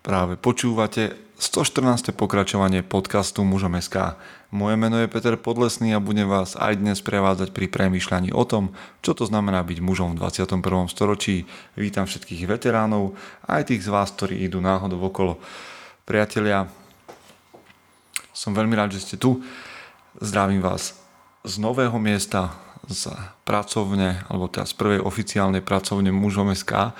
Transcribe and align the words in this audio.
Práve 0.00 0.40
počúvate 0.40 1.12
114. 1.36 2.16
pokračovanie 2.16 2.80
podcastu 2.80 3.44
Mužom 3.44 3.76
SK. 3.76 4.16
Moje 4.48 4.80
meno 4.80 4.96
je 4.96 5.12
Peter 5.12 5.36
Podlesný 5.36 5.92
a 5.92 6.00
budem 6.00 6.24
vás 6.24 6.56
aj 6.56 6.80
dnes 6.80 7.04
prevádzať 7.04 7.52
pri 7.52 7.68
premýšľaní 7.68 8.32
o 8.32 8.40
tom, 8.48 8.72
čo 9.04 9.12
to 9.12 9.28
znamená 9.28 9.60
byť 9.60 9.84
mužom 9.84 10.16
v 10.16 10.24
21. 10.24 10.88
storočí. 10.88 11.44
Vítam 11.76 12.08
všetkých 12.08 12.48
veteránov, 12.48 13.12
aj 13.44 13.68
tých 13.68 13.84
z 13.84 13.92
vás, 13.92 14.08
ktorí 14.16 14.40
idú 14.40 14.64
náhodou 14.64 15.04
okolo. 15.04 15.36
Priatelia, 16.08 16.64
som 18.32 18.56
veľmi 18.56 18.72
rád, 18.72 18.96
že 18.96 19.04
ste 19.04 19.16
tu. 19.20 19.44
Zdravím 20.16 20.64
vás 20.64 20.96
z 21.44 21.60
nového 21.60 22.00
miesta, 22.00 22.56
z 22.88 23.12
pracovne, 23.44 24.24
alebo 24.32 24.48
teda 24.48 24.64
z 24.64 24.74
prvej 24.80 25.00
oficiálnej 25.04 25.60
pracovne 25.60 26.08
mužom 26.08 26.56
SK 26.56 26.96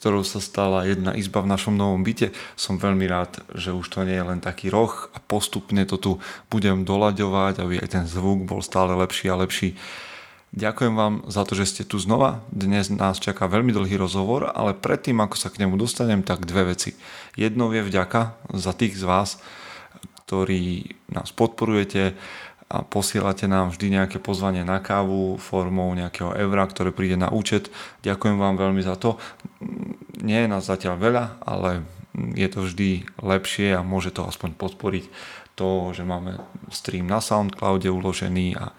ktorou 0.00 0.24
sa 0.24 0.40
stala 0.40 0.88
jedna 0.88 1.12
izba 1.12 1.44
v 1.44 1.52
našom 1.52 1.76
novom 1.76 2.00
byte. 2.00 2.32
Som 2.56 2.80
veľmi 2.80 3.04
rád, 3.04 3.44
že 3.52 3.76
už 3.76 3.84
to 3.92 4.08
nie 4.08 4.16
je 4.16 4.24
len 4.24 4.40
taký 4.40 4.72
roh 4.72 5.12
a 5.12 5.20
postupne 5.20 5.84
to 5.84 6.00
tu 6.00 6.16
budem 6.48 6.88
doľaďovať, 6.88 7.60
aby 7.60 7.84
aj 7.84 7.88
ten 8.00 8.04
zvuk 8.08 8.48
bol 8.48 8.64
stále 8.64 8.96
lepší 8.96 9.28
a 9.28 9.36
lepší. 9.36 9.76
Ďakujem 10.56 10.94
vám 10.98 11.14
za 11.30 11.44
to, 11.46 11.54
že 11.54 11.68
ste 11.68 11.82
tu 11.86 12.00
znova. 12.00 12.42
Dnes 12.50 12.90
nás 12.90 13.22
čaká 13.22 13.46
veľmi 13.46 13.70
dlhý 13.70 14.00
rozhovor, 14.00 14.50
ale 14.50 14.74
predtým, 14.74 15.20
ako 15.20 15.36
sa 15.38 15.52
k 15.52 15.62
nemu 15.62 15.78
dostanem, 15.78 16.26
tak 16.26 16.48
dve 16.48 16.74
veci. 16.74 16.98
Jednou 17.38 17.70
je 17.70 17.84
vďaka 17.86 18.40
za 18.56 18.72
tých 18.74 18.98
z 18.98 19.04
vás, 19.06 19.38
ktorí 20.26 20.96
nás 21.12 21.30
podporujete, 21.30 22.18
a 22.70 22.86
posielate 22.86 23.50
nám 23.50 23.74
vždy 23.74 23.98
nejaké 23.98 24.22
pozvanie 24.22 24.62
na 24.62 24.78
kávu 24.78 25.34
formou 25.42 25.90
nejakého 25.90 26.38
eura, 26.38 26.62
ktoré 26.70 26.94
príde 26.94 27.18
na 27.18 27.26
účet. 27.26 27.66
Ďakujem 28.06 28.38
vám 28.38 28.54
veľmi 28.54 28.78
za 28.78 28.94
to. 28.94 29.18
Nie 30.22 30.46
je 30.46 30.52
nás 30.54 30.70
zatiaľ 30.70 30.94
veľa, 31.02 31.24
ale 31.42 31.82
je 32.14 32.46
to 32.46 32.62
vždy 32.62 33.10
lepšie 33.18 33.74
a 33.74 33.82
môže 33.82 34.14
to 34.14 34.22
aspoň 34.22 34.54
podporiť 34.54 35.04
to, 35.58 35.90
že 35.90 36.06
máme 36.06 36.38
stream 36.70 37.10
na 37.10 37.18
Soundcloude 37.18 37.90
uložený 37.90 38.54
a 38.54 38.70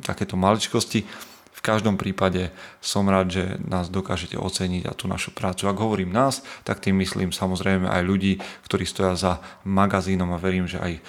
takéto 0.00 0.40
maličkosti. 0.40 1.04
V 1.58 1.60
každom 1.60 1.98
prípade 1.98 2.54
som 2.78 3.02
rád, 3.10 3.34
že 3.34 3.44
nás 3.66 3.90
dokážete 3.90 4.38
oceniť 4.38 4.86
a 4.86 4.94
tú 4.94 5.10
našu 5.10 5.34
prácu. 5.34 5.66
Ak 5.66 5.76
hovorím 5.82 6.14
nás, 6.14 6.46
tak 6.62 6.78
tým 6.78 6.96
myslím 7.02 7.34
samozrejme 7.34 7.90
aj 7.90 8.02
ľudí, 8.06 8.38
ktorí 8.64 8.86
stoja 8.86 9.18
za 9.18 9.32
magazínom 9.66 10.30
a 10.30 10.38
verím, 10.38 10.70
že 10.70 10.78
aj 10.78 11.02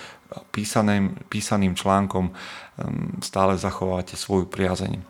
písaným, 0.52 1.18
písaným 1.30 1.74
článkom 1.74 2.32
stále 3.22 3.58
zachovávate 3.58 4.16
svoju 4.16 4.46
priazeň. 4.48 5.02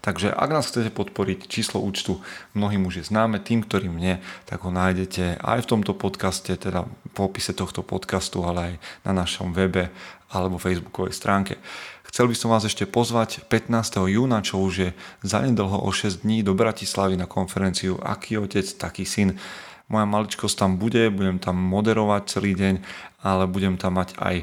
Takže 0.00 0.32
ak 0.32 0.48
nás 0.48 0.64
chcete 0.64 0.88
podporiť, 0.96 1.44
číslo 1.44 1.84
účtu 1.84 2.24
mnohým 2.56 2.88
už 2.88 3.04
je 3.04 3.08
známe, 3.12 3.36
tým, 3.40 3.60
ktorým 3.60 3.92
nie, 4.00 4.16
tak 4.48 4.64
ho 4.64 4.72
nájdete 4.72 5.44
aj 5.44 5.58
v 5.60 5.70
tomto 5.76 5.92
podcaste, 5.92 6.56
teda 6.56 6.88
v 6.88 7.10
popise 7.12 7.52
tohto 7.52 7.84
podcastu, 7.84 8.40
ale 8.48 8.60
aj 8.60 8.74
na 9.04 9.12
našom 9.12 9.52
webe 9.52 9.92
alebo 10.32 10.56
facebookovej 10.56 11.12
stránke. 11.12 11.60
Chcel 12.08 12.30
by 12.30 12.36
som 12.38 12.48
vás 12.54 12.64
ešte 12.64 12.86
pozvať 12.86 13.44
15. 13.50 14.06
júna, 14.06 14.40
čo 14.40 14.62
už 14.62 14.74
je 14.78 14.90
zanedlho 15.26 15.82
o 15.82 15.90
6 15.90 16.22
dní 16.24 16.46
do 16.46 16.54
Bratislavy 16.54 17.18
na 17.18 17.26
konferenciu 17.26 17.98
Aký 18.00 18.38
otec, 18.38 18.64
taký 18.78 19.02
syn. 19.02 19.36
Moja 19.90 20.06
maličkosť 20.08 20.56
tam 20.64 20.80
bude, 20.80 21.12
budem 21.12 21.36
tam 21.36 21.60
moderovať 21.60 22.22
celý 22.38 22.56
deň, 22.56 22.74
ale 23.24 23.48
budem 23.48 23.80
tam 23.80 23.96
mať 23.96 24.14
aj 24.20 24.36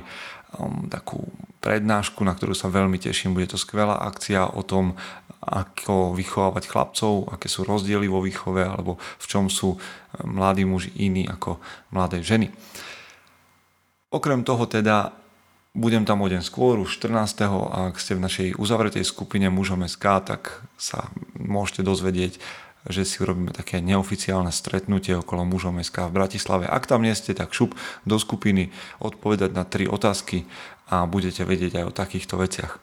um, 0.58 0.90
takú 0.90 1.30
prednášku, 1.62 2.26
na 2.26 2.34
ktorú 2.34 2.58
sa 2.58 2.74
veľmi 2.74 2.98
teším. 2.98 3.38
Bude 3.38 3.54
to 3.54 3.62
skvelá 3.62 4.02
akcia 4.02 4.50
o 4.58 4.66
tom, 4.66 4.98
ako 5.42 6.14
vychovávať 6.18 6.70
chlapcov, 6.70 7.34
aké 7.34 7.50
sú 7.50 7.66
rozdiely 7.66 8.06
vo 8.10 8.22
výchove 8.22 8.62
alebo 8.62 8.98
v 8.98 9.26
čom 9.30 9.46
sú 9.48 9.78
um, 9.78 9.80
mladí 10.26 10.66
muži 10.66 10.90
iní 10.98 11.30
ako 11.30 11.62
mladé 11.94 12.26
ženy. 12.26 12.50
Okrem 14.12 14.44
toho 14.44 14.68
teda 14.68 15.16
budem 15.72 16.04
tam 16.04 16.20
o 16.20 16.28
deň 16.28 16.44
skôr, 16.44 16.76
už 16.84 17.00
14. 17.00 17.48
a 17.48 17.88
ak 17.92 17.96
ste 17.96 18.20
v 18.20 18.24
našej 18.28 18.48
uzavretej 18.60 19.08
skupine 19.08 19.48
mužom 19.48 19.88
SK, 19.88 20.06
tak 20.28 20.42
sa 20.76 21.08
môžete 21.40 21.88
dozvedieť 21.88 22.44
že 22.90 23.06
si 23.06 23.22
urobíme 23.22 23.54
také 23.54 23.78
neoficiálne 23.84 24.50
stretnutie 24.50 25.14
okolo 25.14 25.46
mužom 25.46 25.78
SK 25.82 26.10
v 26.10 26.16
Bratislave. 26.18 26.66
Ak 26.66 26.90
tam 26.90 27.06
nie 27.06 27.14
ste, 27.14 27.38
tak 27.38 27.54
šup 27.54 27.78
do 28.06 28.18
skupiny 28.18 28.74
odpovedať 28.98 29.52
na 29.54 29.64
tri 29.68 29.86
otázky 29.86 30.50
a 30.92 31.06
budete 31.06 31.48
vedieť 31.48 31.82
aj 31.82 31.86
o 31.88 31.96
takýchto 31.96 32.36
veciach. 32.42 32.82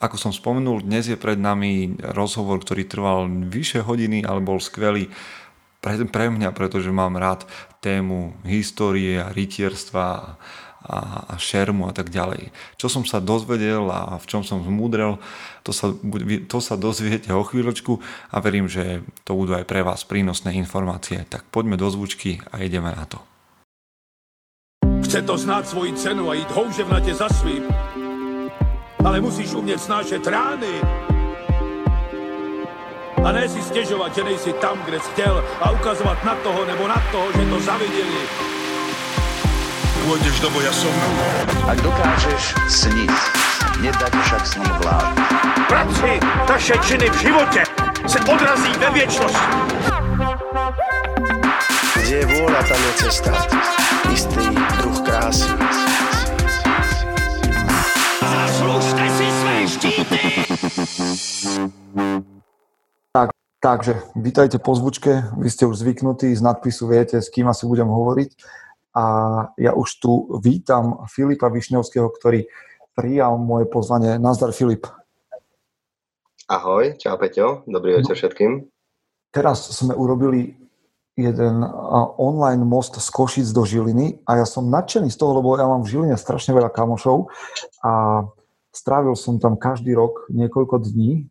Ako 0.00 0.16
som 0.16 0.32
spomenul, 0.32 0.82
dnes 0.82 1.06
je 1.06 1.20
pred 1.20 1.36
nami 1.36 1.94
rozhovor, 2.00 2.64
ktorý 2.64 2.88
trval 2.88 3.28
vyše 3.28 3.84
hodiny, 3.84 4.24
ale 4.24 4.40
bol 4.42 4.58
skvelý 4.58 5.12
pre, 5.84 6.00
pre 6.08 6.32
mňa, 6.32 6.50
pretože 6.56 6.88
mám 6.88 7.20
rád 7.20 7.44
tému 7.84 8.32
histórie 8.48 9.20
a 9.20 9.28
rytierstva 9.28 10.40
a, 10.84 11.32
a 11.32 11.34
šermu 11.40 11.88
a 11.88 11.92
tak 11.96 12.12
ďalej. 12.12 12.52
Čo 12.76 12.92
som 12.92 13.04
sa 13.08 13.24
dozvedel 13.24 13.88
a 13.88 14.20
v 14.20 14.26
čom 14.28 14.44
som 14.44 14.60
zmúdrel, 14.60 15.16
to 15.64 15.72
sa, 15.72 15.96
to 16.44 16.58
sa 16.60 16.76
dozviete 16.76 17.32
o 17.32 17.40
chvíľočku 17.40 18.04
a 18.28 18.36
verím, 18.44 18.68
že 18.68 19.00
to 19.24 19.32
budú 19.32 19.56
aj 19.56 19.64
pre 19.64 19.80
vás 19.80 20.04
prínosné 20.04 20.52
informácie. 20.60 21.24
Tak 21.24 21.48
poďme 21.48 21.80
do 21.80 21.88
zvučky 21.88 22.44
a 22.52 22.60
ideme 22.60 22.92
na 22.92 23.08
to. 23.08 23.18
Chce 25.08 25.24
to 25.24 25.34
znáť 25.40 25.64
svoji 25.72 25.92
cenu 25.96 26.28
a 26.28 26.36
ísť 26.36 26.52
houževnate 26.52 27.12
za 27.16 27.28
svým. 27.32 27.64
Ale 29.04 29.20
musíš 29.20 29.56
umieť 29.56 29.80
snášať 29.88 30.22
rány. 30.28 30.74
A 33.24 33.32
ne 33.32 33.48
si 33.48 33.60
stiežovať, 33.64 34.20
že 34.20 34.22
nejsi 34.28 34.52
tam, 34.60 34.76
kde 34.84 35.00
si 35.00 35.08
chcel 35.16 35.40
a 35.64 35.72
ukazovať 35.72 36.18
na 36.28 36.34
toho 36.44 36.60
nebo 36.68 36.84
na 36.84 37.00
toho, 37.08 37.32
že 37.32 37.44
to 37.48 37.56
zavideli 37.64 38.20
pôjdeš 40.04 40.36
do 40.44 40.52
boja 40.52 40.72
som. 40.72 40.92
Ak 41.64 41.80
dokážeš 41.80 42.52
sniť, 42.68 43.12
nedať 43.80 44.12
však 44.12 44.42
sním 44.44 44.74
vlád. 44.84 45.16
Práci 45.64 46.20
taše 46.44 46.76
činy 46.84 47.08
v 47.08 47.16
živote 47.24 47.62
se 48.04 48.18
odrazí 48.20 48.72
ve 48.76 48.88
viečnosti. 48.92 49.48
Kde 52.04 52.16
je 52.20 52.26
vôľa, 52.36 52.60
tam 52.68 52.80
je 52.84 52.92
cesta. 53.00 53.32
Istý 54.12 54.44
druh 54.76 54.98
krásy. 55.00 55.48
Zaslužte 58.20 59.04
si 59.08 59.26
své 59.40 59.56
štíty! 59.68 60.18
Tak, 63.14 63.30
takže, 63.62 63.94
vítajte 64.12 64.58
po 64.60 64.76
zvučke, 64.76 65.32
vy 65.40 65.48
ste 65.48 65.64
už 65.64 65.80
zvyknutí, 65.80 66.34
z 66.36 66.42
nadpisu 66.44 66.92
viete, 66.92 67.16
s 67.22 67.32
kým 67.32 67.48
asi 67.48 67.64
budem 67.64 67.88
hovoriť 67.88 68.30
a 68.94 69.04
ja 69.58 69.74
už 69.74 69.88
tu 69.98 70.12
vítam 70.38 71.02
Filipa 71.10 71.50
Višňovského, 71.50 72.06
ktorý 72.14 72.46
prijal 72.94 73.36
moje 73.42 73.66
pozvanie. 73.66 74.22
Nazdar 74.22 74.54
Filip. 74.54 74.86
Ahoj, 76.46 76.94
čau 77.02 77.18
Peťo, 77.18 77.66
dobrý 77.66 77.98
večer 77.98 78.14
všetkým. 78.14 78.70
Teraz 79.34 79.66
sme 79.74 79.98
urobili 79.98 80.54
jeden 81.18 81.62
online 82.18 82.62
most 82.62 82.98
z 83.02 83.08
Košic 83.10 83.50
do 83.50 83.66
Žiliny 83.66 84.22
a 84.26 84.42
ja 84.42 84.46
som 84.46 84.70
nadšený 84.70 85.10
z 85.10 85.18
toho, 85.18 85.42
lebo 85.42 85.58
ja 85.58 85.66
mám 85.66 85.82
v 85.82 85.90
Žiline 85.90 86.14
strašne 86.14 86.54
veľa 86.54 86.70
kamošov 86.70 87.30
a 87.82 88.22
strávil 88.70 89.18
som 89.18 89.42
tam 89.42 89.58
každý 89.58 89.94
rok 89.94 90.26
niekoľko 90.30 90.86
dní, 90.86 91.26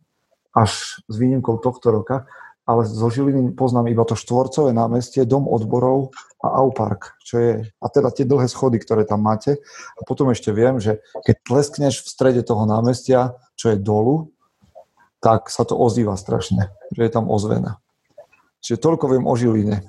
až 0.56 1.04
s 1.08 1.16
výnimkou 1.16 1.60
tohto 1.60 1.92
roka 1.92 2.28
ale 2.64 2.88
zo 2.88 3.12
Žiliny 3.12 3.52
poznám 3.60 3.92
iba 3.92 4.08
to 4.08 4.16
štvorcové 4.16 4.72
námestie, 4.72 5.28
dom 5.28 5.52
odborov 5.52 6.16
a 6.40 6.64
Aupark, 6.64 7.20
čo 7.24 7.36
je, 7.40 7.52
a 7.68 7.86
teda 7.92 8.12
tie 8.16 8.24
dlhé 8.24 8.48
schody, 8.48 8.80
ktoré 8.80 9.04
tam 9.04 9.24
máte. 9.24 9.60
A 10.00 10.02
potom 10.08 10.32
ešte 10.32 10.56
viem, 10.56 10.80
že 10.80 11.04
keď 11.28 11.36
tleskneš 11.44 12.04
v 12.04 12.12
strede 12.12 12.42
toho 12.44 12.64
námestia, 12.64 13.36
čo 13.60 13.76
je 13.76 13.78
dolu, 13.80 14.32
tak 15.20 15.52
sa 15.52 15.64
to 15.68 15.76
ozýva 15.76 16.16
strašne, 16.16 16.72
že 16.96 17.02
je 17.04 17.12
tam 17.12 17.28
ozvena. 17.32 17.80
Čiže 18.64 18.80
toľko 18.80 19.06
viem 19.12 19.28
o 19.28 19.36
Žiline. 19.36 19.84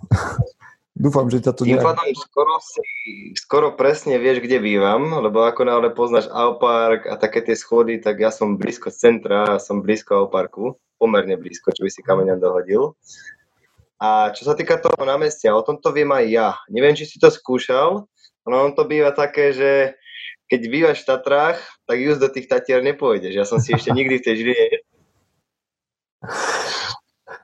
Dúfam, 0.95 1.27
že 1.27 1.43
ťa 1.43 1.59
to... 1.59 1.67
Tým 1.67 1.83
pádom 1.83 2.07
skoro, 2.15 2.55
si, 2.63 2.87
skoro 3.35 3.75
presne 3.75 4.15
vieš, 4.23 4.39
kde 4.39 4.63
bývam, 4.63 5.11
lebo 5.27 5.43
ako 5.43 5.67
náhle 5.67 5.91
poznáš 5.91 6.31
Aupark 6.31 7.11
a 7.11 7.19
také 7.19 7.43
tie 7.43 7.59
schody, 7.59 7.99
tak 7.99 8.23
ja 8.23 8.31
som 8.31 8.55
blízko 8.55 8.95
centra, 8.95 9.59
som 9.59 9.83
blízko 9.83 10.27
Auparku 10.27 10.79
pomerne 10.99 11.37
blízko, 11.37 11.75
čo 11.75 11.83
by 11.85 11.91
si 11.91 12.01
kameňan 12.03 12.41
dohodil. 12.41 12.95
A 13.99 14.35
čo 14.35 14.45
sa 14.45 14.55
týka 14.59 14.77
toho 14.79 14.99
námestia, 15.07 15.55
o 15.55 15.65
tomto 15.65 15.95
viem 15.95 16.11
aj 16.11 16.25
ja. 16.29 16.49
Neviem, 16.69 16.99
či 16.99 17.09
si 17.09 17.17
to 17.17 17.31
skúšal, 17.31 18.05
ale 18.45 18.55
on 18.59 18.73
to 18.77 18.85
býva 18.85 19.15
také, 19.15 19.55
že 19.55 19.97
keď 20.51 20.61
bývaš 20.69 20.99
v 21.03 21.09
Tatrách, 21.09 21.59
tak 21.89 21.97
just 21.99 22.21
do 22.21 22.29
tých 22.29 22.51
Tatier 22.51 22.85
nepôjdeš. 22.85 23.33
Ja 23.33 23.47
som 23.49 23.63
si 23.63 23.73
ešte 23.73 23.95
nikdy 23.97 24.21
v 24.21 24.25
tej 24.25 24.35
Žiline 24.45 24.67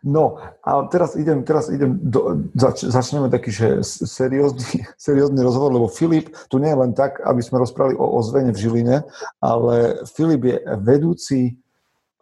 No 0.00 0.40
a 0.64 0.88
teraz 0.88 1.12
idem, 1.12 1.44
teraz 1.44 1.68
idem 1.68 2.00
do, 2.00 2.48
zač, 2.56 2.88
začneme 2.88 3.28
taký, 3.28 3.52
že 3.52 3.84
seriózny, 3.84 4.88
seriózny 4.96 5.40
rozhovor, 5.44 5.76
lebo 5.76 5.92
Filip 5.92 6.32
tu 6.48 6.56
nie 6.56 6.72
je 6.72 6.80
len 6.80 6.92
tak, 6.96 7.20
aby 7.20 7.44
sme 7.44 7.60
rozprávali 7.60 8.00
o 8.00 8.06
ozvene 8.16 8.56
v 8.56 8.60
Žiline, 8.60 8.96
ale 9.44 10.00
Filip 10.08 10.42
je 10.48 10.56
vedúci 10.80 11.40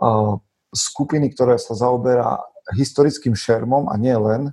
uh, 0.02 0.42
skupiny, 0.73 1.32
ktorá 1.32 1.56
sa 1.56 1.75
zaoberá 1.76 2.43
historickým 2.76 3.32
šermom 3.32 3.88
a 3.88 3.94
nie 3.97 4.12
len, 4.12 4.53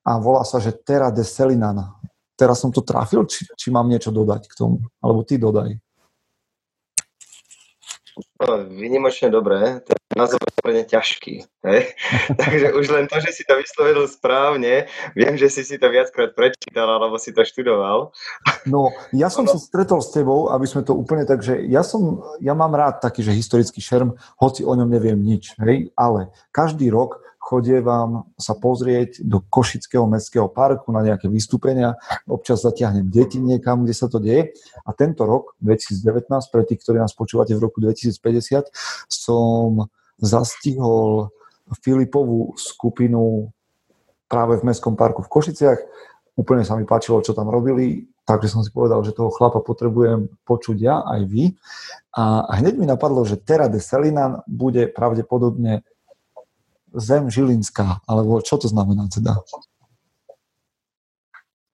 a 0.00 0.16
volá 0.16 0.42
sa, 0.48 0.56
že 0.56 0.72
Terra 0.72 1.12
de 1.12 1.20
Selinan. 1.20 1.92
teraz 2.34 2.64
som 2.64 2.72
to 2.72 2.80
trafil, 2.80 3.28
či, 3.28 3.44
či 3.52 3.68
mám 3.68 3.84
niečo 3.84 4.08
dodať 4.08 4.48
k 4.48 4.54
tomu? 4.56 4.80
Alebo 5.04 5.20
ty 5.28 5.36
dodaj. 5.36 5.76
No, 8.40 8.64
vynimočne 8.68 9.28
dobré, 9.28 9.84
ten 9.84 9.98
názov 10.16 10.40
je 10.40 10.52
úplne 10.60 10.82
ťažký. 10.88 11.34
Hej? 11.66 11.80
Takže 12.40 12.66
už 12.72 12.86
len 12.92 13.04
to, 13.06 13.20
že 13.20 13.30
si 13.36 13.42
to 13.44 13.56
vyslovil 13.56 14.08
správne, 14.08 14.88
viem, 15.12 15.34
že 15.36 15.52
si 15.52 15.62
si 15.62 15.76
to 15.76 15.92
viackrát 15.92 16.32
prečítal, 16.32 16.88
alebo 16.88 17.20
si 17.20 17.36
to 17.36 17.44
študoval. 17.44 18.12
No, 18.64 18.90
ja 19.12 19.28
som 19.28 19.44
sa 19.44 19.60
stretol 19.60 20.00
s 20.00 20.12
tebou, 20.12 20.48
aby 20.52 20.64
sme 20.64 20.82
to 20.84 20.96
úplne 20.96 21.28
tak, 21.28 21.44
že 21.44 21.60
ja 21.68 21.84
som, 21.84 22.24
ja 22.40 22.56
mám 22.56 22.72
rád 22.72 23.04
taký, 23.04 23.20
že 23.20 23.36
historický 23.36 23.80
šerm, 23.84 24.16
hoci 24.40 24.64
o 24.64 24.72
ňom 24.72 24.88
neviem 24.88 25.20
nič, 25.20 25.56
hej, 25.60 25.92
ale 25.96 26.32
každý 26.50 26.88
rok 26.88 27.22
chodievam 27.50 28.30
sa 28.38 28.54
pozrieť 28.54 29.26
do 29.26 29.42
Košického 29.42 30.06
mestského 30.06 30.46
parku 30.46 30.94
na 30.94 31.02
nejaké 31.02 31.26
vystúpenia, 31.26 31.98
občas 32.30 32.62
zatiahnem 32.62 33.10
deti 33.10 33.42
niekam, 33.42 33.82
kde 33.82 33.94
sa 33.98 34.06
to 34.06 34.22
deje. 34.22 34.54
A 34.86 34.94
tento 34.94 35.26
rok, 35.26 35.58
2019, 35.58 36.30
pre 36.54 36.62
tých, 36.62 36.78
ktorí 36.86 37.02
nás 37.02 37.10
počúvate 37.10 37.50
v 37.58 37.66
roku 37.66 37.82
2050, 37.82 38.70
som 39.10 39.90
zastihol 40.22 41.34
Filipovú 41.82 42.54
skupinu 42.54 43.50
práve 44.30 44.62
v 44.62 44.70
Mestskom 44.70 44.94
parku 44.94 45.26
v 45.26 45.32
Košiciach. 45.34 45.78
Úplne 46.38 46.62
sa 46.62 46.78
mi 46.78 46.86
páčilo, 46.86 47.18
čo 47.18 47.34
tam 47.34 47.50
robili, 47.50 48.06
takže 48.22 48.46
som 48.46 48.62
si 48.62 48.70
povedal, 48.70 49.02
že 49.02 49.10
toho 49.10 49.34
chlapa 49.34 49.58
potrebujem 49.58 50.30
počuť 50.46 50.76
ja, 50.78 51.02
aj 51.02 51.20
vy. 51.26 51.58
A 52.14 52.46
hneď 52.62 52.78
mi 52.78 52.86
napadlo, 52.86 53.26
že 53.26 53.42
Terra 53.42 53.66
de 53.66 53.82
Selinan 53.82 54.46
bude 54.46 54.86
pravdepodobne 54.86 55.82
zem 56.94 57.30
Žilinská, 57.30 58.02
alebo 58.08 58.42
čo 58.42 58.58
to 58.58 58.66
znamená 58.66 59.06
teda? 59.10 59.38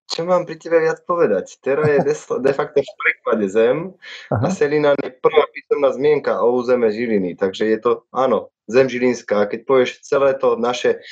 Čo 0.07 0.23
mám 0.23 0.47
pri 0.47 0.57
tebe 0.57 0.79
viac 0.81 1.03
povedať? 1.03 1.59
Tera 1.61 1.83
je 1.91 2.01
de, 2.07 2.53
facto 2.55 2.79
v 2.79 2.93
preklade 2.95 3.51
zem 3.51 3.93
Aha. 4.31 4.47
a 4.47 4.55
Selina 4.55 4.95
je 4.97 5.11
prvá 5.19 5.45
písomná 5.51 5.91
zmienka 5.93 6.41
o 6.41 6.57
územe 6.57 6.89
Žiliny, 6.89 7.35
takže 7.35 7.67
je 7.67 7.79
to, 7.83 7.93
áno, 8.15 8.55
zem 8.71 8.87
Žilinská. 8.87 9.51
Keď 9.51 9.61
povieš 9.67 10.07
celé 10.07 10.39
to 10.39 10.55
naše 10.57 11.03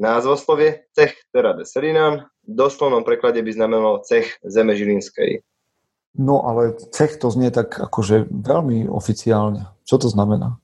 názvoslovie, 0.00 0.88
cech 0.96 1.14
Tera 1.30 1.52
de 1.52 1.68
Selinan, 1.68 2.26
v 2.48 2.52
doslovnom 2.56 3.04
preklade 3.04 3.44
by 3.44 3.52
znamenalo 3.52 4.02
cech 4.08 4.40
zeme 4.42 4.72
Žilinskej. 4.72 5.44
No 6.18 6.42
ale 6.42 6.74
cech 6.90 7.20
to 7.22 7.30
znie 7.30 7.54
tak 7.54 7.76
akože 7.76 8.26
veľmi 8.32 8.90
oficiálne. 8.90 9.68
Čo 9.86 10.02
to 10.02 10.08
znamená? 10.10 10.58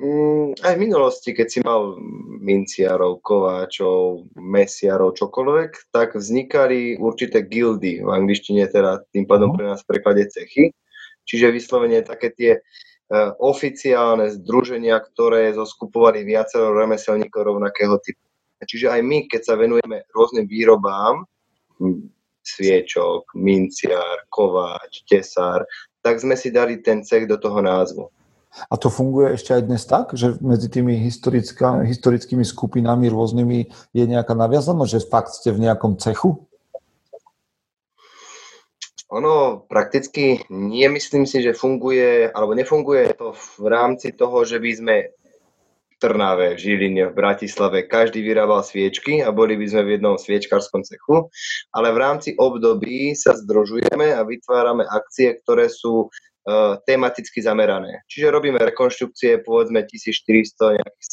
Mm, 0.00 0.56
aj 0.64 0.74
v 0.80 0.82
minulosti, 0.88 1.36
keď 1.36 1.46
si 1.52 1.60
mal 1.60 1.92
minciarov, 2.40 3.20
kováčov, 3.20 4.32
mesiarov, 4.32 5.12
čokoľvek, 5.20 5.92
tak 5.92 6.16
vznikali 6.16 6.96
určité 6.96 7.44
gildy, 7.44 8.00
v 8.00 8.08
angličtine 8.08 8.64
teda 8.64 9.04
tým 9.12 9.28
pádom 9.28 9.52
mhm. 9.52 9.56
pre 9.60 9.64
nás 9.68 9.84
v 9.84 9.90
preklade 9.92 10.24
cechy. 10.32 10.72
Čiže 11.28 11.52
vyslovene 11.52 12.00
také 12.00 12.32
tie 12.32 12.52
uh, 12.56 13.36
oficiálne 13.44 14.32
združenia, 14.40 14.96
ktoré 15.04 15.52
zoskupovali 15.52 16.24
viacero 16.24 16.72
remeselníkov 16.72 17.52
rovnakého 17.52 18.00
typu. 18.00 18.24
Čiže 18.64 18.88
aj 18.88 19.00
my, 19.04 19.28
keď 19.28 19.40
sa 19.44 19.54
venujeme 19.60 20.08
rôznym 20.16 20.48
výrobám, 20.48 21.28
sviečok, 22.40 23.36
minciar, 23.36 24.24
kováč, 24.32 25.04
tesár, 25.04 25.64
tak 26.00 26.20
sme 26.20 26.36
si 26.36 26.48
dali 26.48 26.80
ten 26.80 27.04
cech 27.04 27.28
do 27.28 27.36
toho 27.36 27.60
názvu. 27.60 28.08
A 28.50 28.74
to 28.74 28.90
funguje 28.90 29.38
ešte 29.38 29.54
aj 29.54 29.62
dnes 29.62 29.82
tak, 29.86 30.12
že 30.18 30.34
medzi 30.42 30.66
tými 30.66 30.98
historickými 30.98 32.42
skupinami 32.42 33.06
rôznymi 33.06 33.58
je 33.94 34.04
nejaká 34.04 34.34
naviazanosť, 34.34 34.90
že 34.90 35.06
fakt 35.06 35.30
ste 35.38 35.54
v 35.54 35.70
nejakom 35.70 35.94
cechu? 36.02 36.50
Ono 39.10 39.66
prakticky 39.66 40.46
nie, 40.50 40.86
myslím 40.86 41.26
si, 41.26 41.42
že 41.42 41.54
funguje, 41.54 42.30
alebo 42.30 42.54
nefunguje 42.54 43.18
to 43.18 43.34
v 43.34 43.66
rámci 43.66 44.14
toho, 44.14 44.46
že 44.46 44.62
by 44.62 44.70
sme 44.70 44.96
v 45.10 45.94
Trnave, 45.98 46.54
v 46.54 46.62
Žiline, 46.62 47.10
v 47.10 47.18
Bratislave, 47.18 47.90
každý 47.90 48.22
vyrábal 48.22 48.62
sviečky 48.62 49.18
a 49.18 49.34
boli 49.34 49.58
by 49.58 49.66
sme 49.66 49.82
v 49.82 49.92
jednom 49.98 50.14
sviečkarskom 50.14 50.86
cechu, 50.86 51.26
ale 51.74 51.90
v 51.90 51.98
rámci 51.98 52.38
období 52.38 53.18
sa 53.18 53.34
združujeme 53.34 54.14
a 54.14 54.22
vytvárame 54.22 54.86
akcie, 54.86 55.34
ktoré 55.42 55.66
sú 55.66 56.06
tematicky 56.88 57.44
zamerané. 57.44 58.00
Čiže 58.08 58.32
robíme 58.32 58.56
rekonštrukcie, 58.58 59.44
povedzme 59.44 59.84
1400, 59.84 60.80
nejakých 60.80 61.06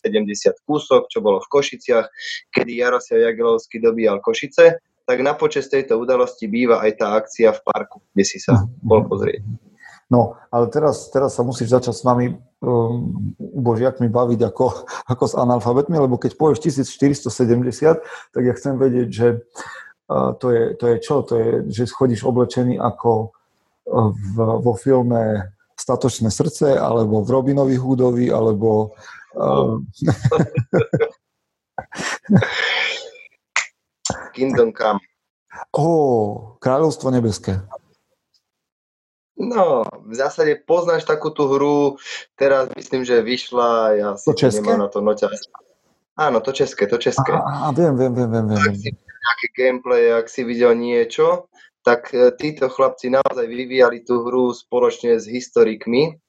70 0.56 0.68
kúsok, 0.68 1.12
čo 1.12 1.20
bolo 1.20 1.44
v 1.44 1.52
Košiciach, 1.52 2.08
kedy 2.56 2.80
Jaroslav 2.80 3.28
Jagelovský 3.28 3.84
dobíjal 3.84 4.24
Košice, 4.24 4.80
tak 5.08 5.18
na 5.24 5.36
počas 5.36 5.72
tejto 5.72 6.00
udalosti 6.00 6.52
býva 6.52 6.84
aj 6.84 6.92
tá 7.00 7.08
akcia 7.16 7.56
v 7.56 7.64
parku, 7.64 8.04
kde 8.12 8.24
si 8.28 8.40
sa 8.44 8.68
bol 8.84 9.08
pozrieť. 9.08 9.44
No, 10.08 10.40
ale 10.52 10.72
teraz, 10.72 11.12
teraz 11.12 11.36
sa 11.36 11.44
musíš 11.44 11.76
začať 11.76 11.96
s 12.00 12.04
nami 12.08 12.32
um, 12.64 13.36
božiakmi 13.40 14.08
baviť 14.08 14.40
ako, 14.48 14.88
ako 15.12 15.24
s 15.28 15.36
analfabetmi, 15.36 16.00
lebo 16.00 16.16
keď 16.16 16.40
povieš 16.40 16.64
1470, 16.88 18.00
tak 18.32 18.42
ja 18.44 18.54
chcem 18.56 18.80
vedieť, 18.80 19.08
že 19.12 19.28
uh, 20.08 20.32
to, 20.40 20.48
je, 20.56 20.64
to 20.80 20.86
je 20.92 20.96
čo? 21.04 21.16
To 21.28 21.34
je, 21.36 21.50
že 21.68 21.92
chodíš 21.92 22.24
oblečený 22.24 22.80
ako 22.80 23.36
v, 23.88 24.36
vo 24.62 24.74
filme 24.76 25.48
Statočné 25.78 26.34
srdce, 26.34 26.74
alebo 26.74 27.22
v 27.22 27.30
Robinovi 27.32 27.78
Hoodovi, 27.78 28.34
alebo... 28.34 28.98
Uh... 29.38 29.78
Kingdom 34.34 34.74
Come. 34.74 34.98
Ó, 35.74 35.82
oh, 35.82 36.58
Kráľovstvo 36.62 37.10
nebeské. 37.14 37.62
No, 39.38 39.86
v 39.86 40.14
zásade 40.18 40.58
poznáš 40.66 41.06
takú 41.06 41.30
tú 41.30 41.46
hru, 41.46 42.02
teraz 42.34 42.74
myslím, 42.74 43.06
že 43.06 43.22
vyšla, 43.22 43.70
ja 43.94 44.18
si 44.18 44.34
to 44.34 44.50
nemám 44.50 44.82
na 44.82 44.90
to 44.90 44.98
noťa. 44.98 45.30
Áno, 46.18 46.42
to 46.42 46.50
české, 46.50 46.90
to 46.90 46.98
české. 46.98 47.38
A 47.38 47.70
viem, 47.70 47.94
viem, 47.94 48.10
viem, 48.10 48.26
viem. 48.26 48.46
viem. 48.50 48.58
Ak 48.58 48.74
si 48.82 48.98
nejaké 48.98 49.48
gameplay, 49.54 50.10
ak 50.10 50.26
si 50.26 50.42
videl 50.42 50.74
niečo, 50.74 51.46
tak 51.88 52.12
e, 52.12 52.36
títo 52.36 52.68
chlapci 52.68 53.08
naozaj 53.08 53.48
vyvíjali 53.48 54.04
tú 54.04 54.28
hru 54.28 54.52
spoločne 54.52 55.16
s 55.16 55.24
historikmi, 55.24 56.20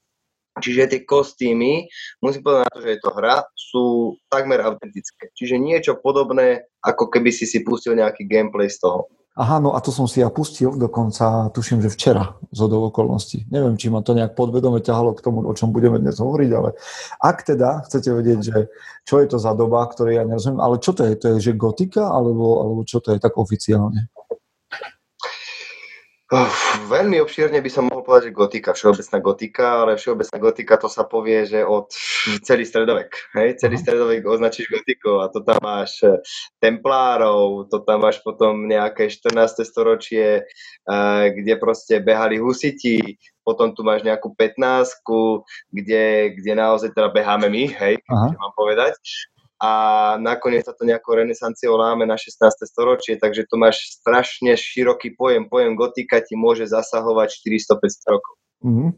čiže 0.62 0.94
tie 0.94 1.00
kostýmy, 1.02 1.90
musím 2.22 2.46
povedať 2.46 2.62
na 2.62 2.70
to, 2.70 2.80
že 2.86 2.90
je 2.94 3.00
to 3.02 3.10
hra, 3.10 3.36
sú 3.58 3.84
takmer 4.30 4.62
autentické. 4.62 5.34
Čiže 5.34 5.58
niečo 5.58 5.98
podobné, 5.98 6.70
ako 6.86 7.10
keby 7.10 7.34
si 7.34 7.50
si 7.50 7.66
pustil 7.66 7.98
nejaký 7.98 8.22
gameplay 8.30 8.70
z 8.70 8.86
toho. 8.86 9.10
Aha, 9.38 9.62
no 9.62 9.70
a 9.70 9.78
to 9.78 9.94
som 9.94 10.10
si 10.10 10.18
ja 10.18 10.34
pustil 10.34 10.74
dokonca, 10.74 11.54
tuším, 11.54 11.78
že 11.78 11.94
včera, 11.94 12.34
z 12.50 12.58
okolností. 12.58 13.46
Neviem, 13.54 13.78
či 13.78 13.86
ma 13.86 14.02
to 14.02 14.10
nejak 14.10 14.34
podvedome 14.34 14.82
ťahalo 14.82 15.14
k 15.14 15.22
tomu, 15.22 15.46
o 15.46 15.54
čom 15.54 15.70
budeme 15.70 16.02
dnes 16.02 16.18
hovoriť, 16.18 16.50
ale 16.58 16.74
ak 17.22 17.46
teda 17.46 17.86
chcete 17.86 18.10
vedieť, 18.18 18.38
že 18.42 18.56
čo 19.06 19.22
je 19.22 19.30
to 19.30 19.38
za 19.38 19.54
doba, 19.54 19.86
ktorej 19.86 20.18
ja 20.18 20.24
nerozumiem, 20.26 20.58
ale 20.58 20.82
čo 20.82 20.90
to 20.90 21.06
je? 21.06 21.14
To 21.22 21.26
je, 21.38 21.50
že 21.50 21.52
gotika, 21.54 22.10
alebo, 22.10 22.66
alebo 22.66 22.80
čo 22.82 22.98
to 22.98 23.14
je 23.14 23.22
tak 23.22 23.38
oficiálne? 23.38 24.10
Uf, 26.28 26.84
veľmi 26.92 27.24
obšírne 27.24 27.56
by 27.64 27.70
som 27.72 27.88
mohol 27.88 28.04
povedať, 28.04 28.28
že 28.28 28.36
gotika, 28.36 28.76
všeobecná 28.76 29.16
gotika, 29.24 29.66
ale 29.80 29.96
všeobecná 29.96 30.36
gotika 30.36 30.76
to 30.76 30.84
sa 30.92 31.08
povie, 31.08 31.48
že 31.48 31.64
od 31.64 31.88
celý 32.44 32.68
stredovek. 32.68 33.32
Hej? 33.32 33.64
Celý 33.64 33.80
stredovek 33.80 34.28
označíš 34.28 34.68
gotikou 34.68 35.24
a 35.24 35.32
to 35.32 35.40
tam 35.40 35.56
máš 35.64 36.04
eh, 36.04 36.20
templárov, 36.60 37.72
to 37.72 37.80
tam 37.80 38.04
máš 38.04 38.20
potom 38.20 38.68
nejaké 38.68 39.08
14. 39.08 39.64
storočie, 39.64 40.44
eh, 40.44 41.24
kde 41.32 41.56
proste 41.56 41.96
behali 42.04 42.36
husiti, 42.36 43.16
potom 43.40 43.72
tu 43.72 43.80
máš 43.80 44.04
nejakú 44.04 44.28
15 44.36 45.00
kde, 45.72 46.36
kde 46.36 46.52
naozaj 46.52 46.92
teda 46.92 47.08
beháme 47.08 47.48
my, 47.48 47.72
hej, 47.72 47.96
Aha. 48.04 48.36
mám 48.36 48.52
povedať 48.52 49.00
a 49.58 49.70
nakoniec 50.22 50.62
sa 50.62 50.70
to 50.70 50.86
nejakou 50.86 51.18
renesanciou 51.18 51.74
láme 51.74 52.06
na 52.06 52.14
16. 52.14 52.38
storočie, 52.62 53.18
takže 53.18 53.42
tu 53.50 53.58
máš 53.58 53.98
strašne 53.98 54.54
široký 54.54 55.18
pojem. 55.18 55.50
Pojem 55.50 55.74
gotika 55.74 56.22
ti 56.22 56.38
môže 56.38 56.70
zasahovať 56.70 57.42
400-500 57.42 58.14
rokov. 58.14 58.34
Mm-hmm. 58.58 58.90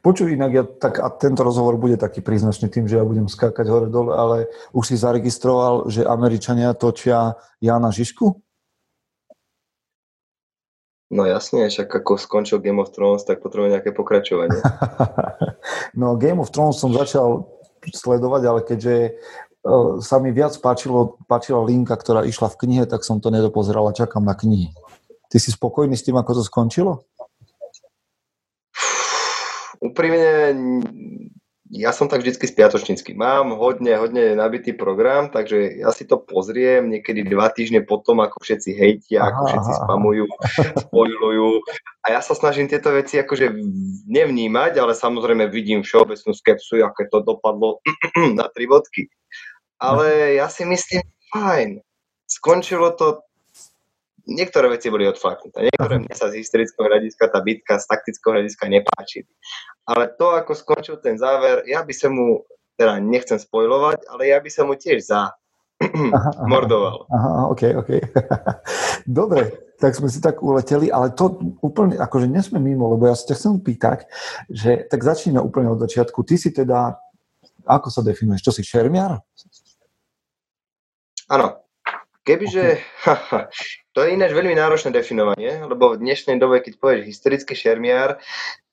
Počuj, 0.00 0.32
inak 0.32 0.52
ja, 0.52 0.64
tak, 0.64 1.00
a 1.04 1.08
tento 1.12 1.44
rozhovor 1.44 1.76
bude 1.76 2.00
taký 2.00 2.24
príznačný 2.24 2.72
tým, 2.72 2.88
že 2.88 2.96
ja 2.96 3.04
budem 3.04 3.28
skákať 3.28 3.68
hore 3.68 3.88
dole, 3.92 4.16
ale 4.16 4.36
už 4.72 4.92
si 4.92 4.96
zaregistroval, 4.96 5.92
že 5.92 6.04
Američania 6.04 6.72
točia 6.72 7.36
Jana 7.60 7.92
Žižku? 7.92 8.40
No 11.06 11.22
jasne, 11.22 11.68
však 11.70 11.92
ako 12.02 12.18
skončil 12.18 12.58
Game 12.58 12.82
of 12.82 12.90
Thrones, 12.90 13.22
tak 13.22 13.44
potrebujem 13.44 13.78
nejaké 13.78 13.92
pokračovanie. 13.94 14.58
no 16.00 16.16
Game 16.16 16.40
of 16.40 16.50
Thrones 16.50 16.80
som 16.80 16.90
začal 16.90 17.46
sledovať, 17.86 18.42
ale 18.42 18.60
keďže 18.66 18.94
sa 20.00 20.16
mi 20.22 20.30
viac 20.30 20.54
páčilo, 20.62 21.18
páčila 21.26 21.62
linka, 21.66 21.94
ktorá 21.98 22.22
išla 22.22 22.52
v 22.52 22.58
knihe, 22.66 22.84
tak 22.86 23.02
som 23.02 23.18
to 23.18 23.34
nedopozeral 23.34 23.86
a 23.90 23.96
čakám 23.96 24.22
na 24.22 24.38
knihy. 24.38 24.70
Ty 25.26 25.36
si 25.42 25.50
spokojný 25.50 25.98
s 25.98 26.06
tým, 26.06 26.16
ako 26.16 26.38
to 26.38 26.42
skončilo? 26.46 27.02
Úprimne 29.82 30.54
ja 31.70 31.90
som 31.90 32.06
tak 32.06 32.22
vždycky 32.22 32.46
spiatočnícky. 32.46 33.18
Mám 33.18 33.58
hodne, 33.58 33.98
hodne 33.98 34.38
nabitý 34.38 34.70
program, 34.70 35.34
takže 35.34 35.82
ja 35.82 35.90
si 35.90 36.06
to 36.06 36.22
pozriem 36.22 36.86
niekedy 36.86 37.26
dva 37.26 37.50
týždne 37.50 37.82
potom, 37.82 38.22
ako 38.22 38.38
všetci 38.38 38.70
hejtia, 38.78 39.26
ako 39.26 39.40
všetci 39.50 39.72
spamujú, 39.82 40.24
spoilujú. 40.86 41.48
A 42.06 42.14
ja 42.14 42.20
sa 42.22 42.38
snažím 42.38 42.70
tieto 42.70 42.94
veci 42.94 43.18
akože 43.18 43.50
nevnímať, 44.06 44.78
ale 44.78 44.94
samozrejme 44.94 45.50
vidím 45.50 45.82
všeobecnú 45.82 46.32
skepsu, 46.38 46.86
aké 46.86 47.10
to 47.10 47.18
dopadlo 47.26 47.82
na 48.38 48.46
tri 48.54 48.70
bodky. 48.70 49.10
Ale 49.76 50.38
ja 50.40 50.48
si 50.48 50.64
myslím, 50.64 51.04
fajn. 51.32 51.80
Skončilo 52.26 52.96
to 52.96 53.26
niektoré 54.26 54.66
veci 54.68 54.90
boli 54.90 55.06
odflaknuté. 55.06 55.70
Niektoré 55.70 56.02
mne 56.02 56.14
sa 56.14 56.28
z 56.28 56.42
historického 56.42 56.90
hľadiska 56.90 57.30
tá 57.30 57.38
bitka 57.40 57.78
z 57.78 57.86
taktického 57.86 58.34
hľadiska 58.36 58.66
nepáčili. 58.66 59.30
Ale 59.86 60.10
to, 60.18 60.34
ako 60.34 60.52
skončil 60.52 60.98
ten 60.98 61.14
záver, 61.14 61.62
ja 61.70 61.86
by 61.86 61.94
som 61.94 62.12
mu, 62.12 62.42
teda 62.74 62.98
nechcem 62.98 63.38
spojovať, 63.38 64.02
ale 64.10 64.22
ja 64.34 64.38
by 64.42 64.50
som 64.50 64.66
mu 64.66 64.74
tiež 64.74 65.06
za 65.06 65.30
mordoval. 66.50 67.06
Aha, 67.12 67.52
OK, 67.52 67.62
OK. 67.78 67.90
Dobre, 69.06 69.70
tak 69.76 69.94
sme 69.94 70.08
si 70.08 70.18
tak 70.24 70.40
uleteli, 70.40 70.88
ale 70.88 71.12
to 71.12 71.36
úplne, 71.60 72.00
akože 72.00 72.26
nesme 72.26 72.58
mimo, 72.58 72.90
lebo 72.96 73.06
ja 73.06 73.14
sa 73.14 73.28
ťa 73.30 73.36
chcem 73.36 73.54
pýtať, 73.60 73.98
že 74.48 74.88
tak 74.88 75.04
začneme 75.04 75.38
úplne 75.38 75.70
od 75.70 75.78
začiatku. 75.78 76.24
Ty 76.24 76.34
si 76.40 76.50
teda, 76.50 76.96
ako 77.68 77.88
sa 77.92 78.00
definuješ, 78.00 78.42
čo 78.42 78.52
si 78.56 78.62
šermiar? 78.64 79.20
Áno, 81.26 81.66
Kebyže, 82.26 82.82
okay. 83.06 83.46
to 83.94 84.02
je 84.02 84.18
ináč 84.18 84.34
veľmi 84.34 84.58
náročné 84.58 84.90
definovanie, 84.90 85.62
lebo 85.62 85.94
v 85.94 86.02
dnešnej 86.02 86.42
dobe, 86.42 86.58
keď 86.58 86.78
povieš 86.82 87.02
historický 87.06 87.54
šermiár, 87.54 88.18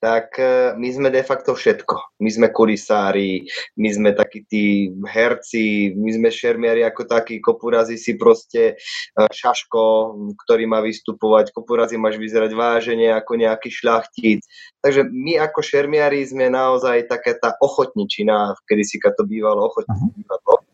tak 0.02 0.34
e, 0.42 0.74
my 0.74 0.88
sme 0.90 1.08
de 1.10 1.22
facto 1.22 1.54
všetko. 1.54 2.18
My 2.18 2.30
sme 2.34 2.50
kulisári, 2.50 3.46
my 3.78 3.90
sme 3.94 4.10
takí 4.10 4.42
tí 4.50 4.90
herci, 5.06 5.94
my 5.94 6.10
sme 6.18 6.34
šermiari 6.34 6.82
ako 6.82 7.06
takí, 7.06 7.38
kopu 7.38 7.70
razy 7.70 7.94
si 7.94 8.18
proste 8.18 8.74
e, 8.74 9.22
šaško, 9.30 10.14
ktorý 10.46 10.66
má 10.66 10.82
vystupovať, 10.82 11.54
kopu 11.54 11.78
razy 11.78 11.94
máš 11.94 12.18
vyzerať 12.18 12.54
váženie 12.58 13.14
ako 13.14 13.38
nejaký 13.38 13.70
šľachtic. 13.70 14.42
Takže 14.82 15.06
my 15.10 15.42
ako 15.46 15.62
šermiari 15.62 16.26
sme 16.26 16.50
naozaj 16.50 17.06
taká 17.06 17.38
tá 17.38 17.54
ochotničina, 17.62 18.58
kedy 18.66 18.82
si 18.82 18.98
to 18.98 19.22
bývalo, 19.22 19.70
ochotničina. 19.70 20.38
Uh-huh 20.42 20.73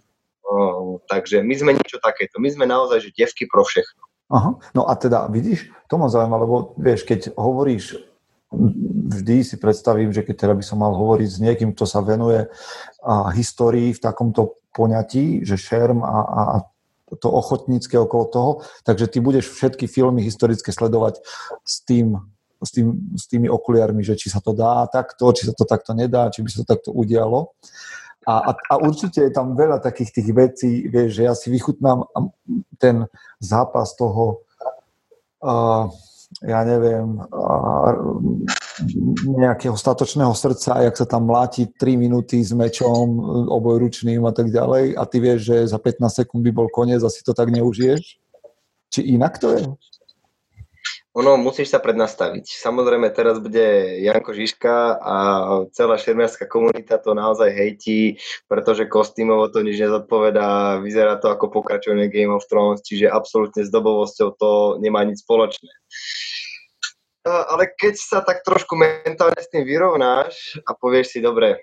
takže 1.07 1.43
my 1.43 1.55
sme 1.55 1.71
niečo 1.79 1.99
takéto. 2.03 2.43
My 2.43 2.51
sme 2.51 2.67
naozaj, 2.67 3.09
že 3.09 3.17
devky 3.17 3.47
pro 3.47 3.63
všechno. 3.63 4.03
Aha. 4.31 4.51
No 4.75 4.87
a 4.87 4.95
teda, 4.95 5.27
vidíš, 5.27 5.71
to 5.91 5.99
ma 5.99 6.07
zaujíma, 6.07 6.37
lebo 6.39 6.79
vieš, 6.79 7.03
keď 7.03 7.35
hovoríš, 7.35 7.99
vždy 9.11 9.43
si 9.47 9.57
predstavím, 9.59 10.15
že 10.15 10.23
keď 10.23 10.47
teda 10.47 10.55
by 10.59 10.65
som 10.67 10.79
mal 10.83 10.95
hovoriť 10.95 11.29
s 11.31 11.39
niekým, 11.43 11.71
kto 11.75 11.87
sa 11.87 12.03
venuje 12.03 12.47
a, 13.03 13.31
histórii 13.35 13.95
v 13.95 14.03
takomto 14.03 14.59
poňatí, 14.75 15.43
že 15.43 15.59
šerm 15.59 16.03
a, 16.03 16.19
a 16.31 16.57
to 17.19 17.27
ochotnícke 17.27 17.99
okolo 17.99 18.25
toho, 18.31 18.51
takže 18.87 19.11
ty 19.11 19.19
budeš 19.19 19.51
všetky 19.51 19.91
filmy 19.91 20.23
historické 20.23 20.71
sledovať 20.71 21.19
s 21.67 21.83
tým, 21.83 22.23
s, 22.63 22.71
tým, 22.71 22.95
s 23.19 23.27
tými 23.27 23.51
okuliarmi, 23.51 24.07
že 24.07 24.15
či 24.15 24.31
sa 24.31 24.39
to 24.39 24.55
dá 24.55 24.87
takto, 24.87 25.27
či 25.35 25.51
sa 25.51 25.55
to 25.55 25.67
takto 25.67 25.91
nedá, 25.91 26.31
či 26.31 26.47
by 26.47 26.49
sa 26.55 26.63
to 26.63 26.67
takto 26.71 26.91
udialo. 26.95 27.51
A, 28.29 28.33
a, 28.33 28.53
a 28.53 28.75
určite 28.85 29.25
je 29.25 29.33
tam 29.33 29.57
veľa 29.57 29.81
takých 29.81 30.21
tých 30.21 30.29
vecí, 30.37 30.71
vieš, 30.93 31.17
že 31.17 31.23
ja 31.25 31.33
si 31.33 31.49
vychutnám 31.49 32.05
ten 32.77 33.09
zápas 33.41 33.97
toho, 33.97 34.45
uh, 35.41 35.89
ja 36.45 36.61
neviem, 36.69 37.17
uh, 37.17 37.97
nejakého 39.25 39.73
statočného 39.73 40.37
srdca, 40.37 40.85
jak 40.85 40.95
sa 40.97 41.07
tam 41.09 41.33
mláti 41.33 41.69
3 41.73 41.97
minúty 41.97 42.45
s 42.45 42.53
mečom 42.53 43.21
obojručným 43.49 44.25
a 44.29 44.33
tak 44.33 44.53
ďalej 44.53 45.01
a 45.01 45.03
ty 45.09 45.17
vieš, 45.21 45.41
že 45.49 45.57
za 45.73 45.79
15 45.81 46.25
sekúnd 46.25 46.45
by 46.45 46.53
bol 46.53 46.69
koniec 46.69 47.01
a 47.01 47.13
si 47.13 47.25
to 47.25 47.33
tak 47.33 47.49
neužiješ? 47.49 48.21
Či 48.91 49.01
inak 49.17 49.41
to 49.41 49.55
je? 49.57 49.65
Ono 51.11 51.35
musíš 51.35 51.75
sa 51.75 51.83
prednastaviť. 51.83 52.47
Samozrejme, 52.47 53.11
teraz 53.11 53.43
bude 53.43 53.99
Janko 53.99 54.31
Žižka 54.31 54.75
a 55.03 55.17
celá 55.75 55.99
šermiarská 55.99 56.47
komunita 56.47 57.03
to 57.03 57.19
naozaj 57.19 57.51
hejtí, 57.51 58.23
pretože 58.47 58.87
kostýmovo 58.87 59.51
to 59.51 59.67
nič 59.67 59.83
nezodpovedá, 59.83 60.79
vyzerá 60.79 61.19
to 61.19 61.35
ako 61.35 61.51
pokračovanie 61.51 62.07
Game 62.07 62.31
of 62.31 62.47
Thrones, 62.47 62.87
čiže 62.87 63.11
absolútne 63.11 63.67
s 63.67 63.75
dobovosťou 63.75 64.29
to 64.39 64.51
nemá 64.79 65.03
nič 65.03 65.27
spoločné. 65.27 65.71
Ale 67.27 67.75
keď 67.75 67.95
sa 67.99 68.19
tak 68.23 68.47
trošku 68.47 68.79
mentálne 68.79 69.37
s 69.37 69.51
tým 69.51 69.67
vyrovnáš 69.67 70.63
a 70.63 70.79
povieš 70.79 71.19
si, 71.19 71.19
dobre, 71.19 71.59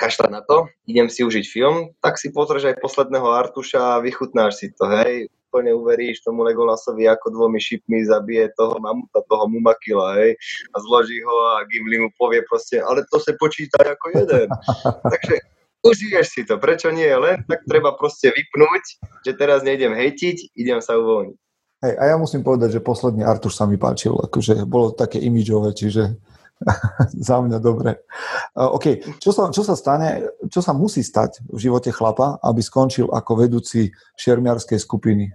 kašľať 0.00 0.30
na 0.32 0.40
to, 0.40 0.72
idem 0.88 1.12
si 1.12 1.22
užiť 1.22 1.44
film, 1.44 1.92
tak 2.00 2.16
si 2.16 2.32
pozrieš 2.32 2.72
aj 2.72 2.80
posledného 2.80 3.28
Artuša 3.28 4.00
a 4.00 4.02
vychutnáš 4.02 4.64
si 4.64 4.66
to, 4.72 4.88
hej 4.88 5.28
úplne 5.52 5.76
uveríš 5.76 6.24
tomu 6.24 6.40
Legolasovi, 6.48 7.04
ako 7.04 7.28
dvomi 7.28 7.60
šipmi 7.60 8.08
zabije 8.08 8.56
toho 8.56 8.80
mamuta, 8.80 9.20
toho 9.28 9.44
Mumakila, 9.52 10.16
hej, 10.16 10.32
a 10.72 10.76
zloží 10.80 11.20
ho 11.20 11.36
a 11.60 11.68
Gimli 11.68 12.00
mu 12.00 12.08
povie 12.16 12.40
proste, 12.48 12.80
ale 12.80 13.04
to 13.12 13.20
sa 13.20 13.36
počíta 13.36 13.84
ako 13.84 14.16
jeden. 14.16 14.48
Takže 15.12 15.36
užiješ 15.84 16.26
si 16.32 16.42
to, 16.48 16.56
prečo 16.56 16.88
nie? 16.88 17.12
Len 17.12 17.44
tak 17.44 17.68
treba 17.68 17.92
proste 17.92 18.32
vypnúť, 18.32 18.84
že 19.28 19.36
teraz 19.36 19.60
nejdem 19.60 19.92
hejtiť, 19.92 20.56
idem 20.56 20.80
sa 20.80 20.96
uvoľniť. 20.96 21.36
Hej, 21.84 21.94
a 22.00 22.02
ja 22.08 22.16
musím 22.16 22.40
povedať, 22.40 22.78
že 22.78 22.80
posledný 22.80 23.28
Artuš 23.28 23.60
sa 23.60 23.68
mi 23.68 23.76
páčil, 23.76 24.16
akože 24.16 24.64
bolo 24.64 24.96
také 24.96 25.20
imidžové, 25.20 25.76
čiže 25.76 26.16
za 27.28 27.42
mňa 27.42 27.58
dobre. 27.58 28.06
Uh, 28.54 28.78
OK, 28.78 29.02
čo 29.18 29.34
sa, 29.34 29.50
čo 29.50 29.66
sa 29.66 29.74
stane, 29.74 30.22
čo 30.46 30.62
sa 30.62 30.72
musí 30.72 31.02
stať 31.02 31.42
v 31.50 31.58
živote 31.58 31.90
chlapa, 31.90 32.38
aby 32.42 32.62
skončil 32.62 33.10
ako 33.10 33.32
vedúci 33.34 33.90
šermiarskej 34.14 34.78
skupiny? 34.78 35.34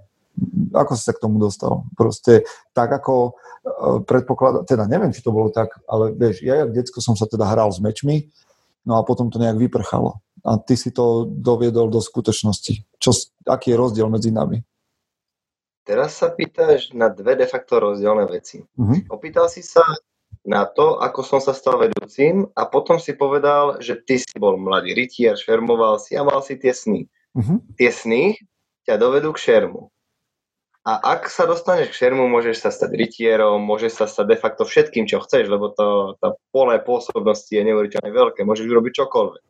Ako 0.73 0.91
si 0.93 1.03
sa 1.03 1.13
k 1.13 1.21
tomu 1.23 1.41
dostal? 1.41 1.87
Proste 1.97 2.45
tak 2.73 2.93
ako 2.93 3.33
uh, 3.33 3.99
predpokladá, 4.05 4.63
teda 4.63 4.85
neviem, 4.85 5.13
či 5.13 5.25
to 5.25 5.33
bolo 5.33 5.49
tak, 5.49 5.73
ale 5.89 6.13
vieš, 6.13 6.45
ja 6.45 6.61
jak 6.61 6.73
detsko 6.73 7.01
som 7.01 7.17
sa 7.17 7.25
teda 7.25 7.49
hral 7.49 7.73
s 7.73 7.81
mečmi, 7.81 8.29
no 8.85 8.97
a 8.97 9.01
potom 9.01 9.27
to 9.33 9.41
nejak 9.41 9.57
vyprchalo. 9.57 10.21
A 10.47 10.55
ty 10.61 10.79
si 10.79 10.95
to 10.95 11.27
doviedol 11.27 11.91
do 11.91 11.99
skutočnosti. 11.99 12.87
Čo, 13.01 13.11
aký 13.43 13.75
je 13.75 13.77
rozdiel 13.81 14.07
medzi 14.07 14.31
nami? 14.31 14.63
Teraz 15.87 16.19
sa 16.19 16.31
pýtaš 16.31 16.91
na 16.91 17.07
dve 17.07 17.39
de 17.39 17.47
facto 17.47 17.79
rozdielne 17.79 18.27
veci. 18.27 18.59
Uh-huh. 18.59 18.99
Opýtal 19.07 19.47
si 19.47 19.63
sa 19.63 19.83
na 20.43 20.67
to, 20.67 20.99
ako 20.99 21.23
som 21.23 21.39
sa 21.39 21.55
stal 21.55 21.79
vedúcim 21.79 22.47
a 22.55 22.67
potom 22.67 22.99
si 22.99 23.15
povedal, 23.15 23.79
že 23.79 23.99
ty 23.99 24.19
si 24.19 24.35
bol 24.35 24.59
mladý 24.59 24.95
rytier, 24.95 25.35
šermoval 25.39 25.99
si 25.99 26.15
a 26.19 26.27
mal 26.27 26.43
si 26.43 26.59
tie 26.59 26.71
sny. 26.75 27.07
Uh-huh. 27.35 27.59
Tie 27.79 27.91
sny 27.91 28.35
ťa 28.87 28.99
dovedú 28.99 29.31
k 29.35 29.43
šermu. 29.43 29.91
A 30.87 31.19
ak 31.19 31.27
sa 31.27 31.43
dostaneš 31.43 31.91
k 31.91 32.07
šermu, 32.07 32.31
môžeš 32.31 32.63
sa 32.63 32.71
stať 32.71 32.95
rytierom, 32.95 33.59
môžeš 33.59 33.91
sa 33.99 34.05
stať 34.07 34.31
de 34.31 34.37
facto 34.39 34.63
všetkým, 34.63 35.03
čo 35.03 35.19
chceš, 35.19 35.51
lebo 35.51 35.75
to, 35.75 36.15
to 36.23 36.39
pole 36.55 36.71
pôsobnosti 36.79 37.51
je 37.51 37.59
neuveriteľne 37.59 38.07
veľké. 38.07 38.47
Môžeš 38.47 38.71
robiť 38.71 39.03
čokoľvek. 39.03 39.43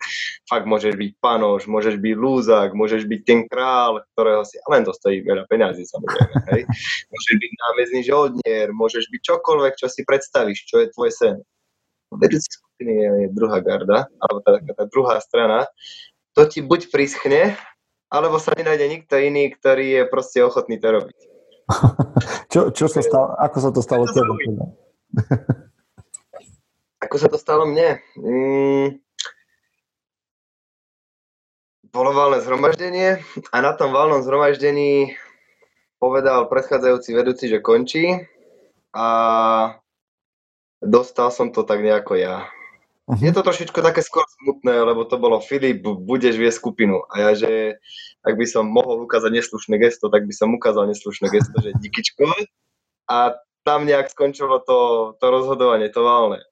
Fakt 0.50 0.65
môžeš 0.65 0.98
byť 0.98 1.12
panoš, 1.22 1.70
môžeš 1.70 2.01
byť 2.01 2.15
lúzak, 2.17 2.74
môžeš 2.74 3.06
byť 3.06 3.22
ten 3.22 3.46
král, 3.46 4.01
ktorého 4.17 4.41
si... 4.50 4.58
len 4.65 4.82
to 4.82 4.98
stojí 4.98 5.22
veľa 5.22 5.46
peňazí, 5.46 5.86
samozrejme. 5.86 6.36
Hej? 6.58 6.62
Môžeš 7.13 7.36
byť 7.38 7.51
náväzný 7.53 8.01
žoldnier, 8.01 8.67
môžeš 8.74 9.06
byť 9.06 9.22
čokoľvek, 9.22 9.74
čo 9.77 9.88
si 9.94 10.01
predstavíš, 10.10 10.65
čo 10.65 10.82
je 10.82 10.89
tvoj 10.89 11.13
sen. 11.13 11.38
Vedúci 12.17 12.50
skupiny 12.50 12.98
je, 12.98 13.10
je 13.13 13.27
druhá 13.38 13.62
garda, 13.62 14.10
alebo 14.25 14.41
tá, 14.41 14.58
tá 14.58 14.86
druhá 14.89 15.22
strana. 15.22 15.70
To 16.34 16.50
ti 16.50 16.65
buď 16.65 16.89
prischne, 16.89 17.53
alebo 18.08 18.40
sa 18.40 18.56
nenájde 18.56 18.88
nikto 18.88 19.20
iný, 19.20 19.52
ktorý 19.52 19.86
je 20.02 20.04
proste 20.08 20.40
ochotný 20.40 20.80
to 20.80 20.88
robiť. 20.92 21.20
čo, 22.52 22.72
čo 22.72 22.86
sa 22.88 23.04
stalo, 23.04 23.36
ako 23.36 23.58
sa 23.60 23.70
to 23.76 23.82
stalo 23.84 24.04
tebe? 24.08 24.34
Teda? 24.40 24.66
ako 27.04 27.16
sa 27.20 27.28
to 27.28 27.38
stalo 27.38 27.68
mne? 27.68 28.00
Mm, 28.16 28.88
bolo 31.92 32.12
valné 32.14 32.40
zhromaždenie 32.44 33.20
a 33.52 33.58
na 33.60 33.72
tom 33.74 33.92
valnom 33.92 34.24
zhromaždení 34.24 35.18
povedal 35.98 36.46
predchádzajúci 36.46 37.10
vedúci, 37.16 37.50
že 37.50 37.64
končí 37.64 38.28
a 38.94 39.08
dostal 40.80 41.34
som 41.34 41.50
to 41.50 41.66
tak 41.66 41.82
nejako 41.82 42.16
ja. 42.16 42.46
Uh-huh. 43.08 43.24
Je 43.24 43.32
to 43.32 43.40
trošičku 43.40 43.80
také 43.80 44.04
skôr 44.04 44.28
smutné, 44.44 44.84
lebo 44.84 45.08
to 45.08 45.16
bolo 45.16 45.40
Filip, 45.40 45.80
budeš 45.84 46.36
vie 46.36 46.52
skupinu. 46.52 47.08
A 47.08 47.24
ja, 47.24 47.32
že 47.40 47.80
ak 48.28 48.36
by 48.36 48.44
som 48.44 48.68
mohol 48.68 49.08
ukázať 49.08 49.32
neslušné 49.32 49.80
gesto, 49.80 50.12
tak 50.12 50.28
by 50.28 50.34
som 50.36 50.52
ukázal 50.52 50.92
neslušné 50.92 51.32
gesto, 51.32 51.56
že 51.64 51.72
díkyčko. 51.80 52.28
A 53.08 53.40
tam 53.64 53.88
nejak 53.88 54.12
skončilo 54.12 54.60
to, 54.60 55.12
to 55.24 55.26
rozhodovanie, 55.32 55.88
to 55.88 56.04
válne. 56.04 56.44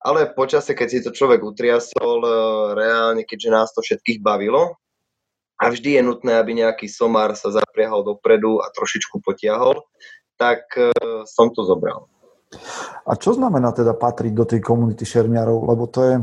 Ale 0.00 0.28
počase, 0.32 0.72
keď 0.72 0.88
si 0.88 1.00
to 1.04 1.12
človek 1.12 1.40
utriasol, 1.40 2.20
e, 2.20 2.32
reálne, 2.76 3.24
keďže 3.24 3.50
nás 3.52 3.68
to 3.72 3.80
všetkých 3.80 4.20
bavilo, 4.20 4.76
a 5.60 5.70
vždy 5.72 5.96
je 5.96 6.02
nutné, 6.02 6.32
aby 6.36 6.52
nejaký 6.60 6.90
somár 6.90 7.32
sa 7.38 7.48
zapriahol 7.48 8.04
dopredu 8.04 8.60
a 8.60 8.68
trošičku 8.74 9.24
potiahol, 9.24 9.80
tak 10.36 10.64
e, 10.76 10.90
som 11.24 11.48
to 11.52 11.64
zobral. 11.64 12.10
A 13.04 13.12
čo 13.18 13.36
znamená 13.36 13.72
teda 13.74 13.92
patriť 13.92 14.32
do 14.32 14.44
tej 14.48 14.60
komunity 14.64 15.04
šermiarov? 15.04 15.68
Lebo 15.68 15.84
to 15.86 16.00
je, 16.02 16.14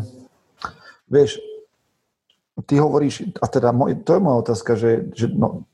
vieš, 1.08 1.38
ty 2.66 2.78
hovoríš, 2.78 3.32
a 3.40 3.46
teda 3.48 3.72
moj, 3.72 4.02
to 4.04 4.18
je 4.18 4.22
moja 4.22 4.38
otázka, 4.42 4.72
že, 4.76 5.12
že 5.16 5.32
no, 5.32 5.66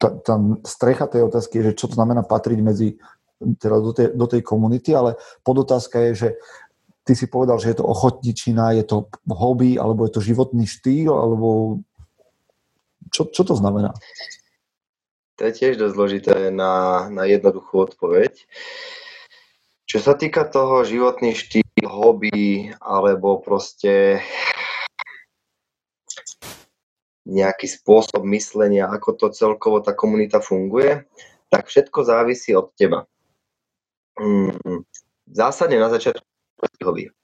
tá, 0.00 0.10
tá 0.20 0.34
strecha 0.64 1.06
tej 1.06 1.26
otázky 1.28 1.60
je, 1.60 1.64
že 1.72 1.78
čo 1.78 1.86
to 1.90 1.98
znamená 1.98 2.24
patriť 2.24 2.58
medzi 2.60 2.88
teda 3.38 3.76
do, 3.80 3.92
tej, 3.92 4.08
do 4.14 4.26
tej 4.30 4.42
komunity, 4.46 4.94
ale 4.94 5.20
podotázka 5.42 6.00
je, 6.10 6.12
že 6.14 6.28
ty 7.04 7.12
si 7.12 7.28
povedal, 7.28 7.60
že 7.60 7.74
je 7.74 7.78
to 7.82 7.84
ochotničina, 7.84 8.72
je 8.78 8.84
to 8.88 9.10
hobby, 9.28 9.76
alebo 9.76 10.08
je 10.08 10.12
to 10.16 10.24
životný 10.24 10.64
štýl, 10.64 11.12
alebo 11.12 11.78
čo, 13.12 13.28
čo 13.28 13.42
to 13.44 13.54
znamená? 13.54 13.92
To 15.36 15.50
je 15.50 15.52
tiež 15.52 15.76
dosť 15.76 15.94
zložité 15.94 16.34
na, 16.54 17.06
na 17.10 17.26
jednoduchú 17.26 17.90
odpoveď. 17.90 18.32
Čo 19.94 20.02
sa 20.02 20.18
týka 20.18 20.42
toho 20.42 20.82
životný 20.82 21.38
štýl, 21.38 21.86
hobby, 21.86 22.66
alebo 22.82 23.38
proste 23.38 24.18
nejaký 27.22 27.70
spôsob 27.70 28.26
myslenia, 28.26 28.90
ako 28.90 29.14
to 29.14 29.26
celkovo 29.30 29.78
tá 29.78 29.94
komunita 29.94 30.42
funguje, 30.42 31.06
tak 31.46 31.70
všetko 31.70 32.10
závisí 32.10 32.58
od 32.58 32.74
teba. 32.74 33.06
Mm, 34.18 34.82
zásadne 35.30 35.78
na 35.78 35.86
začiatku 35.94 36.26
hobby. 36.82 37.14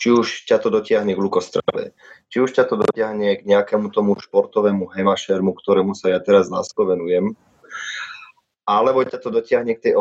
Či 0.00 0.08
už 0.08 0.48
ťa 0.48 0.64
to 0.64 0.72
dotiahne 0.72 1.12
k 1.12 1.20
lukostrave, 1.20 1.92
či 2.32 2.40
už 2.40 2.56
ťa 2.56 2.72
to 2.72 2.80
dotiahne 2.88 3.36
k 3.36 3.44
nejakému 3.44 3.92
tomu 3.92 4.16
športovému 4.16 4.96
hemašermu, 4.96 5.52
ktorému 5.52 5.92
sa 5.92 6.08
ja 6.16 6.24
teraz 6.24 6.48
lásko 6.48 6.88
venujem, 6.88 7.36
alebo 8.68 9.00
ťa 9.00 9.16
to 9.24 9.32
dotiahne 9.32 9.72
k 9.80 9.88
tej 9.88 9.94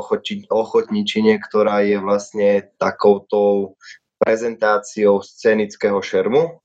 ochotničine, 0.51 1.39
ktorá 1.39 1.87
je 1.87 2.03
vlastne 2.03 2.67
takouto 2.75 3.73
prezentáciou 4.19 5.23
scenického 5.23 6.03
šermu, 6.03 6.59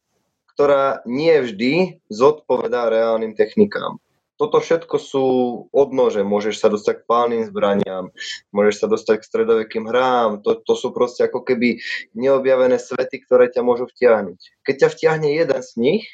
ktorá 0.58 1.06
nie 1.06 1.30
vždy 1.38 2.02
zodpovedá 2.10 2.90
reálnym 2.90 3.38
technikám. 3.38 4.02
Toto 4.34 4.58
všetko 4.58 4.96
sú 4.98 5.26
odnože, 5.70 6.26
môžeš 6.26 6.58
sa 6.58 6.66
dostať 6.66 7.04
k 7.04 7.06
pálnym 7.06 7.46
zbraniam, 7.46 8.10
môžeš 8.50 8.82
sa 8.82 8.86
dostať 8.90 9.22
k 9.22 9.28
stredovekým 9.30 9.86
hrám, 9.86 10.42
to, 10.42 10.58
to 10.58 10.74
sú 10.74 10.90
proste 10.90 11.30
ako 11.30 11.46
keby 11.46 11.78
neobjavené 12.18 12.82
svety, 12.82 13.22
ktoré 13.22 13.46
ťa 13.54 13.62
môžu 13.62 13.86
vtiahnuť. 13.86 14.66
Keď 14.66 14.74
ťa 14.74 14.88
vtiahne 14.98 15.28
jeden 15.30 15.60
z 15.62 15.70
nich, 15.78 16.04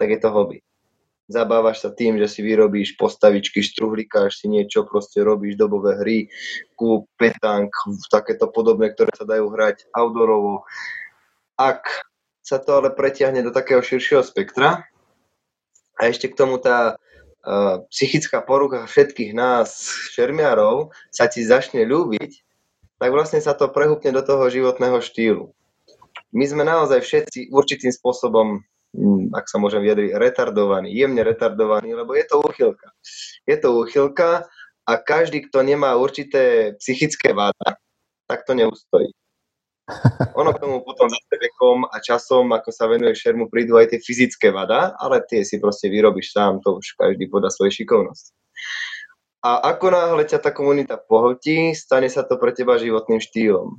tak 0.00 0.16
je 0.16 0.18
to 0.24 0.32
hobby. 0.32 0.64
Zabávaš 1.32 1.80
sa 1.80 1.90
tým, 1.90 2.20
že 2.20 2.28
si 2.28 2.44
vyrobíš 2.44 3.00
postavičky, 3.00 3.64
štruhlikáš 3.64 4.44
si 4.44 4.52
niečo, 4.52 4.84
proste 4.84 5.24
robíš 5.24 5.56
dobové 5.56 5.96
hry, 5.96 6.18
kúp, 6.76 7.08
petank, 7.16 7.72
takéto 8.12 8.52
podobné, 8.52 8.92
ktoré 8.92 9.08
sa 9.16 9.24
dajú 9.24 9.48
hrať 9.48 9.88
outdoorovo. 9.96 10.68
Ak 11.56 11.88
sa 12.42 12.58
to 12.58 12.82
ale 12.82 12.90
pretiahne 12.90 13.40
do 13.40 13.54
takého 13.54 13.80
širšieho 13.80 14.20
spektra. 14.26 14.84
A 15.96 16.10
ešte 16.10 16.26
k 16.26 16.34
tomu 16.34 16.58
tá 16.58 16.98
uh, 16.98 17.86
psychická 17.88 18.42
porucha 18.42 18.84
všetkých 18.90 19.30
nás, 19.32 19.86
šermiarov, 20.10 20.90
sa 21.14 21.30
ti 21.30 21.46
začne 21.46 21.86
ľúbiť, 21.86 22.42
tak 22.98 23.10
vlastne 23.14 23.38
sa 23.38 23.54
to 23.54 23.70
prehúpne 23.70 24.10
do 24.10 24.22
toho 24.26 24.50
životného 24.50 24.98
štýlu. 24.98 25.54
My 26.34 26.44
sme 26.48 26.66
naozaj 26.66 27.00
všetci 27.06 27.54
určitým 27.54 27.94
spôsobom, 27.94 28.66
ak 29.32 29.48
sa 29.48 29.56
môžem 29.56 29.80
vyjadriť, 29.80 30.12
retardovaní, 30.20 30.92
jemne 30.92 31.24
retardovaní, 31.24 31.96
lebo 31.96 32.12
je 32.12 32.24
to 32.28 32.44
úchylka. 32.44 32.92
Je 33.48 33.56
to 33.56 33.72
úchylka 33.72 34.44
a 34.84 34.92
každý, 35.00 35.48
kto 35.48 35.64
nemá 35.64 35.96
určité 35.96 36.74
psychické 36.76 37.32
váda, 37.32 37.80
tak 38.28 38.44
to 38.44 38.52
neustojí. 38.52 39.08
Ono 40.38 40.52
k 40.54 40.62
tomu 40.62 40.84
potom 40.84 41.10
zase 41.10 41.34
vekom 41.40 41.88
a 41.88 41.96
časom, 41.98 42.52
ako 42.52 42.70
sa 42.70 42.86
venuje 42.86 43.16
šermu, 43.18 43.50
prídu 43.50 43.80
aj 43.80 43.96
tie 43.96 44.00
fyzické 44.00 44.48
vada, 44.54 44.94
ale 45.00 45.24
tie 45.26 45.42
si 45.42 45.58
proste 45.58 45.90
vyrobíš 45.90 46.32
sám, 46.32 46.60
to 46.62 46.78
už 46.78 46.94
každý 46.94 47.26
podá 47.26 47.50
svoje 47.50 47.82
šikovnosť. 47.82 48.24
A 49.42 49.74
ako 49.74 49.90
náhle 49.90 50.22
ťa 50.22 50.38
tá 50.38 50.50
komunita 50.54 50.94
pohltí, 50.94 51.74
stane 51.74 52.06
sa 52.06 52.22
to 52.22 52.38
pre 52.38 52.54
teba 52.54 52.78
životným 52.78 53.18
štýlom. 53.18 53.74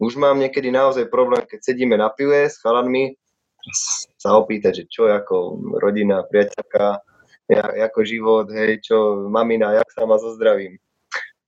Už 0.00 0.16
mám 0.20 0.36
niekedy 0.40 0.68
naozaj 0.68 1.08
problém, 1.12 1.44
keď 1.44 1.72
sedíme 1.72 1.96
na 1.96 2.12
pive 2.12 2.48
s 2.48 2.60
chalanmi, 2.60 3.19
sa 4.16 4.36
opýtať, 4.36 4.84
že 4.84 4.84
čo 4.88 5.08
ako 5.08 5.60
rodina, 5.80 6.24
priateľka, 6.24 7.00
ako 7.90 8.00
život, 8.06 8.46
hej, 8.54 8.78
čo 8.84 9.26
mamina, 9.26 9.76
jak 9.80 9.88
sa 9.90 10.06
ma 10.06 10.16
zozdravím. 10.16 10.78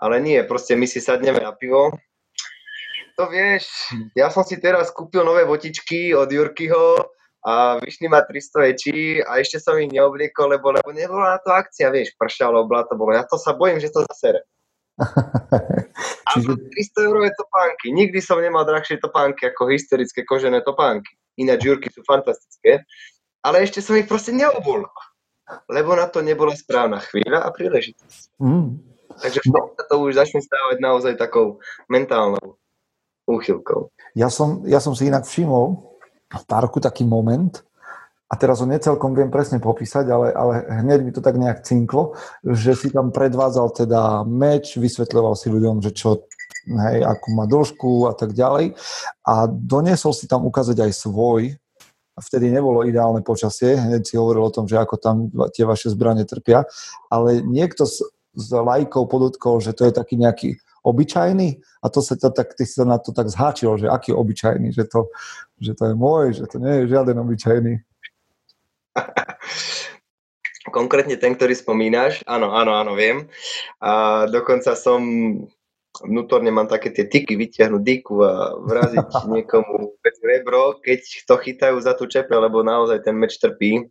Ale 0.03 0.19
nie, 0.19 0.43
proste 0.43 0.75
my 0.75 0.87
si 0.89 0.99
sadneme 0.99 1.39
na 1.39 1.55
pivo, 1.55 1.95
to 3.13 3.29
vieš, 3.29 3.93
ja 4.17 4.33
som 4.33 4.43
si 4.43 4.57
teraz 4.57 4.89
kúpil 4.89 5.21
nové 5.23 5.45
botičky 5.45 6.17
od 6.17 6.33
Jurkyho 6.33 7.13
a 7.45 7.77
vyšli 7.83 8.09
ma 8.09 8.25
300 8.25 8.73
ečí 8.73 9.21
a 9.21 9.37
ešte 9.39 9.61
som 9.61 9.77
ich 9.77 9.93
neobliekol, 9.93 10.57
lebo, 10.57 10.73
lebo 10.73 10.91
nebola 10.91 11.37
na 11.37 11.39
to 11.43 11.53
akcia, 11.53 11.93
vieš, 11.93 12.17
pršalo, 12.17 12.65
bla 12.65 12.89
to 12.89 12.97
bolo. 12.97 13.13
Ja 13.13 13.29
to 13.29 13.37
sa 13.37 13.53
bojím, 13.53 13.83
že 13.85 13.93
to 13.93 14.07
zasere. 14.09 14.47
Čiže... 16.33 16.51
300 16.97 17.07
eurové 17.09 17.31
topánky. 17.37 17.93
Nikdy 17.93 18.19
som 18.25 18.41
nemal 18.41 18.65
drahšie 18.65 18.97
topánky 19.03 19.53
ako 19.53 19.69
historické 19.69 20.25
kožené 20.25 20.65
topánky. 20.65 21.13
Ináč 21.39 21.61
Jurky 21.65 21.89
sú 21.89 22.05
fantastické. 22.05 22.85
Ale 23.43 23.67
ešte 23.67 23.83
som 23.83 23.99
ich 23.99 24.07
proste 24.07 24.31
neobul. 24.31 24.87
Lebo 25.67 25.99
na 25.99 26.07
to 26.07 26.23
nebola 26.23 26.55
správna 26.55 27.03
chvíľa 27.03 27.43
a 27.43 27.49
príležitosť. 27.51 28.39
Mm. 28.39 28.79
Takže 29.13 29.41
no. 29.53 29.77
to 29.77 29.95
už 30.09 30.17
začne 30.17 30.41
stávať 30.41 30.77
naozaj 30.81 31.13
takou 31.21 31.61
mentálnou 31.91 32.57
úchylkou. 33.29 33.93
Ja 34.17 34.33
som, 34.33 34.65
ja 34.65 34.81
som 34.81 34.97
si 34.97 35.13
inak 35.13 35.29
všimol 35.29 35.85
v 36.33 36.45
parku 36.49 36.81
taký 36.81 37.05
moment, 37.05 37.61
a 38.33 38.35
teraz 38.41 38.65
ho 38.65 38.67
necelkom 38.67 39.13
viem 39.13 39.29
presne 39.29 39.61
popísať, 39.61 40.09
ale, 40.09 40.33
ale 40.33 40.65
hneď 40.65 41.05
mi 41.05 41.13
to 41.13 41.21
tak 41.21 41.37
nejak 41.37 41.69
cinklo, 41.69 42.17
že 42.41 42.73
si 42.73 42.89
tam 42.89 43.13
predvádzal 43.13 43.85
teda 43.85 44.25
meč, 44.25 44.81
vysvetľoval 44.81 45.37
si 45.37 45.53
ľuďom, 45.53 45.85
že 45.85 45.93
čo, 45.93 46.25
hej, 46.67 46.99
akú 47.03 47.35
má 47.35 47.45
dĺžku 47.49 48.11
a 48.11 48.15
tak 48.15 48.33
ďalej. 48.37 48.79
A 49.27 49.47
doniesol 49.51 50.15
si 50.15 50.31
tam 50.31 50.47
ukázať 50.47 50.79
aj 50.83 50.93
svoj, 50.95 51.57
vtedy 52.23 52.55
nebolo 52.55 52.87
ideálne 52.87 53.21
počasie, 53.21 53.75
hneď 53.77 54.07
si 54.07 54.15
hovoril 54.15 54.47
o 54.47 54.55
tom, 54.55 54.71
že 54.71 54.79
ako 54.79 54.97
tam 54.97 55.29
tie 55.53 55.67
vaše 55.67 55.91
zbranie 55.91 56.23
trpia, 56.23 56.65
ale 57.11 57.43
niekto 57.43 57.85
z, 57.85 58.07
z 58.39 58.49
lajkov 58.55 59.11
podotkol, 59.11 59.59
že 59.59 59.75
to 59.75 59.91
je 59.91 59.93
taký 59.93 60.15
nejaký 60.17 60.57
obyčajný 60.83 61.63
a 61.83 61.87
to 61.91 62.03
sa 62.03 62.19
to 62.19 62.31
tak, 62.31 62.55
ty 62.59 62.67
sa 62.67 62.83
na 62.87 62.99
to 62.99 63.15
tak 63.15 63.31
zháčil, 63.31 63.79
že 63.79 63.87
aký 63.91 64.15
obyčajný, 64.15 64.75
že 64.75 64.87
to, 64.87 65.11
že 65.63 65.75
to 65.79 65.91
je 65.91 65.95
môj, 65.95 66.35
že 66.39 66.47
to 66.51 66.59
nie 66.59 66.83
je 66.83 66.91
žiaden 66.91 67.19
obyčajný. 67.19 67.75
Konkrétne 70.71 71.19
ten, 71.19 71.35
ktorý 71.35 71.59
spomínaš, 71.59 72.23
áno, 72.23 72.55
áno, 72.55 72.79
áno, 72.79 72.95
viem. 72.95 73.27
A 73.83 74.25
dokonca 74.31 74.79
som 74.79 75.03
vnútorne 76.01 76.49
mám 76.49 76.65
také 76.73 76.89
tie 76.89 77.05
tyky 77.05 77.37
vyťahnuť 77.37 77.83
dyku 77.85 78.25
a 78.25 78.57
vraziť 78.57 79.09
niekomu 79.37 80.01
bez 80.01 80.17
rebro, 80.25 80.81
keď 80.81 81.01
to 81.29 81.35
chytajú 81.37 81.77
za 81.85 81.93
tú 81.93 82.09
čepe, 82.09 82.33
lebo 82.33 82.65
naozaj 82.65 83.05
ten 83.05 83.13
meč 83.13 83.37
trpí 83.37 83.85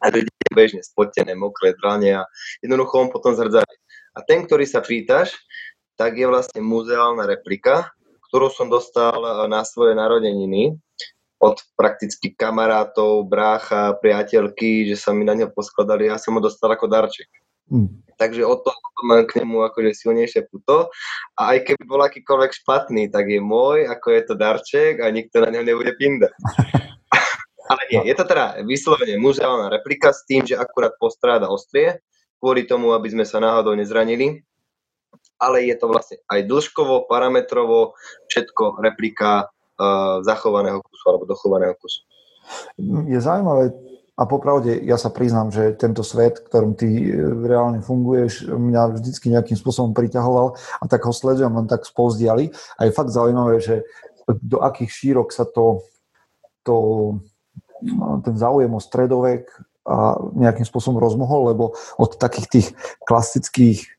a 0.00 0.10
to 0.10 0.24
je 0.24 0.28
bežne 0.56 0.80
spotené, 0.80 1.36
mokré 1.36 1.76
dlane 1.78 2.20
a 2.20 2.22
jednoducho 2.64 2.94
on 2.96 3.08
potom 3.12 3.36
zhrdzá. 3.36 3.62
A 4.14 4.18
ten, 4.24 4.46
ktorý 4.46 4.64
sa 4.64 4.80
pýtaš, 4.80 5.34
tak 5.94 6.18
je 6.18 6.26
vlastne 6.26 6.62
muzeálna 6.62 7.28
replika, 7.28 7.92
ktorú 8.30 8.50
som 8.50 8.66
dostal 8.66 9.46
na 9.46 9.62
svoje 9.62 9.94
narodeniny 9.94 10.74
od 11.38 11.60
prakticky 11.76 12.32
kamarátov, 12.32 13.26
brácha, 13.28 13.94
priateľky, 14.00 14.88
že 14.88 14.96
sa 14.96 15.12
mi 15.12 15.28
na 15.28 15.36
ňo 15.36 15.52
poskladali, 15.52 16.08
ja 16.08 16.16
som 16.16 16.34
ho 16.34 16.40
dostal 16.40 16.72
ako 16.72 16.88
darček. 16.88 17.28
Mm. 17.70 18.04
Takže 18.14 18.46
o 18.46 18.54
to, 18.54 18.70
o 18.70 18.88
to 18.94 19.00
mám 19.10 19.26
k 19.26 19.42
nemu 19.42 19.66
akože 19.66 19.90
silnejšie 19.90 20.46
puto. 20.46 20.88
A 21.34 21.56
aj 21.56 21.66
keby 21.66 21.82
bol 21.82 22.00
akýkoľvek 22.06 22.52
špatný, 22.62 23.10
tak 23.10 23.26
je 23.26 23.42
môj, 23.42 23.90
ako 23.90 24.06
je 24.14 24.22
to 24.22 24.34
darček 24.38 25.02
a 25.02 25.10
nikto 25.10 25.42
na 25.42 25.50
ňom 25.50 25.66
nebude 25.66 25.92
pindať. 25.98 26.30
Ale 27.70 27.82
nie, 27.90 28.12
je 28.12 28.14
to 28.14 28.24
teda 28.28 28.60
vyslovene 28.68 29.16
muzeálna 29.16 29.72
replika 29.72 30.12
s 30.12 30.28
tým, 30.28 30.44
že 30.44 30.52
akurát 30.52 30.92
postráda 31.00 31.48
ostrie, 31.48 31.96
kvôli 32.36 32.68
tomu, 32.68 32.92
aby 32.92 33.08
sme 33.08 33.24
sa 33.24 33.40
náhodou 33.40 33.72
nezranili 33.72 34.44
ale 35.40 35.66
je 35.68 35.76
to 35.76 35.86
vlastne 35.90 36.16
aj 36.30 36.40
dĺžkovo, 36.46 37.10
parametrovo, 37.10 37.92
všetko 38.30 38.80
replika 38.80 39.48
uh, 39.48 40.22
zachovaného 40.22 40.80
kusu 40.80 41.04
alebo 41.10 41.24
dochovaného 41.28 41.74
kusu. 41.78 42.00
Je 43.08 43.18
zaujímavé, 43.20 43.72
a 44.14 44.22
popravde, 44.30 44.78
ja 44.86 44.94
sa 44.94 45.10
priznám, 45.10 45.50
že 45.50 45.74
tento 45.74 46.06
svet, 46.06 46.38
v 46.38 46.46
ktorom 46.46 46.72
ty 46.78 46.86
e, 46.86 47.18
reálne 47.18 47.82
funguješ, 47.82 48.46
mňa 48.46 48.94
vždycky 48.94 49.26
nejakým 49.26 49.58
spôsobom 49.58 49.90
priťahoval 49.90 50.54
a 50.54 50.84
tak 50.86 51.02
ho 51.02 51.10
sledujem 51.10 51.50
len 51.50 51.66
tak 51.66 51.82
spozdiali. 51.82 52.54
A 52.78 52.86
je 52.86 52.94
fakt 52.94 53.10
zaujímavé, 53.10 53.58
že 53.58 53.82
do 54.30 54.62
akých 54.62 54.90
šírok 54.90 55.34
sa 55.34 55.42
to, 55.42 55.82
to 56.62 56.74
no, 57.82 58.22
ten 58.22 58.38
záujem 58.38 58.70
o 58.70 58.78
stredovek 58.78 59.50
a 59.84 60.16
nejakým 60.32 60.64
spôsobom 60.64 60.96
rozmohol, 60.96 61.52
lebo 61.52 61.64
od 61.98 62.14
takých 62.16 62.46
tých 62.48 62.68
klasických 63.04 63.93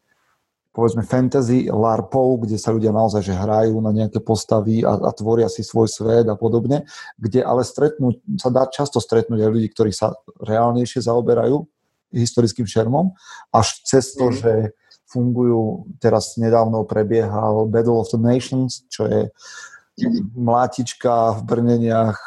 povedzme 0.76 1.08
fantasy 1.08 1.72
LARPov, 1.72 2.44
kde 2.44 2.60
sa 2.60 2.76
ľudia 2.76 2.92
naozaj 2.92 3.24
že 3.24 3.32
hrajú 3.32 3.80
na 3.80 3.96
nejaké 3.96 4.20
postavy 4.20 4.84
a, 4.84 5.00
a 5.00 5.12
tvoria 5.16 5.48
si 5.48 5.64
svoj 5.64 5.88
svet 5.88 6.28
a 6.28 6.36
podobne, 6.36 6.84
kde 7.16 7.40
ale 7.40 7.64
stretnú, 7.64 8.20
sa 8.36 8.52
dá 8.52 8.68
často 8.68 9.00
stretnúť 9.00 9.40
aj 9.40 9.52
ľudí, 9.56 9.72
ktorí 9.72 9.96
sa 9.96 10.20
reálnejšie 10.44 11.08
zaoberajú 11.08 11.64
historickým 12.12 12.68
šermom, 12.68 13.16
až 13.56 13.80
cez 13.88 14.12
to, 14.20 14.28
mm. 14.30 14.36
že 14.36 14.52
fungujú, 15.08 15.88
teraz 16.04 16.36
nedávno 16.36 16.84
prebiehal 16.84 17.72
Battle 17.72 18.04
of 18.04 18.12
the 18.12 18.20
Nations, 18.20 18.84
čo 18.92 19.08
je 19.08 19.22
mlátička 20.36 21.40
v 21.40 21.42
brneniach 21.48 22.20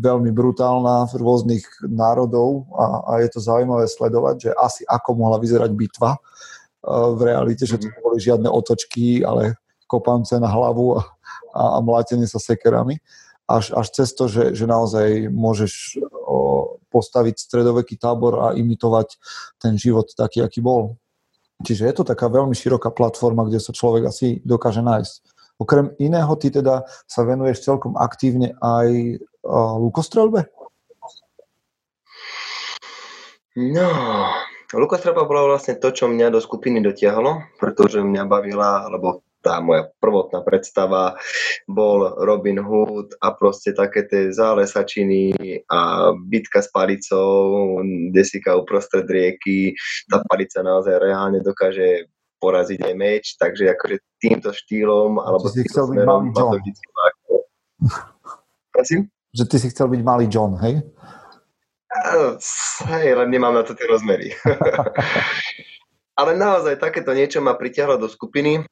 veľmi 0.00 0.32
brutálna 0.32 1.12
v 1.12 1.14
rôznych 1.20 1.64
národov 1.84 2.72
a, 2.72 3.04
a 3.04 3.12
je 3.20 3.28
to 3.36 3.40
zaujímavé 3.44 3.84
sledovať, 3.84 4.36
že 4.48 4.50
asi 4.56 4.82
ako 4.88 5.12
mohla 5.12 5.36
vyzerať 5.36 5.76
bitva 5.76 6.16
v 6.88 7.20
realite, 7.22 7.68
že 7.68 7.76
to 7.76 7.88
mhm. 7.88 8.16
žiadne 8.16 8.48
otočky, 8.48 9.20
ale 9.24 9.60
kopance 9.90 10.32
na 10.38 10.48
hlavu 10.48 10.96
a, 10.96 11.00
a, 11.52 11.62
a 11.76 11.78
mlátenie 11.82 12.30
sa 12.30 12.38
sekerami. 12.38 13.02
Až, 13.50 13.74
až 13.74 13.86
cez 13.90 14.14
to, 14.14 14.30
že, 14.30 14.54
že 14.54 14.62
naozaj 14.62 15.26
môžeš 15.26 15.98
o, 16.06 16.78
postaviť 16.86 17.34
stredoveký 17.34 17.98
tábor 17.98 18.38
a 18.46 18.54
imitovať 18.54 19.18
ten 19.58 19.74
život 19.74 20.06
taký, 20.14 20.46
aký 20.46 20.62
bol. 20.62 20.94
Čiže 21.66 21.90
je 21.90 21.94
to 21.98 22.04
taká 22.06 22.30
veľmi 22.30 22.54
široká 22.54 22.94
platforma, 22.94 23.42
kde 23.42 23.58
sa 23.58 23.74
človek 23.74 24.06
asi 24.06 24.38
dokáže 24.46 24.86
nájsť. 24.86 25.14
Okrem 25.60 25.92
iného, 26.00 26.30
ty 26.40 26.48
teda 26.48 26.88
sa 27.04 27.20
venuješ 27.26 27.66
celkom 27.66 27.98
aktívne 27.98 28.56
aj 28.64 29.20
uh, 29.44 29.76
lukostrelbe? 29.76 30.48
No, 33.58 33.90
Lukostrelba 34.70 35.26
bola 35.26 35.50
vlastne 35.50 35.74
to, 35.74 35.90
čo 35.90 36.06
mňa 36.06 36.30
do 36.30 36.38
skupiny 36.38 36.78
dotiahlo, 36.78 37.58
pretože 37.58 38.06
mňa 38.06 38.22
bavila, 38.26 38.86
lebo 38.86 39.26
tá 39.40 39.58
moja 39.58 39.88
prvotná 39.98 40.44
predstava 40.44 41.16
bol 41.64 42.12
Robin 42.20 42.60
Hood 42.60 43.16
a 43.24 43.32
proste 43.32 43.72
také 43.72 44.04
tie 44.04 44.28
zálesačiny 44.30 45.32
a 45.66 46.12
bitka 46.12 46.60
s 46.60 46.68
palicou, 46.68 47.80
desika 48.12 48.54
uprostred 48.54 49.08
rieky, 49.08 49.72
tá 50.12 50.20
palica 50.28 50.60
naozaj 50.60 51.00
reálne 51.00 51.40
dokáže 51.40 52.12
poraziť 52.40 52.80
aj 52.84 52.94
meč, 52.96 53.24
takže 53.36 53.68
akože 53.72 53.96
týmto 54.20 54.52
štýlom, 54.52 55.20
alebo 55.20 55.48
si 55.48 55.64
chcel 55.68 55.88
byť 55.92 56.00
malý 56.04 56.28
John. 56.36 56.60
Prosím? 58.72 59.00
Že 59.32 59.44
ty 59.48 59.56
si 59.60 59.66
chcel 59.72 59.88
byť 59.88 60.00
malý 60.04 60.26
John, 60.28 60.56
hej? 60.60 60.84
Hej, 61.90 63.18
len 63.18 63.28
nemám 63.34 63.50
na 63.50 63.66
to 63.66 63.74
tie 63.74 63.86
rozmery. 63.90 64.30
Ale 66.20 66.38
naozaj 66.38 66.78
takéto 66.78 67.10
niečo 67.10 67.42
ma 67.42 67.58
pritiahlo 67.58 67.98
do 67.98 68.06
skupiny 68.06 68.62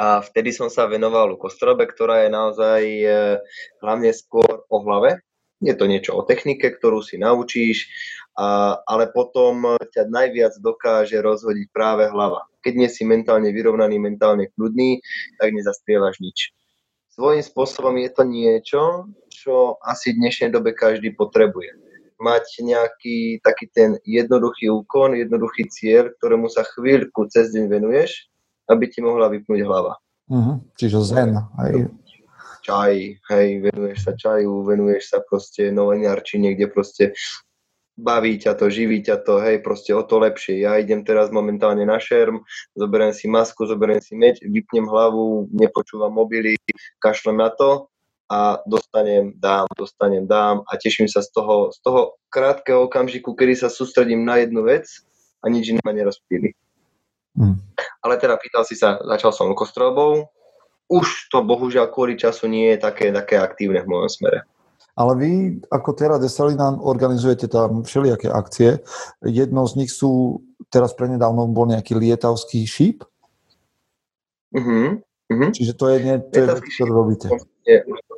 a 0.00 0.24
vtedy 0.24 0.48
som 0.48 0.72
sa 0.72 0.88
venoval 0.88 1.36
kostrobe, 1.36 1.84
ktorá 1.84 2.24
je 2.24 2.30
naozaj 2.32 2.80
e, 2.80 3.08
hlavne 3.84 4.08
skôr 4.16 4.64
o 4.72 4.76
hlave. 4.80 5.20
Je 5.60 5.76
to 5.76 5.84
niečo 5.84 6.16
o 6.16 6.24
technike, 6.24 6.64
ktorú 6.64 7.04
si 7.04 7.20
naučíš, 7.20 7.84
a, 8.40 8.80
ale 8.88 9.12
potom 9.12 9.76
ťa 9.92 10.08
najviac 10.08 10.56
dokáže 10.64 11.20
rozhodiť 11.20 11.68
práve 11.68 12.08
hlava. 12.08 12.48
Keď 12.64 12.72
nie 12.72 12.88
si 12.88 13.04
mentálne 13.04 13.52
vyrovnaný, 13.52 14.00
mentálne 14.00 14.48
kľudný, 14.56 15.04
tak 15.36 15.52
nezastrievaš 15.52 16.16
nič. 16.24 16.56
Svojím 17.12 17.44
spôsobom 17.44 18.00
je 18.00 18.08
to 18.08 18.22
niečo, 18.24 18.82
čo 19.28 19.76
asi 19.84 20.16
v 20.16 20.24
dnešnej 20.24 20.48
dobe 20.48 20.72
každý 20.72 21.12
potrebuje 21.12 21.89
mať 22.20 22.44
nejaký 22.60 23.40
taký 23.40 23.66
ten 23.72 23.96
jednoduchý 24.04 24.68
úkon, 24.68 25.16
jednoduchý 25.16 25.66
cieľ, 25.72 26.12
ktorému 26.20 26.52
sa 26.52 26.62
chvíľku 26.62 27.26
cez 27.32 27.50
deň 27.56 27.64
venuješ, 27.66 28.28
aby 28.68 28.84
ti 28.86 29.00
mohla 29.00 29.32
vypnúť 29.32 29.60
hlava. 29.64 29.96
Uh-huh. 30.30 30.60
Čiže 30.76 31.00
zen. 31.02 31.32
Aj... 31.58 31.72
Čaj, 32.60 32.94
hej, 33.24 33.48
venuješ 33.64 33.98
sa 34.04 34.12
čaju, 34.12 34.68
venuješ 34.68 35.16
sa 35.16 35.18
proste 35.24 35.72
noveniarčine, 35.72 36.52
kde 36.52 36.66
proste 36.68 37.04
baví 37.96 38.36
ťa 38.36 38.52
to, 38.56 38.68
živí 38.68 39.00
ťa 39.00 39.24
to, 39.24 39.40
hej, 39.40 39.64
proste 39.64 39.96
o 39.96 40.04
to 40.04 40.20
lepšie. 40.20 40.64
Ja 40.64 40.76
idem 40.76 41.00
teraz 41.00 41.32
momentálne 41.32 41.88
na 41.88 41.96
šerm, 41.96 42.44
zoberiem 42.76 43.16
si 43.16 43.32
masku, 43.32 43.64
zoberiem 43.64 44.04
si 44.04 44.12
meč, 44.12 44.44
vypnem 44.44 44.88
hlavu, 44.88 45.48
nepočúvam 45.56 46.12
mobily, 46.12 46.56
kašlem 47.00 47.40
na 47.40 47.48
to 47.48 47.88
a 48.30 48.62
dostanem, 48.62 49.34
dám, 49.34 49.66
dostanem, 49.74 50.22
dám 50.22 50.62
a 50.62 50.78
teším 50.78 51.10
sa 51.10 51.18
z 51.18 51.34
toho, 51.34 51.74
z 51.74 51.82
toho 51.82 52.14
krátkeho 52.30 52.86
okamžiku, 52.86 53.34
kedy 53.34 53.58
sa 53.58 53.68
sústredím 53.68 54.22
na 54.22 54.38
jednu 54.38 54.62
vec 54.62 54.86
a 55.42 55.50
nič 55.50 55.74
iné 55.74 55.82
ma 55.82 55.90
nerozptýli. 55.90 56.54
Hmm. 57.34 57.58
Ale 58.06 58.22
teda 58.22 58.38
pýtal 58.38 58.62
si 58.62 58.78
sa, 58.78 59.02
začal 59.02 59.34
som 59.34 59.50
kostrobou, 59.58 60.30
už 60.86 61.30
to 61.30 61.42
bohužiaľ 61.42 61.90
kvôli 61.90 62.14
času 62.14 62.46
nie 62.46 62.74
je 62.74 62.78
také, 62.78 63.10
také 63.10 63.38
aktívne 63.38 63.82
v 63.82 63.90
mojom 63.90 64.10
smere. 64.10 64.46
Ale 64.98 65.12
vy 65.16 65.30
ako 65.70 65.90
Terra 65.94 66.18
Desalina 66.18 66.74
organizujete 66.76 67.46
tam 67.46 67.86
všelijaké 67.86 68.26
akcie. 68.30 68.82
Jednou 69.22 69.64
z 69.70 69.74
nich 69.78 69.90
sú, 69.94 70.42
teraz 70.68 70.94
prednedávno 70.94 71.46
bol 71.50 71.70
nejaký 71.70 71.94
lietavský 71.94 72.66
šíp. 72.66 73.06
Uh-huh, 74.50 74.98
uh-huh. 75.30 75.50
Čiže 75.54 75.72
to 75.78 75.84
je, 75.94 75.96
nie, 76.02 76.16
to 76.18 76.36
je 76.36 76.46
vec, 76.50 76.58
ktorú 76.60 76.92
robíte. 76.92 77.26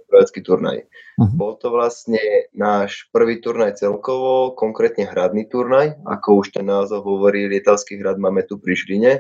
Strelecký 0.09 0.41
turnaj. 0.45 0.79
Uh-huh. 1.21 1.33
Bol 1.37 1.53
to 1.61 1.73
vlastne 1.73 2.21
náš 2.57 3.09
prvý 3.13 3.41
turnaj 3.41 3.81
celkovo, 3.81 4.57
konkrétne 4.57 5.09
hradný 5.09 5.49
turnaj, 5.49 6.01
ako 6.09 6.45
už 6.45 6.57
ten 6.57 6.69
názov 6.69 7.05
hovorí, 7.05 7.49
Lietavský 7.49 8.01
hrad 8.01 8.17
máme 8.17 8.45
tu 8.45 8.57
pri 8.57 8.77
Žiline. 8.77 9.13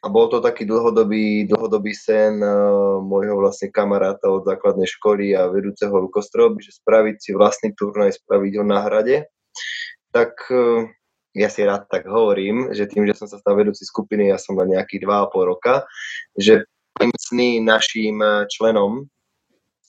A 0.00 0.08
bol 0.08 0.32
to 0.32 0.40
taký 0.40 0.64
dlhodobý, 0.64 1.44
dlhodobý 1.44 1.92
sen 1.92 2.40
uh, 2.40 3.04
môjho 3.04 3.36
vlastne 3.36 3.68
kamaráta 3.68 4.32
od 4.32 4.48
základnej 4.48 4.88
školy 4.88 5.36
a 5.36 5.52
vedúceho 5.52 5.92
lukostroby, 5.92 6.64
že 6.64 6.80
spraviť 6.80 7.16
si 7.20 7.30
vlastný 7.36 7.76
turnaj, 7.76 8.16
spraviť 8.16 8.52
ho 8.56 8.64
na 8.64 8.80
hrade. 8.80 9.28
Tak 10.08 10.48
uh, 10.48 10.88
ja 11.36 11.46
si 11.52 11.62
rád 11.62 11.86
tak 11.86 12.08
hovorím, 12.10 12.74
že 12.74 12.90
tým, 12.90 13.06
že 13.06 13.14
som 13.14 13.30
sa 13.30 13.38
stal 13.38 13.54
vedúci 13.54 13.86
skupiny, 13.86 14.32
ja 14.32 14.38
som 14.40 14.58
len 14.58 14.74
nejakých 14.74 15.06
2,5 15.06 15.52
roka, 15.52 15.86
že 16.34 16.66
sny 17.16 17.64
našim 17.64 18.20
členom 18.52 19.08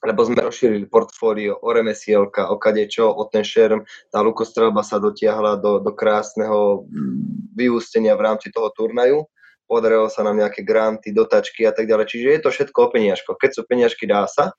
lebo 0.01 0.25
sme 0.25 0.41
rozšírili 0.41 0.89
portfólio 0.89 1.61
o 1.61 1.69
remesielka, 1.69 2.49
o 2.49 2.57
kadečo, 2.57 3.05
o 3.05 3.29
ten 3.29 3.45
šerm. 3.45 3.85
Tá 4.09 4.25
lukostrelba 4.25 4.81
sa 4.81 4.97
dotiahla 4.97 5.61
do, 5.61 5.77
do 5.77 5.93
krásneho 5.93 6.89
mm, 6.89 7.53
vyústenia 7.53 8.17
v 8.17 8.25
rámci 8.25 8.49
toho 8.49 8.73
turnaju. 8.73 9.29
Podarilo 9.69 10.09
sa 10.09 10.25
nám 10.25 10.41
nejaké 10.41 10.65
granty, 10.65 11.13
dotačky 11.13 11.69
a 11.69 11.71
tak 11.71 11.85
ďalej. 11.85 12.09
Čiže 12.09 12.27
je 12.33 12.41
to 12.41 12.49
všetko 12.49 12.77
o 12.81 12.91
peniažkoch. 12.91 13.37
Keď 13.37 13.51
sú 13.53 13.61
peniažky, 13.69 14.09
dá 14.09 14.25
sa. 14.25 14.57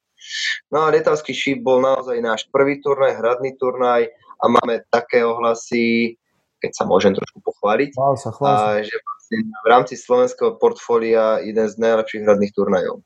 No 0.70 0.86
a 0.86 0.94
lietavský 0.94 1.34
šíp 1.34 1.66
bol 1.66 1.82
naozaj 1.82 2.22
náš 2.22 2.46
prvý 2.54 2.78
turnaj, 2.78 3.18
hradný 3.18 3.58
turnaj 3.58 4.06
a 4.38 4.44
máme 4.46 4.86
také 4.94 5.26
ohlasy, 5.26 6.14
keď 6.62 6.70
sa 6.70 6.84
môžem 6.86 7.10
trošku 7.10 7.42
pochváliť, 7.42 7.90
chvál 7.98 8.14
sa, 8.14 8.30
chvál 8.30 8.54
sa. 8.54 8.66
A, 8.78 8.86
že 8.86 8.94
v 9.40 9.66
rámci 9.66 9.96
slovenského 9.96 10.60
portfólia 10.60 11.40
jeden 11.40 11.64
z 11.68 11.74
najlepších 11.80 12.22
hradných 12.28 12.52
turnajov. 12.52 13.00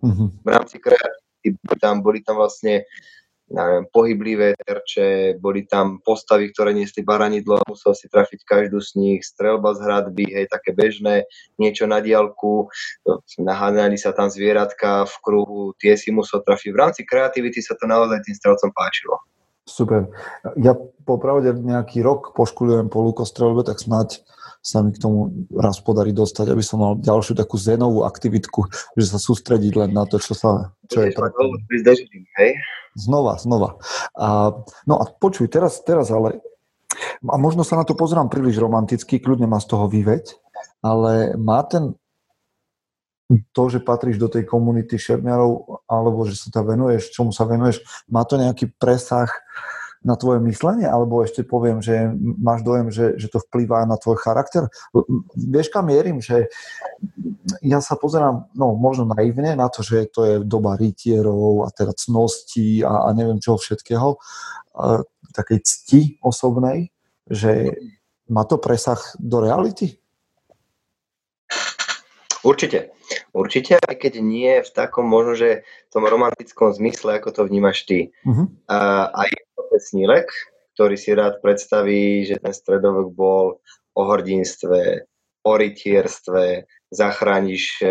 Mm-hmm. 0.00 0.28
V 0.44 0.48
rámci 0.48 0.76
kreatívnych 0.80 1.60
boli 1.62 1.78
tam, 1.78 1.94
boli 2.02 2.18
tam 2.24 2.36
vlastne 2.40 2.88
neviem, 3.46 3.86
pohyblivé 3.94 4.58
terče, 4.58 5.38
boli 5.38 5.66
tam 5.70 6.02
postavy, 6.02 6.50
ktoré 6.50 6.74
niesli 6.74 7.06
baranidlo, 7.06 7.62
musel 7.70 7.94
si 7.94 8.10
trafiť 8.10 8.42
každú 8.42 8.82
z 8.82 8.90
nich, 8.98 9.20
strelba 9.22 9.74
z 9.78 9.86
hradby, 9.86 10.26
hej, 10.26 10.50
také 10.50 10.74
bežné, 10.74 11.30
niečo 11.54 11.86
na 11.86 12.02
diálku, 12.02 12.66
naháňali 13.38 13.94
sa 13.94 14.10
tam 14.10 14.26
zvieratka 14.26 15.06
v 15.06 15.14
kruhu, 15.22 15.62
tie 15.78 15.94
si 15.94 16.10
musel 16.10 16.42
trafiť. 16.42 16.70
V 16.74 16.78
rámci 16.78 17.00
kreativity 17.06 17.62
sa 17.62 17.78
to 17.78 17.86
naozaj 17.86 18.18
tým 18.26 18.34
strelcom 18.34 18.70
páčilo. 18.74 19.22
Super. 19.66 20.10
Ja 20.58 20.78
popravde 21.02 21.50
nejaký 21.54 21.98
rok 21.98 22.38
poškulujem 22.38 22.86
po 22.86 23.02
lukostrelbe, 23.02 23.66
tak 23.66 23.82
snáď 23.82 24.22
sa 24.66 24.82
mi 24.82 24.90
k 24.90 24.98
tomu 24.98 25.46
raz 25.54 25.78
podarí 25.78 26.10
dostať, 26.10 26.50
aby 26.50 26.58
som 26.58 26.82
mal 26.82 26.92
ďalšiu 26.98 27.38
takú 27.38 27.54
zenovú 27.54 28.02
aktivitku, 28.02 28.66
že 28.98 29.06
sa 29.06 29.22
sústrediť 29.22 29.78
len 29.78 29.90
na 29.94 30.02
to, 30.10 30.18
čo 30.18 30.34
sa... 30.34 30.74
Čo 30.90 31.06
je 31.06 31.14
hej? 32.42 32.50
Znova, 32.98 33.38
znova. 33.38 33.78
A, 34.18 34.58
no 34.90 34.94
a 34.98 35.06
počuj, 35.06 35.46
teraz, 35.46 35.78
teraz 35.86 36.10
ale... 36.10 36.42
A 37.22 37.38
možno 37.38 37.62
sa 37.62 37.78
na 37.78 37.86
to 37.86 37.94
pozerám 37.94 38.26
príliš 38.26 38.58
romanticky, 38.58 39.22
kľudne 39.22 39.46
ma 39.46 39.62
z 39.62 39.70
toho 39.70 39.86
vyveď, 39.86 40.34
ale 40.82 41.38
má 41.38 41.62
ten 41.62 41.94
to, 43.54 43.62
že 43.70 43.82
patríš 43.82 44.18
do 44.18 44.30
tej 44.30 44.46
komunity 44.46 44.98
šermiarov, 44.98 45.82
alebo 45.86 46.26
že 46.26 46.38
sa 46.38 46.50
tam 46.50 46.70
venuješ, 46.70 47.10
čomu 47.10 47.34
sa 47.34 47.46
venuješ, 47.46 47.82
má 48.06 48.22
to 48.22 48.38
nejaký 48.38 48.70
presah 48.78 49.30
na 50.06 50.14
tvoje 50.14 50.38
myslenie, 50.46 50.86
alebo 50.86 51.26
ešte 51.26 51.42
poviem, 51.42 51.82
že 51.82 52.14
máš 52.38 52.62
dojem, 52.62 52.94
že, 52.94 53.18
že 53.18 53.26
to 53.26 53.42
vplýva 53.42 53.82
na 53.90 53.98
tvoj 53.98 54.22
charakter. 54.22 54.70
Vieš, 55.34 55.74
kam 55.74 55.90
mierim, 55.90 56.22
že 56.22 56.46
ja 57.58 57.82
sa 57.82 57.98
pozerám, 57.98 58.46
no 58.54 58.78
možno 58.78 59.10
naivne 59.10 59.58
na 59.58 59.66
to, 59.66 59.82
že 59.82 60.06
to 60.14 60.20
je 60.22 60.34
doba 60.46 60.78
rytierov 60.78 61.66
a 61.66 61.74
teda 61.74 61.90
cností 61.90 62.86
a, 62.86 63.10
a 63.10 63.18
neviem 63.18 63.42
čoho 63.42 63.58
všetkého, 63.58 64.14
a 64.78 65.02
takej 65.34 65.58
cti 65.66 66.00
osobnej, 66.22 66.94
že 67.26 67.74
má 68.30 68.46
to 68.46 68.62
presah 68.62 68.98
do 69.18 69.42
reality? 69.42 69.98
Určite. 72.46 72.94
Určite, 73.34 73.82
aj 73.82 73.96
keď 73.98 74.22
nie 74.22 74.62
v 74.62 74.70
takom 74.70 75.02
možno, 75.02 75.34
že 75.34 75.66
tom 75.90 76.06
romantickom 76.06 76.70
zmysle, 76.70 77.18
ako 77.18 77.34
to 77.34 77.42
vnímaš 77.42 77.82
ty. 77.90 78.14
Uh-huh. 78.22 78.46
A, 78.70 79.10
aj 79.26 79.30
snílek, 79.82 80.30
ktorý 80.78 80.94
si 80.94 81.10
rád 81.12 81.42
predstaví, 81.42 82.22
že 82.24 82.38
ten 82.38 82.54
stredovek 82.54 83.12
bol 83.12 83.58
o 83.96 84.02
hrdinstve, 84.06 85.08
o 85.46 85.52
rytierstve, 85.56 86.68
zachrániš 86.92 87.82
e, 87.82 87.88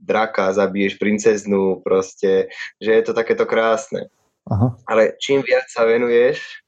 draka, 0.00 0.56
zabiješ 0.56 0.96
princeznu, 0.96 1.84
proste, 1.84 2.48
že 2.80 2.90
je 2.92 3.02
to 3.04 3.12
takéto 3.12 3.44
krásne. 3.44 4.08
Aha. 4.48 4.74
Ale 4.88 5.14
čím 5.22 5.44
viac 5.44 5.68
sa 5.70 5.86
venuješ 5.86 6.62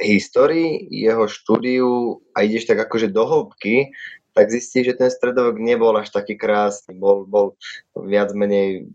histórii, 0.00 0.88
jeho 0.88 1.28
štúdiu 1.28 2.18
a 2.32 2.42
ideš 2.42 2.72
tak 2.72 2.88
akože 2.88 3.12
do 3.12 3.24
hĺbky, 3.28 3.92
tak 4.34 4.50
zistíš, 4.50 4.94
že 4.94 4.98
ten 5.06 5.10
stredovek 5.10 5.58
nebol 5.58 5.94
až 5.98 6.10
taký 6.14 6.38
krásny, 6.38 6.94
bol, 6.94 7.26
bol 7.26 7.58
viac 7.94 8.30
menej 8.34 8.90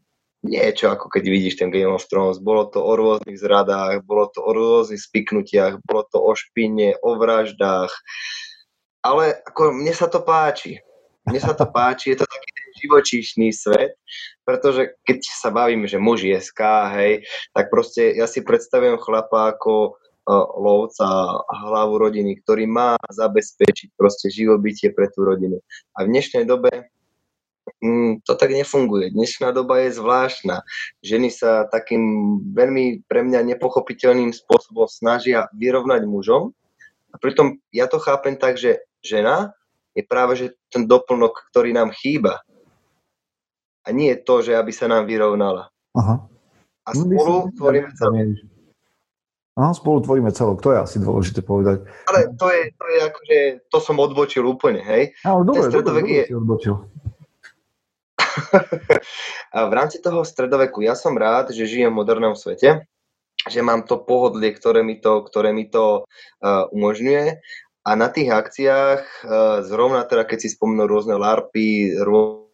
niečo, 0.45 0.93
ako 0.93 1.09
keď 1.09 1.23
vidíš 1.25 1.55
ten 1.57 1.73
Game 1.73 1.89
of 1.89 2.05
Thrones. 2.05 2.37
Bolo 2.37 2.69
to 2.69 2.79
o 2.79 2.93
rôznych 2.93 3.41
zradách, 3.41 4.05
bolo 4.05 4.29
to 4.29 4.45
o 4.45 4.53
rôznych 4.53 5.01
spiknutiach, 5.01 5.81
bolo 5.83 6.05
to 6.07 6.21
o 6.21 6.31
špine, 6.37 6.93
o 7.01 7.17
vraždách. 7.17 7.91
Ale 9.01 9.41
ako 9.45 9.73
mne 9.73 9.93
sa 9.93 10.05
to 10.05 10.21
páči. 10.21 10.77
Mne 11.25 11.41
sa 11.41 11.57
to 11.57 11.65
páči, 11.65 12.13
je 12.13 12.21
to 12.21 12.27
taký 12.29 12.49
ten 12.53 12.69
živočíšny 12.85 13.49
svet, 13.49 13.97
pretože 14.45 14.93
keď 15.09 15.25
sa 15.25 15.49
bavíme, 15.49 15.89
že 15.89 15.97
muž 15.97 16.21
je 16.21 16.37
SK, 16.37 16.61
hej, 16.93 17.13
tak 17.49 17.73
proste 17.73 18.13
ja 18.13 18.29
si 18.29 18.45
predstavujem 18.45 19.01
chlapa 19.01 19.57
ako 19.57 19.97
lovca 20.33 21.07
hlavu 21.45 22.01
rodiny, 22.01 22.41
ktorý 22.41 22.65
má 22.65 22.97
zabezpečiť 23.13 23.93
proste 23.93 24.33
živobytie 24.33 24.89
pre 24.89 25.09
tú 25.13 25.21
rodinu. 25.21 25.61
A 25.93 26.05
v 26.05 26.11
dnešnej 26.11 26.49
dobe 26.49 26.89
mm, 27.81 28.25
to 28.25 28.33
tak 28.33 28.49
nefunguje. 28.49 29.13
Dnešná 29.13 29.53
doba 29.53 29.85
je 29.85 29.93
zvláštna. 29.93 30.65
Ženy 31.05 31.29
sa 31.29 31.69
takým 31.69 32.01
veľmi 32.57 33.05
pre 33.05 33.21
mňa 33.21 33.55
nepochopiteľným 33.55 34.33
spôsobom 34.33 34.89
snažia 34.89 35.45
vyrovnať 35.53 36.09
mužom. 36.09 36.53
A 37.13 37.15
pritom 37.21 37.61
ja 37.69 37.85
to 37.85 38.01
chápem 38.01 38.35
tak, 38.35 38.57
že 38.57 38.81
žena 39.05 39.53
je 39.95 40.03
práve 40.03 40.35
že 40.35 40.47
ten 40.73 40.83
doplnok, 40.83 41.53
ktorý 41.53 41.71
nám 41.71 41.93
chýba. 41.95 42.43
A 43.85 43.93
nie 43.93 44.17
to, 44.17 44.41
že 44.41 44.57
aby 44.57 44.73
sa 44.73 44.89
nám 44.89 45.05
vyrovnala. 45.05 45.69
Aha. 45.93 46.25
A 46.85 46.89
spolu 46.91 47.53
tvoríme 47.53 47.93
celok. 47.93 48.54
Aha, 49.55 49.71
spolu 49.71 50.03
tvoríme 50.03 50.35
celok, 50.35 50.59
to 50.59 50.75
je 50.75 50.83
asi 50.83 50.97
dôležité 50.99 51.39
povedať. 51.39 51.87
Ale 52.11 52.35
to 52.35 52.47
je, 52.51 52.61
to 52.75 52.85
je 52.91 52.99
akože, 53.07 53.37
to 53.71 53.77
som 53.79 53.95
odbočil 54.03 54.43
úplne, 54.43 54.83
hej? 54.83 55.15
Ale 55.23 55.47
dobre, 55.47 55.71
dobre, 55.71 56.03
dobre, 56.03 56.11
je... 56.11 56.23
odbočil. 56.35 56.75
v 59.71 59.73
rámci 59.73 60.03
toho 60.03 60.27
stredoveku 60.27 60.83
ja 60.83 60.91
som 60.91 61.15
rád, 61.15 61.55
že 61.55 61.71
žijem 61.71 61.95
v 61.95 62.03
modernom 62.03 62.35
svete, 62.35 62.83
že 63.47 63.59
mám 63.63 63.87
to 63.87 63.95
pohodlie, 64.03 64.51
ktoré 64.51 64.83
mi 64.83 64.99
to, 64.99 65.23
ktoré 65.23 65.55
mi 65.55 65.71
to 65.71 66.03
uh, 66.03 66.67
umožňuje 66.75 67.39
a 67.85 67.91
na 67.93 68.09
tých 68.09 68.33
akciách, 68.33 69.01
eh, 69.05 69.61
zrovna 69.61 70.01
teda 70.09 70.25
keď 70.25 70.37
si 70.41 70.49
spomenul 70.49 70.89
rôzne 70.89 71.13
LARPy, 71.21 71.93
rôzne, 72.01 72.49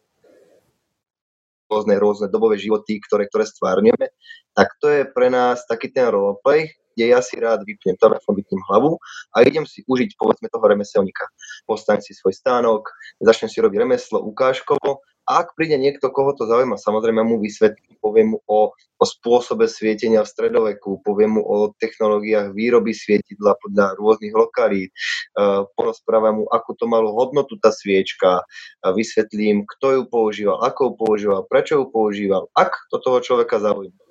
rôzne 1.96 2.28
dobové 2.28 2.60
životy, 2.60 3.00
ktoré, 3.00 3.32
ktoré 3.32 3.48
stvárňujeme, 3.48 4.12
tak 4.52 4.76
to 4.76 4.92
je 4.92 5.08
pre 5.08 5.32
nás 5.32 5.64
taký 5.64 5.88
ten 5.88 6.12
roleplay, 6.12 6.68
kde 6.94 7.04
ja 7.12 7.20
si 7.24 7.40
rád 7.40 7.64
vypnem 7.64 7.96
telefón, 7.98 8.38
vypnem 8.38 8.62
hlavu 8.70 9.00
a 9.34 9.42
idem 9.42 9.64
si 9.64 9.82
užiť 9.84 10.16
povedzme 10.16 10.48
toho 10.52 10.64
remeselníka. 10.64 11.26
Postavím 11.64 12.04
si 12.04 12.12
svoj 12.14 12.36
stánok, 12.36 12.88
začnem 13.20 13.50
si 13.50 13.58
robiť 13.60 13.78
remeslo 13.82 14.20
ukážkovo 14.22 15.04
a 15.22 15.46
ak 15.46 15.54
príde 15.54 15.78
niekto, 15.78 16.10
koho 16.10 16.34
to 16.34 16.50
zaujíma, 16.50 16.74
samozrejme 16.74 17.22
mu 17.22 17.38
vysvetlím, 17.38 17.94
poviem 18.02 18.34
mu 18.34 18.38
o, 18.50 18.74
o 18.74 19.04
spôsobe 19.06 19.70
svietenia 19.70 20.26
v 20.26 20.32
stredoveku, 20.34 20.98
poviem 21.06 21.38
mu 21.38 21.42
o 21.46 21.70
technológiách 21.78 22.50
výroby 22.50 22.90
svietidla 22.90 23.54
podľa 23.62 23.94
rôznych 24.02 24.34
lokalít, 24.34 24.90
uh, 25.38 25.62
porozprávam 25.78 26.42
mu, 26.42 26.44
ako 26.50 26.70
to 26.74 26.84
malo 26.90 27.14
hodnotu 27.14 27.54
tá 27.62 27.70
sviečka, 27.70 28.42
vysvetlím, 28.82 29.62
kto 29.78 29.86
ju 29.94 30.02
používal, 30.10 30.58
ako 30.58 30.90
ju 30.90 30.92
používal, 30.98 31.40
prečo 31.46 31.78
ju 31.78 31.86
používal, 31.86 32.50
ak 32.58 32.74
to 32.90 32.98
toho 32.98 33.22
človeka 33.22 33.62
zaujíma. 33.62 34.02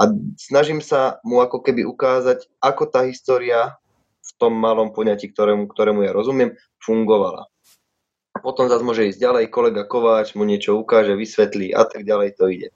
A 0.00 0.08
snažím 0.40 0.80
sa 0.80 1.20
mu 1.20 1.44
ako 1.44 1.60
keby 1.60 1.84
ukázať, 1.84 2.48
ako 2.64 2.88
tá 2.88 3.04
história 3.04 3.76
v 4.24 4.30
tom 4.40 4.56
malom 4.56 4.96
poňatí, 4.96 5.28
ktorému, 5.36 5.68
ktorému 5.68 6.08
ja 6.08 6.16
rozumiem, 6.16 6.56
fungovala 6.80 7.50
potom 8.40 8.66
zase 8.66 8.82
môže 8.82 9.06
ísť 9.12 9.20
ďalej, 9.20 9.52
kolega 9.52 9.84
Kováč 9.84 10.32
mu 10.34 10.48
niečo 10.48 10.74
ukáže, 10.80 11.14
vysvetlí 11.14 11.76
a 11.76 11.84
tak 11.84 12.08
ďalej 12.08 12.40
to 12.40 12.44
ide. 12.48 12.68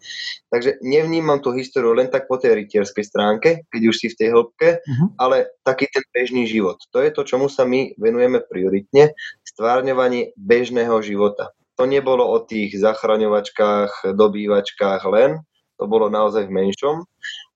Takže 0.52 0.78
nevnímam 0.84 1.40
tú 1.40 1.56
históriu 1.56 1.96
len 1.96 2.12
tak 2.12 2.28
po 2.28 2.36
tej 2.36 2.64
rytierskej 2.64 3.04
stránke, 3.04 3.64
keď 3.72 3.82
už 3.88 3.96
si 3.96 4.06
v 4.12 4.18
tej 4.20 4.28
hĺbke, 4.36 4.68
uh-huh. 4.84 5.08
ale 5.16 5.50
taký 5.64 5.88
ten 5.90 6.04
bežný 6.12 6.44
život. 6.44 6.78
To 6.92 7.00
je 7.00 7.10
to, 7.10 7.24
čomu 7.24 7.48
sa 7.48 7.64
my 7.64 7.96
venujeme 7.96 8.44
prioritne, 8.44 9.16
stvárňovanie 9.42 10.36
bežného 10.36 11.00
života. 11.00 11.50
To 11.80 11.90
nebolo 11.90 12.22
o 12.22 12.38
tých 12.38 12.78
zachraňovačkách, 12.78 14.14
dobývačkách 14.14 15.02
len, 15.10 15.42
to 15.78 15.84
bolo 15.86 16.10
naozaj 16.12 16.46
v 16.46 16.54
menšom. 16.54 17.04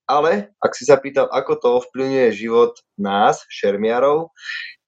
Ale 0.09 0.57
ak 0.64 0.72
si 0.72 0.88
sa 0.88 0.96
pýtal, 0.96 1.28
ako 1.28 1.52
to 1.61 1.68
ovplyvňuje 1.85 2.28
život 2.33 2.81
nás, 2.96 3.44
šermiarov, 3.52 4.33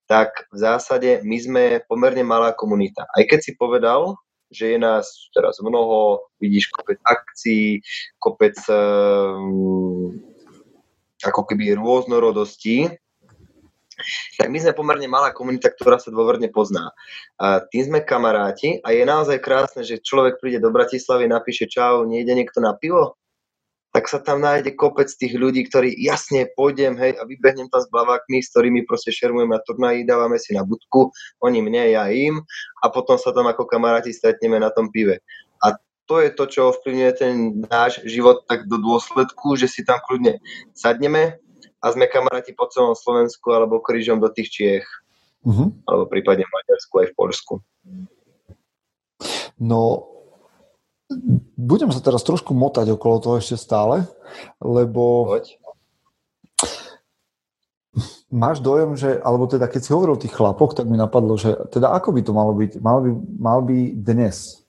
tak 0.09 0.49
v 0.51 0.57
zásade 0.59 1.21
my 1.23 1.37
sme 1.38 1.64
pomerne 1.87 2.25
malá 2.25 2.57
komunita. 2.57 3.07
Aj 3.14 3.23
keď 3.29 3.38
si 3.45 3.53
povedal, 3.55 4.16
že 4.51 4.75
je 4.75 4.79
nás 4.83 5.31
teraz 5.31 5.62
mnoho, 5.62 6.27
vidíš 6.43 6.75
kopec 6.75 6.99
akcií, 7.07 7.79
kopec 8.19 8.59
um, 8.66 10.19
ako 11.23 11.47
keby 11.47 11.79
rôznorodostí, 11.79 12.90
tak 14.40 14.49
my 14.49 14.59
sme 14.59 14.73
pomerne 14.73 15.07
malá 15.07 15.31
komunita, 15.31 15.69
ktorá 15.69 16.01
sa 16.01 16.09
dôverne 16.09 16.49
pozná. 16.49 16.90
A 17.37 17.61
tým 17.61 17.93
sme 17.93 18.01
kamaráti 18.01 18.81
a 18.81 18.97
je 18.97 19.05
naozaj 19.05 19.38
krásne, 19.45 19.85
že 19.85 20.01
človek 20.01 20.40
príde 20.40 20.59
do 20.59 20.73
Bratislavy, 20.73 21.29
napíše 21.29 21.69
čau, 21.69 22.09
nejde 22.09 22.33
niekto 22.33 22.64
na 22.64 22.73
pivo? 22.73 23.19
Tak 23.90 24.07
sa 24.07 24.22
tam 24.22 24.42
nájde 24.42 24.79
kopec 24.79 25.11
tých 25.11 25.35
ľudí, 25.35 25.66
ktorí 25.66 25.98
jasne 25.98 26.46
pôjdem, 26.55 26.94
hej, 26.94 27.18
a 27.18 27.26
vybehnem 27.26 27.66
tam 27.70 27.83
s 27.83 27.90
blavákmi, 27.90 28.38
s 28.38 28.55
ktorými 28.55 28.87
proste 28.87 29.11
šermujem 29.11 29.50
na 29.50 29.59
turnaji, 29.66 30.07
dávame 30.07 30.38
si 30.38 30.55
na 30.55 30.62
budku, 30.62 31.11
oni 31.42 31.59
mne, 31.59 31.98
ja 31.98 32.07
im, 32.07 32.38
a 32.83 32.87
potom 32.88 33.18
sa 33.18 33.35
tam 33.35 33.50
ako 33.50 33.66
kamaráti 33.66 34.14
stretneme 34.14 34.62
na 34.62 34.70
tom 34.70 34.94
pive. 34.94 35.22
A 35.59 35.74
to 36.07 36.22
je 36.22 36.31
to, 36.35 36.44
čo 36.50 36.61
ovplyvňuje 36.74 37.12
ten 37.18 37.35
náš 37.70 38.03
život 38.03 38.46
tak 38.46 38.66
do 38.66 38.79
dôsledku, 38.79 39.55
že 39.55 39.70
si 39.70 39.87
tam 39.87 40.03
kľudne 40.03 40.42
sadneme 40.74 41.38
a 41.79 41.87
sme 41.94 42.11
kamaráti 42.11 42.50
po 42.55 42.66
celom 42.66 42.98
Slovensku 42.98 43.55
alebo 43.55 43.79
krížom 43.79 44.18
do 44.18 44.26
tých 44.26 44.50
Čiech. 44.50 44.88
Uh-huh. 45.40 45.72
Alebo 45.88 46.05
prípadne 46.11 46.44
v 46.44 46.53
Maďarsku 46.53 46.94
aj 47.00 47.07
v 47.09 47.14
Polsku. 47.16 47.55
No, 49.57 49.81
budem 51.59 51.90
sa 51.90 52.01
teraz 52.01 52.23
trošku 52.23 52.55
motať 52.55 52.94
okolo 52.94 53.16
toho 53.18 53.35
ešte 53.42 53.59
stále, 53.59 54.07
lebo 54.62 55.37
Poď. 55.37 55.59
máš 58.31 58.62
dojem, 58.62 58.94
že, 58.94 59.18
alebo 59.18 59.51
teda 59.51 59.66
keď 59.66 59.81
si 59.83 59.90
hovoril 59.90 60.14
o 60.14 60.23
tých 60.23 60.35
chlapoch, 60.35 60.73
tak 60.79 60.87
mi 60.87 60.94
napadlo, 60.94 61.35
že 61.35 61.59
teda 61.75 61.90
ako 61.90 62.14
by 62.14 62.20
to 62.23 62.33
malo 62.33 62.53
byť? 62.55 62.79
Mal 62.79 62.99
by, 63.03 63.11
mal 63.37 63.61
by 63.66 63.79
dnes, 63.99 64.62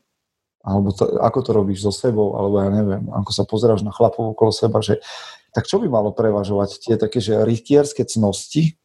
alebo 0.65 0.89
to, 0.93 1.06
ako 1.21 1.39
to 1.45 1.51
robíš 1.54 1.86
so 1.86 1.93
sebou, 1.93 2.34
alebo 2.38 2.62
ja 2.62 2.69
neviem, 2.73 3.06
ako 3.13 3.32
sa 3.34 3.43
pozeráš 3.45 3.86
na 3.86 3.93
chlapov 3.93 4.34
okolo 4.34 4.49
seba, 4.49 4.82
že 4.82 4.97
tak 5.51 5.67
čo 5.67 5.77
by 5.84 5.88
malo 5.91 6.15
prevažovať? 6.15 6.80
Tie 6.80 6.95
také, 6.95 7.19
že 7.19 7.43
rytierské 7.43 8.08
cnosti, 8.08 8.80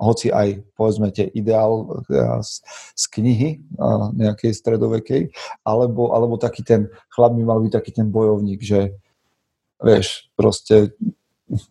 hoci 0.00 0.32
aj 0.32 0.64
povedzme 0.74 1.12
tie 1.12 1.28
ideál 1.28 2.02
e, 2.08 2.16
z, 2.40 2.64
z 2.96 3.04
knihy 3.20 3.50
nejakej 4.16 4.56
stredovekej, 4.56 5.22
alebo, 5.62 6.16
alebo 6.16 6.40
taký 6.40 6.64
ten 6.64 6.88
chlap 7.12 7.36
by 7.36 7.44
mal 7.44 7.60
byť 7.60 7.72
taký 7.76 7.92
ten 7.92 8.08
bojovník, 8.08 8.64
že 8.64 8.96
vieš, 9.84 10.32
proste 10.36 10.96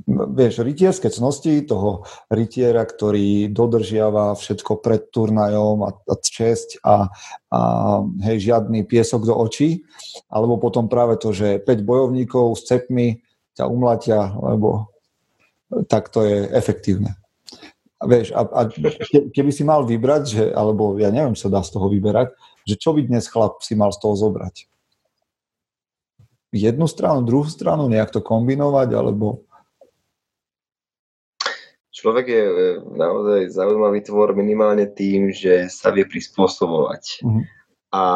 vieš, 0.08 0.60
rytierské 0.60 1.08
cnosti 1.08 1.64
toho 1.64 2.04
rytiera, 2.28 2.84
ktorý 2.84 3.48
dodržiava 3.48 4.36
všetko 4.36 4.84
pred 4.84 5.08
turnajom 5.08 5.88
a, 5.88 5.90
a 5.96 6.14
česť 6.20 6.84
a, 6.84 7.08
a 7.50 7.60
hej, 8.28 8.52
žiadny 8.52 8.84
piesok 8.84 9.24
do 9.24 9.36
očí, 9.40 9.88
alebo 10.28 10.60
potom 10.60 10.92
práve 10.92 11.16
to, 11.16 11.32
že 11.32 11.64
5 11.64 11.88
bojovníkov 11.88 12.60
s 12.60 12.68
cepmi 12.68 13.24
ťa 13.56 13.72
umlatia, 13.72 14.36
lebo 14.36 14.92
tak 15.88 16.10
to 16.12 16.26
je 16.26 16.50
efektívne. 16.52 17.16
A 18.00 18.04
vieš, 18.08 18.32
a, 18.32 18.48
a 18.48 18.62
keby 19.36 19.52
si 19.52 19.68
mal 19.68 19.84
vybrať, 19.84 20.24
že, 20.24 20.44
alebo 20.56 20.96
ja 20.96 21.12
neviem, 21.12 21.36
sa 21.36 21.52
dá 21.52 21.60
z 21.60 21.76
toho 21.76 21.92
vyberať, 21.92 22.32
že 22.64 22.80
čo 22.80 22.96
by 22.96 23.04
dnes 23.04 23.28
chlap 23.28 23.60
si 23.60 23.76
mal 23.76 23.92
z 23.92 24.00
toho 24.00 24.16
zobrať? 24.16 24.72
Jednu 26.56 26.88
stranu, 26.88 27.28
druhú 27.28 27.46
stranu, 27.52 27.92
nejak 27.92 28.16
to 28.16 28.24
kombinovať, 28.24 28.90
alebo... 28.96 29.44
Človek 31.92 32.26
je 32.32 32.44
naozaj 32.80 33.52
zaujímavý 33.52 34.00
tvor 34.08 34.32
minimálne 34.32 34.88
tým, 34.88 35.36
že 35.36 35.68
sa 35.68 35.92
vie 35.92 36.08
prispôsobovať. 36.08 37.28
Uh-huh. 37.28 37.44
A 37.92 38.16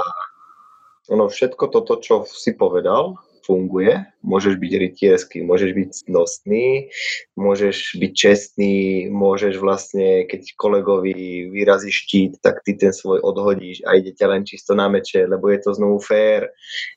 ono 1.11 1.27
všetko 1.27 1.67
toto, 1.67 1.99
čo 1.99 2.23
si 2.23 2.55
povedal, 2.55 3.19
funguje. 3.43 4.07
Môžeš 4.23 4.55
byť 4.55 4.71
rytierský, 4.79 5.37
môžeš 5.43 5.71
byť 5.75 5.89
cnostný, 6.07 6.87
môžeš 7.35 7.99
byť 7.99 8.11
čestný, 8.15 8.75
môžeš 9.11 9.59
vlastne, 9.59 10.23
keď 10.25 10.55
kolegovi 10.55 11.51
vyrazí 11.51 11.91
štít, 11.91 12.39
tak 12.39 12.63
ty 12.63 12.73
ten 12.79 12.95
svoj 12.95 13.19
odhodíš 13.19 13.83
a 13.83 13.99
ide 13.99 14.15
ťa 14.15 14.27
len 14.31 14.43
čisto 14.47 14.73
na 14.73 14.87
meče, 14.87 15.27
lebo 15.27 15.51
je 15.51 15.59
to 15.59 15.75
znovu 15.75 15.99
fér. 15.99 16.49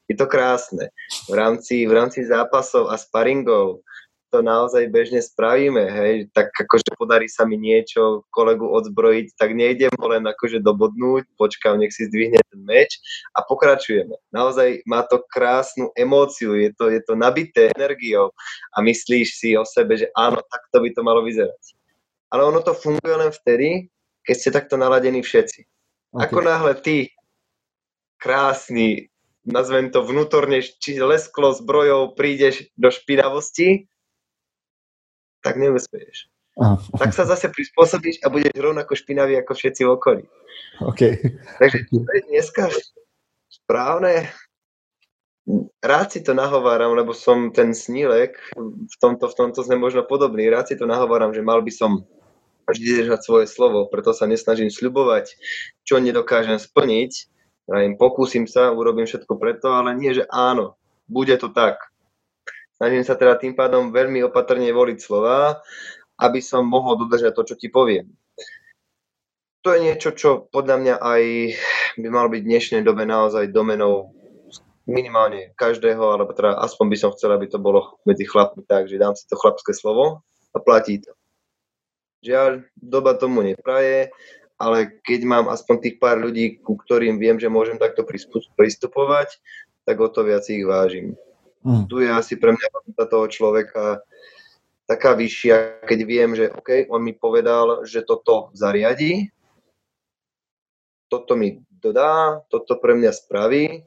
Je 0.06 0.14
to 0.14 0.30
krásne. 0.30 0.94
V 1.26 1.34
rámci, 1.34 1.84
v 1.84 1.92
rámci 1.92 2.22
zápasov 2.22 2.88
a 2.88 2.96
sparingov 2.96 3.82
to 4.30 4.42
naozaj 4.42 4.90
bežne 4.90 5.22
spravíme, 5.22 5.86
hej, 5.86 6.14
tak 6.34 6.50
akože 6.50 6.98
podarí 6.98 7.30
sa 7.30 7.46
mi 7.46 7.54
niečo 7.56 8.26
kolegu 8.34 8.66
odzbrojiť, 8.66 9.38
tak 9.38 9.54
nejdem 9.54 9.92
ho 9.94 10.06
len 10.10 10.26
akože 10.26 10.60
dobodnúť, 10.60 11.30
počkám, 11.38 11.78
nech 11.78 11.94
si 11.94 12.10
zdvihne 12.10 12.42
ten 12.42 12.60
meč 12.66 12.98
a 13.32 13.46
pokračujeme. 13.46 14.18
Naozaj 14.34 14.82
má 14.84 15.06
to 15.06 15.22
krásnu 15.30 15.94
emóciu, 15.94 16.58
je 16.58 16.74
to, 16.74 16.90
je 16.90 17.00
to 17.06 17.14
nabité 17.14 17.70
energiou 17.74 18.34
a 18.74 18.76
myslíš 18.82 19.28
si 19.38 19.48
o 19.54 19.62
sebe, 19.62 19.96
že 19.96 20.10
áno, 20.18 20.42
takto 20.42 20.82
by 20.82 20.88
to 20.90 21.00
malo 21.06 21.22
vyzerať. 21.22 21.62
Ale 22.34 22.42
ono 22.44 22.60
to 22.60 22.74
funguje 22.74 23.14
len 23.14 23.30
vtedy, 23.30 23.86
keď 24.26 24.34
ste 24.34 24.50
takto 24.50 24.74
naladení 24.74 25.22
všetci. 25.22 25.60
Okay. 25.62 26.22
Ako 26.26 26.38
náhle 26.42 26.74
ty, 26.82 27.14
krásny, 28.18 29.08
nazvem 29.46 29.94
to 29.94 30.02
vnútorne, 30.02 30.58
či 30.58 30.98
lesklo 30.98 31.54
zbrojou, 31.54 32.18
prídeš 32.18 32.66
do 32.74 32.90
špinavosti, 32.90 33.86
tak 35.46 35.62
neúspeješ. 35.62 36.26
Aha. 36.58 36.82
Tak 36.98 37.14
sa 37.14 37.22
zase 37.22 37.46
prispôsobíš 37.54 38.26
a 38.26 38.32
budeš 38.32 38.50
rovnako 38.58 38.98
špinavý 38.98 39.38
ako 39.38 39.54
všetci 39.54 39.82
v 39.86 39.92
okolí. 39.94 40.24
Okay. 40.82 41.38
Takže 41.62 41.86
to 41.86 42.10
je 42.10 42.22
dneska 42.32 42.72
správne. 43.46 44.26
Rád 45.78 46.08
si 46.10 46.20
to 46.26 46.34
nahováram, 46.34 46.98
lebo 46.98 47.14
som 47.14 47.54
ten 47.54 47.70
snílek, 47.70 48.34
v 48.58 48.96
tomto, 48.98 49.30
v 49.30 49.34
tomto 49.38 49.62
sme 49.62 49.78
možno 49.78 50.02
podobný, 50.02 50.50
rád 50.50 50.74
si 50.74 50.74
to 50.74 50.90
nahováram, 50.90 51.30
že 51.30 51.44
mal 51.44 51.62
by 51.62 51.70
som 51.70 52.02
vždy 52.66 53.06
držať 53.06 53.20
svoje 53.22 53.46
slovo, 53.46 53.86
preto 53.86 54.10
sa 54.10 54.26
nesnažím 54.26 54.74
sľubovať, 54.74 55.38
čo 55.86 56.02
nedokážem 56.02 56.58
splniť. 56.58 57.30
Ja 57.70 57.86
im 57.86 57.94
pokúsim 57.94 58.50
sa, 58.50 58.74
urobím 58.74 59.06
všetko 59.06 59.38
preto, 59.38 59.70
ale 59.70 59.94
nie, 59.94 60.10
že 60.18 60.26
áno, 60.26 60.74
bude 61.06 61.38
to 61.38 61.46
tak 61.54 61.78
Snažím 62.76 63.04
sa 63.08 63.16
teda 63.16 63.40
tým 63.40 63.56
pádom 63.56 63.88
veľmi 63.88 64.20
opatrne 64.28 64.68
voliť 64.68 64.98
slova, 65.00 65.64
aby 66.20 66.40
som 66.44 66.68
mohol 66.68 67.00
dodržať 67.00 67.32
to, 67.32 67.42
čo 67.52 67.54
ti 67.56 67.72
poviem. 67.72 68.12
To 69.64 69.72
je 69.72 69.80
niečo, 69.90 70.12
čo 70.12 70.46
podľa 70.52 70.76
mňa 70.78 70.94
aj 71.00 71.22
by 71.98 72.08
malo 72.12 72.28
byť 72.30 72.42
v 72.44 72.50
dnešnej 72.52 72.82
dobe 72.84 73.08
naozaj 73.08 73.50
domenou 73.50 74.12
minimálne 74.86 75.50
každého, 75.58 75.98
alebo 75.98 76.30
teda 76.30 76.54
aspoň 76.62 76.86
by 76.92 76.96
som 77.00 77.10
chcel, 77.16 77.34
aby 77.34 77.50
to 77.50 77.58
bolo 77.58 77.98
medzi 78.06 78.22
chlapmi 78.22 78.62
tak, 78.62 78.86
že 78.86 79.00
dám 79.00 79.18
si 79.18 79.26
to 79.26 79.34
chlapské 79.34 79.74
slovo 79.74 80.22
a 80.54 80.58
platí 80.62 81.02
to. 81.02 81.10
Žiaľ, 82.22 82.62
doba 82.78 83.18
tomu 83.18 83.42
nepraje, 83.42 84.14
ale 84.60 85.02
keď 85.02 85.20
mám 85.26 85.46
aspoň 85.50 85.76
tých 85.82 85.96
pár 85.98 86.22
ľudí, 86.22 86.62
ku 86.62 86.78
ktorým 86.78 87.18
viem, 87.18 87.40
že 87.40 87.50
môžem 87.50 87.80
takto 87.80 88.06
pristupovať, 88.54 89.28
tak 89.82 89.96
o 89.98 90.08
to 90.08 90.22
viac 90.22 90.46
ich 90.46 90.62
vážim. 90.62 91.18
Mm. 91.66 91.90
Tu 91.90 92.06
je 92.06 92.10
asi 92.14 92.38
pre 92.38 92.54
mňa 92.54 92.66
toho 93.10 93.26
človeka 93.26 94.06
taká 94.86 95.18
vyššia, 95.18 95.82
keď 95.82 95.98
viem, 96.06 96.30
že 96.38 96.46
OK, 96.54 96.86
on 96.94 97.02
mi 97.02 97.10
povedal, 97.10 97.82
že 97.82 98.06
toto 98.06 98.54
zariadi, 98.54 99.34
toto 101.10 101.34
mi 101.34 101.58
dodá, 101.82 102.38
toto 102.46 102.78
pre 102.78 102.94
mňa 102.94 103.10
spraví, 103.10 103.82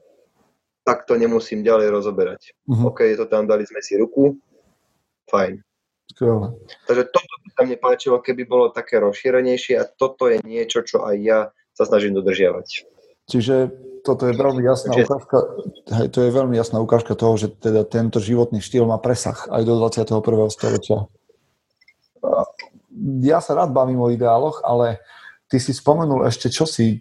tak 0.84 1.08
to 1.08 1.16
nemusím 1.16 1.64
ďalej 1.64 1.88
rozoberať. 1.88 2.52
Mm-hmm. 2.68 2.84
OK, 2.84 3.00
to 3.16 3.24
tam 3.24 3.48
dali 3.48 3.64
sme 3.64 3.80
si 3.80 3.96
ruku, 3.96 4.36
fajn. 5.32 5.64
Skvelé. 6.12 6.52
Takže 6.84 7.04
toto 7.08 7.34
by 7.40 7.48
sa 7.54 7.60
mne 7.64 7.78
páčilo, 7.80 8.16
keby 8.20 8.42
bolo 8.44 8.68
také 8.68 9.00
rozšírenejšie 9.00 9.80
a 9.80 9.88
toto 9.88 10.28
je 10.28 10.42
niečo, 10.44 10.84
čo 10.84 11.06
aj 11.06 11.16
ja 11.16 11.40
sa 11.72 11.88
snažím 11.88 12.18
dodržiavať. 12.18 12.84
Čiže 13.30 13.72
toto 14.04 14.28
je 14.28 14.34
veľmi 14.34 14.62
jasná 14.64 14.92
ukážka, 14.96 15.38
hej, 16.00 16.08
to 16.12 16.18
je 16.24 16.30
veľmi 16.30 16.54
jasná 16.56 16.78
ukážka 16.80 17.12
toho, 17.16 17.34
že 17.36 17.52
teda 17.52 17.84
tento 17.84 18.20
životný 18.20 18.60
štýl 18.60 18.88
má 18.88 19.00
presah 19.00 19.36
aj 19.52 19.62
do 19.64 19.76
21. 19.78 20.20
storočia. 20.52 20.98
Ja 23.24 23.40
sa 23.40 23.56
rád 23.56 23.72
bavím 23.72 24.00
o 24.00 24.12
ideáloch, 24.12 24.60
ale 24.64 25.00
ty 25.48 25.56
si 25.56 25.72
spomenul 25.72 26.28
ešte 26.28 26.52
čosi, 26.52 27.00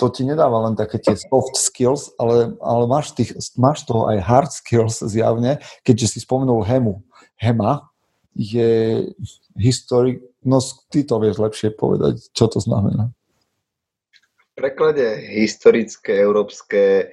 to 0.00 0.08
ti 0.08 0.24
nedáva 0.24 0.64
len 0.68 0.74
také 0.76 0.96
tie 0.96 1.12
soft 1.16 1.60
skills, 1.60 2.16
ale, 2.16 2.56
ale 2.60 2.84
máš, 2.88 3.12
tých, 3.12 3.36
máš 3.60 3.84
toho 3.84 4.08
aj 4.08 4.18
hard 4.24 4.50
skills 4.52 5.04
zjavne, 5.04 5.60
keďže 5.84 6.16
si 6.16 6.18
spomenul 6.24 6.64
Hemu. 6.64 7.04
Hema 7.36 7.92
je 8.32 9.04
historik, 9.60 10.24
no 10.40 10.58
ty 10.88 11.04
to 11.04 11.20
vieš 11.20 11.36
lepšie 11.36 11.68
povedať, 11.76 12.32
čo 12.32 12.48
to 12.48 12.58
znamená 12.64 13.12
preklade 14.54 15.18
historické 15.34 16.22
európske 16.22 16.82
e, 16.82 17.04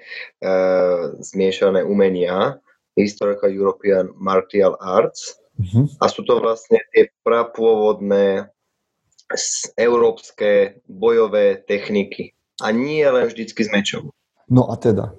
zmiešané 1.20 1.82
umenia, 1.84 2.62
Historical 2.94 3.50
European 3.50 4.14
Martial 4.16 4.78
Arts, 4.78 5.42
uh-huh. 5.58 5.90
a 5.98 6.06
sú 6.06 6.22
to 6.24 6.38
vlastne 6.38 6.80
tie 6.94 7.10
prapôvodné 7.26 8.52
európske 9.80 10.82
bojové 10.86 11.56
techniky. 11.64 12.36
A 12.62 12.70
nie 12.76 13.02
len 13.02 13.26
vždycky 13.26 13.64
s 13.64 13.72
mečom. 13.72 14.12
No 14.52 14.68
a 14.70 14.76
teda, 14.76 15.16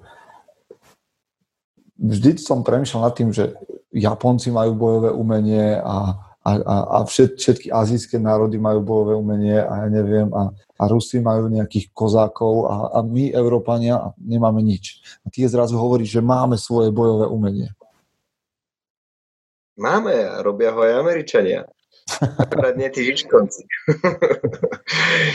vždy 1.97 2.37
som 2.37 2.61
premýšľal 2.61 3.01
nad 3.09 3.15
tým, 3.17 3.29
že 3.33 3.57
Japonci 3.89 4.53
majú 4.53 4.77
bojové 4.77 5.09
umenie 5.11 5.81
a 5.81 6.17
a, 6.43 6.51
a, 6.59 6.75
a 6.91 6.97
všet, 7.07 7.39
všetky 7.39 7.67
azijské 7.71 8.19
národy 8.19 8.59
majú 8.59 8.83
bojové 8.83 9.15
umenie 9.15 9.63
a 9.63 9.87
ja 9.87 9.87
neviem, 9.87 10.27
a, 10.35 10.51
a 10.51 10.83
Rusi 10.91 11.23
majú 11.23 11.47
nejakých 11.47 11.95
kozákov 11.95 12.67
a, 12.67 12.75
a 12.95 12.99
my, 12.99 13.31
Európania, 13.31 14.11
nemáme 14.19 14.59
nič. 14.59 14.99
A 15.23 15.31
ty 15.31 15.47
zrazu 15.47 15.79
hovoríš, 15.79 16.19
že 16.19 16.21
máme 16.21 16.59
svoje 16.59 16.91
bojové 16.91 17.31
umenie. 17.31 17.71
Máme 19.79 20.43
robia 20.43 20.69
ho 20.75 20.83
aj 20.83 20.99
Američania. 20.99 21.65
Akorát 22.19 22.75
nie 22.75 22.91
tí 22.91 23.07
žičkonci. 23.07 23.63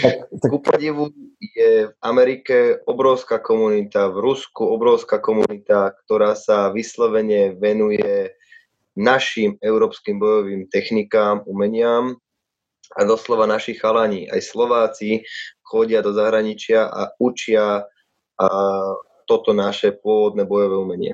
tak, 0.04 0.16
tak... 0.28 0.48
Ku 0.52 0.60
podivu 0.60 1.08
je 1.40 1.88
v 1.88 1.92
Amerike 2.04 2.84
obrovská 2.84 3.40
komunita, 3.40 4.12
v 4.12 4.20
Rusku 4.20 4.68
obrovská 4.68 5.16
komunita, 5.18 5.96
ktorá 6.04 6.36
sa 6.36 6.68
vyslovene 6.68 7.56
venuje 7.56 8.36
našim 8.98 9.54
európskym 9.62 10.18
bojovým 10.18 10.66
technikám, 10.66 11.46
umeniam 11.46 12.18
a 12.98 13.00
doslova 13.06 13.46
naši 13.46 13.78
chalani, 13.78 14.26
aj 14.26 14.42
Slováci, 14.42 15.22
chodia 15.62 16.02
do 16.02 16.11
zahraničia 16.11 16.90
a 16.90 17.14
učia 17.22 17.87
a 18.38 18.48
toto 19.28 19.54
naše 19.54 19.94
pôvodné 19.94 20.48
bojové 20.48 20.76
umenie. 20.76 21.12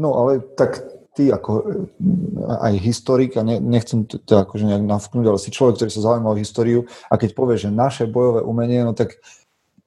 No 0.00 0.16
ale 0.16 0.40
tak 0.56 0.80
ty 1.14 1.28
ako 1.28 1.50
eh, 1.60 2.64
aj 2.66 2.74
historik, 2.80 3.36
a 3.36 3.42
ne, 3.44 3.60
nechcem 3.60 4.08
to, 4.08 4.16
to 4.22 4.40
akože 4.40 4.64
nejak 4.64 4.84
navknúť, 4.88 5.26
ale 5.28 5.38
si 5.38 5.52
človek, 5.52 5.76
ktorý 5.76 5.90
sa 5.92 6.04
zaujíma 6.08 6.32
o 6.32 6.40
históriu 6.40 6.88
a 7.12 7.14
keď 7.20 7.36
povieš, 7.36 7.60
že 7.68 7.70
naše 7.70 8.04
bojové 8.08 8.40
umenie, 8.40 8.80
no 8.80 8.96
tak 8.96 9.20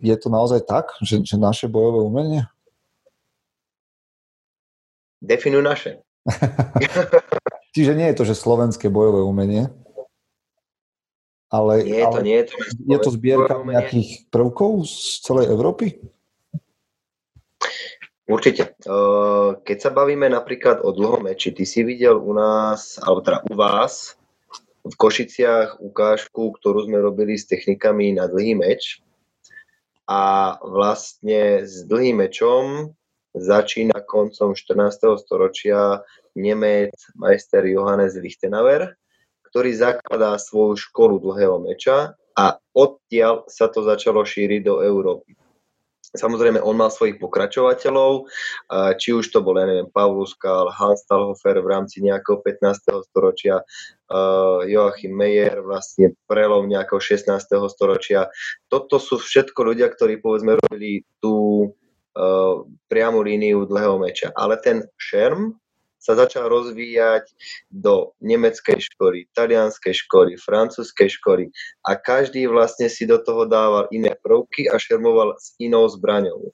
je 0.03 0.15
to 0.19 0.27
naozaj 0.27 0.61
tak, 0.67 0.93
že, 1.01 1.23
že 1.23 1.35
naše 1.39 1.71
bojové 1.71 2.03
umenie? 2.03 2.41
Definuj 5.23 5.63
naše. 5.63 6.03
Čiže 7.75 7.97
nie 7.97 8.07
je 8.11 8.17
to, 8.17 8.23
že 8.23 8.37
slovenské 8.37 8.87
bojové 8.87 9.25
umenie, 9.25 9.73
ale, 11.53 11.85
nie 11.85 12.01
je 12.01 12.05
to, 12.09 12.17
ale 12.17 12.19
nie 12.25 12.37
je 12.41 12.45
to, 12.49 12.55
je 12.81 12.97
to 12.97 13.09
zbierka 13.13 13.55
nejakých 13.61 14.09
prvkov 14.33 14.89
z 14.89 15.21
celej 15.21 15.53
Európy? 15.53 16.01
Určite. 18.25 18.73
Keď 19.61 19.77
sa 19.77 19.91
bavíme 19.93 20.25
napríklad 20.33 20.81
o 20.81 20.89
dlhom 20.89 21.29
meči, 21.29 21.53
ty 21.53 21.61
si 21.61 21.85
videl 21.85 22.17
u 22.17 22.33
nás, 22.33 22.97
alebo 22.97 23.21
teda 23.21 23.45
u 23.45 23.53
vás 23.53 24.17
v 24.81 24.95
Košiciach 24.97 25.77
ukážku, 25.77 26.57
ktorú 26.57 26.89
sme 26.89 26.97
robili 26.97 27.37
s 27.37 27.45
technikami 27.45 28.17
na 28.17 28.25
dlhý 28.25 28.57
meč. 28.57 29.05
A 30.09 30.57
vlastne 30.65 31.63
s 31.63 31.85
dlhým 31.85 32.25
mečom 32.25 32.97
začína 33.33 34.05
koncom 34.05 34.53
14. 34.53 35.17
storočia 35.19 36.05
Nemec 36.37 36.93
majster 37.17 37.65
Johannes 37.65 38.13
Lichtenauer, 38.17 38.93
ktorý 39.49 39.69
zakladá 39.73 40.37
svoju 40.37 40.77
školu 40.89 41.21
dlhého 41.21 41.61
meča 41.61 42.17
a 42.33 42.57
odtiaľ 42.73 43.45
sa 43.45 43.69
to 43.69 43.85
začalo 43.85 44.25
šíriť 44.25 44.61
do 44.65 44.81
Európy. 44.81 45.37
Samozrejme, 46.13 46.61
on 46.61 46.77
mal 46.77 46.93
svojich 46.93 47.17
pokračovateľov, 47.17 48.29
či 49.01 49.17
už 49.17 49.33
to 49.33 49.41
bol, 49.41 49.57
ja 49.57 49.65
neviem, 49.65 49.89
Paulus 49.89 50.37
Kahl, 50.37 50.69
Hans 50.69 51.09
Talhofer 51.09 51.57
v 51.57 51.65
rámci 51.73 52.05
nejakého 52.05 52.37
15. 52.37 53.01
storočia, 53.09 53.65
Joachim 54.69 55.09
Meyer, 55.09 55.65
vlastne 55.65 56.13
prelom 56.29 56.69
nejakého 56.69 57.01
16. 57.01 57.33
storočia. 57.65 58.29
Toto 58.69 59.01
sú 59.01 59.17
všetko 59.17 59.73
ľudia, 59.73 59.89
ktorí 59.89 60.21
povedzme 60.21 60.53
robili 60.61 61.01
tú 61.17 61.33
priamu 62.87 63.19
líniu 63.25 63.65
dlhého 63.65 63.97
meča. 63.97 64.29
Ale 64.37 64.57
ten 64.61 64.85
šerm 64.97 65.57
sa 66.03 66.19
začal 66.19 66.51
rozvíjať 66.51 67.31
do 67.71 68.11
nemeckej 68.19 68.75
školy, 68.91 69.31
talianskej 69.31 69.95
školy, 70.03 70.35
francúzskej 70.35 71.07
školy 71.15 71.47
a 71.87 71.95
každý 71.95 72.43
vlastne 72.51 72.91
si 72.91 73.07
do 73.07 73.15
toho 73.23 73.47
dával 73.47 73.87
iné 73.95 74.11
prvky 74.19 74.67
a 74.67 74.75
šermoval 74.75 75.39
s 75.39 75.55
inou 75.63 75.87
zbraňou. 75.87 76.51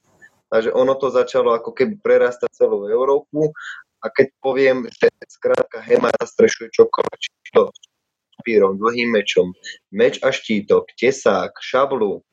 Takže 0.54 0.70
ono 0.70 0.94
to 0.94 1.10
začalo 1.10 1.50
ako 1.58 1.74
keby 1.74 1.98
prerastať 1.98 2.46
celú 2.54 2.86
Európu 2.86 3.50
a 4.02 4.06
keď 4.06 4.26
poviem, 4.38 4.86
že 4.86 5.10
skrátka 5.26 5.82
Hema 5.82 6.14
zastrešuje 6.22 6.70
čokoľvek, 6.70 7.18
či 7.18 7.50
to 7.50 7.74
pírom, 8.46 8.78
dlhým 8.78 9.12
mečom, 9.12 9.52
meč 9.92 10.16
a 10.24 10.32
štítok, 10.32 10.88
tesák, 10.96 11.52
šablu, 11.60 12.24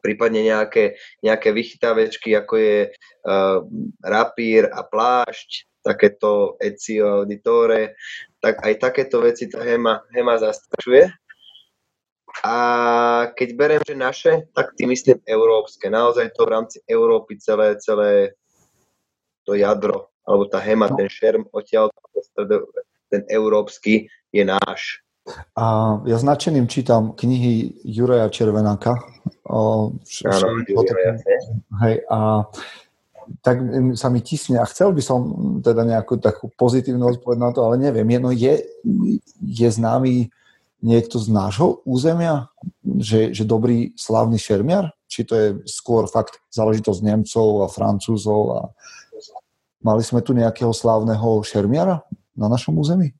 prípadne 0.00 0.46
nejaké, 0.46 0.96
nejaké 1.20 1.52
vychytávečky, 1.52 2.32
ako 2.32 2.54
je 2.56 2.78
uh, 2.88 3.60
rapír 4.00 4.70
a 4.70 4.80
plášť, 4.86 5.68
takéto 5.82 6.54
Ezio 6.62 7.26
Auditore, 7.26 7.98
tak 8.38 8.62
aj 8.62 8.74
takéto 8.78 9.18
veci 9.18 9.50
tá 9.50 9.60
Hema, 9.60 10.06
Hema 10.14 10.38
zastrašuje. 10.38 11.10
A 12.46 12.56
keď 13.36 13.48
beriem, 13.58 13.82
že 13.84 13.94
naše, 13.98 14.32
tak 14.56 14.72
tým 14.78 14.94
myslím 14.94 15.20
európske. 15.28 15.92
Naozaj 15.92 16.32
to 16.32 16.48
v 16.48 16.52
rámci 16.54 16.78
Európy 16.88 17.36
celé, 17.36 17.76
celé 17.76 18.32
to 19.44 19.52
jadro, 19.52 20.08
alebo 20.24 20.48
tá 20.48 20.62
Hema, 20.62 20.88
no. 20.88 20.96
ten 20.96 21.12
šerm 21.12 21.44
odtiaľ, 21.52 21.92
ten 23.12 23.22
európsky 23.28 24.08
je 24.32 24.48
náš. 24.48 25.04
A 25.54 25.98
ja 26.02 26.18
značeným 26.18 26.66
čítam 26.66 27.14
knihy 27.14 27.78
Juraja 27.86 28.26
Červenáka. 28.26 28.98
O, 29.46 29.94
Áno, 30.26 30.46
hej, 31.86 32.02
a 32.10 32.50
tak 33.40 33.62
sa 33.94 34.10
mi 34.10 34.18
tisne 34.18 34.58
a 34.58 34.66
chcel 34.66 34.90
by 34.90 35.02
som 35.02 35.20
teda 35.62 35.86
nejakú 35.86 36.18
takú 36.18 36.50
pozitívnu 36.58 37.06
odpoveď 37.16 37.38
na 37.38 37.50
to, 37.54 37.62
ale 37.62 37.78
neviem. 37.78 38.06
Jedno 38.10 38.34
je, 38.34 38.66
je 39.38 39.68
známy 39.70 40.28
niekto 40.82 41.22
z 41.22 41.30
nášho 41.30 41.80
územia, 41.86 42.50
že, 42.82 43.30
že 43.30 43.46
dobrý 43.46 43.94
slávny 43.94 44.36
šermiar? 44.36 44.90
Či 45.06 45.20
to 45.22 45.34
je 45.38 45.48
skôr 45.70 46.10
fakt 46.10 46.42
záležitosť 46.50 47.00
Nemcov 47.06 47.62
a 47.62 47.70
Francúzov 47.70 48.42
a 48.58 48.60
mali 49.86 50.02
sme 50.02 50.18
tu 50.20 50.34
nejakého 50.34 50.74
slávneho 50.74 51.46
šermiara 51.46 52.02
na 52.34 52.50
našom 52.50 52.74
území? 52.74 53.14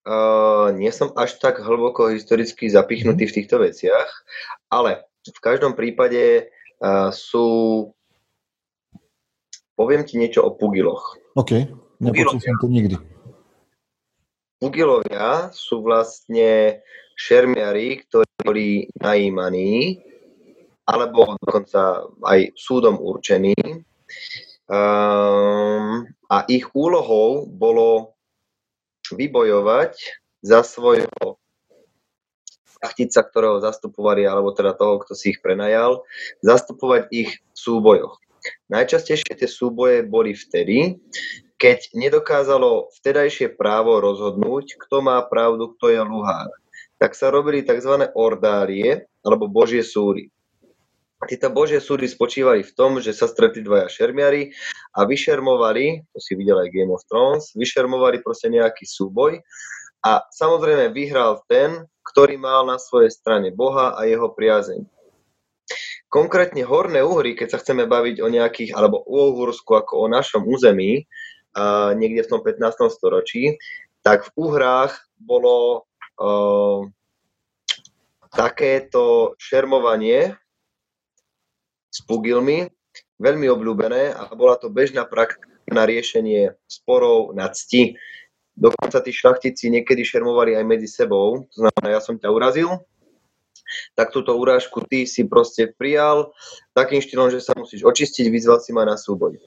Uh, 0.00 0.72
nie 0.80 0.88
som 0.96 1.12
až 1.12 1.36
tak 1.36 1.60
hlboko 1.60 2.08
historicky 2.08 2.72
zapichnutý 2.72 3.28
v 3.28 3.36
týchto 3.36 3.60
veciach, 3.60 4.08
ale 4.72 5.04
v 5.28 5.40
každom 5.44 5.76
prípade 5.76 6.48
uh, 6.80 7.12
sú 7.12 7.88
Poviem 9.80 10.04
ti 10.04 10.20
niečo 10.20 10.44
o 10.44 10.52
pugiloch. 10.52 11.16
OK, 11.40 11.64
nepočul 12.04 12.36
som 12.36 12.52
to 12.60 12.68
nikdy. 12.68 13.00
Pugilovia 14.60 15.48
sú 15.56 15.80
vlastne 15.80 16.84
šermiari, 17.16 18.04
ktorí 18.04 18.28
boli 18.44 18.68
najímaní, 19.00 20.04
alebo 20.84 21.32
dokonca 21.40 22.12
aj 22.28 22.52
súdom 22.60 23.00
určení. 23.00 23.56
Um, 24.68 26.04
a 26.28 26.44
ich 26.44 26.68
úlohou 26.76 27.48
bolo 27.48 28.19
vybojovať 29.14 29.98
za 30.40 30.64
svojho 30.64 31.38
šachtica, 32.80 33.20
ktorého 33.20 33.60
zastupovali, 33.60 34.24
alebo 34.24 34.56
teda 34.56 34.72
toho, 34.72 34.98
kto 35.04 35.12
si 35.12 35.36
ich 35.36 35.40
prenajal, 35.44 36.00
zastupovať 36.40 37.12
ich 37.12 37.30
v 37.36 37.56
súbojoch. 37.56 38.16
Najčastejšie 38.72 39.36
tie 39.36 39.48
súboje 39.48 40.00
boli 40.00 40.32
vtedy, 40.32 40.96
keď 41.60 41.92
nedokázalo 41.92 42.88
vtedajšie 42.96 43.52
právo 43.52 44.00
rozhodnúť, 44.00 44.80
kto 44.80 45.04
má 45.04 45.20
pravdu, 45.28 45.76
kto 45.76 45.92
je 45.92 46.00
luhár. 46.00 46.48
Tak 46.96 47.12
sa 47.12 47.28
robili 47.28 47.60
tzv. 47.60 48.08
ordárie, 48.16 49.04
alebo 49.20 49.44
božie 49.44 49.84
súdy. 49.84 50.32
Tieto 51.20 51.52
božie 51.52 51.84
súdy 51.84 52.08
spočívali 52.08 52.64
v 52.64 52.72
tom, 52.72 52.96
že 52.96 53.12
sa 53.12 53.28
stretli 53.28 53.60
dvaja 53.60 53.92
šermiari 53.92 54.56
a 54.96 55.04
vyšermovali, 55.04 56.08
to 56.16 56.18
si 56.18 56.32
videl 56.32 56.56
aj 56.64 56.72
Game 56.72 56.88
of 56.88 57.04
Thrones, 57.04 57.52
vyšermovali 57.52 58.24
proste 58.24 58.48
nejaký 58.48 58.88
súboj 58.88 59.44
a 60.00 60.24
samozrejme 60.32 60.96
vyhral 60.96 61.44
ten, 61.44 61.84
ktorý 62.08 62.40
mal 62.40 62.64
na 62.64 62.80
svojej 62.80 63.12
strane 63.12 63.52
Boha 63.52 63.92
a 64.00 64.08
jeho 64.08 64.32
priazeň. 64.32 64.88
Konkrétne 66.08 66.64
Horné 66.64 67.04
Uhry, 67.04 67.36
keď 67.36 67.48
sa 67.52 67.60
chceme 67.60 67.84
baviť 67.84 68.24
o 68.24 68.28
nejakých, 68.32 68.72
alebo 68.72 69.04
o 69.04 69.36
Uhursku 69.36 69.76
ako 69.76 70.02
o 70.02 70.06
našom 70.08 70.48
území, 70.48 71.04
uh, 71.04 71.92
niekde 71.94 72.24
v 72.26 72.30
tom 72.32 72.40
15. 72.42 72.90
storočí, 72.96 73.60
tak 74.00 74.24
v 74.24 74.30
Uhrách 74.40 74.96
bolo 75.20 75.84
uh, 76.16 76.88
takéto 78.32 79.36
šermovanie 79.36 80.40
s 81.90 81.98
pugilmi 82.06 82.70
veľmi 83.20 83.46
obľúbené 83.52 84.16
a 84.16 84.32
bola 84.32 84.56
to 84.56 84.72
bežná 84.72 85.04
praktika 85.04 85.50
na 85.70 85.86
riešenie 85.86 86.56
sporov 86.66 87.36
na 87.36 87.46
cti. 87.52 87.94
Dokonca 88.58 88.98
tí 89.00 89.14
šlachtici 89.14 89.70
niekedy 89.70 90.02
šermovali 90.02 90.58
aj 90.58 90.64
medzi 90.66 90.88
sebou, 90.90 91.46
to 91.54 91.56
znamená, 91.64 91.96
ja 91.96 92.00
som 92.02 92.18
ťa 92.18 92.28
urazil, 92.28 92.82
tak 93.94 94.10
túto 94.10 94.34
urážku 94.34 94.82
ty 94.90 95.06
si 95.06 95.22
proste 95.22 95.70
prijal 95.70 96.34
takým 96.74 96.98
štýlom, 96.98 97.30
že 97.30 97.38
sa 97.38 97.54
musíš 97.54 97.86
očistiť, 97.86 98.26
vyzval 98.26 98.58
si 98.58 98.74
ma 98.74 98.82
na 98.82 98.98
súboj. 98.98 99.38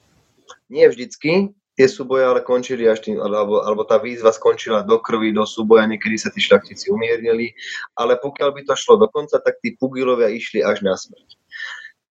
Nie 0.72 0.88
vždycky, 0.88 1.52
tie 1.76 1.86
súboje 1.86 2.24
ale 2.24 2.40
končili 2.40 2.88
až 2.88 3.04
tým, 3.04 3.20
alebo, 3.20 3.60
alebo 3.62 3.84
tá 3.84 4.00
výzva 4.00 4.32
skončila 4.32 4.80
do 4.86 4.96
krvi, 4.96 5.34
do 5.34 5.44
súboja, 5.44 5.84
niekedy 5.84 6.16
sa 6.16 6.32
tí 6.32 6.40
šľachtici 6.40 6.88
umiernili, 6.88 7.52
ale 8.00 8.16
pokiaľ 8.16 8.50
by 8.56 8.60
to 8.64 8.74
šlo 8.74 8.96
do 8.96 9.06
konca, 9.12 9.36
tak 9.42 9.60
tí 9.60 9.76
pugilovia 9.76 10.32
išli 10.32 10.64
až 10.64 10.80
na 10.80 10.96
smrť. 10.96 11.36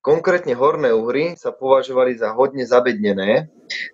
Konkrétne 0.04 0.51
Horné 0.51 0.91
Uhry 0.91 1.39
sa 1.39 1.56
považovali 1.56 2.20
za 2.20 2.36
hodne 2.36 2.68
zabednené, 2.68 3.47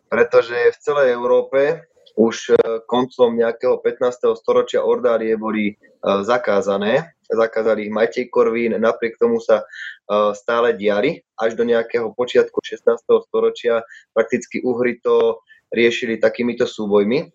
pretože 0.10 0.57
v 0.57 0.78
celej 0.82 1.14
Európe 1.14 1.86
už 2.18 2.57
eh, 2.57 2.82
koncom 2.89 3.38
nejakého 3.38 3.78
15. 3.78 4.34
storočia 4.34 4.82
ordárie 4.82 5.38
boli 5.38 5.78
eh, 5.78 5.78
zakázané 6.26 7.14
zakázali 7.30 7.88
ich 7.88 7.93
Matej 7.93 8.26
Korvín, 8.34 8.74
napriek 8.74 9.22
tomu 9.22 9.38
sa 9.38 9.62
uh, 9.62 10.34
stále 10.34 10.74
diali 10.74 11.22
až 11.38 11.53
do 11.53 11.62
nejakého 11.62 12.10
počiatku 12.18 12.57
16. 12.57 13.05
storočia. 13.30 13.86
Prakticky 14.18 14.66
Uhry 14.66 14.97
to 14.99 15.45
riešili 15.70 16.18
takýmito 16.18 16.66
súbojmi. 16.66 17.30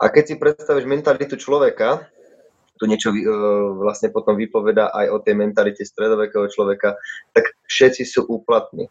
A 0.00 0.08
keď 0.08 0.24
si 0.24 0.34
predstavíš 0.40 0.88
mentalitu 0.88 1.36
človeka, 1.36 2.08
tu 2.80 2.88
niečo 2.88 3.12
uh, 3.12 3.76
vlastne 3.76 4.08
potom 4.08 4.40
vypoveda 4.40 4.88
aj 4.88 5.06
o 5.12 5.20
tej 5.20 5.36
mentalite 5.36 5.84
stredovekého 5.84 6.48
človeka, 6.48 6.96
tak 7.36 7.52
všetci 7.68 8.08
sú 8.08 8.24
úplatní. 8.24 8.88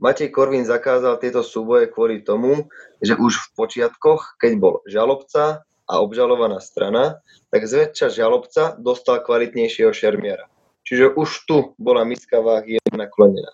Matej 0.00 0.32
Korvin 0.34 0.66
zakázal 0.66 1.20
tieto 1.20 1.46
súboje 1.46 1.86
kvôli 1.92 2.24
tomu, 2.24 2.72
že 2.98 3.14
už 3.14 3.38
v 3.38 3.48
počiatkoch, 3.54 4.40
keď 4.40 4.52
bol 4.58 4.74
žalobca, 4.88 5.62
a 5.92 6.00
obžalovaná 6.00 6.56
strana, 6.64 7.20
tak 7.52 7.68
zväčša 7.68 8.08
žalobca 8.14 8.78
dostal 8.80 9.20
kvalitnejšieho 9.20 9.92
šermiera. 9.92 10.48
Čiže 10.88 11.12
už 11.14 11.28
tu 11.44 11.56
bola 11.76 12.08
miska 12.08 12.40
váh 12.40 12.64
naklonená. 12.90 13.52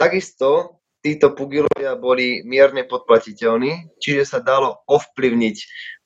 Takisto 0.00 0.80
títo 1.04 1.36
pugilovia 1.36 1.94
boli 1.98 2.40
mierne 2.42 2.88
podplatiteľní, 2.88 3.94
čiže 4.00 4.24
sa 4.26 4.38
dalo 4.40 4.80
ovplyvniť 4.88 5.56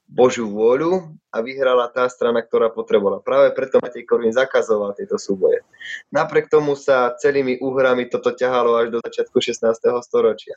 Božiu 0.07 0.47
vôľu 0.47 1.19
a 1.35 1.43
vyhrala 1.43 1.91
tá 1.91 2.07
strana, 2.07 2.39
ktorá 2.39 2.71
potrebovala. 2.71 3.19
Práve 3.19 3.51
preto 3.59 3.83
Matej 3.83 4.07
Korvin 4.07 4.31
zakazoval 4.31 4.95
tieto 4.95 5.19
súboje. 5.19 5.67
Napriek 6.15 6.47
tomu 6.47 6.79
sa 6.79 7.11
celými 7.19 7.59
úhrami 7.59 8.07
toto 8.07 8.31
ťahalo 8.31 8.79
až 8.79 8.95
do 8.95 8.99
začiatku 9.03 9.35
16. 9.43 9.67
storočia. 10.07 10.55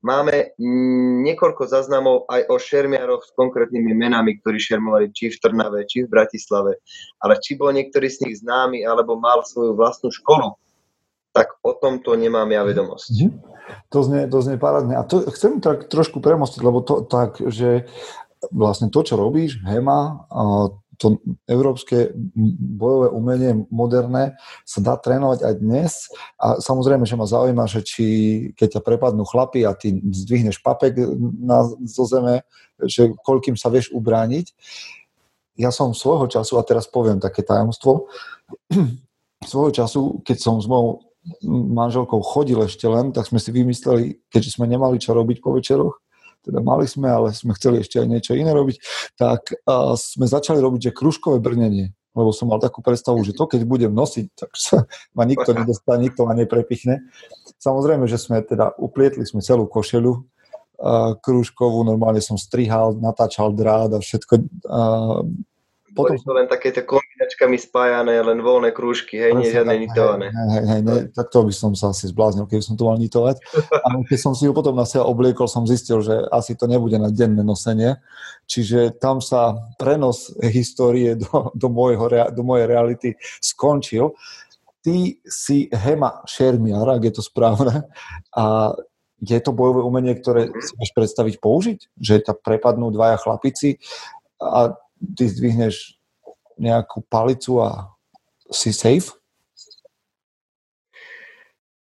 Máme 0.00 0.56
niekoľko 1.28 1.68
záznamov 1.68 2.24
aj 2.32 2.48
o 2.48 2.56
šermiaroch 2.56 3.28
s 3.28 3.36
konkrétnymi 3.36 3.92
menami, 3.92 4.40
ktorí 4.40 4.56
šermovali 4.56 5.12
či 5.12 5.28
v 5.28 5.36
Trnave, 5.44 5.84
či 5.84 6.08
v 6.08 6.12
Bratislave. 6.16 6.80
Ale 7.20 7.36
či 7.36 7.60
bol 7.60 7.76
niektorý 7.76 8.08
z 8.08 8.24
nich 8.24 8.40
známy 8.40 8.80
alebo 8.88 9.20
mal 9.20 9.44
svoju 9.44 9.76
vlastnú 9.76 10.08
školu, 10.08 10.56
tak 11.36 11.52
o 11.62 11.76
tomto 11.76 12.16
nemám 12.16 12.48
ja 12.48 12.64
vedomosť. 12.64 13.12
Mm-hmm. 13.12 13.32
To 13.94 13.98
znie, 14.02 14.26
to 14.26 14.38
znie 14.42 14.58
parádne. 14.58 14.98
A 14.98 15.06
to 15.06 15.22
chcem 15.30 15.62
tak 15.62 15.86
trošku 15.86 16.18
premostiť, 16.18 16.60
lebo 16.64 16.82
to 16.82 17.06
tak, 17.06 17.38
že 17.38 17.86
vlastne 18.48 18.88
to, 18.88 19.04
čo 19.04 19.20
robíš, 19.20 19.60
HEMA, 19.60 20.24
to 21.00 21.16
európske 21.48 22.12
bojové 22.76 23.08
umenie 23.08 23.64
moderné 23.72 24.36
sa 24.68 24.84
dá 24.84 24.94
trénovať 25.00 25.40
aj 25.48 25.54
dnes 25.56 25.92
a 26.36 26.60
samozrejme, 26.60 27.08
že 27.08 27.16
ma 27.16 27.24
zaujíma, 27.24 27.64
že 27.64 27.80
či 27.80 28.06
keď 28.52 28.78
ťa 28.78 28.82
prepadnú 28.84 29.24
chlapy 29.24 29.64
a 29.64 29.72
ty 29.72 29.96
zdvihneš 29.96 30.60
papek 30.60 31.00
na, 31.40 31.64
zo 31.88 32.04
zeme, 32.04 32.44
že 32.84 33.16
koľkým 33.24 33.56
sa 33.56 33.72
vieš 33.72 33.88
ubrániť. 33.96 34.52
Ja 35.56 35.72
som 35.72 35.96
svojho 35.96 36.28
času, 36.28 36.60
a 36.60 36.68
teraz 36.68 36.84
poviem 36.84 37.16
také 37.16 37.40
tajomstvo, 37.40 38.08
svojho 39.50 39.72
času, 39.72 40.20
keď 40.20 40.36
som 40.36 40.60
s 40.60 40.68
mojou 40.68 41.00
manželkou 41.48 42.20
chodil 42.20 42.60
ešte 42.64 42.88
len, 42.88 43.12
tak 43.12 43.28
sme 43.28 43.40
si 43.40 43.52
vymysleli, 43.52 44.20
keďže 44.28 44.56
sme 44.60 44.68
nemali 44.68 45.00
čo 45.00 45.12
robiť 45.12 45.40
po 45.40 45.52
večeroch, 45.56 46.00
teda 46.44 46.60
mali 46.64 46.88
sme, 46.88 47.08
ale 47.08 47.36
sme 47.36 47.52
chceli 47.56 47.84
ešte 47.84 48.00
aj 48.00 48.06
niečo 48.08 48.32
iné 48.36 48.50
robiť, 48.52 48.76
tak 49.16 49.52
uh, 49.66 49.96
sme 49.96 50.24
začali 50.24 50.58
robiť, 50.58 50.90
že 50.90 50.96
kružkové 50.96 51.38
brnenie 51.38 51.92
lebo 52.10 52.34
som 52.34 52.50
mal 52.50 52.58
takú 52.58 52.82
predstavu, 52.82 53.22
že 53.22 53.36
to 53.36 53.46
keď 53.46 53.62
budem 53.62 53.92
nosiť, 53.94 54.26
tak 54.34 54.50
sa 54.58 54.82
ma 55.14 55.22
nikto 55.22 55.54
nedostane, 55.54 56.10
nikto 56.10 56.26
ma 56.26 56.34
neprepichne. 56.34 57.06
Samozrejme, 57.62 58.10
že 58.10 58.18
sme 58.18 58.42
teda 58.42 58.74
uplietli 58.82 59.22
sme 59.22 59.38
celú 59.38 59.70
košelu 59.70 60.10
uh, 60.10 61.14
krúžkovú, 61.22 61.86
normálne 61.86 62.18
som 62.18 62.34
strihal, 62.34 62.98
natáčal 62.98 63.54
drát 63.54 63.94
a 63.94 64.02
všetko. 64.02 64.32
Uh, 64.66 65.22
potom... 65.94 66.18
Boli 66.18 66.26
to 66.26 66.34
len 66.34 66.46
takéto 66.50 66.82
kombinačkami 67.30 67.56
spájané, 67.58 68.18
len 68.22 68.42
voľné 68.42 68.74
krúžky, 68.74 69.18
hej, 69.18 69.32
nie 69.38 69.50
žiadne 69.50 69.76
nitované. 69.78 70.34
Hej, 70.34 70.48
hej, 70.50 70.64
hej, 70.66 70.80
ne, 70.82 70.96
tak 71.14 71.30
to 71.30 71.46
by 71.46 71.52
som 71.54 71.72
sa 71.78 71.94
asi 71.94 72.10
zbláznil, 72.10 72.50
keby 72.50 72.62
som 72.62 72.74
to 72.74 72.86
mal 72.86 72.98
nitovať. 72.98 73.38
A 73.70 73.86
keď 74.02 74.18
som 74.18 74.32
si 74.34 74.50
ho 74.50 74.52
potom 74.52 74.74
na 74.74 74.86
seba 74.86 75.06
obliekol, 75.06 75.46
som 75.46 75.66
zistil, 75.66 76.02
že 76.02 76.26
asi 76.34 76.58
to 76.58 76.66
nebude 76.66 76.98
na 76.98 77.10
denné 77.10 77.46
nosenie. 77.46 78.02
Čiže 78.50 78.98
tam 78.98 79.22
sa 79.22 79.54
prenos 79.78 80.34
histórie 80.42 81.14
do, 81.14 81.54
do, 81.54 81.68
môjho, 81.70 82.10
do 82.34 82.42
mojej 82.42 82.66
reality 82.66 83.08
skončil. 83.38 84.18
Ty 84.80 84.96
si 85.28 85.68
Hema 85.70 86.24
Šermiar, 86.24 86.88
ak 86.88 87.04
je 87.04 87.12
to 87.14 87.22
správne, 87.22 87.84
a 88.34 88.74
je 89.20 89.36
to 89.44 89.52
bojové 89.52 89.84
umenie, 89.84 90.16
ktoré 90.16 90.48
si 90.48 90.72
máš 90.80 90.90
predstaviť 90.96 91.34
použiť? 91.44 91.78
Že 92.00 92.14
ťa 92.24 92.34
prepadnú 92.40 92.88
dvaja 92.88 93.20
chlapici 93.20 93.76
a 94.40 94.72
ty 94.96 95.24
zdvihneš 95.28 95.99
nejakú 96.60 97.00
palicu 97.08 97.64
a 97.64 97.88
si 98.52 98.76
safe? 98.76 99.16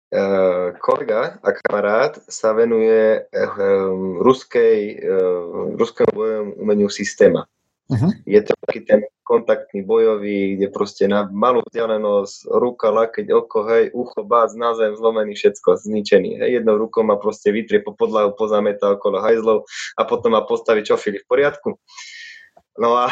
Uh, 0.08 0.72
kolega 0.80 1.36
a 1.44 1.52
kamarát 1.52 2.16
sa 2.32 2.56
venuje 2.56 3.28
uh, 3.28 3.92
ruskej, 4.24 5.04
uh, 5.04 5.76
ruskému 5.76 6.12
bojovému 6.16 6.52
umeniu 6.64 6.88
systéma. 6.88 7.44
Uh-huh. 7.92 8.12
Je 8.24 8.40
to 8.44 8.56
taký 8.68 8.88
ten 8.88 9.04
kontaktný 9.28 9.84
bojový, 9.84 10.56
kde 10.56 10.68
proste 10.72 11.04
na 11.12 11.28
malú 11.28 11.60
vzdialenosť, 11.68 12.48
ruka, 12.56 12.88
lakeť, 12.92 13.28
oko, 13.32 13.68
hej, 13.68 13.92
ucho, 13.92 14.24
bác, 14.24 14.56
na 14.56 14.72
zem, 14.80 14.96
zlomený, 14.96 15.36
všetko, 15.36 15.76
zničený. 15.84 16.40
Hej, 16.40 16.64
jednou 16.64 16.80
rukou 16.80 17.04
ma 17.04 17.20
proste 17.20 17.52
vytrie 17.52 17.84
po 17.84 17.92
podlahu, 17.92 18.32
pozameta 18.36 18.96
okolo 18.96 19.20
hajzlov 19.20 19.68
a 20.00 20.02
potom 20.08 20.36
ma 20.36 20.48
postaví 20.48 20.88
čofily 20.88 21.20
v 21.20 21.28
poriadku. 21.28 21.76
No 22.78 22.98
a 22.98 23.10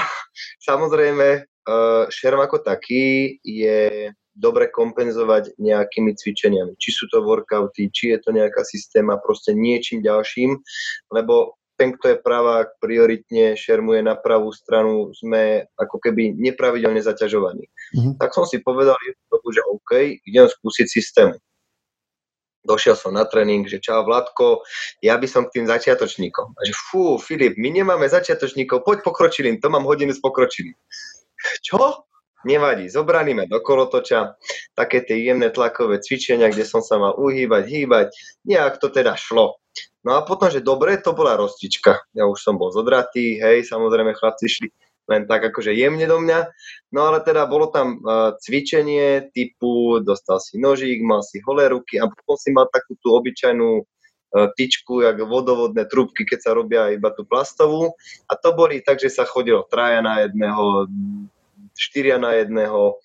samozrejme, 0.67 1.27
uh, 1.43 2.05
šerm 2.09 2.39
ako 2.41 2.61
taký 2.61 3.37
je 3.41 4.09
dobre 4.35 4.67
kompenzovať 4.67 5.55
nejakými 5.57 6.11
cvičeniami. 6.11 6.75
Či 6.75 6.89
sú 6.91 7.05
to 7.07 7.23
workouty, 7.23 7.87
či 7.89 8.11
je 8.11 8.19
to 8.19 8.35
nejaká 8.35 8.67
systéma, 8.67 9.15
proste 9.17 9.55
niečím 9.55 10.03
ďalším, 10.03 10.59
lebo 11.15 11.55
ten, 11.75 11.91
kto 11.91 12.15
je 12.15 12.23
pravák, 12.23 12.79
prioritne 12.79 13.59
šermuje 13.59 13.99
na 13.99 14.15
pravú 14.15 14.51
stranu, 14.55 15.11
sme 15.11 15.67
ako 15.75 15.99
keby 15.99 16.35
nepravidelne 16.35 17.03
zaťažovaní. 17.03 17.67
Mm-hmm. 17.67 18.13
Tak 18.15 18.31
som 18.31 18.47
si 18.47 18.63
povedal, 18.63 18.95
že 19.51 19.61
OK, 19.67 20.23
idem 20.23 20.47
skúsiť 20.47 20.87
systém 20.87 21.35
došiel 22.65 22.97
som 22.97 23.13
na 23.13 23.23
tréning, 23.23 23.63
že 23.69 23.79
čau 23.79 24.01
Vladko, 24.03 24.65
ja 24.99 25.15
by 25.15 25.27
som 25.29 25.45
k 25.47 25.61
tým 25.61 25.65
začiatočníkom. 25.69 26.57
A 26.57 26.61
že 26.65 26.73
fú, 26.73 27.21
Filip, 27.21 27.55
my 27.55 27.69
nemáme 27.71 28.09
začiatočníkov, 28.09 28.81
poď 28.81 29.05
pokročilým, 29.05 29.61
to 29.61 29.69
mám 29.69 29.85
hodinu 29.85 30.11
s 30.11 30.19
pokročilým. 30.19 30.75
Čo? 31.61 32.03
Nevadí, 32.45 32.85
zobraníme 32.93 33.49
do 33.49 33.57
kolotoča, 33.57 34.37
také 34.77 35.01
tie 35.01 35.17
jemné 35.17 35.49
tlakové 35.49 35.97
cvičenia, 35.97 36.53
kde 36.53 36.61
som 36.61 36.77
sa 36.77 37.01
mal 37.01 37.17
uhýbať, 37.17 37.63
hýbať, 37.65 38.07
nejak 38.45 38.77
to 38.77 38.93
teda 38.93 39.17
šlo. 39.17 39.57
No 40.05 40.13
a 40.13 40.21
potom, 40.21 40.53
že 40.53 40.61
dobre, 40.61 41.01
to 41.01 41.17
bola 41.17 41.33
roztička. 41.33 42.05
Ja 42.13 42.29
už 42.29 42.37
som 42.37 42.61
bol 42.61 42.69
zodratý, 42.69 43.41
hej, 43.41 43.65
samozrejme 43.65 44.13
chlapci 44.13 44.45
šli 44.45 44.67
len 45.05 45.29
tak 45.29 45.41
akože 45.53 45.73
jemne 45.73 46.05
do 46.09 46.17
mňa. 46.17 46.39
No 46.93 47.09
ale 47.09 47.21
teda 47.21 47.45
bolo 47.45 47.69
tam 47.69 48.01
uh, 48.01 48.33
cvičenie 48.41 49.29
typu 49.31 50.01
dostal 50.01 50.41
si 50.41 50.57
nožík, 50.57 51.01
mal 51.05 51.21
si 51.21 51.41
holé 51.45 51.69
ruky 51.69 52.01
a 52.01 52.09
potom 52.09 52.35
si 52.37 52.49
mal 52.49 52.65
takú 52.73 52.97
tú 52.99 53.13
obyčajnú 53.13 53.69
uh, 53.81 54.47
tyčku, 54.57 55.05
jak 55.05 55.21
vodovodné 55.21 55.85
trúbky, 55.85 56.25
keď 56.25 56.39
sa 56.41 56.51
robia 56.57 56.89
iba 56.93 57.13
tú 57.13 57.23
plastovú. 57.25 57.93
A 58.25 58.33
to 58.33 58.57
boli 58.57 58.81
tak, 58.81 58.97
že 58.97 59.13
sa 59.13 59.29
chodilo 59.29 59.65
traja 59.69 60.01
na 60.01 60.25
jedného, 60.25 60.89
štyria 61.75 62.15
na 62.17 62.33
jedného, 62.39 62.97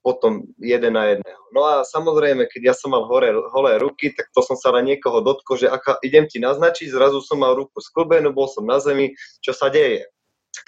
potom 0.00 0.48
jeden 0.58 0.96
na 0.96 1.12
jedného. 1.12 1.42
No 1.52 1.68
a 1.68 1.84
samozrejme, 1.84 2.48
keď 2.48 2.72
ja 2.72 2.74
som 2.74 2.96
mal 2.96 3.04
hore, 3.06 3.30
holé 3.52 3.76
ruky, 3.78 4.10
tak 4.10 4.32
to 4.32 4.40
som 4.40 4.56
sa 4.56 4.72
na 4.72 4.80
niekoho 4.80 5.20
dotkol, 5.20 5.60
že 5.60 5.68
aká, 5.68 6.00
idem 6.00 6.24
ti 6.26 6.40
naznačiť, 6.40 6.90
zrazu 6.90 7.20
som 7.20 7.38
mal 7.38 7.54
ruku 7.54 7.78
sklbenú, 7.78 8.32
bol 8.32 8.48
som 8.48 8.64
na 8.64 8.80
zemi, 8.80 9.12
čo 9.44 9.52
sa 9.52 9.68
deje 9.68 10.08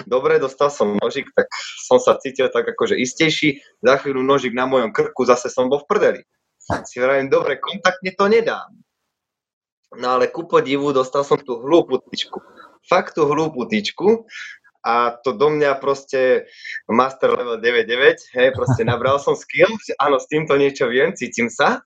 dobre, 0.07 0.39
dostal 0.43 0.71
som 0.71 0.99
nožik, 0.99 1.31
tak 1.37 1.51
som 1.87 2.03
sa 2.03 2.19
cítil 2.19 2.51
tak 2.51 2.67
akože 2.67 2.99
istejší, 2.99 3.63
za 3.83 3.95
chvíľu 4.03 4.23
nožik 4.23 4.53
na 4.53 4.67
mojom 4.67 4.91
krku, 4.91 5.23
zase 5.27 5.51
som 5.53 5.71
bol 5.71 5.83
v 5.83 5.89
prdeli. 5.89 6.23
Si 6.87 6.99
vravím, 6.99 7.31
dobre, 7.31 7.63
kontaktne 7.63 8.11
to 8.15 8.27
nedám. 8.27 8.71
No 9.95 10.19
ale 10.19 10.27
ku 10.29 10.51
podivu 10.51 10.91
dostal 10.91 11.23
som 11.23 11.39
tú 11.39 11.63
hlúpu 11.63 12.03
tyčku. 12.11 12.43
Fakt 12.83 13.15
tú 13.15 13.31
hlúpu 13.31 13.71
tyčku 13.71 14.27
a 14.83 15.15
to 15.23 15.35
do 15.35 15.51
mňa 15.51 15.79
proste 15.83 16.47
master 16.87 17.35
level 17.35 17.59
9.9, 17.59 18.35
hej, 18.35 18.49
proste 18.55 18.83
nabral 18.87 19.19
som 19.19 19.35
skill, 19.35 19.71
áno, 19.99 20.19
s 20.19 20.31
týmto 20.31 20.55
niečo 20.55 20.87
viem, 20.87 21.15
cítim 21.15 21.51
sa 21.51 21.83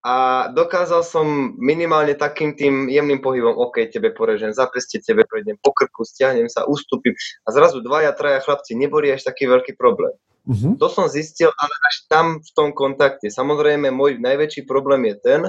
a 0.00 0.48
dokázal 0.56 1.04
som 1.04 1.52
minimálne 1.60 2.16
takým 2.16 2.56
tým 2.56 2.88
jemným 2.88 3.20
pohybom, 3.20 3.52
OK, 3.52 3.84
tebe 3.92 4.08
porežem 4.16 4.48
zapeste, 4.56 4.96
tebe 5.04 5.28
prejdem 5.28 5.60
po 5.60 5.76
krku, 5.76 6.08
stiahnem 6.08 6.48
sa, 6.48 6.64
ustúpim 6.64 7.12
a 7.44 7.48
zrazu 7.52 7.84
dvaja, 7.84 8.16
traja 8.16 8.40
chlapci 8.40 8.72
neboli 8.80 9.12
až 9.12 9.28
taký 9.28 9.44
veľký 9.44 9.76
problém. 9.76 10.16
Uh-huh. 10.48 10.72
To 10.80 10.88
som 10.88 11.04
zistil, 11.04 11.52
ale 11.52 11.74
až 11.84 12.08
tam 12.08 12.40
v 12.40 12.50
tom 12.56 12.72
kontakte. 12.72 13.28
Samozrejme, 13.28 13.92
môj 13.92 14.16
najväčší 14.24 14.64
problém 14.64 15.04
je 15.12 15.16
ten, 15.20 15.40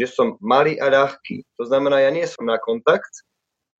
že 0.00 0.08
som 0.08 0.40
malý 0.40 0.80
a 0.80 0.88
ľahký. 0.88 1.44
To 1.60 1.68
znamená, 1.68 2.00
ja 2.00 2.08
nie 2.08 2.24
som 2.24 2.48
na 2.48 2.56
kontakt, 2.56 3.28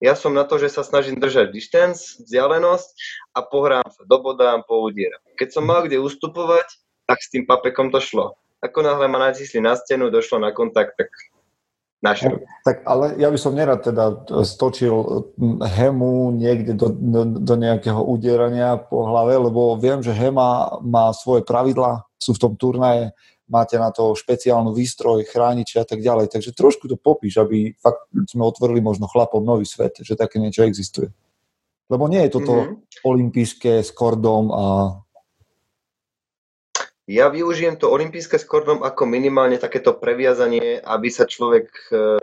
ja 0.04 0.12
som 0.12 0.36
na 0.36 0.44
to, 0.44 0.60
že 0.60 0.68
sa 0.68 0.84
snažím 0.84 1.16
držať 1.16 1.48
distance, 1.48 2.20
vzdialenosť 2.20 2.88
a 3.36 3.40
pohrám 3.40 3.88
sa, 3.88 4.04
dobodám, 4.04 4.68
poudieram. 4.68 5.20
Keď 5.40 5.48
som 5.48 5.64
mal 5.64 5.88
kde 5.88 5.96
ustupovať, 5.96 6.68
tak 7.08 7.24
s 7.24 7.32
tým 7.32 7.48
papekom 7.48 7.88
to 7.88 8.04
šlo 8.04 8.36
ako 8.60 8.78
náhle 8.84 9.08
ma 9.08 9.18
nacisli 9.18 9.60
na 9.60 9.76
stenu, 9.76 10.12
došlo 10.12 10.38
na 10.38 10.52
kontakt, 10.52 10.96
tak 10.96 11.08
našiel. 12.04 12.44
Tak 12.64 12.84
ale 12.84 13.16
ja 13.16 13.28
by 13.32 13.38
som 13.40 13.56
nerad 13.56 13.84
teda 13.84 14.28
stočil 14.44 15.24
hemu 15.76 16.32
niekde 16.32 16.76
do, 16.76 16.92
do, 16.92 17.24
do 17.24 17.54
nejakého 17.56 18.00
udierania 18.00 18.76
po 18.80 19.04
hlave, 19.08 19.36
lebo 19.36 19.76
viem, 19.76 20.04
že 20.04 20.16
hema 20.16 20.80
má 20.80 21.12
svoje 21.12 21.44
pravidla, 21.44 22.04
sú 22.20 22.36
v 22.36 22.42
tom 22.42 22.52
turnaje, 22.56 23.12
máte 23.50 23.76
na 23.76 23.90
to 23.90 24.14
špeciálnu 24.14 24.72
výstroj, 24.72 25.26
chrániči 25.26 25.80
a 25.80 25.84
tak 25.84 26.00
ďalej. 26.00 26.30
Takže 26.30 26.54
trošku 26.54 26.86
to 26.86 26.96
popíš, 26.96 27.40
aby 27.42 27.74
fakt 27.76 28.08
sme 28.28 28.46
otvorili 28.46 28.78
možno 28.84 29.10
chlapom 29.10 29.42
nový 29.42 29.66
svet, 29.66 30.00
že 30.00 30.14
také 30.16 30.38
niečo 30.38 30.62
existuje. 30.62 31.10
Lebo 31.90 32.06
nie 32.06 32.22
je 32.28 32.30
toto 32.38 32.54
mm-hmm. 32.54 33.02
olympijské 33.02 33.82
s 33.82 33.90
kordom 33.90 34.54
a 34.54 34.64
ja 37.10 37.26
využijem 37.26 37.74
to 37.74 37.90
olympijské 37.90 38.38
s 38.38 38.46
kordom 38.46 38.86
ako 38.86 39.02
minimálne 39.02 39.58
takéto 39.58 39.98
previazanie, 39.98 40.78
aby 40.78 41.10
sa 41.10 41.26
človek 41.26 41.66
e, 41.90 42.22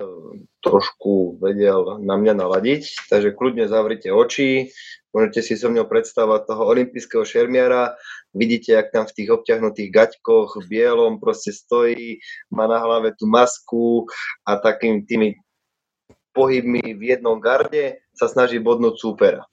trošku 0.63 1.43
vedel 1.43 1.99
na 1.99 2.15
mňa 2.15 2.39
naladiť. 2.39 3.11
Takže 3.11 3.35
kľudne 3.35 3.67
zavrite 3.67 4.07
oči, 4.15 4.71
môžete 5.11 5.43
si 5.43 5.59
so 5.59 5.67
mnou 5.67 5.83
predstavať 5.91 6.47
toho 6.47 6.63
olympijského 6.71 7.27
šermiara, 7.27 7.99
vidíte, 8.31 8.79
jak 8.79 8.95
tam 8.95 9.03
v 9.03 9.15
tých 9.19 9.29
obťahnutých 9.35 9.91
gaťkoch 9.91 10.63
v 10.63 10.65
bielom 10.71 11.19
proste 11.19 11.51
stojí, 11.51 12.23
má 12.47 12.71
na 12.71 12.79
hlave 12.79 13.11
tú 13.19 13.27
masku 13.27 14.07
a 14.47 14.55
takým 14.55 15.03
tými 15.03 15.35
pohybmi 16.31 16.95
v 16.95 17.01
jednom 17.11 17.43
garde 17.43 17.99
sa 18.15 18.31
snaží 18.31 18.63
bodnúť 18.63 18.95
súpera. 18.95 19.43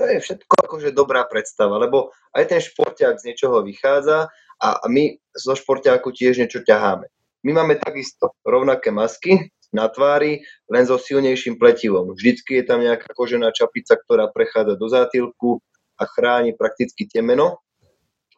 To 0.00 0.08
je 0.08 0.18
všetko 0.18 0.66
akože 0.66 0.96
dobrá 0.96 1.28
predstava, 1.28 1.76
lebo 1.76 2.10
aj 2.32 2.48
ten 2.48 2.58
športiak 2.64 3.20
z 3.20 3.30
niečoho 3.30 3.60
vychádza 3.60 4.32
a 4.60 4.84
my 4.92 5.16
zo 5.32 5.56
športiaku 5.56 6.12
tiež 6.12 6.44
niečo 6.44 6.60
ťaháme. 6.60 7.08
My 7.40 7.50
máme 7.56 7.80
takisto 7.80 8.36
rovnaké 8.44 8.92
masky 8.92 9.48
na 9.72 9.88
tvári, 9.88 10.44
len 10.68 10.84
so 10.84 11.00
silnejším 11.00 11.56
pletivom. 11.56 12.12
Vždycky 12.12 12.60
je 12.60 12.64
tam 12.68 12.84
nejaká 12.84 13.08
kožená 13.16 13.48
čapica, 13.56 13.96
ktorá 13.96 14.28
prechádza 14.28 14.76
do 14.76 14.86
zátylku 14.90 15.64
a 15.96 16.04
chráni 16.04 16.52
prakticky 16.52 17.08
temeno, 17.08 17.64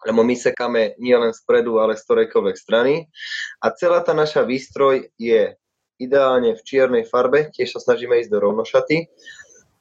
lebo 0.07 0.23
my 0.23 0.35
sekáme 0.39 0.95
nielen 1.03 1.35
spredu, 1.35 1.83
ale 1.83 1.99
z 1.99 2.05
ktorejkoľvek 2.07 2.57
strany. 2.59 3.11
A 3.59 3.75
celá 3.75 4.03
tá 4.07 4.15
naša 4.15 4.47
výstroj 4.47 5.11
je 5.19 5.59
ideálne 5.99 6.59
v 6.59 6.63
čiernej 6.63 7.07
farbe, 7.07 7.51
tiež 7.55 7.79
sa 7.79 7.81
snažíme 7.83 8.19
ísť 8.23 8.31
do 8.31 8.39
rovnošaty, 8.43 9.07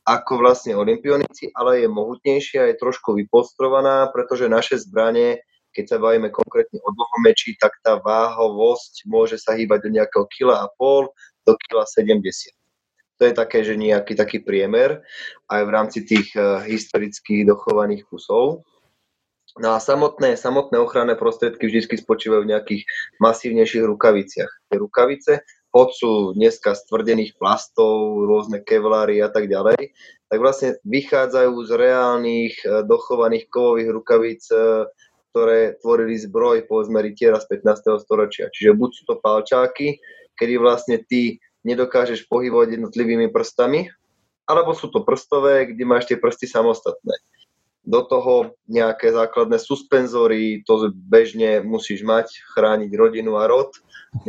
ako 0.06 0.42
vlastne 0.42 0.74
olimpionici, 0.74 1.54
ale 1.54 1.86
je 1.86 1.90
mohutnejšia, 1.90 2.74
je 2.74 2.82
trošku 2.82 3.18
vypostrovaná, 3.18 4.10
pretože 4.10 4.50
naše 4.50 4.82
zbranie 4.82 5.46
keď 5.72 5.86
sa 5.88 5.98
bavíme 5.98 6.30
konkrétne 6.30 6.80
o 6.84 6.90
dlhomeči, 6.92 7.56
tak 7.58 7.76
tá 7.82 7.98
váhovosť 8.00 9.08
môže 9.08 9.40
sa 9.40 9.56
hýbať 9.56 9.88
do 9.88 9.90
nejakého 9.96 10.28
kila 10.32 10.64
a 10.64 10.72
pol 10.76 11.12
do 11.48 11.54
kila 11.68 11.88
70. 11.88 12.52
To 13.22 13.30
je 13.30 13.34
také, 13.38 13.62
že 13.62 13.78
nejaký 13.78 14.18
taký 14.18 14.42
priemer 14.42 15.06
aj 15.46 15.62
v 15.62 15.74
rámci 15.74 16.00
tých 16.02 16.34
uh, 16.34 16.66
historických 16.66 17.46
dochovaných 17.46 18.04
kusov. 18.10 18.66
No 19.60 19.76
a 19.76 19.84
samotné, 19.84 20.40
samotné 20.40 20.80
ochranné 20.80 21.14
prostriedky 21.20 21.68
vždy 21.68 22.00
spočívajú 22.00 22.48
v 22.48 22.52
nejakých 22.56 22.84
masívnejších 23.20 23.84
rukaviciach. 23.84 24.52
Tie 24.72 24.78
rukavice, 24.80 25.44
hoď 25.76 25.90
sú 25.92 26.12
dneska 26.36 26.72
z 26.76 26.88
plastov, 27.36 28.28
rôzne 28.28 28.64
kevlary 28.64 29.20
a 29.20 29.28
tak 29.28 29.52
ďalej, 29.52 29.92
tak 30.32 30.38
vlastne 30.40 30.80
vychádzajú 30.88 31.52
z 31.68 31.72
reálnych 31.76 32.56
e, 32.64 32.88
dochovaných 32.88 33.52
kovových 33.52 33.90
rukavíc, 33.92 34.44
e, 34.52 34.88
ktoré 35.32 35.80
tvorili 35.80 36.20
zbroj, 36.20 36.68
povedzme, 36.68 37.00
rytiera 37.00 37.40
z 37.40 37.58
15. 37.64 38.04
storočia. 38.04 38.52
Čiže 38.52 38.76
buď 38.76 38.90
sú 38.92 39.04
to 39.08 39.16
palčáky, 39.24 39.98
kedy 40.36 40.60
vlastne 40.60 41.00
ty 41.00 41.40
nedokážeš 41.64 42.28
pohybovať 42.28 42.78
jednotlivými 42.78 43.32
prstami, 43.32 43.88
alebo 44.46 44.76
sú 44.76 44.92
to 44.92 45.08
prstové, 45.08 45.72
kde 45.72 45.84
máš 45.88 46.12
tie 46.12 46.20
prsty 46.20 46.52
samostatné 46.52 47.16
do 47.82 48.06
toho 48.06 48.54
nejaké 48.70 49.10
základné 49.10 49.58
suspenzory, 49.58 50.62
to 50.70 50.94
bežne 50.94 51.66
musíš 51.66 52.06
mať, 52.06 52.30
chrániť 52.54 52.92
rodinu 52.94 53.42
a 53.42 53.50
rod, 53.50 53.74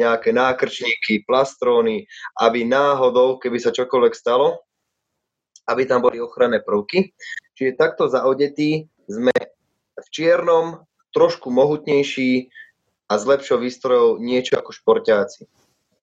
nejaké 0.01 0.33
nákrčníky, 0.33 1.29
plastróny, 1.29 2.09
aby 2.41 2.65
náhodou, 2.65 3.37
keby 3.37 3.61
sa 3.61 3.75
čokoľvek 3.75 4.15
stalo, 4.17 4.65
aby 5.69 5.85
tam 5.85 6.01
boli 6.01 6.17
ochranné 6.17 6.65
prvky. 6.65 7.13
Čiže 7.53 7.77
takto 7.77 8.09
zaodetí 8.09 8.89
sme 9.05 9.37
v 10.01 10.07
čiernom, 10.09 10.81
trošku 11.13 11.53
mohutnejší 11.53 12.49
a 13.09 13.13
s 13.21 13.25
lepšou 13.29 13.61
výstrojou 13.61 14.19
niečo 14.19 14.57
ako 14.57 14.73
športáci. 14.73 15.45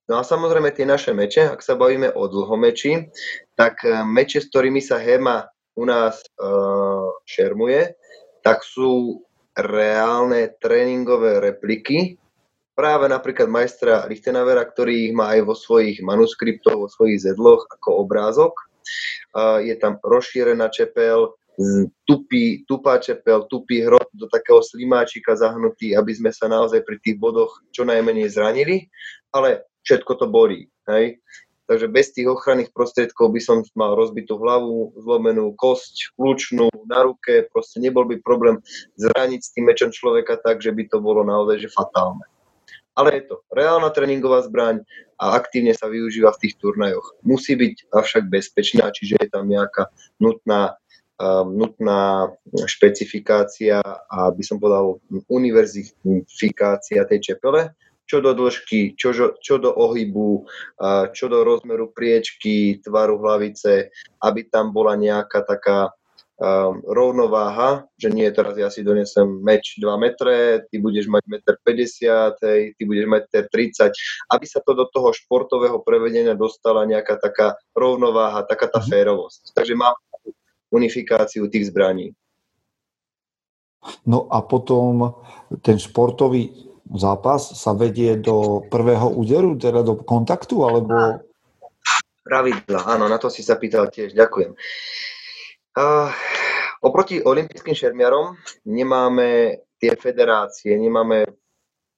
No 0.09 0.17
a 0.17 0.25
samozrejme 0.25 0.73
tie 0.73 0.89
naše 0.89 1.13
meče, 1.13 1.53
ak 1.53 1.61
sa 1.61 1.77
bavíme 1.77 2.09
o 2.13 2.25
dlhomeči, 2.25 3.13
tak 3.53 3.85
eh, 3.85 4.01
meče, 4.01 4.41
s 4.41 4.49
ktorými 4.49 4.81
sa 4.81 4.97
Hema 4.97 5.45
u 5.79 5.87
nás 5.87 6.19
uh, 6.35 7.07
šermuje, 7.23 7.95
tak 8.43 8.67
sú 8.67 9.23
reálne 9.55 10.51
tréningové 10.59 11.39
repliky 11.39 12.19
práve 12.75 13.07
napríklad 13.07 13.47
majstra 13.47 14.03
Lichtenavera, 14.07 14.67
ktorý 14.67 15.07
ich 15.07 15.13
má 15.15 15.39
aj 15.39 15.47
vo 15.47 15.55
svojich 15.55 16.03
manuskriptoch, 16.03 16.75
vo 16.75 16.87
svojich 16.91 17.23
zedloch 17.23 17.63
ako 17.79 18.03
obrázok. 18.03 18.55
Uh, 19.31 19.63
je 19.63 19.75
tam 19.79 20.03
rozšírená 20.03 20.67
čepel, 20.67 21.31
tupý, 22.07 22.63
tupá 22.63 22.99
čepel, 23.03 23.43
tupý 23.51 23.83
hrot 23.83 24.07
do 24.15 24.31
takého 24.31 24.63
slimáčika 24.63 25.35
zahnutý, 25.35 25.95
aby 25.95 26.15
sme 26.15 26.31
sa 26.31 26.47
naozaj 26.47 26.87
pri 26.87 26.97
tých 27.03 27.19
bodoch 27.19 27.59
čo 27.75 27.83
najmenej 27.83 28.31
zranili, 28.31 28.87
ale 29.35 29.67
všetko 29.83 30.11
to 30.15 30.25
bolí. 30.31 30.71
Hej? 30.87 31.19
Takže 31.69 31.85
bez 31.85 32.09
tých 32.15 32.25
ochranných 32.25 32.73
prostriedkov 32.73 33.29
by 33.29 33.41
som 33.43 33.61
mal 33.77 33.93
rozbitú 33.93 34.41
hlavu, 34.41 34.97
zlomenú 35.05 35.53
kosť, 35.53 36.17
kľúčnú 36.17 36.65
na 36.89 37.05
ruke, 37.05 37.45
proste 37.53 37.77
nebol 37.77 38.09
by 38.09 38.17
problém 38.25 38.57
zraniť 38.97 39.41
s 39.43 39.53
tým 39.53 39.69
mečom 39.69 39.93
človeka 39.93 40.41
tak, 40.41 40.65
že 40.65 40.73
by 40.73 40.89
to 40.89 40.97
bolo 40.97 41.21
naozaj 41.21 41.61
že 41.61 41.69
fatálne. 41.69 42.25
Ale 42.97 43.21
je 43.21 43.23
to 43.29 43.45
reálna 43.53 43.93
tréningová 43.93 44.41
zbraň 44.49 44.81
a 45.21 45.37
aktívne 45.37 45.77
sa 45.77 45.85
využíva 45.87 46.33
v 46.33 46.41
tých 46.41 46.57
turnajoch. 46.57 47.21
Musí 47.21 47.53
byť 47.53 47.93
avšak 47.93 48.23
bezpečná, 48.33 48.89
čiže 48.89 49.21
je 49.21 49.29
tam 49.29 49.45
nejaká 49.45 49.93
nutná 50.17 50.73
nutná 51.43 52.31
špecifikácia 52.63 53.83
a 53.83 54.31
by 54.31 54.43
som 54.43 54.55
povedal 54.55 55.03
univerzifikácia 55.27 57.03
tej 57.03 57.19
čepele, 57.19 57.75
čo 58.09 58.25
do 58.25 58.33
dĺžky, 58.33 58.97
čo, 58.97 59.13
čo 59.37 59.55
do 59.61 59.69
ohybu, 59.69 60.47
čo 61.13 61.25
do 61.29 61.45
rozmeru 61.45 61.93
priečky, 61.93 62.81
tvaru 62.81 63.21
hlavice, 63.21 63.93
aby 64.25 64.49
tam 64.49 64.73
bola 64.73 64.97
nejaká 64.97 65.45
taká 65.45 65.93
um, 66.39 66.81
rovnováha, 66.87 67.85
že 67.99 68.09
nie 68.09 68.25
teraz 68.31 68.55
ja 68.57 68.71
si 68.71 68.81
donesem 68.81 69.27
meč 69.43 69.77
2 69.77 69.85
metre, 69.99 70.65
ty 70.71 70.79
budeš 70.79 71.11
mať 71.11 71.21
1,50 71.61 71.69
m, 71.69 72.73
ty 72.73 72.81
budeš 72.87 73.05
mať 73.05 73.23
30 73.51 73.93
aby 74.33 74.45
sa 74.47 74.59
to 74.63 74.71
do 74.73 74.87
toho 74.89 75.11
športového 75.13 75.83
prevedenia 75.83 76.33
dostala 76.33 76.87
nejaká 76.87 77.19
taká 77.19 77.59
rovnováha, 77.75 78.47
taká 78.47 78.71
tá 78.71 78.81
mhm. 78.81 78.87
férovosť. 78.89 79.53
Takže 79.53 79.75
mám 79.77 79.93
unifikáciu 80.69 81.49
tých 81.49 81.69
zbraní. 81.73 82.13
No 84.05 84.27
a 84.27 84.43
potom 84.43 85.23
ten 85.63 85.79
športový 85.79 86.51
zápas 86.97 87.55
sa 87.55 87.71
vedie 87.71 88.17
do 88.19 88.65
prvého 88.67 89.07
úderu, 89.13 89.55
teda 89.55 89.85
do 89.85 89.95
kontaktu, 90.01 90.65
alebo... 90.65 91.23
Pravidla, 92.25 92.85
áno, 92.85 93.09
na 93.09 93.17
to 93.17 93.31
si 93.31 93.41
sa 93.41 93.57
pýtal 93.57 93.89
tiež, 93.89 94.13
ďakujem. 94.13 94.53
Uh, 95.79 96.11
oproti 96.83 97.23
olympijským 97.23 97.73
šermiarom 97.73 98.35
nemáme 98.67 99.61
tie 99.79 99.95
federácie, 99.95 100.75
nemáme 100.75 101.25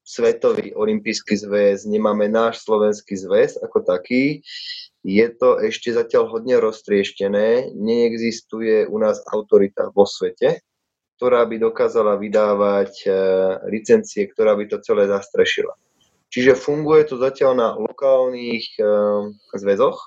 Svetový 0.02 0.74
olympijský 0.74 1.38
zväz, 1.38 1.86
nemáme 1.86 2.26
náš 2.26 2.66
slovenský 2.66 3.16
zväz 3.16 3.62
ako 3.62 3.86
taký. 3.86 4.42
Je 5.02 5.26
to 5.34 5.58
ešte 5.58 5.90
zatiaľ 5.90 6.30
hodne 6.30 6.62
roztrieštené, 6.62 7.74
neexistuje 7.74 8.86
u 8.86 8.98
nás 9.02 9.18
autorita 9.26 9.90
vo 9.90 10.06
svete, 10.06 10.62
ktorá 11.18 11.46
by 11.50 11.58
dokázala 11.58 12.22
vydávať 12.22 12.94
e, 13.06 13.10
licencie, 13.74 14.30
ktorá 14.30 14.54
by 14.54 14.70
to 14.70 14.78
celé 14.86 15.10
zastrešila. 15.10 15.74
Čiže 16.30 16.54
funguje 16.54 17.10
to 17.10 17.18
zatiaľ 17.18 17.52
na 17.58 17.70
lokálnych 17.78 18.66
e, 18.78 18.84
zväzoch. 19.58 19.98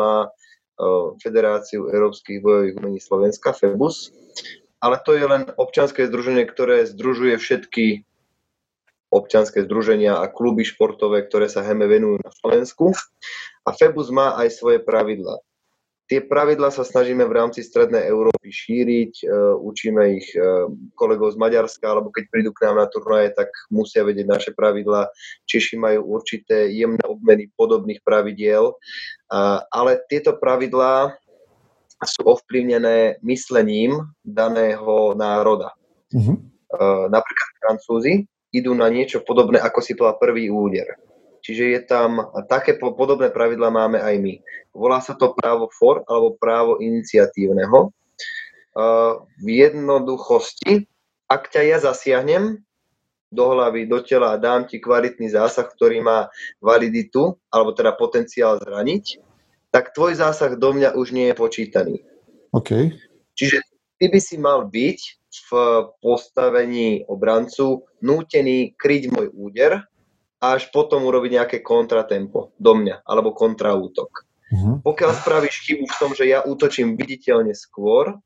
Má 0.00 0.24
e, 0.24 0.28
Federáciu 1.20 1.92
európskych 1.92 2.40
bojových 2.40 2.76
umení 2.80 3.00
Slovenska, 3.04 3.52
FEBUS, 3.52 4.16
ale 4.80 4.96
to 5.04 5.12
je 5.12 5.28
len 5.28 5.44
občianske 5.60 6.08
združenie, 6.08 6.48
ktoré 6.48 6.88
združuje 6.88 7.36
všetky 7.36 8.08
občianske 9.12 9.68
združenia 9.68 10.16
a 10.16 10.32
kluby 10.32 10.64
športové, 10.64 11.28
ktoré 11.28 11.52
sa 11.52 11.60
heme 11.60 11.84
venujú 11.84 12.16
na 12.24 12.32
Slovensku. 12.32 12.96
A 13.68 13.76
FEBUS 13.76 14.08
má 14.08 14.34
aj 14.40 14.56
svoje 14.56 14.80
pravidlá. 14.80 15.36
Tie 16.10 16.18
pravidla 16.20 16.68
sa 16.68 16.84
snažíme 16.84 17.24
v 17.24 17.36
rámci 17.40 17.64
Strednej 17.64 18.04
Európy 18.04 18.52
šíriť, 18.52 19.12
e, 19.22 19.26
učíme 19.64 20.02
ich 20.18 20.28
e, 20.34 20.68
kolegov 20.98 21.32
z 21.32 21.40
Maďarska, 21.40 21.88
alebo 21.88 22.12
keď 22.12 22.24
prídu 22.28 22.50
k 22.52 22.68
nám 22.68 22.84
na 22.84 22.86
turnaje, 22.90 23.32
tak 23.32 23.48
musia 23.72 24.04
vedieť 24.04 24.26
naše 24.28 24.50
pravidla. 24.52 25.08
Češi 25.48 25.80
majú 25.80 26.12
určité 26.12 26.68
jemné 26.68 27.00
obmeny 27.06 27.48
podobných 27.56 28.04
pravidiel, 28.04 28.76
ale 29.72 30.04
tieto 30.12 30.36
pravidlá 30.36 31.16
sú 32.04 32.28
ovplyvnené 32.28 33.22
myslením 33.24 34.04
daného 34.20 35.16
národa. 35.16 35.72
Mm-hmm. 36.12 36.36
Napríklad 37.08 37.50
Francúzi 37.62 38.28
idú 38.52 38.76
na 38.76 38.86
niečo 38.92 39.24
podobné, 39.24 39.58
ako 39.58 39.80
si 39.80 39.96
povedal 39.96 40.20
prvý 40.20 40.52
úder 40.52 41.00
Čiže 41.42 41.64
je 41.74 41.80
tam, 41.82 42.22
také 42.46 42.78
podobné 42.78 43.34
pravidla 43.34 43.74
máme 43.74 43.98
aj 43.98 44.14
my. 44.22 44.34
Volá 44.70 45.02
sa 45.02 45.18
to 45.18 45.34
právo 45.34 45.66
for 45.74 46.06
alebo 46.06 46.38
právo 46.38 46.78
iniciatívneho. 46.78 47.90
V 49.42 49.46
jednoduchosti, 49.46 50.86
ak 51.26 51.50
ťa 51.50 51.62
ja 51.66 51.78
zasiahnem 51.82 52.62
do 53.34 53.44
hlavy, 53.58 53.90
do 53.90 53.98
tela 54.06 54.38
a 54.38 54.40
dám 54.40 54.70
ti 54.70 54.78
kvalitný 54.78 55.34
zásah, 55.34 55.66
ktorý 55.66 55.98
má 56.04 56.30
validitu, 56.62 57.34
alebo 57.50 57.74
teda 57.74 57.98
potenciál 57.98 58.62
zraniť, 58.62 59.18
tak 59.74 59.90
tvoj 59.96 60.22
zásah 60.22 60.54
do 60.54 60.70
mňa 60.72 60.94
už 60.94 61.10
nie 61.10 61.26
je 61.32 61.36
počítaný. 61.36 61.96
Okay. 62.54 62.94
Čiže 63.34 63.64
ty 64.02 64.10
by 64.10 64.18
si 64.18 64.34
mal 64.34 64.66
byť 64.66 65.00
v 65.30 65.50
postavení 66.02 67.06
obrancu 67.06 67.86
nútený 68.02 68.74
kryť 68.74 69.14
môj 69.14 69.30
úder, 69.30 69.86
a 70.42 70.58
až 70.58 70.74
potom 70.74 71.06
urobiť 71.06 71.30
nejaké 71.38 71.58
kontratempo 71.62 72.50
do 72.58 72.72
mňa, 72.74 73.06
alebo 73.06 73.30
kontraútok. 73.30 74.26
Uh-huh. 74.50 74.82
Pokiaľ 74.82 75.10
spravíš 75.22 75.62
chybu 75.70 75.86
v 75.86 75.98
tom, 76.02 76.10
že 76.18 76.26
ja 76.26 76.42
útočím 76.42 76.98
viditeľne 76.98 77.54
skôr 77.54 78.18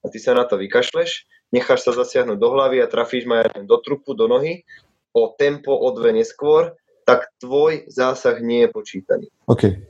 a 0.00 0.06
ty 0.08 0.16
sa 0.16 0.32
na 0.32 0.48
to 0.48 0.56
vykašleš, 0.56 1.28
necháš 1.52 1.84
sa 1.84 1.92
zasiahnuť 1.92 2.40
do 2.40 2.48
hlavy 2.56 2.80
a 2.80 2.88
trafíš 2.88 3.28
ma 3.28 3.44
do 3.44 3.76
trupu, 3.84 4.16
do 4.16 4.24
nohy, 4.24 4.64
o 5.12 5.28
tempo 5.36 5.76
o 5.76 5.92
dve 5.92 6.16
neskôr, 6.16 6.72
tak 7.04 7.28
tvoj 7.36 7.84
zásah 7.92 8.40
nie 8.40 8.64
je 8.64 8.68
počítaný. 8.72 9.26
Okay. 9.44 9.84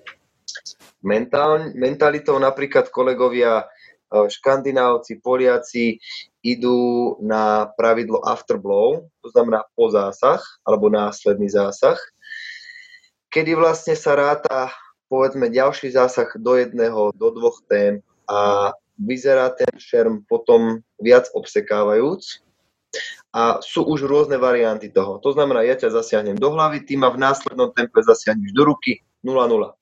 Mentál, 1.07 1.70
mentalitou 1.78 2.43
napríklad 2.43 2.91
kolegovia 2.91 3.70
škandinávci, 4.12 5.20
Poliaci 5.20 6.00
idú 6.40 7.14
na 7.20 7.68
pravidlo 7.76 8.24
afterblow, 8.24 9.04
to 9.20 9.28
znamená 9.32 9.64
po 9.76 9.92
zásah 9.92 10.40
alebo 10.64 10.88
následný 10.88 11.52
zásah, 11.52 11.98
kedy 13.28 13.52
vlastne 13.59 13.92
sa 13.92 14.16
ráta 14.16 14.72
povedzme 15.09 15.48
ďalší 15.48 15.92
zásah 15.92 16.28
do 16.36 16.56
jedného, 16.56 17.12
do 17.16 17.28
dvoch 17.32 17.61
tém 17.68 18.04
a 18.28 18.72
vyzerá 19.00 19.48
ten 19.52 19.70
šerm 19.76 20.24
potom 20.28 20.84
viac 21.00 21.28
obsekávajúc 21.32 22.44
a 23.32 23.61
sú 23.61 23.84
už 23.84 24.09
rôzne 24.09 24.40
varianty 24.40 24.88
toho. 24.88 25.20
To 25.20 25.30
znamená, 25.36 25.62
ja 25.64 25.76
ťa 25.76 25.92
zasiahnem 25.92 26.40
do 26.40 26.48
hlavy, 26.52 26.84
ty 26.84 26.96
ma 26.96 27.12
v 27.12 27.20
následnom 27.20 27.72
tempe 27.76 28.00
zasiahneš 28.00 28.50
do 28.56 28.72
ruky, 28.72 29.04
0-0. 29.20 29.76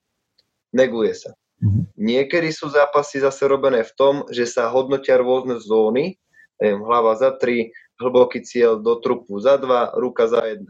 Neguje 0.74 1.12
sa. 1.14 1.30
Mm-hmm. 1.57 1.84
Niekedy 1.96 2.48
sú 2.52 2.68
zápasy 2.68 3.24
zase 3.24 3.48
robené 3.48 3.80
v 3.80 3.92
tom, 3.96 4.14
že 4.28 4.44
sa 4.44 4.68
hodnotia 4.68 5.16
rôzne 5.16 5.57
zóny, 5.57 6.20
neviem, 6.61 6.80
hlava 6.84 7.16
za 7.16 7.32
3, 7.32 7.72
hlboký 7.96 8.44
cieľ 8.44 8.76
do 8.76 9.00
trupu 9.00 9.40
za 9.40 9.57
2, 9.57 9.96
ruka 9.96 10.28
za 10.28 10.44
1. 10.44 10.64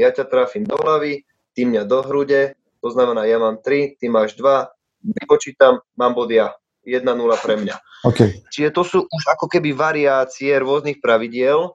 Ja 0.00 0.08
ťa 0.10 0.24
trafím 0.26 0.64
do 0.64 0.80
hlavy, 0.80 1.28
ty 1.52 1.68
mňa 1.68 1.84
do 1.84 2.00
hrude, 2.02 2.56
to 2.80 2.88
znamená, 2.88 3.28
ja 3.28 3.36
mám 3.36 3.60
3, 3.60 4.00
ty 4.00 4.08
máš 4.08 4.36
2, 4.40 4.68
vypočítam, 5.22 5.84
mám 5.96 6.16
bod 6.16 6.32
ja. 6.32 6.56
1-0 6.84 7.00
pre 7.40 7.56
mňa. 7.56 7.76
Okay. 8.04 8.44
Čiže 8.52 8.70
to 8.76 8.82
sú 8.84 8.98
už 9.08 9.22
ako 9.32 9.48
keby 9.48 9.72
variácie 9.72 10.52
rôznych 10.60 11.00
pravidiel, 11.00 11.72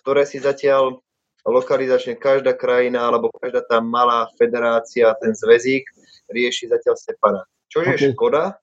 ktoré 0.00 0.24
si 0.24 0.40
zatiaľ 0.40 1.04
lokalizačne 1.44 2.16
každá 2.16 2.56
krajina 2.56 3.04
alebo 3.04 3.28
každá 3.36 3.60
tá 3.60 3.84
malá 3.84 4.24
federácia, 4.40 5.12
ten 5.20 5.36
zväzík 5.36 5.84
rieši 6.32 6.72
zatiaľ 6.72 6.96
separát. 6.96 7.48
Čo 7.68 7.84
je 7.84 7.92
okay. 7.94 8.10
škoda, 8.16 8.56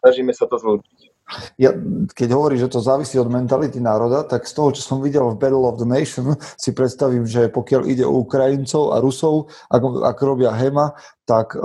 snažíme 0.00 0.32
sa 0.32 0.48
to 0.48 0.56
zlúčiť. 0.56 1.12
Ja, 1.56 1.72
keď 2.12 2.28
hovoríš, 2.34 2.68
že 2.68 2.72
to 2.76 2.84
závisí 2.84 3.16
od 3.16 3.32
mentality 3.32 3.80
národa, 3.80 4.26
tak 4.26 4.44
z 4.44 4.52
toho, 4.52 4.68
čo 4.74 4.82
som 4.84 4.98
videl 5.00 5.24
v 5.32 5.40
Battle 5.40 5.64
of 5.64 5.80
the 5.80 5.88
Nation, 5.88 6.36
si 6.60 6.76
predstavím, 6.76 7.24
že 7.24 7.48
pokiaľ 7.48 7.82
ide 7.88 8.04
o 8.04 8.20
Ukrajincov 8.20 8.92
a 8.92 9.00
Rusov, 9.00 9.48
ako, 9.72 10.04
ako 10.04 10.22
robia 10.26 10.52
Hema, 10.52 10.92
tak 11.24 11.56
e, 11.56 11.62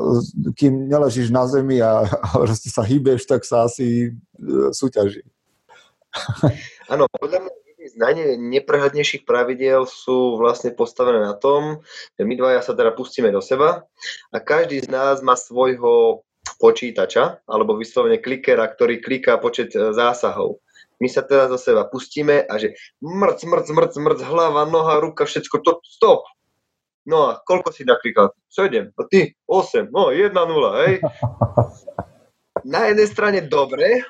kým 0.56 0.88
neležíš 0.88 1.34
na 1.34 1.44
zemi 1.50 1.84
a, 1.84 2.06
a 2.08 2.48
sa 2.54 2.84
hýbeš, 2.86 3.28
tak 3.28 3.44
sa 3.44 3.68
asi 3.68 4.08
e, 4.08 4.72
súťaží. 4.72 5.26
Áno, 6.94 7.10
podľa 7.12 7.44
mňa 7.44 7.54
z 7.88 7.96
najneprehľadnejších 7.96 9.24
pravidiel 9.24 9.88
sú 9.88 10.36
vlastne 10.36 10.76
postavené 10.76 11.24
na 11.24 11.32
tom, 11.32 11.80
že 12.20 12.28
my 12.28 12.36
dvaja 12.36 12.60
sa 12.60 12.76
teda 12.76 12.92
pustíme 12.92 13.32
do 13.32 13.40
seba 13.40 13.88
a 14.28 14.38
každý 14.44 14.84
z 14.84 14.92
nás 14.92 15.24
má 15.24 15.40
svojho 15.40 16.28
počítača 16.58 17.46
alebo 17.46 17.78
vyslovene 17.78 18.22
klikera, 18.22 18.68
ktorý 18.68 19.02
kliká 19.02 19.38
počet 19.38 19.74
e, 19.74 19.94
zásahov. 19.94 20.62
My 20.98 21.08
sa 21.08 21.22
teda 21.22 21.50
zo 21.54 21.62
seba 21.62 21.86
pustíme 21.86 22.42
a 22.46 22.54
že 22.58 22.74
mrc, 23.02 23.40
mrc, 23.46 23.68
mrc, 23.70 23.94
mrc, 24.02 24.20
hlava, 24.26 24.66
noha, 24.66 24.98
ruka, 24.98 25.30
všetko, 25.30 25.62
to, 25.62 25.72
stop. 25.86 26.26
No 27.08 27.32
a 27.32 27.40
koľko 27.46 27.72
si 27.72 27.86
naklikal? 27.88 28.34
7. 28.52 28.92
A 28.98 29.02
ty? 29.08 29.38
8. 29.48 29.94
No, 29.94 30.10
1-0, 30.12 30.34
hej? 30.84 30.94
Na 32.74 32.90
jednej 32.90 33.08
strane 33.08 33.40
dobre, 33.46 34.04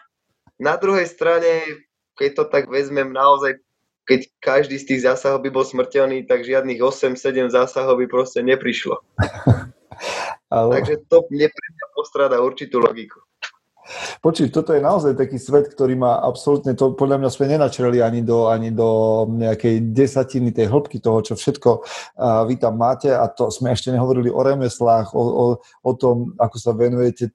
na 0.57 0.79
druhej 0.79 1.05
strane, 1.05 1.83
keď 2.17 2.29
to 2.33 2.43
tak 2.49 2.65
vezmem 2.71 3.13
naozaj 3.13 3.59
keď 4.07 4.23
každý 4.39 4.79
z 4.79 4.87
tých 4.87 5.01
zásahov 5.03 5.43
by 5.43 5.51
bol 5.51 5.67
smrteľný, 5.67 6.23
tak 6.23 6.47
žiadnych 6.47 6.79
8-7 6.79 7.51
zásahov 7.51 7.99
by 7.99 8.07
proste 8.07 8.39
neprišlo. 8.39 9.03
Ale... 10.47 10.79
Takže 10.79 10.95
to 11.11 11.27
mne 11.31 11.47
pre 11.51 11.67
mňa 11.75 11.85
postráda 11.95 12.37
určitú 12.39 12.79
logiku. 12.79 13.19
Počuť, 14.19 14.51
toto 14.51 14.75
je 14.75 14.83
naozaj 14.83 15.15
taký 15.15 15.39
svet, 15.39 15.71
ktorý 15.71 15.95
má 15.95 16.19
absolútne, 16.19 16.75
to 16.75 16.91
podľa 16.91 17.23
mňa 17.23 17.29
sme 17.31 17.55
nenačreli 17.55 18.03
ani 18.03 18.19
do, 18.19 18.51
ani 18.51 18.75
do 18.75 19.23
nejakej 19.31 19.95
desatiny 19.95 20.51
tej 20.51 20.67
hĺbky 20.67 20.99
toho, 20.99 21.23
čo 21.23 21.39
všetko 21.39 21.69
uh, 21.79 22.43
vy 22.43 22.59
tam 22.59 22.75
máte 22.75 23.07
a 23.07 23.23
to 23.31 23.47
sme 23.47 23.71
ešte 23.71 23.95
nehovorili 23.95 24.27
o 24.27 24.43
remeslách, 24.43 25.15
o, 25.15 25.23
o, 25.23 25.45
o 25.63 25.91
tom, 25.95 26.35
ako 26.35 26.55
sa 26.59 26.75
venujete 26.75 27.31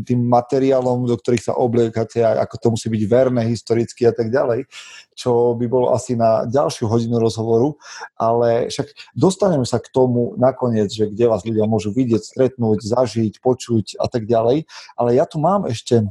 tým 0.00 0.24
materiálom, 0.24 1.04
do 1.04 1.12
ktorých 1.20 1.52
sa 1.52 1.54
obliekate, 1.60 2.24
ako 2.24 2.56
to 2.56 2.68
musí 2.72 2.88
byť 2.88 3.02
verné 3.04 3.44
historicky 3.52 4.08
a 4.08 4.16
tak 4.16 4.32
ďalej, 4.32 4.64
čo 5.12 5.52
by 5.52 5.68
bolo 5.68 5.92
asi 5.92 6.16
na 6.16 6.48
ďalšiu 6.48 6.88
hodinu 6.88 7.20
rozhovoru, 7.20 7.76
ale 8.16 8.72
však 8.72 9.12
dostaneme 9.12 9.68
sa 9.68 9.76
k 9.76 9.92
tomu 9.92 10.32
nakoniec, 10.40 10.88
že 10.88 11.12
kde 11.12 11.28
vás 11.28 11.44
ľudia 11.44 11.68
môžu 11.68 11.92
vidieť, 11.92 12.24
stretnúť, 12.24 12.80
zažiť, 12.80 13.44
počuť 13.44 14.00
a 14.00 14.08
tak 14.08 14.24
ďalej, 14.24 14.64
ale 14.96 15.10
ja 15.12 15.28
tu 15.28 15.36
mám 15.36 15.68
ešte 15.68 16.08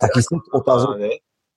taký 0.00 0.24
set 0.24 0.40
otázok, 0.56 0.96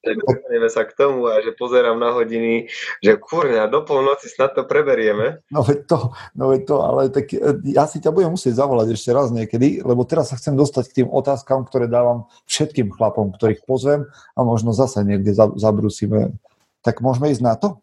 dostaneme 0.03 0.67
sa 0.67 0.83
k 0.83 0.91
tomu 0.91 1.31
a 1.31 1.39
že 1.39 1.55
pozerám 1.55 1.95
na 1.95 2.11
hodiny, 2.11 2.67
že 2.99 3.15
kurňa, 3.15 3.71
do 3.71 3.87
polnoci 3.87 4.27
snad 4.27 4.51
to 4.51 4.67
preberieme. 4.67 5.39
No 5.47 5.63
veď 5.63 5.79
to, 5.87 5.97
no 6.35 6.51
veď 6.51 6.61
to, 6.67 6.75
ale 6.83 7.01
tak 7.07 7.31
e, 7.31 7.39
ja 7.71 7.87
si 7.87 8.03
ťa 8.03 8.11
budem 8.11 8.35
musieť 8.35 8.59
zavolať 8.59 8.87
ešte 8.91 9.15
raz 9.15 9.31
niekedy, 9.31 9.79
lebo 9.79 10.03
teraz 10.03 10.35
sa 10.35 10.39
chcem 10.39 10.59
dostať 10.59 10.83
k 10.91 10.95
tým 11.03 11.07
otázkam, 11.07 11.63
ktoré 11.63 11.87
dávam 11.87 12.27
všetkým 12.51 12.91
chlapom, 12.91 13.31
ktorých 13.31 13.63
pozvem 13.63 14.11
a 14.35 14.39
možno 14.43 14.75
zase 14.75 15.07
niekde 15.07 15.31
zabrusíme. 15.35 16.35
Tak 16.83 16.99
môžeme 16.99 17.31
ísť 17.31 17.43
na 17.43 17.55
to? 17.55 17.79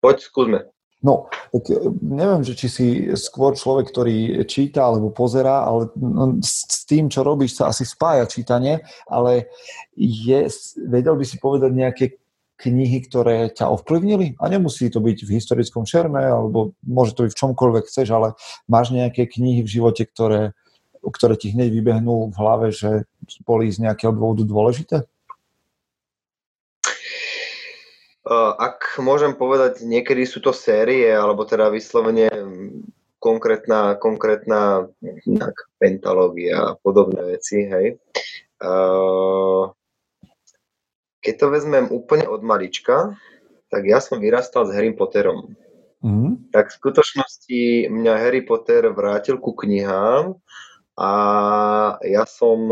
Poď, 0.00 0.18
skúsme. 0.24 0.72
No, 1.02 1.26
tak 1.50 1.66
e, 1.66 1.82
neviem, 1.98 2.46
že 2.46 2.54
či 2.54 2.66
si 2.70 2.86
skôr 3.18 3.58
človek, 3.58 3.90
ktorý 3.90 4.46
číta 4.46 4.86
alebo 4.86 5.10
pozerá, 5.10 5.66
ale 5.66 5.90
no, 5.98 6.38
s 6.38 6.86
tým, 6.86 7.10
čo 7.10 7.26
robíš, 7.26 7.58
sa 7.58 7.74
asi 7.74 7.82
spája 7.82 8.30
čítanie, 8.30 8.86
ale 9.10 9.50
je, 9.98 10.46
vedel 10.78 11.18
by 11.18 11.24
si 11.26 11.42
povedať 11.42 11.70
nejaké 11.74 12.06
knihy, 12.62 13.02
ktoré 13.10 13.50
ťa 13.50 13.66
ovplyvnili? 13.74 14.38
A 14.38 14.46
nemusí 14.46 14.86
to 14.86 15.02
byť 15.02 15.26
v 15.26 15.34
historickom 15.34 15.82
šerme, 15.82 16.22
alebo 16.22 16.78
môže 16.86 17.18
to 17.18 17.26
byť 17.26 17.34
v 17.34 17.40
čomkoľvek 17.42 17.84
chceš, 17.90 18.14
ale 18.14 18.38
máš 18.70 18.94
nejaké 18.94 19.26
knihy 19.26 19.66
v 19.66 19.72
živote, 19.82 20.06
ktoré, 20.06 20.54
ktoré 21.02 21.34
ti 21.34 21.50
hneď 21.50 21.74
vybehnú 21.74 22.30
v 22.30 22.36
hlave, 22.38 22.70
že 22.70 23.10
boli 23.42 23.66
z 23.74 23.82
nejakého 23.82 24.14
dôvodu 24.14 24.46
dôležité? 24.46 24.96
Ak 28.30 29.02
môžem 29.02 29.34
povedať, 29.34 29.82
niekedy 29.82 30.22
sú 30.22 30.38
to 30.38 30.54
série, 30.54 31.10
alebo 31.10 31.42
teda 31.42 31.66
vyslovene 31.74 32.30
konkrétna, 33.18 33.98
konkrétna 33.98 34.86
pentalógia 35.82 36.74
a 36.74 36.76
podobné 36.78 37.38
veci, 37.38 37.66
hej. 37.66 37.98
Keď 41.22 41.34
to 41.38 41.46
vezmem 41.50 41.86
úplne 41.90 42.26
od 42.30 42.46
malička, 42.46 43.18
tak 43.70 43.86
ja 43.90 43.98
som 43.98 44.22
vyrastal 44.22 44.70
s 44.70 44.74
Harry 44.74 44.94
Potterom. 44.94 45.54
Mm. 46.02 46.50
Tak 46.50 46.70
v 46.70 46.78
skutočnosti 46.82 47.90
mňa 47.90 48.14
Harry 48.22 48.42
Potter 48.42 48.90
vrátil 48.90 49.38
ku 49.38 49.54
knihám 49.54 50.34
a 50.98 51.12
ja 52.02 52.26
som 52.26 52.70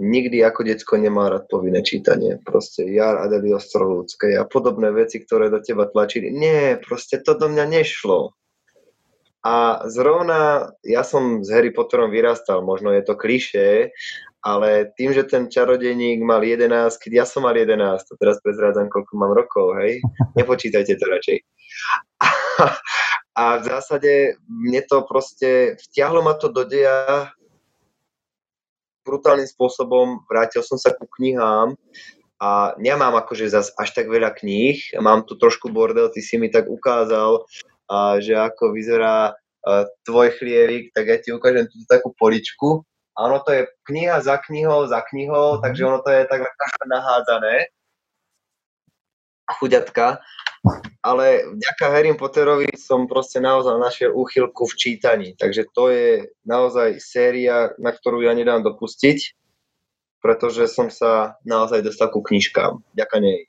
nikdy 0.00 0.40
ako 0.40 0.64
decko 0.64 0.96
nemá 0.96 1.28
rád 1.28 1.44
povinné 1.52 1.84
čítanie. 1.84 2.40
Proste 2.40 2.88
Jar 2.88 3.20
Adelio 3.20 3.60
Strolúckej 3.60 4.40
a 4.40 4.48
podobné 4.48 4.88
veci, 4.90 5.20
ktoré 5.20 5.52
do 5.52 5.60
teba 5.60 5.84
tlačili. 5.84 6.32
Nie, 6.32 6.80
proste 6.80 7.20
to 7.20 7.36
do 7.36 7.52
mňa 7.52 7.68
nešlo. 7.68 8.32
A 9.40 9.84
zrovna 9.88 10.72
ja 10.84 11.04
som 11.04 11.44
s 11.44 11.48
Harry 11.48 11.72
Potterom 11.72 12.12
vyrastal, 12.12 12.60
možno 12.60 12.92
je 12.92 13.04
to 13.04 13.16
klišé, 13.16 13.88
ale 14.40 14.92
tým, 14.96 15.12
že 15.12 15.28
ten 15.28 15.48
čarodejník 15.48 16.24
mal 16.24 16.44
11, 16.44 16.96
keď 16.96 17.12
ja 17.12 17.24
som 17.28 17.44
mal 17.44 17.56
11, 17.56 17.76
to 18.04 18.16
teraz 18.20 18.40
prezrádzam, 18.40 18.88
koľko 18.88 19.12
mám 19.16 19.32
rokov, 19.32 19.80
hej, 19.80 20.00
nepočítajte 20.40 20.96
to 20.96 21.04
radšej. 21.08 21.38
A, 22.20 22.28
a 23.36 23.44
v 23.60 23.62
zásade 23.64 24.12
mne 24.44 24.80
to 24.84 25.04
proste, 25.08 25.80
vtiahlo 25.88 26.20
ma 26.20 26.36
to 26.36 26.52
do 26.52 26.68
deja 26.68 27.32
brutálnym 29.10 29.50
spôsobom, 29.50 30.22
vrátil 30.30 30.62
som 30.62 30.78
sa 30.78 30.94
ku 30.94 31.10
knihám 31.18 31.74
a 32.38 32.72
nemám 32.78 33.18
akože 33.18 33.50
zas 33.50 33.74
až 33.74 33.90
tak 33.92 34.06
veľa 34.06 34.32
kníh, 34.38 34.78
mám 35.02 35.26
tu 35.26 35.34
trošku 35.34 35.68
bordel, 35.68 36.08
ty 36.14 36.22
si 36.22 36.38
mi 36.38 36.48
tak 36.48 36.70
ukázal, 36.70 37.42
a, 37.90 38.22
že 38.22 38.38
ako 38.38 38.72
vyzerá 38.72 39.34
a, 39.34 39.84
tvoj 40.06 40.38
chlievik, 40.38 40.94
tak 40.94 41.04
ja 41.10 41.16
ti 41.18 41.34
ukážem 41.34 41.66
túto 41.66 41.84
takú 41.90 42.14
poličku. 42.14 42.86
A 43.18 43.28
ono 43.28 43.42
to 43.44 43.52
je 43.52 43.68
kniha 43.90 44.22
za 44.24 44.40
knihou, 44.40 44.88
za 44.88 45.04
knihou, 45.04 45.58
mm-hmm. 45.58 45.62
takže 45.66 45.82
ono 45.84 45.98
to 46.00 46.08
je 46.14 46.22
tak 46.24 46.40
nahádzané. 46.88 47.68
Chuďatka 49.50 50.22
ale 51.00 51.56
vďaka 51.56 51.84
Harry 51.88 52.12
Potterovi 52.12 52.68
som 52.76 53.08
proste 53.08 53.40
naozaj 53.40 53.76
našiel 53.80 54.10
úchylku 54.12 54.68
v 54.68 54.76
čítaní. 54.76 55.28
Takže 55.36 55.64
to 55.72 55.88
je 55.88 56.28
naozaj 56.44 57.00
séria, 57.00 57.72
na 57.80 57.90
ktorú 57.92 58.20
ja 58.20 58.36
nedám 58.36 58.60
dopustiť, 58.60 59.36
pretože 60.20 60.68
som 60.68 60.92
sa 60.92 61.40
naozaj 61.48 61.80
dostal 61.80 62.12
ku 62.12 62.20
knižkám. 62.20 62.84
Vďaka 62.92 63.16
nej. 63.24 63.40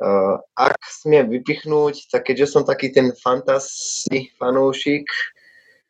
Uh, 0.00 0.40
ak 0.56 0.80
smiem 0.80 1.28
vypichnúť, 1.28 2.08
tak 2.08 2.32
keďže 2.32 2.56
som 2.56 2.62
taký 2.64 2.88
ten 2.88 3.12
fantasy 3.20 4.32
fanúšik, 4.40 5.04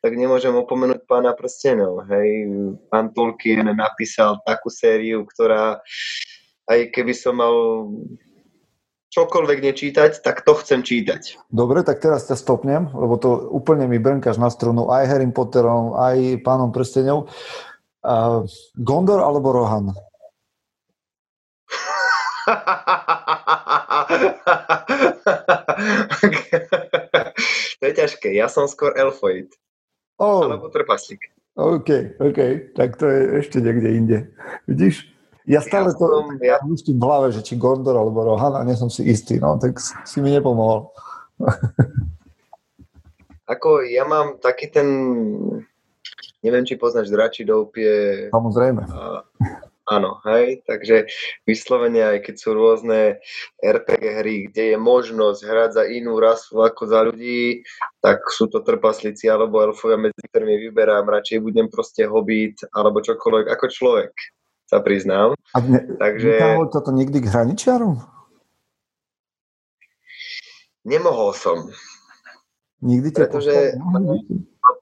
tak 0.01 0.17
nemôžem 0.17 0.51
opomenúť 0.51 1.05
pána 1.07 1.31
prstenov. 1.31 2.03
Hej, 2.09 2.49
pán 2.89 3.13
Tolkien 3.13 3.69
napísal 3.71 4.41
takú 4.43 4.67
sériu, 4.67 5.23
ktorá 5.29 5.79
aj 6.67 6.91
keby 6.91 7.13
som 7.13 7.37
mal 7.37 7.55
čokoľvek 9.11 9.59
nečítať, 9.59 10.23
tak 10.23 10.47
to 10.47 10.55
chcem 10.63 10.87
čítať. 10.87 11.51
Dobre, 11.51 11.83
tak 11.83 11.99
teraz 11.99 12.31
ťa 12.31 12.39
stopnem, 12.39 12.87
lebo 12.95 13.19
to 13.19 13.51
úplne 13.51 13.91
mi 13.91 13.99
brnkáš 13.99 14.39
na 14.39 14.47
strunu 14.47 14.87
aj 14.87 15.11
Harry 15.11 15.27
Potterom, 15.27 15.99
aj 15.99 16.39
pánom 16.47 16.71
prstenov. 16.71 17.27
Uh, 18.01 18.49
Gondor 18.79 19.19
alebo 19.21 19.51
Rohan? 19.51 19.91
to 27.79 27.83
je 27.85 27.93
ťažké. 27.93 28.33
Ja 28.33 28.49
som 28.49 28.65
skôr 28.65 28.97
elfoid. 28.97 29.53
Oh, 30.21 30.45
Alebo 30.45 30.69
trpaslík. 30.69 31.33
OK, 31.57 31.89
OK, 32.21 32.39
tak 32.77 32.95
to 32.95 33.09
je 33.09 33.43
ešte 33.43 33.57
niekde 33.59 33.89
inde. 33.91 34.17
Vidíš? 34.69 35.09
Ja 35.49 35.59
stále 35.61 35.89
Ja 35.89 35.97
to 35.97 36.05
som- 36.05 36.37
ja- 36.37 36.61
v 36.61 37.01
hlave, 37.01 37.33
že 37.33 37.41
či 37.41 37.57
Gondor 37.57 37.97
alebo 37.97 38.21
Rohan 38.21 38.53
a 38.53 38.61
nie 38.61 38.77
som 38.77 38.89
si 38.93 39.01
istý, 39.09 39.41
no 39.41 39.57
tak 39.57 39.81
si 39.81 40.21
mi 40.21 40.29
nepomohol. 40.29 40.93
Ako 43.51 43.83
ja 43.83 44.07
mám 44.07 44.39
taký 44.39 44.71
ten... 44.71 44.87
Neviem, 46.41 46.65
či 46.65 46.79
poznáš 46.79 47.11
Dračí 47.11 47.45
doupie. 47.45 48.25
Samozrejme. 48.33 48.81
A, 48.89 49.21
áno, 49.91 50.17
hej, 50.25 50.65
takže 50.65 51.05
vyslovene 51.45 52.01
aj 52.01 52.25
keď 52.25 52.35
sú 52.39 52.49
rôzne 52.57 53.21
RPG 53.61 54.03
hry, 54.23 54.35
kde 54.49 54.73
je 54.73 54.77
možnosť 54.79 55.41
hrať 55.45 55.69
za 55.77 55.83
inú 55.85 56.17
rasu 56.17 56.57
ako 56.63 56.81
za 56.89 57.05
ľudí, 57.05 57.61
tak 58.01 58.25
sú 58.33 58.49
to 58.49 58.65
trpaslíci 58.65 59.29
alebo 59.29 59.61
elfovia, 59.61 60.01
medzi 60.01 60.17
ktorými 60.31 60.71
vyberám. 60.71 61.05
Radšej 61.11 61.45
budem 61.45 61.69
proste 61.69 62.09
hobbit 62.09 62.65
alebo 62.73 63.05
čokoľvek 63.05 63.45
ako 63.51 63.65
človek, 63.69 64.13
sa 64.71 64.79
priznám. 64.79 65.35
A 65.51 65.59
ne, 65.59 65.83
Takže- 65.99 66.71
toto 66.71 66.95
nikdy 66.95 67.19
k 67.19 67.27
hraničiarom? 67.27 67.99
Nemohol 70.87 71.35
som. 71.35 71.67
Nikdy 72.79 73.11
ťa 73.11 73.19
Pretože-? 73.27 73.75
Mám 73.77 74.15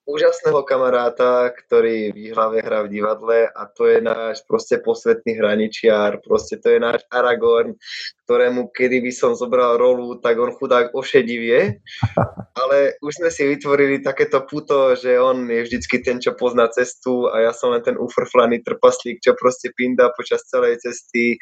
úžasného 0.09 0.65
kamaráta, 0.65 1.53
ktorý 1.53 2.09
v 2.09 2.33
hlave 2.33 2.65
hrá 2.65 2.81
v 2.81 2.97
divadle 2.97 3.45
a 3.45 3.61
to 3.69 3.85
je 3.85 4.01
náš 4.01 4.41
proste 4.49 4.81
posvetný 4.81 5.37
hraničiar, 5.37 6.17
proste 6.25 6.57
to 6.57 6.73
je 6.73 6.79
náš 6.81 7.05
Aragorn, 7.13 7.77
ktorému 8.25 8.73
kedy 8.73 9.05
by 9.05 9.11
som 9.13 9.37
zobral 9.37 9.77
rolu, 9.77 10.17
tak 10.17 10.41
on 10.41 10.49
chudák 10.57 10.97
ošedivie, 10.97 11.77
ale 12.65 12.97
už 13.05 13.21
sme 13.21 13.29
si 13.29 13.45
vytvorili 13.45 14.01
takéto 14.01 14.41
puto, 14.49 14.97
že 14.97 15.21
on 15.21 15.45
je 15.45 15.61
vždycky 15.61 16.01
ten, 16.01 16.17
čo 16.17 16.33
pozná 16.33 16.65
cestu 16.73 17.29
a 17.29 17.45
ja 17.45 17.51
som 17.53 17.69
len 17.69 17.85
ten 17.85 17.93
ufrflaný 17.93 18.65
trpaslík, 18.65 19.21
čo 19.21 19.37
proste 19.37 19.69
pinda 19.77 20.09
počas 20.17 20.41
celej 20.49 20.81
cesty 20.81 21.37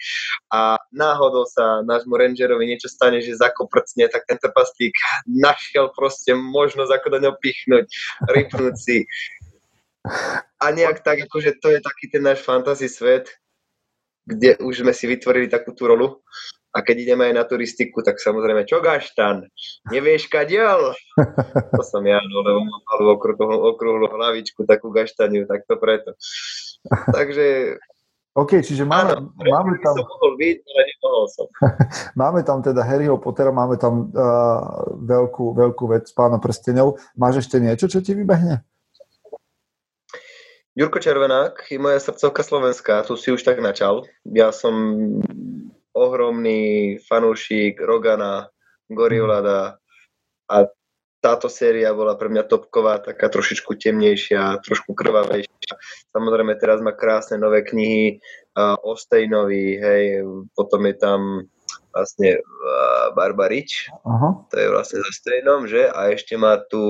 a 0.51 0.75
náhodou 0.91 1.47
sa 1.47 1.79
nášmu 1.87 2.19
rangerovi 2.19 2.67
niečo 2.67 2.91
stane, 2.91 3.23
že 3.23 3.39
zakoprcne, 3.39 4.11
tak 4.11 4.27
ten 4.27 4.35
trpaslík 4.35 4.91
našiel 5.23 5.87
proste 5.95 6.35
možnosť, 6.35 6.91
ako 6.91 7.07
do 7.15 7.19
ňo 7.23 7.31
pichnúť, 7.39 7.85
rypnúť 8.27 8.56
si. 8.77 9.05
A 10.57 10.71
nejak 10.71 11.03
tak, 11.03 11.27
akože 11.27 11.59
to 11.59 11.75
je 11.75 11.79
taký 11.83 12.07
ten 12.07 12.23
náš 12.23 12.41
fantasy 12.41 12.87
svet, 12.87 13.29
kde 14.27 14.59
už 14.59 14.83
sme 14.83 14.91
si 14.91 15.07
vytvorili 15.07 15.47
takú 15.47 15.71
tú 15.75 15.87
rolu. 15.87 16.23
A 16.75 16.83
keď 16.85 17.09
ideme 17.09 17.31
aj 17.31 17.33
na 17.33 17.43
turistiku, 17.47 18.05
tak 18.05 18.21
samozrejme, 18.21 18.67
čo 18.67 18.83
gaštan? 18.83 19.49
Nevieš 19.89 20.29
kadiaľ? 20.29 20.93
To 21.73 21.81
som 21.81 22.05
ja, 22.05 22.21
no, 22.21 22.37
lebo 22.45 22.59
mám 22.61 22.81
malú 22.85 23.05
okrúhlu 23.73 24.05
hlavičku, 24.13 24.67
takú 24.67 24.93
gaštaniu, 24.93 25.49
tak 25.49 25.65
to 25.65 25.79
preto. 25.79 26.13
Takže 27.09 27.79
OK, 28.37 28.61
čiže 28.61 28.85
áno, 28.85 29.33
máme, 29.33 29.49
máme, 29.49 29.71
by 29.73 29.79
tam, 29.81 29.95
som 29.97 30.05
mohol 30.05 30.31
byť, 30.37 30.57
ale 30.61 30.81
nemohol 30.85 31.25
som. 31.25 31.45
máme 32.21 32.39
tam 32.45 32.61
teda 32.61 32.85
Harryho 32.85 33.17
Pottera, 33.17 33.49
máme 33.49 33.81
tam 33.81 34.13
uh, 34.13 34.93
veľkú, 35.01 35.57
veľkú 35.57 35.89
vec 35.89 36.05
Pána 36.13 36.37
prstenov. 36.37 37.01
Máš 37.17 37.49
ešte 37.49 37.57
niečo, 37.57 37.89
čo 37.89 37.97
ti 37.97 38.13
vybehne? 38.13 38.61
Jurko 40.77 41.01
Červenák 41.01 41.65
je 41.73 41.81
moja 41.81 41.97
srdcovka 41.97 42.45
slovenská, 42.45 43.01
tu 43.09 43.17
si 43.17 43.33
už 43.33 43.41
tak 43.41 43.57
načal. 43.57 44.05
Ja 44.21 44.53
som 44.53 44.77
ohromný 45.97 47.01
fanúšik 47.09 47.81
Rogana, 47.81 48.53
Goriolada 48.85 49.81
a 50.45 50.69
táto 51.17 51.49
séria 51.49 51.93
bola 51.97 52.13
pre 52.13 52.29
mňa 52.29 52.45
topková, 52.45 53.01
taká 53.01 53.27
trošičku 53.27 53.73
temnejšia, 53.73 54.61
trošku 54.61 54.93
krvavejšia. 54.93 55.73
Samozrejme 56.13 56.53
teraz 56.61 56.79
má 56.79 56.93
krásne 56.93 57.41
nové 57.41 57.65
knihy 57.65 58.21
uh, 58.53 58.77
o 58.85 58.93
Stejnovi, 58.93 59.81
hej, 59.81 60.03
potom 60.53 60.85
je 60.85 60.95
tam 60.97 61.19
vlastne 61.97 62.37
uh, 62.37 63.09
Barbarič, 63.17 63.89
Aha. 64.05 64.45
to 64.53 64.55
je 64.61 64.67
vlastne 64.69 64.97
so 65.01 65.09
Stejnom, 65.09 65.65
že? 65.65 65.89
A 65.89 66.13
ešte 66.13 66.37
má 66.37 66.61
tu, 66.61 66.81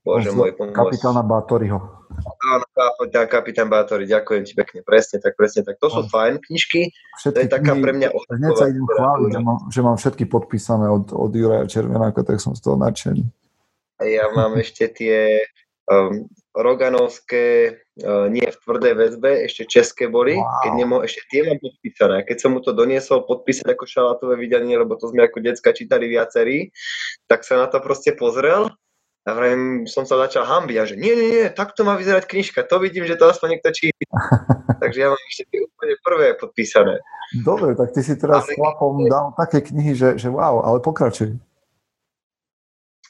bože 0.00 0.32
môj, 0.32 0.56
pomôcť. 0.56 0.72
Kapitána 0.72 1.20
Bátoriho. 1.20 2.04
Áno, 2.24 2.64
kapitán, 2.72 3.26
kapitán 3.26 3.68
Bátori, 3.68 4.06
ďakujem 4.08 4.42
ti 4.46 4.54
pekne, 4.54 4.80
presne 4.86 5.18
tak, 5.18 5.34
presne 5.34 5.66
tak. 5.66 5.76
To 5.82 5.90
sú 5.90 6.06
fajn 6.08 6.40
knižky, 6.40 6.94
to 6.94 7.34
Všetky 7.34 7.44
je 7.44 7.50
taká 7.50 7.72
pre 7.74 7.92
mňa 7.92 8.08
Hneď 8.14 8.52
sa 8.54 8.70
idem 8.70 8.86
chváliť, 8.86 9.28
že 9.34 9.40
mám, 9.42 9.58
že 9.68 9.80
mám 9.82 9.96
všetky 9.98 10.24
podpísané 10.30 10.86
od, 10.88 11.10
od 11.10 11.30
Juraja 11.34 11.66
Červenáka, 11.66 12.22
tak 12.22 12.38
som 12.38 12.54
z 12.54 12.62
toho 12.62 12.78
nadšený. 12.78 13.43
Ja 14.06 14.28
mám 14.30 14.54
ešte 14.62 14.88
tie 14.88 15.44
um, 15.88 16.28
roganovské, 16.54 17.76
uh, 18.02 18.26
nie 18.30 18.46
v 18.46 18.56
tvrdej 18.62 18.94
väzbe, 18.94 19.30
ešte 19.44 19.66
české 19.66 20.06
boli, 20.06 20.38
Wow. 20.38 20.62
keď 20.62 20.72
nemo, 20.76 20.96
ešte 21.02 21.20
tie 21.28 21.40
mám 21.42 21.58
podpísané. 21.58 22.22
Keď 22.22 22.36
som 22.38 22.50
mu 22.54 22.60
to 22.60 22.70
doniesol 22.70 23.26
podpísať 23.26 23.74
ako 23.74 23.84
šalátové 23.84 24.34
vydanie, 24.36 24.76
lebo 24.76 24.94
to 24.94 25.10
sme 25.10 25.24
ako 25.24 25.40
decka 25.40 25.74
čítali 25.74 26.06
viacerí, 26.06 26.70
tak 27.26 27.42
sa 27.42 27.58
na 27.58 27.66
to 27.66 27.82
proste 27.82 28.14
pozrel 28.14 28.70
a 29.24 29.30
vrajím, 29.32 29.88
som 29.88 30.04
sa 30.04 30.20
začal 30.20 30.44
hambiť 30.44 30.76
a 30.76 30.84
že 30.84 30.94
nie, 30.94 31.16
nie, 31.16 31.28
nie, 31.32 31.46
takto 31.48 31.80
má 31.80 31.96
vyzerať 31.96 32.28
knižka, 32.28 32.60
to 32.68 32.76
vidím, 32.76 33.08
že 33.08 33.16
to 33.16 33.24
aspoň 33.24 33.56
niekto 33.56 33.72
číta. 33.72 34.04
Takže 34.84 34.98
ja 35.00 35.08
mám 35.08 35.22
ešte 35.32 35.48
tie 35.48 35.64
úplne 35.64 35.94
prvé 36.04 36.26
podpísané. 36.36 37.00
Dobre, 37.40 37.72
tak 37.72 37.96
ty 37.96 38.04
si 38.04 38.14
teraz 38.14 38.44
Ale- 38.44 38.52
chlapom 38.52 39.00
dal 39.08 39.32
také 39.34 39.64
knihy, 39.64 39.96
že, 39.96 40.20
že 40.20 40.28
wow, 40.28 40.60
ale 40.60 40.78
pokračuj. 40.78 41.34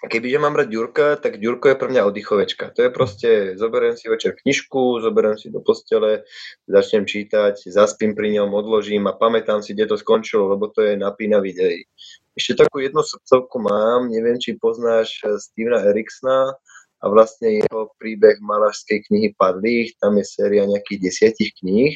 A 0.02 0.10
kebyže 0.10 0.42
mám 0.42 0.58
brať 0.58 0.68
Ďurka, 0.74 1.06
tak 1.22 1.38
Ďurko 1.38 1.70
je 1.70 1.78
pre 1.78 1.88
mňa 1.88 2.02
oddychovečka. 2.10 2.74
To 2.74 2.80
je 2.82 2.90
proste, 2.90 3.30
zoberiem 3.54 3.94
si 3.94 4.10
večer 4.10 4.34
knižku, 4.34 4.98
zoberiem 4.98 5.38
si 5.38 5.54
do 5.54 5.62
postele, 5.62 6.26
začnem 6.66 7.06
čítať, 7.06 7.70
zaspím 7.70 8.18
pri 8.18 8.34
ňom, 8.42 8.50
odložím 8.50 9.06
a 9.06 9.14
pamätám 9.14 9.62
si, 9.62 9.70
kde 9.70 9.94
to 9.94 9.96
skončilo, 9.96 10.50
lebo 10.50 10.66
to 10.66 10.82
je 10.82 10.98
napínavý 10.98 11.54
dej. 11.54 11.86
Ešte 12.34 12.66
takú 12.66 12.82
jednu 12.82 13.06
srdcovku 13.06 13.62
mám, 13.62 14.10
neviem, 14.10 14.34
či 14.42 14.58
poznáš 14.58 15.22
eh, 15.22 15.38
Stevena 15.38 15.86
Eriksona 15.86 16.58
a 16.98 17.04
vlastne 17.06 17.62
jeho 17.62 17.94
príbeh 18.02 18.42
malašskej 18.42 19.06
knihy 19.06 19.28
Padlých, 19.38 19.94
tam 20.02 20.18
je 20.18 20.26
séria 20.26 20.66
nejakých 20.66 20.98
desiatich 21.04 21.54
kníh 21.62 21.94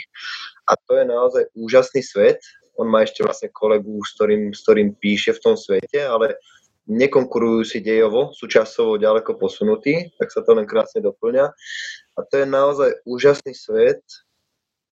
a 0.71 0.77
to 0.87 1.01
je 1.01 1.05
naozaj 1.09 1.45
úžasný 1.57 2.05
svet. 2.05 2.39
On 2.79 2.87
má 2.87 3.03
ešte 3.03 3.27
vlastne 3.27 3.51
kolegu, 3.51 3.99
s 4.07 4.15
ktorým, 4.15 4.55
s 4.55 4.63
ktorým 4.63 4.95
píše 5.03 5.35
v 5.35 5.43
tom 5.43 5.55
svete, 5.59 5.99
ale 5.99 6.39
nekonkurujú 6.89 7.69
si 7.69 7.79
dejovo, 7.85 8.33
sú 8.33 8.49
časovo 8.49 8.97
ďaleko 8.97 9.37
posunutí, 9.37 10.09
tak 10.17 10.33
sa 10.33 10.41
to 10.41 10.57
len 10.57 10.65
krásne 10.65 11.05
doplňa. 11.05 11.47
A 12.17 12.19
to 12.25 12.35
je 12.43 12.47
naozaj 12.49 12.91
úžasný 13.05 13.53
svet 13.53 14.01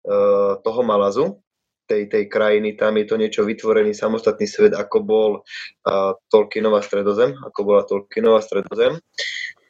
uh, 0.06 0.56
toho 0.62 0.80
Malazu, 0.86 1.42
tej, 1.90 2.06
tej 2.06 2.24
krajiny, 2.30 2.78
tam 2.78 2.94
je 3.02 3.04
to 3.10 3.18
niečo 3.18 3.42
vytvorený 3.42 3.90
samostatný 3.90 4.46
svet, 4.46 4.78
ako 4.78 4.96
bol 5.02 5.30
uh, 5.42 6.14
Tolkienova 6.30 6.86
stredozem, 6.86 7.34
ako 7.34 7.60
bola 7.66 7.82
Tolkienova 7.82 8.38
stredozem. 8.38 9.02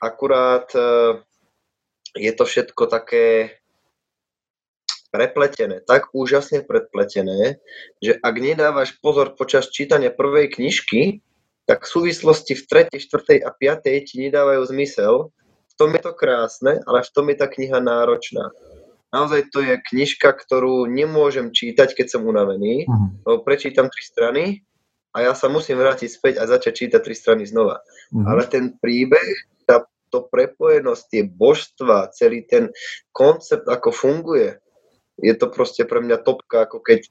Akurát 0.05 0.69
uh, 0.77 1.25
je 2.13 2.33
to 2.37 2.45
všetko 2.45 2.93
také 2.93 3.57
prepletené, 5.11 5.83
tak 5.83 6.13
úžasne 6.15 6.63
prepletené, 6.63 7.59
že 7.99 8.15
ak 8.21 8.35
nedávaš 8.37 8.95
pozor 9.03 9.35
počas 9.35 9.73
čítania 9.73 10.13
prvej 10.13 10.55
knižky, 10.55 11.25
tak 11.67 11.87
súvislosti 11.87 12.57
v 12.57 12.89
3., 12.91 12.99
4. 12.99 13.45
a 13.47 13.51
5. 13.53 14.07
ti 14.07 14.15
nedávajú 14.21 14.63
zmysel. 14.69 15.31
V 15.71 15.75
tom 15.79 15.97
je 15.97 16.03
to 16.05 16.13
krásne, 16.13 16.81
ale 16.85 17.01
v 17.01 17.11
tom 17.13 17.27
je 17.33 17.37
tá 17.41 17.47
kniha 17.49 17.81
náročná. 17.81 18.53
Naozaj 19.11 19.51
to 19.51 19.59
je 19.65 19.75
knižka, 19.91 20.31
ktorú 20.31 20.87
nemôžem 20.87 21.51
čítať, 21.51 21.99
keď 21.99 22.07
som 22.15 22.23
unavený, 22.29 22.87
Mhm. 22.87 23.27
lebo 23.27 23.43
prečítam 23.43 23.91
tri 23.91 24.03
strany 24.07 24.43
a 25.11 25.27
ja 25.27 25.33
sa 25.35 25.51
musím 25.51 25.83
vrátiť 25.83 26.07
späť 26.07 26.35
a 26.39 26.47
začať 26.47 26.87
čítať 26.87 27.01
tri 27.03 27.15
strany 27.19 27.43
znova. 27.43 27.83
Mhm. 28.15 28.27
Ale 28.27 28.43
ten 28.47 28.65
príbeh, 28.79 29.27
tá, 29.67 29.83
to 30.15 30.27
prepojenosť, 30.31 31.03
tie 31.11 31.23
božstva, 31.27 32.15
celý 32.15 32.47
ten 32.47 32.71
koncept, 33.11 33.67
ako 33.67 33.91
funguje, 33.91 34.59
je 35.21 35.35
to 35.37 35.47
proste 35.51 35.85
pre 35.85 36.01
mňa 36.01 36.23
topka, 36.23 36.65
ako 36.65 36.81
keď 36.81 37.11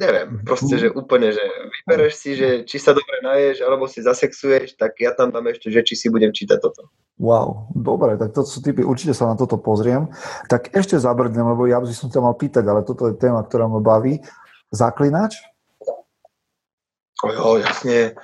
neviem, 0.00 0.40
proste, 0.40 0.80
že 0.80 0.88
úplne, 0.88 1.28
že 1.30 1.44
vybereš 1.84 2.12
si, 2.16 2.30
že 2.32 2.48
či 2.64 2.80
sa 2.80 2.96
dobre 2.96 3.20
naješ, 3.20 3.60
alebo 3.60 3.84
si 3.84 4.00
zasexuješ, 4.00 4.80
tak 4.80 4.96
ja 4.96 5.12
tam 5.12 5.28
dám 5.28 5.52
ešte, 5.52 5.68
že 5.68 5.84
či 5.84 5.94
si 5.94 6.08
budem 6.08 6.32
čítať 6.32 6.56
toto. 6.56 6.88
Wow, 7.20 7.68
dobre, 7.76 8.16
tak 8.16 8.32
to 8.32 8.48
sú 8.48 8.64
typy, 8.64 8.80
určite 8.80 9.12
sa 9.12 9.28
na 9.28 9.36
toto 9.36 9.60
pozriem. 9.60 10.08
Tak 10.48 10.72
ešte 10.72 10.96
zabrdnem, 10.96 11.44
lebo 11.44 11.68
ja 11.68 11.76
by 11.76 11.92
som 11.92 12.08
sa 12.08 12.24
mal 12.24 12.32
pýtať, 12.32 12.64
ale 12.64 12.80
toto 12.80 13.12
je 13.12 13.20
téma, 13.20 13.44
ktorá 13.44 13.68
ma 13.68 13.84
baví. 13.84 14.24
Zaklinač? 14.72 15.36
Jo, 17.20 17.60
jasne. 17.60 18.16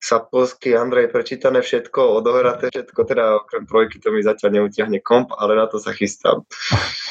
Sapolsky, 0.00 0.72
Andrej, 0.72 1.12
prečítané 1.12 1.60
všetko, 1.60 2.24
odohraté 2.24 2.72
všetko, 2.72 3.00
teda 3.04 3.44
okrem 3.44 3.68
trojky 3.68 4.00
to 4.00 4.08
mi 4.08 4.24
zatiaľ 4.24 4.56
neutiahne 4.56 4.96
komp, 5.04 5.36
ale 5.36 5.60
na 5.60 5.68
to 5.68 5.76
sa 5.76 5.92
chystám. 5.92 6.40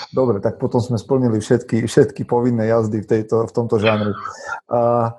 Dobre, 0.10 0.42
tak 0.42 0.58
potom 0.58 0.82
sme 0.82 0.98
splnili 0.98 1.38
všetky, 1.38 1.86
všetky 1.86 2.26
povinné 2.26 2.66
jazdy 2.66 3.06
v, 3.06 3.08
tejto, 3.08 3.46
v 3.46 3.52
tomto 3.54 3.78
žánri. 3.78 4.18
Uh, 4.66 5.14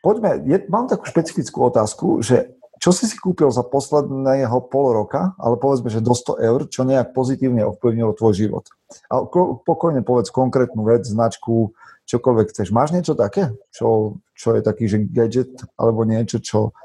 poďme, 0.00 0.40
je, 0.48 0.64
mám 0.72 0.88
takú 0.88 1.04
špecifickú 1.04 1.68
otázku, 1.68 2.24
že 2.24 2.56
čo 2.80 2.92
si 2.92 3.08
si 3.08 3.16
kúpil 3.16 3.48
za 3.52 3.64
posledného 3.64 4.56
pol 4.68 4.96
roka, 4.96 5.32
ale 5.40 5.56
povedzme, 5.56 5.88
že 5.88 6.04
do 6.04 6.12
100 6.12 6.40
eur, 6.44 6.60
čo 6.68 6.84
nejak 6.84 7.12
pozitívne 7.16 7.64
ovplyvnilo 7.64 8.16
tvoj 8.16 8.32
život? 8.36 8.64
A 9.08 9.24
pokojne 9.64 10.04
povedz 10.04 10.28
konkrétnu 10.28 10.84
vec, 10.84 11.04
značku, 11.04 11.72
čokoľvek 12.06 12.46
chceš. 12.52 12.70
Máš 12.70 12.92
niečo 12.92 13.18
také, 13.18 13.52
čo, 13.72 14.20
čo 14.36 14.54
je 14.54 14.62
taký, 14.62 14.86
že 14.86 15.02
gadget, 15.08 15.64
alebo 15.74 16.04
niečo, 16.06 16.38
čo 16.38 16.76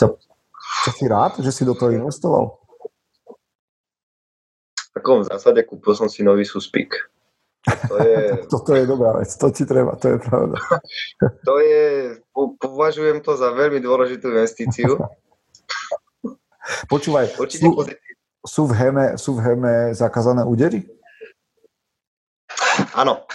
ťa, 0.00 0.06
čo 0.88 0.90
si 0.96 1.04
rád, 1.04 1.36
že 1.44 1.52
si 1.52 1.68
do 1.68 1.76
toho 1.76 1.92
investoval? 1.92 2.56
V 4.80 4.90
takom 4.96 5.22
zásade 5.22 5.62
kúpil 5.68 5.92
som 5.92 6.08
si 6.08 6.24
nový 6.24 6.48
Suspik. 6.48 6.96
To 7.68 7.96
je... 8.00 8.16
Toto 8.52 8.72
je 8.72 8.84
dobrá 8.88 9.20
vec, 9.20 9.28
to 9.36 9.52
ti 9.52 9.68
treba, 9.68 9.92
to 10.00 10.16
je 10.16 10.18
pravda. 10.18 10.56
to 11.48 11.54
je, 11.60 11.84
považujem 12.56 13.20
to 13.20 13.36
za 13.36 13.52
veľmi 13.52 13.84
dôležitú 13.84 14.32
investíciu. 14.32 14.96
Počúvaj, 16.92 17.34
sú, 17.36 17.70
sú, 18.46 18.62
v 18.64 18.72
heme, 18.72 19.06
sú 19.20 19.36
v 19.36 19.40
heme 19.42 19.74
zakázané 19.92 20.46
údery? 20.46 20.86
Áno, 22.94 23.26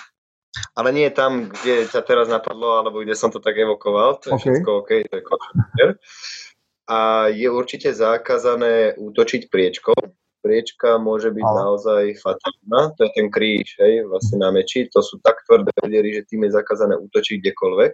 ale 0.73 0.89
nie 0.95 1.07
tam, 1.11 1.51
kde 1.51 1.87
ťa 1.91 2.01
teraz 2.07 2.27
napadlo, 2.31 2.79
alebo 2.79 3.03
kde 3.03 3.15
som 3.15 3.29
to 3.29 3.43
tak 3.43 3.59
evokoval, 3.59 4.17
to 4.23 4.31
je 4.31 4.33
okay. 4.33 4.43
všetko 4.43 4.69
OK, 4.81 4.91
to 5.11 5.15
je 5.19 5.23
a 6.85 7.27
je 7.33 7.49
určite 7.49 7.89
zakázané 7.93 8.93
útočiť 8.97 9.49
priečkou. 9.49 9.97
Priečka 10.45 11.01
môže 11.01 11.33
byť 11.33 11.41
Ale. 11.41 11.57
naozaj 11.57 12.03
fatálna, 12.21 12.93
to 12.93 13.09
je 13.09 13.11
ten 13.17 13.27
kríž, 13.33 13.81
hej, 13.81 14.05
vlastne 14.05 14.37
na 14.37 14.53
meči, 14.53 14.85
to 14.93 15.01
sú 15.01 15.17
tak 15.25 15.41
tvrdé 15.49 15.73
diery, 15.89 16.21
že 16.21 16.29
tým 16.29 16.45
je 16.45 16.53
zakázané 16.53 16.93
útočiť 17.01 17.41
kdekoľvek. 17.41 17.93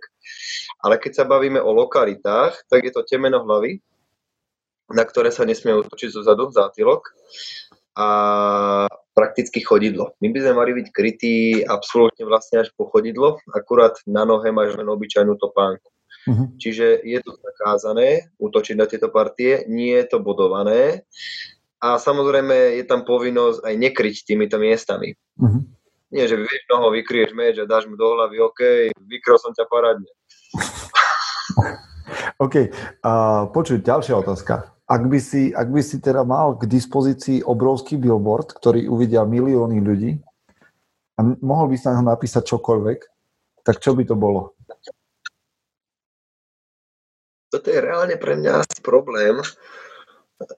Ale 0.83 0.99
keď 0.99 1.11
sa 1.15 1.23
bavíme 1.23 1.63
o 1.63 1.71
lokalitách, 1.71 2.67
tak 2.67 2.83
je 2.83 2.91
to 2.91 3.07
temeno 3.07 3.39
hlavy, 3.47 3.79
na 4.91 5.07
ktoré 5.07 5.31
sa 5.31 5.47
nesmie 5.47 5.71
útočiť 5.79 6.11
zo 6.11 6.27
zadu, 6.27 6.51
zátylok 6.51 7.15
a 7.95 8.07
prakticky 9.15 9.63
chodidlo. 9.63 10.11
My 10.19 10.35
by 10.35 10.39
sme 10.43 10.53
mali 10.59 10.71
byť 10.75 10.87
krytí 10.91 11.35
absolútne 11.63 12.27
vlastne 12.27 12.67
až 12.67 12.71
po 12.75 12.91
chodidlo, 12.91 13.39
akurát 13.55 13.95
na 14.03 14.27
nohe 14.27 14.51
máš 14.51 14.75
len 14.75 14.91
obyčajnú 14.91 15.39
topánku. 15.39 15.87
Uh-huh. 16.27 16.53
Čiže 16.61 17.01
je 17.01 17.19
to 17.25 17.33
zakázané 17.41 18.29
útočiť 18.37 18.75
na 18.77 18.85
tieto 18.85 19.09
partie, 19.09 19.65
nie 19.65 19.97
je 19.97 20.05
to 20.05 20.17
bodované 20.21 21.05
a 21.81 21.97
samozrejme 21.97 22.77
je 22.77 22.85
tam 22.85 23.01
povinnosť 23.01 23.65
aj 23.65 23.73
nekryť 23.73 24.15
týmito 24.25 24.61
miestami. 24.61 25.17
Uh-huh. 25.41 25.65
Nie, 26.13 26.27
že 26.27 26.37
vieš 26.37 26.67
noho, 26.69 26.93
vykrieš 26.93 27.33
meč 27.33 27.57
a 27.57 27.65
dáš 27.65 27.87
mu 27.89 27.97
do 27.97 28.13
hlavy, 28.13 28.37
OK, 28.43 28.61
vykryl 29.07 29.39
som 29.41 29.55
ťa 29.55 29.65
parádne. 29.65 30.11
OK, 32.43 32.55
uh, 33.05 33.47
počuť, 33.49 33.79
ďalšia 33.81 34.19
otázka. 34.19 34.75
Ak 34.91 35.07
by, 35.07 35.19
si, 35.23 35.55
ak 35.55 35.71
by 35.71 35.79
si 35.79 36.03
teda 36.03 36.27
mal 36.27 36.59
k 36.59 36.67
dispozícii 36.67 37.47
obrovský 37.47 37.95
billboard, 37.95 38.51
ktorý 38.51 38.91
uvidia 38.91 39.23
milióny 39.23 39.79
ľudí 39.79 40.19
a 41.15 41.19
mohol 41.39 41.71
by 41.71 41.77
sa 41.79 41.95
na 41.95 42.03
ho 42.03 42.11
napísať 42.11 42.43
čokoľvek, 42.51 42.99
tak 43.63 43.79
čo 43.79 43.95
by 43.95 44.03
to 44.03 44.19
bolo? 44.19 44.51
Toto 47.51 47.67
je 47.67 47.83
reálne 47.83 48.15
pre 48.15 48.39
mňa 48.39 48.63
asi 48.63 48.79
problém. 48.79 49.43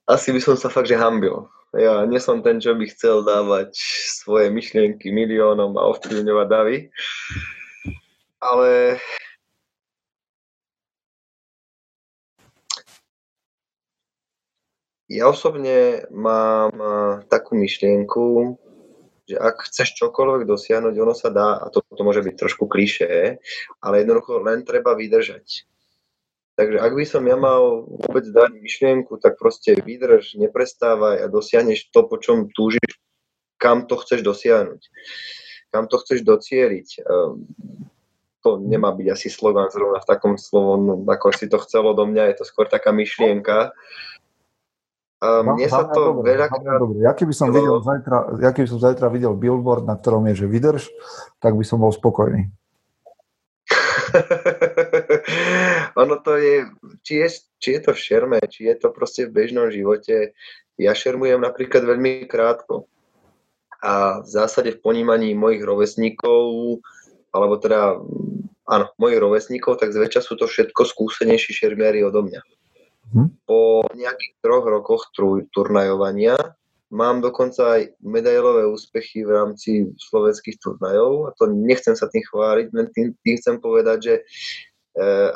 Asi 0.05 0.29
by 0.29 0.39
som 0.39 0.55
sa 0.55 0.69
fakt, 0.69 0.87
že 0.87 0.95
hambil. 0.95 1.49
Ja 1.73 2.05
nie 2.05 2.21
som 2.21 2.45
ten, 2.45 2.61
čo 2.61 2.77
by 2.77 2.85
chcel 2.85 3.25
dávať 3.25 3.73
svoje 4.21 4.53
myšlienky 4.53 5.09
miliónom 5.09 5.73
a 5.73 5.89
ovplyvňovať 5.89 6.47
davy. 6.47 6.77
Ale 8.37 9.01
ja 15.09 15.25
osobne 15.25 16.05
mám 16.13 16.77
takú 17.25 17.57
myšlienku, 17.57 18.53
že 19.25 19.41
ak 19.41 19.65
chceš 19.65 19.97
čokoľvek 19.97 20.45
dosiahnuť, 20.45 20.93
ono 20.93 21.15
sa 21.17 21.33
dá, 21.33 21.57
a 21.57 21.73
to, 21.73 21.81
to 21.81 22.01
môže 22.05 22.21
byť 22.21 22.35
trošku 22.37 22.69
klišé, 22.69 23.41
ale 23.81 24.05
jednoducho 24.05 24.45
len 24.45 24.61
treba 24.61 24.93
vydržať. 24.93 25.65
Takže 26.53 26.77
ak 26.77 26.93
by 26.93 27.05
som 27.09 27.25
ja 27.25 27.33
mal 27.33 27.89
vôbec 27.89 28.29
dať 28.29 28.61
myšlienku, 28.61 29.17
tak 29.17 29.41
proste 29.41 29.73
vydrž, 29.73 30.37
neprestávaj 30.37 31.25
a 31.25 31.27
dosiahneš 31.27 31.89
to, 31.89 32.05
po 32.05 32.21
čom 32.21 32.45
túžiš, 32.53 33.01
kam 33.57 33.89
to 33.89 33.97
chceš 33.97 34.21
dosiahnuť, 34.21 34.81
kam 35.73 35.89
to 35.89 35.97
chceš 35.97 36.21
docieliť. 36.21 36.87
Ehm, 37.01 37.49
to 38.43 38.59
nemá 38.59 38.91
byť 38.93 39.07
asi 39.07 39.31
slogan 39.31 39.71
zrovna 39.71 40.03
v 40.03 40.09
takom 40.09 40.35
slovom, 40.37 41.07
ako 41.07 41.31
si 41.33 41.49
to 41.49 41.57
chcelo 41.63 41.95
do 41.95 42.05
mňa, 42.05 42.35
je 42.35 42.43
to 42.43 42.45
skôr 42.45 42.67
taká 42.69 42.91
myšlienka. 42.91 43.71
A 45.23 45.39
mne 45.39 45.71
sa 45.71 45.87
to 45.87 46.19
dobre, 46.19 46.35
veľakrát... 46.35 46.83
Dobre. 46.83 46.99
Ja 46.99 47.15
keby, 47.15 47.31
som 47.31 47.47
videl 47.47 47.79
zajtra, 47.79 48.43
ja 48.43 48.51
keby 48.51 48.67
som 48.67 48.83
zajtra 48.83 49.07
videl 49.07 49.31
billboard, 49.39 49.87
na 49.87 49.95
ktorom 49.95 50.27
je, 50.27 50.43
že 50.43 50.51
vydrž, 50.51 50.91
tak 51.39 51.55
by 51.55 51.63
som 51.63 51.79
bol 51.79 51.95
spokojný. 51.95 52.51
ono 55.95 56.15
to 56.21 56.37
je 56.37 56.65
či, 57.05 57.13
je, 57.23 57.27
či 57.59 57.69
je 57.77 57.79
to 57.83 57.91
v 57.93 58.03
šerme, 58.03 58.39
či 58.49 58.69
je 58.69 58.75
to 58.79 58.89
proste 58.93 59.29
v 59.29 59.35
bežnom 59.35 59.69
živote. 59.69 60.33
Ja 60.77 60.97
šermujem 60.97 61.41
napríklad 61.41 61.85
veľmi 61.85 62.25
krátko. 62.25 62.89
A 63.83 64.23
v 64.23 64.27
zásade 64.27 64.79
v 64.79 64.81
ponímaní 64.81 65.35
mojich 65.35 65.59
rovesníkov, 65.59 66.79
alebo 67.35 67.59
teda, 67.59 67.99
áno, 68.63 68.85
mojich 68.95 69.19
rovesníkov, 69.19 69.83
tak 69.83 69.91
zväčša 69.91 70.23
sú 70.23 70.39
to 70.39 70.47
všetko 70.47 70.87
skúsenejší 70.87 71.51
šermiari 71.51 71.99
odo 71.99 72.23
mňa. 72.23 72.41
Hm? 73.11 73.27
Po 73.43 73.83
nejakých 73.91 74.39
troch 74.39 74.63
rokoch 74.63 75.11
turnajovania 75.51 76.39
Mám 76.93 77.25
dokonca 77.25 77.81
aj 77.81 77.97
medailové 78.05 78.69
úspechy 78.69 79.25
v 79.25 79.33
rámci 79.33 79.89
slovenských 79.97 80.61
turnajov 80.61 81.25
a 81.25 81.29
to 81.33 81.49
nechcem 81.49 81.97
sa 81.97 82.05
tým 82.05 82.21
chváliť, 82.21 82.69
len 82.69 82.85
tým, 82.93 83.17
tým 83.25 83.35
chcem 83.41 83.57
povedať, 83.57 83.97
že 83.97 84.15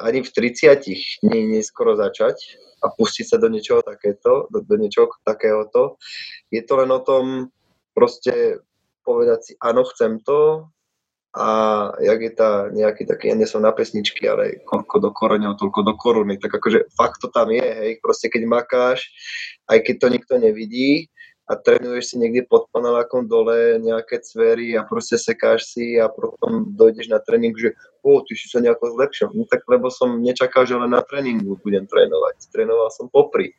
ani 0.03 0.21
v 0.21 0.29
30 0.29 1.25
nie 1.25 1.57
je 1.57 1.63
skoro 1.65 1.97
začať 1.97 2.37
a 2.85 2.93
pustiť 2.93 3.25
sa 3.25 3.37
do 3.41 3.49
niečoho 3.49 3.81
takéto, 3.81 4.45
do, 4.53 4.61
do 4.61 4.75
niečoho 4.77 5.09
takéhoto. 5.25 5.97
Je 6.53 6.61
to 6.61 6.77
len 6.77 6.93
o 6.93 7.01
tom 7.01 7.49
proste 7.97 8.61
povedať 9.01 9.39
si, 9.41 9.51
áno, 9.57 9.81
chcem 9.89 10.21
to, 10.21 10.69
a 11.37 11.47
jak 12.01 12.19
je 12.21 12.33
tá 12.33 12.51
nejaký 12.73 13.05
taký, 13.05 13.29
ja 13.29 13.35
nie 13.37 13.45
som 13.45 13.61
na 13.61 13.69
pesničky, 13.69 14.25
ale 14.25 14.57
koľko 14.65 14.97
do 14.97 15.09
koreňov, 15.13 15.61
toľko 15.61 15.81
do 15.85 15.93
koruny, 15.93 16.41
tak 16.41 16.49
akože 16.49 16.89
fakt 16.97 17.21
to 17.21 17.29
tam 17.29 17.53
je, 17.53 17.61
hej, 17.61 17.91
proste 18.01 18.33
keď 18.33 18.49
makáš, 18.49 19.05
aj 19.69 19.85
keď 19.85 19.95
to 20.01 20.07
nikto 20.09 20.33
nevidí, 20.41 21.13
a 21.47 21.55
trénuješ 21.55 22.11
si 22.11 22.15
niekde 22.19 22.43
pod 22.43 22.67
panelákom 22.75 23.23
dole 23.23 23.79
nejaké 23.79 24.19
cvery 24.19 24.75
a 24.75 24.83
proste 24.83 25.15
sekáš 25.15 25.71
si 25.71 25.95
a 25.95 26.11
potom 26.11 26.75
dojdeš 26.75 27.07
na 27.07 27.23
tréning, 27.23 27.55
že 27.55 27.71
o, 28.03 28.19
ty 28.19 28.35
si 28.35 28.51
sa 28.51 28.59
nejako 28.59 28.99
zlepšil. 28.99 29.31
No 29.31 29.47
tak 29.47 29.63
lebo 29.71 29.87
som 29.87 30.19
nečakal, 30.19 30.67
že 30.67 30.75
len 30.75 30.91
na 30.91 30.99
tréningu 30.99 31.55
budem 31.63 31.87
trénovať. 31.87 32.51
Trénoval 32.51 32.91
som 32.91 33.07
popri. 33.07 33.55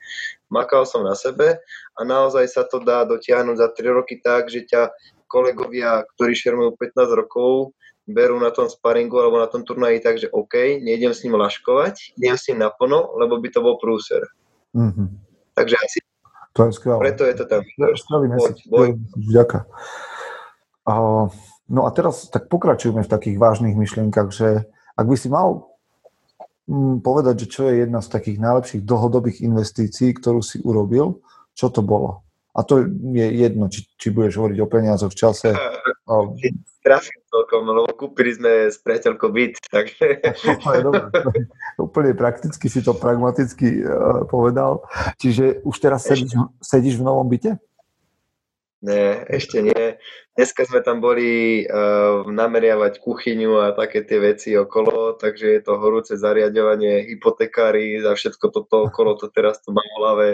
Makal 0.53 0.85
som 0.85 1.01
na 1.01 1.17
sebe 1.17 1.65
a 1.97 2.01
naozaj 2.05 2.45
sa 2.53 2.69
to 2.69 2.77
dá 2.85 3.09
dotiahnuť 3.09 3.57
za 3.57 3.69
3 3.73 3.97
roky 3.97 4.21
tak, 4.21 4.53
že 4.53 4.69
ťa 4.69 4.93
kolegovia, 5.25 6.05
ktorí 6.17 6.37
šermujú 6.37 6.77
15 6.77 7.21
rokov, 7.25 7.73
berú 8.09 8.41
na 8.41 8.49
tom 8.49 8.69
sparingu 8.69 9.21
alebo 9.21 9.37
na 9.37 9.49
tom 9.49 9.65
turnaji 9.65 10.01
tak, 10.01 10.17
že 10.17 10.33
OK, 10.33 10.81
nejdem 10.81 11.13
s 11.13 11.25
ním 11.25 11.37
laškovať, 11.37 12.17
idem 12.17 12.37
s 12.37 12.49
ním 12.49 12.65
naplno, 12.65 13.17
lebo 13.21 13.37
by 13.37 13.49
to 13.53 13.61
bol 13.61 13.77
prúser. 13.77 14.25
Mm-hmm. 14.73 15.09
Takže 15.53 15.77
asi 15.77 15.99
to 16.59 16.67
je 16.67 16.73
skvelé. 16.75 16.99
Preto 16.99 17.23
je 17.23 17.35
to 17.39 17.45
tam. 17.47 17.63
Skvelý 17.95 18.27
mesiac. 18.35 18.59
Ďakujem. 19.15 19.65
No 21.69 21.81
a 21.85 21.91
teraz 21.93 22.27
tak 22.33 22.51
pokračujeme 22.51 23.05
v 23.05 23.13
takých 23.13 23.37
vážnych 23.37 23.77
myšlienkach, 23.77 24.33
že 24.35 24.67
ak 24.97 25.07
by 25.07 25.17
si 25.21 25.29
mal 25.31 25.69
mm, 26.67 27.05
povedať, 27.05 27.45
že 27.45 27.47
čo 27.47 27.61
je 27.69 27.85
jedna 27.85 28.01
z 28.01 28.09
takých 28.09 28.41
najlepších 28.41 28.83
dlhodobých 28.83 29.45
investícií, 29.45 30.17
ktorú 30.17 30.41
si 30.41 30.59
urobil, 30.65 31.21
čo 31.53 31.69
to 31.69 31.85
bolo? 31.85 32.25
A 32.57 32.65
to 32.67 32.89
je 32.89 33.27
jedno, 33.39 33.71
či, 33.71 33.87
či 34.01 34.11
budeš 34.11 34.41
hovoriť 34.41 34.59
o 34.59 34.67
peniazoch 34.67 35.13
v 35.15 35.21
čase. 35.21 35.49
Trafím 36.81 37.21
celkom, 37.29 37.69
lebo 37.69 37.91
kúpili 37.93 38.33
sme 38.33 38.73
s 38.73 38.81
priateľkou 38.81 39.29
byt, 39.29 39.61
takže... 39.69 40.07
Je 40.75 40.81
dobré. 40.81 41.05
Úplne 41.77 42.17
prakticky 42.17 42.73
si 42.73 42.81
to 42.81 42.97
pragmaticky 42.97 43.85
uh, 43.85 44.25
povedal. 44.25 44.81
Čiže 45.21 45.61
už 45.69 45.77
teraz 45.77 46.09
sedíš, 46.09 46.33
sedíš 46.65 46.97
v 46.97 47.05
novom 47.05 47.29
byte? 47.29 47.61
Ne, 48.79 49.27
ešte 49.27 49.59
nie. 49.59 49.99
Dneska 50.39 50.63
sme 50.63 50.87
tam 50.87 51.03
boli 51.03 51.67
uh, 51.67 52.23
nameriavať 52.23 53.03
kuchyňu 53.03 53.59
a 53.59 53.75
také 53.75 54.07
tie 54.07 54.23
veci 54.23 54.55
okolo, 54.55 55.19
takže 55.19 55.59
je 55.59 55.61
to 55.67 55.83
horúce 55.83 56.15
zariadovanie, 56.15 57.03
hypotekári, 57.11 57.99
za 57.99 58.15
všetko 58.15 58.47
toto 58.55 58.87
okolo, 58.87 59.19
to 59.19 59.35
teraz 59.35 59.59
to 59.67 59.75
mám 59.75 59.83
v 59.83 59.99
hlave, 59.99 60.29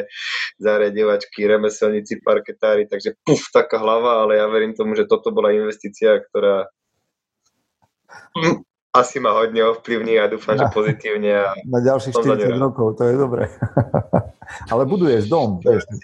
zariadovačky, 0.61 1.49
remeselníci, 1.49 2.21
parketári, 2.21 2.85
takže 2.85 3.17
puf, 3.25 3.49
taká 3.49 3.81
hlava, 3.81 4.29
ale 4.29 4.37
ja 4.37 4.45
verím 4.45 4.77
tomu, 4.77 4.93
že 4.93 5.09
toto 5.09 5.33
bola 5.33 5.49
investícia, 5.49 6.21
ktorá 6.21 6.69
asi 8.95 9.25
ma 9.25 9.33
hodne 9.35 9.65
ovplyvní 9.73 10.21
a 10.21 10.29
dúfam, 10.29 10.55
že 10.55 10.69
pozitívne. 10.71 11.33
A 11.33 11.57
Na 11.65 11.81
ďalších 11.81 12.13
40 12.13 12.61
rokov, 12.61 13.01
to 13.01 13.09
je 13.09 13.17
dobré. 13.17 13.49
ale 14.73 14.83
buduješ 14.85 15.27
dom, 15.33 15.59
vieš. 15.65 15.89
E, 15.89 15.97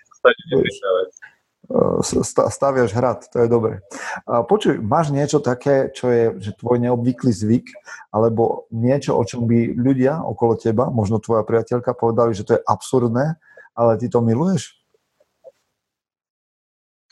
staviaš 2.51 2.91
hrad, 2.91 3.31
to 3.31 3.47
je 3.47 3.49
dobre. 3.49 3.87
Počuj, 4.27 4.83
máš 4.83 5.15
niečo 5.15 5.39
také, 5.39 5.95
čo 5.95 6.11
je 6.11 6.25
že 6.43 6.59
tvoj 6.59 6.83
neobvyklý 6.83 7.31
zvyk, 7.31 7.67
alebo 8.11 8.67
niečo, 8.75 9.15
o 9.15 9.23
čom 9.23 9.47
by 9.47 9.79
ľudia 9.79 10.19
okolo 10.19 10.59
teba, 10.59 10.91
možno 10.91 11.23
tvoja 11.23 11.47
priateľka, 11.47 11.95
povedali, 11.95 12.35
že 12.35 12.43
to 12.43 12.59
je 12.59 12.65
absurdné, 12.67 13.39
ale 13.79 13.93
ty 14.03 14.11
to 14.11 14.19
miluješ? 14.19 14.75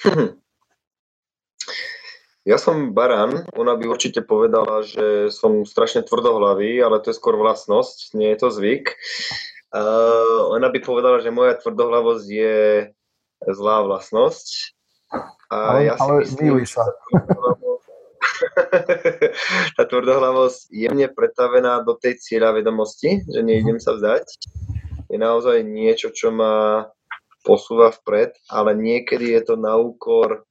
Hm. 0.03 0.39
Ja 2.49 2.57
som 2.57 2.97
baran, 2.97 3.45
ona 3.53 3.77
by 3.77 3.85
určite 3.93 4.25
povedala, 4.25 4.81
že 4.81 5.29
som 5.29 5.69
strašne 5.69 6.01
tvrdohlavý, 6.01 6.81
ale 6.81 6.97
to 7.05 7.13
je 7.13 7.19
skôr 7.21 7.37
vlastnosť, 7.37 8.17
nie 8.17 8.33
je 8.33 8.39
to 8.41 8.49
zvyk. 8.49 8.97
Uh, 9.69 10.49
ona 10.57 10.73
by 10.73 10.81
povedala, 10.81 11.21
že 11.21 11.29
moja 11.29 11.61
tvrdohlavosť 11.61 12.25
je 12.25 12.57
zlá 13.47 13.87
vlastnosť. 13.87 14.75
A 15.49 15.57
ale, 15.57 15.81
ja 15.89 15.95
si 15.97 16.03
ale 16.05 16.15
myslím, 16.27 16.67
sa. 16.69 16.85
tá 19.77 19.83
tvrdohlavosť 19.89 20.69
je 20.85 20.89
mne 20.93 21.09
pretavená 21.17 21.81
do 21.81 21.97
tej 21.97 22.21
cieľa 22.21 22.61
vedomosti, 22.61 23.25
že 23.25 23.41
nejdem 23.41 23.81
sa 23.81 23.97
vzdať. 23.97 24.27
Je 25.09 25.17
naozaj 25.17 25.65
niečo, 25.65 26.13
čo 26.13 26.29
ma 26.29 26.85
posúva 27.47 27.89
vpred, 27.89 28.37
ale 28.53 28.77
niekedy 28.77 29.33
je 29.33 29.41
to 29.49 29.55
na 29.57 29.81
úkor 29.81 30.45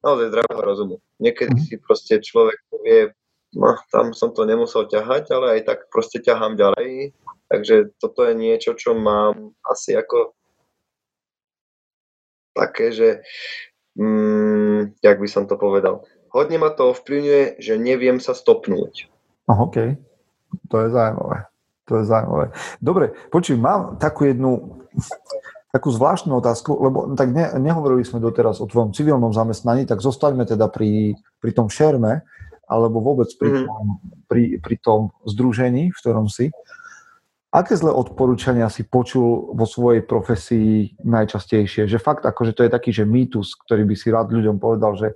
naozaj 0.00 0.32
zdravého 0.32 0.62
rozumu. 0.64 0.96
Niekedy 1.20 1.56
mhm. 1.56 1.64
si 1.64 1.74
proste 1.80 2.20
človek 2.20 2.56
povie, 2.72 3.12
no, 3.52 3.76
tam 3.92 4.16
som 4.16 4.32
to 4.32 4.48
nemusel 4.48 4.88
ťahať, 4.88 5.28
ale 5.32 5.60
aj 5.60 5.60
tak 5.68 5.78
proste 5.92 6.24
ťahám 6.24 6.56
ďalej. 6.56 7.12
Takže 7.52 7.92
toto 8.00 8.24
je 8.24 8.34
niečo, 8.34 8.72
čo 8.72 8.96
mám 8.96 9.52
asi 9.68 9.92
ako 9.92 10.32
také, 12.54 12.94
že 12.94 13.08
mm, 13.98 15.02
jak 15.02 15.16
by 15.18 15.28
som 15.28 15.44
to 15.50 15.58
povedal, 15.58 16.06
hodne 16.30 16.58
ma 16.58 16.70
to 16.70 16.94
ovplyvňuje, 16.94 17.58
že 17.58 17.74
neviem 17.76 18.22
sa 18.22 18.32
stopnúť. 18.32 19.10
Oh, 19.50 19.68
OK, 19.68 19.98
to 20.70 20.76
je 20.80 20.88
zaujímavé. 20.88 21.50
To 21.84 22.00
je 22.00 22.04
zaujímavé. 22.08 22.46
Dobre, 22.80 23.12
počuj, 23.28 23.60
mám 23.60 24.00
takú 24.00 24.24
jednu 24.24 24.80
takú 25.74 25.90
zvláštnu 25.90 26.38
otázku, 26.38 26.70
lebo 26.78 26.98
tak 27.18 27.34
ne, 27.34 27.50
nehovorili 27.58 28.06
sme 28.06 28.22
doteraz 28.22 28.62
o 28.62 28.70
tvojom 28.70 28.94
civilnom 28.94 29.34
zamestnaní, 29.34 29.90
tak 29.90 29.98
zostaňme 29.98 30.46
teda 30.46 30.70
pri, 30.70 31.18
pri 31.42 31.50
tom 31.50 31.66
šerme, 31.66 32.22
alebo 32.70 33.02
vôbec 33.02 33.26
pri, 33.34 33.50
mm-hmm. 33.50 33.66
tom, 33.66 33.86
pri, 34.30 34.42
pri 34.62 34.76
tom 34.78 35.00
združení, 35.26 35.90
v 35.90 35.98
ktorom 35.98 36.30
si. 36.30 36.54
Aké 37.54 37.78
zlé 37.78 37.94
odporúčania 37.94 38.66
si 38.66 38.82
počul 38.82 39.54
vo 39.54 39.62
svojej 39.62 40.02
profesii 40.02 40.98
najčastejšie? 41.06 41.86
Že 41.86 42.02
fakt 42.02 42.26
akože 42.26 42.50
to 42.50 42.66
je 42.66 42.70
taký, 42.74 42.90
že 42.90 43.06
mýtus, 43.06 43.54
ktorý 43.54 43.86
by 43.86 43.94
si 43.94 44.10
rád 44.10 44.34
ľuďom 44.34 44.58
povedal, 44.58 44.98
že 44.98 45.14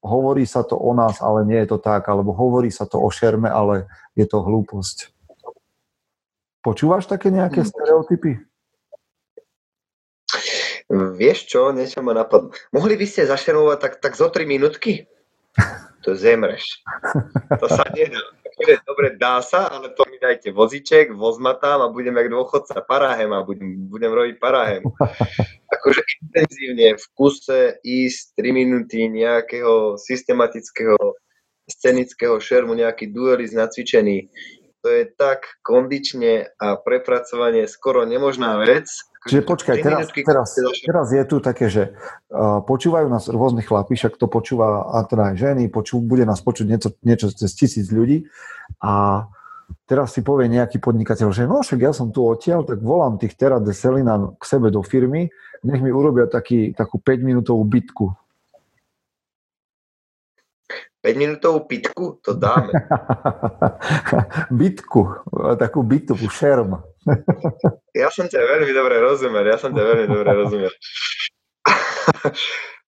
hovorí 0.00 0.48
sa 0.48 0.64
to 0.64 0.80
o 0.80 0.96
nás, 0.96 1.20
ale 1.20 1.44
nie 1.44 1.60
je 1.60 1.76
to 1.76 1.78
tak, 1.78 2.08
alebo 2.08 2.32
hovorí 2.32 2.72
sa 2.72 2.88
to 2.88 2.96
o 2.96 3.12
šerme, 3.12 3.52
ale 3.52 3.84
je 4.16 4.24
to 4.24 4.40
hlúposť. 4.40 5.12
Počúvaš 6.64 7.04
také 7.04 7.28
nejaké 7.28 7.60
mm. 7.60 7.68
stereotypy? 7.68 8.32
Vieš 11.20 11.52
čo, 11.52 11.68
niečo 11.76 12.00
ma 12.00 12.16
napadlo. 12.16 12.48
Mohli 12.72 12.96
by 12.96 13.06
ste 13.08 13.28
zašermovať 13.28 13.76
tak, 13.76 13.92
tak 14.00 14.12
zo 14.16 14.32
3 14.32 14.48
minútky? 14.48 15.04
To 16.02 16.18
zemreš. 16.18 16.82
To 17.62 17.70
sa 17.70 17.86
nedá 17.94 18.18
dobre, 18.86 19.16
dá 19.16 19.40
sa, 19.42 19.68
ale 19.68 19.92
to 19.96 20.04
mi 20.10 20.20
dajte 20.20 20.52
vozíček, 20.52 21.12
voz 21.12 21.38
ma 21.38 21.54
tam 21.54 21.82
a 21.82 21.92
budem 21.92 22.16
jak 22.16 22.28
dôchodca, 22.28 22.84
parahem 22.84 23.32
a 23.32 23.42
budem, 23.42 23.88
budem 23.88 24.12
robiť 24.12 24.36
parahem. 24.38 24.82
Akože 25.74 26.02
intenzívne 26.22 26.94
v 27.00 27.04
kuse 27.16 27.80
ísť 27.80 28.38
3 28.38 28.52
minúty 28.52 29.08
nejakého 29.08 29.96
systematického 29.96 30.98
scenického 31.70 32.36
šermu, 32.42 32.74
nejaký 32.74 33.14
duelist 33.14 33.54
nacvičený, 33.54 34.28
to 34.82 34.88
je 34.90 35.04
tak 35.14 35.46
kondične 35.62 36.50
a 36.58 36.74
prepracovanie 36.74 37.70
skoro 37.70 38.02
nemožná 38.02 38.58
vec, 38.66 38.90
Čiže 39.22 39.46
počkaj, 39.46 39.76
teraz, 39.78 40.10
teraz, 40.10 40.48
teraz 40.82 41.06
je 41.14 41.22
tu 41.22 41.38
také, 41.38 41.70
že 41.70 41.94
uh, 41.94 42.58
počúvajú 42.66 43.06
nás 43.06 43.30
rôznych 43.30 43.70
chlapí, 43.70 43.94
však 43.94 44.18
to 44.18 44.26
počúva 44.26 44.90
a 44.90 45.06
teda 45.06 45.30
aj 45.30 45.36
ženy, 45.38 45.70
počú, 45.70 46.02
bude 46.02 46.26
nás 46.26 46.42
počuť 46.42 46.66
niečo, 46.66 46.90
niečo 47.06 47.30
cez 47.30 47.54
tisíc 47.54 47.86
ľudí 47.94 48.26
a 48.82 49.24
teraz 49.86 50.18
si 50.18 50.26
povie 50.26 50.50
nejaký 50.50 50.82
podnikateľ, 50.82 51.30
že 51.30 51.46
no 51.46 51.62
však 51.62 51.78
ja 51.78 51.94
som 51.94 52.10
tu 52.10 52.26
odtiaľ, 52.26 52.66
tak 52.66 52.82
volám 52.82 53.14
tých 53.22 53.38
Terra 53.38 53.62
de 53.62 53.70
Selina 53.70 54.18
k 54.34 54.42
sebe 54.42 54.74
do 54.74 54.82
firmy, 54.82 55.30
nech 55.62 55.78
mi 55.78 55.94
urobia 55.94 56.26
taký, 56.26 56.74
takú 56.74 56.98
5-minútovú 56.98 57.62
bitku. 57.62 58.10
5-minútovú 61.02 61.66
pitku? 61.70 62.18
To 62.26 62.34
dáme. 62.34 62.74
bitku, 64.62 65.26
takú 65.58 65.86
bitku, 65.86 66.26
šerm. 66.26 66.82
Ja 67.92 68.08
som 68.08 68.24
ťa 68.24 68.40
veľmi 68.40 68.72
dobre 68.72 68.96
rozumel, 69.02 69.44
ja 69.44 69.60
som 69.60 69.74
ťa 69.74 69.82
veľmi 69.84 70.06
dobre 70.08 70.30
rozumel. 70.32 70.72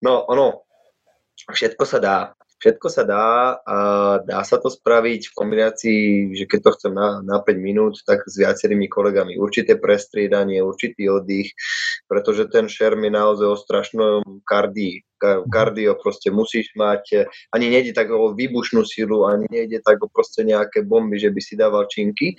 No, 0.03 0.27
ono, 0.27 0.67
všetko 1.47 1.87
sa 1.87 1.95
dá. 2.03 2.15
Všetko 2.63 2.87
sa 2.87 3.03
dá 3.03 3.59
a 3.59 3.77
dá 4.23 4.39
sa 4.47 4.55
to 4.55 4.71
spraviť 4.71 5.27
v 5.27 5.35
kombinácii, 5.35 6.03
že 6.31 6.47
keď 6.47 6.59
to 6.63 6.71
chcem 6.79 6.93
na, 6.95 7.19
na 7.19 7.43
5 7.43 7.59
minút, 7.59 7.99
tak 8.07 8.23
s 8.23 8.39
viacerými 8.39 8.87
kolegami. 8.87 9.35
Určité 9.35 9.75
prestriedanie, 9.75 10.63
určitý 10.63 11.11
oddych, 11.11 11.51
pretože 12.07 12.47
ten 12.47 12.71
šerm 12.71 13.03
je 13.03 13.11
naozaj 13.11 13.47
o 13.51 13.59
strašnom 13.59 14.23
kardii. 14.47 15.03
Kardio 15.51 15.99
proste 15.99 16.31
musíš 16.31 16.71
mať, 16.79 17.27
ani 17.51 17.67
nejde 17.67 17.91
tak 17.91 18.15
o 18.15 18.31
výbušnú 18.31 18.87
silu, 18.87 19.27
ani 19.27 19.43
nejde 19.51 19.83
tak 19.83 19.99
o 19.99 20.07
proste 20.07 20.47
nejaké 20.47 20.87
bomby, 20.87 21.19
že 21.19 21.35
by 21.35 21.41
si 21.43 21.59
dával 21.59 21.83
činky, 21.91 22.31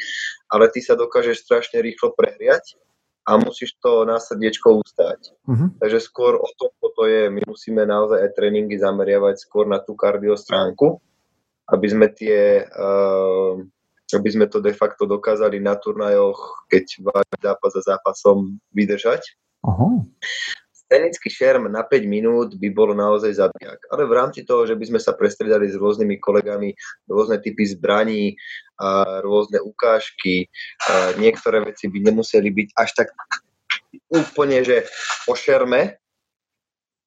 ale 0.49 0.73
ty 0.73 0.81
sa 0.81 0.97
dokážeš 0.97 1.45
strašne 1.45 1.85
rýchlo 1.85 2.17
prehriať 2.17 2.81
a 3.25 3.31
musíš 3.41 3.81
to 3.81 4.05
na 4.05 4.21
srdiečko 4.21 4.85
ustáť. 4.85 5.33
Uh-huh. 5.49 5.73
Takže 5.81 5.99
skôr 6.05 6.37
o 6.37 6.49
tom 6.61 6.71
toto 6.77 7.09
je, 7.09 7.33
my 7.33 7.41
musíme 7.49 7.83
naozaj 7.89 8.21
aj 8.21 8.31
tréningy 8.37 8.77
zameriavať 8.77 9.41
skôr 9.41 9.65
na 9.65 9.81
tú 9.81 9.97
kardio 9.97 10.37
stránku, 10.37 11.01
aby 11.73 11.87
sme 11.89 12.07
tie, 12.13 12.69
uh, 12.69 13.57
aby 14.13 14.29
sme 14.29 14.45
to 14.47 14.61
de 14.61 14.77
facto 14.77 15.09
dokázali 15.09 15.57
na 15.57 15.73
turnajoch, 15.81 16.69
keď 16.69 16.85
váš 17.01 17.27
zápas 17.41 17.73
za 17.73 17.83
zápasom 17.97 18.61
vydržať. 18.77 19.41
Uh-huh 19.65 20.05
scenický 20.85 21.33
šerm 21.33 21.73
na 21.73 21.83
5 21.83 22.05
minút 22.05 22.55
by 22.61 22.69
bolo 22.71 22.93
naozaj 22.93 23.33
zabijak. 23.35 23.81
Ale 23.89 24.05
v 24.05 24.17
rámci 24.17 24.45
toho, 24.45 24.69
že 24.69 24.77
by 24.77 24.85
sme 24.95 25.01
sa 25.01 25.17
prestredali 25.17 25.67
s 25.67 25.81
rôznymi 25.81 26.21
kolegami, 26.21 26.77
rôzne 27.09 27.41
typy 27.41 27.65
zbraní, 27.65 28.37
a 28.75 29.23
rôzne 29.23 29.63
ukážky, 29.63 30.51
a 30.91 31.15
niektoré 31.15 31.63
veci 31.63 31.87
by 31.87 31.99
nemuseli 32.11 32.51
byť 32.51 32.69
až 32.75 32.91
tak 32.99 33.09
úplne, 34.11 34.67
že 34.67 34.83
o 35.31 35.35
šerme 35.39 35.95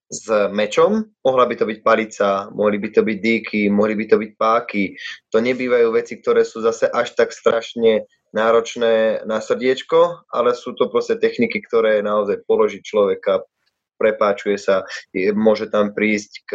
s 0.07 0.31
mečom, 0.55 1.11
mohla 1.19 1.43
by 1.43 1.59
to 1.59 1.67
byť 1.67 1.79
palica, 1.83 2.47
mohli 2.55 2.79
by 2.79 2.89
to 2.95 3.03
byť 3.03 3.17
dýky, 3.19 3.61
mohli 3.67 3.99
by 3.99 4.07
to 4.07 4.15
byť 4.15 4.31
páky. 4.39 4.95
To 5.35 5.43
nebývajú 5.43 5.91
veci, 5.91 6.15
ktoré 6.15 6.47
sú 6.47 6.63
zase 6.63 6.87
až 6.87 7.11
tak 7.19 7.35
strašne 7.35 8.07
náročné 8.31 9.27
na 9.27 9.43
srdiečko, 9.43 10.23
ale 10.31 10.55
sú 10.55 10.71
to 10.79 10.87
proste 10.87 11.19
techniky, 11.19 11.59
ktoré 11.59 11.99
naozaj 11.99 12.47
položí 12.47 12.79
človeka 12.79 13.43
prepáčuje 13.97 14.55
sa, 14.61 14.85
je, 15.11 15.33
môže 15.33 15.67
tam 15.73 15.91
prísť 15.91 16.31
k 16.47 16.51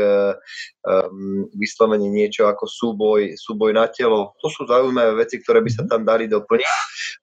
um, 0.86 1.50
vyslovene 1.58 2.06
niečo 2.08 2.46
ako 2.46 2.64
súboj, 2.64 3.34
súboj 3.36 3.74
na 3.74 3.90
telo. 3.90 4.32
To 4.40 4.48
sú 4.48 4.64
zaujímavé 4.64 5.26
veci, 5.26 5.42
ktoré 5.42 5.60
by 5.60 5.70
sa 5.74 5.82
tam 5.84 6.06
dali 6.06 6.30
doplniť. 6.30 6.70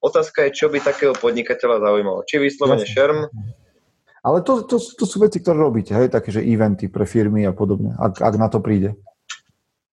Otázka 0.04 0.46
je, 0.48 0.56
čo 0.60 0.68
by 0.68 0.84
takého 0.84 1.16
podnikateľa 1.16 1.82
zaujímalo. 1.82 2.28
Či 2.28 2.44
vyslovene 2.44 2.84
Jasne. 2.84 2.94
šerm, 2.94 3.20
ale 4.20 4.44
to, 4.44 4.68
to, 4.68 4.76
to 4.84 5.06
sú 5.08 5.24
veci, 5.24 5.40
ktoré 5.40 5.64
robíte, 5.64 5.96
hej, 5.96 6.12
také, 6.12 6.36
že 6.36 6.44
eventy 6.44 6.92
pre 6.92 7.08
firmy 7.08 7.48
a 7.48 7.56
podobne, 7.56 7.96
ak, 7.96 8.20
ak 8.20 8.36
na 8.36 8.52
to 8.52 8.60
príde. 8.60 9.00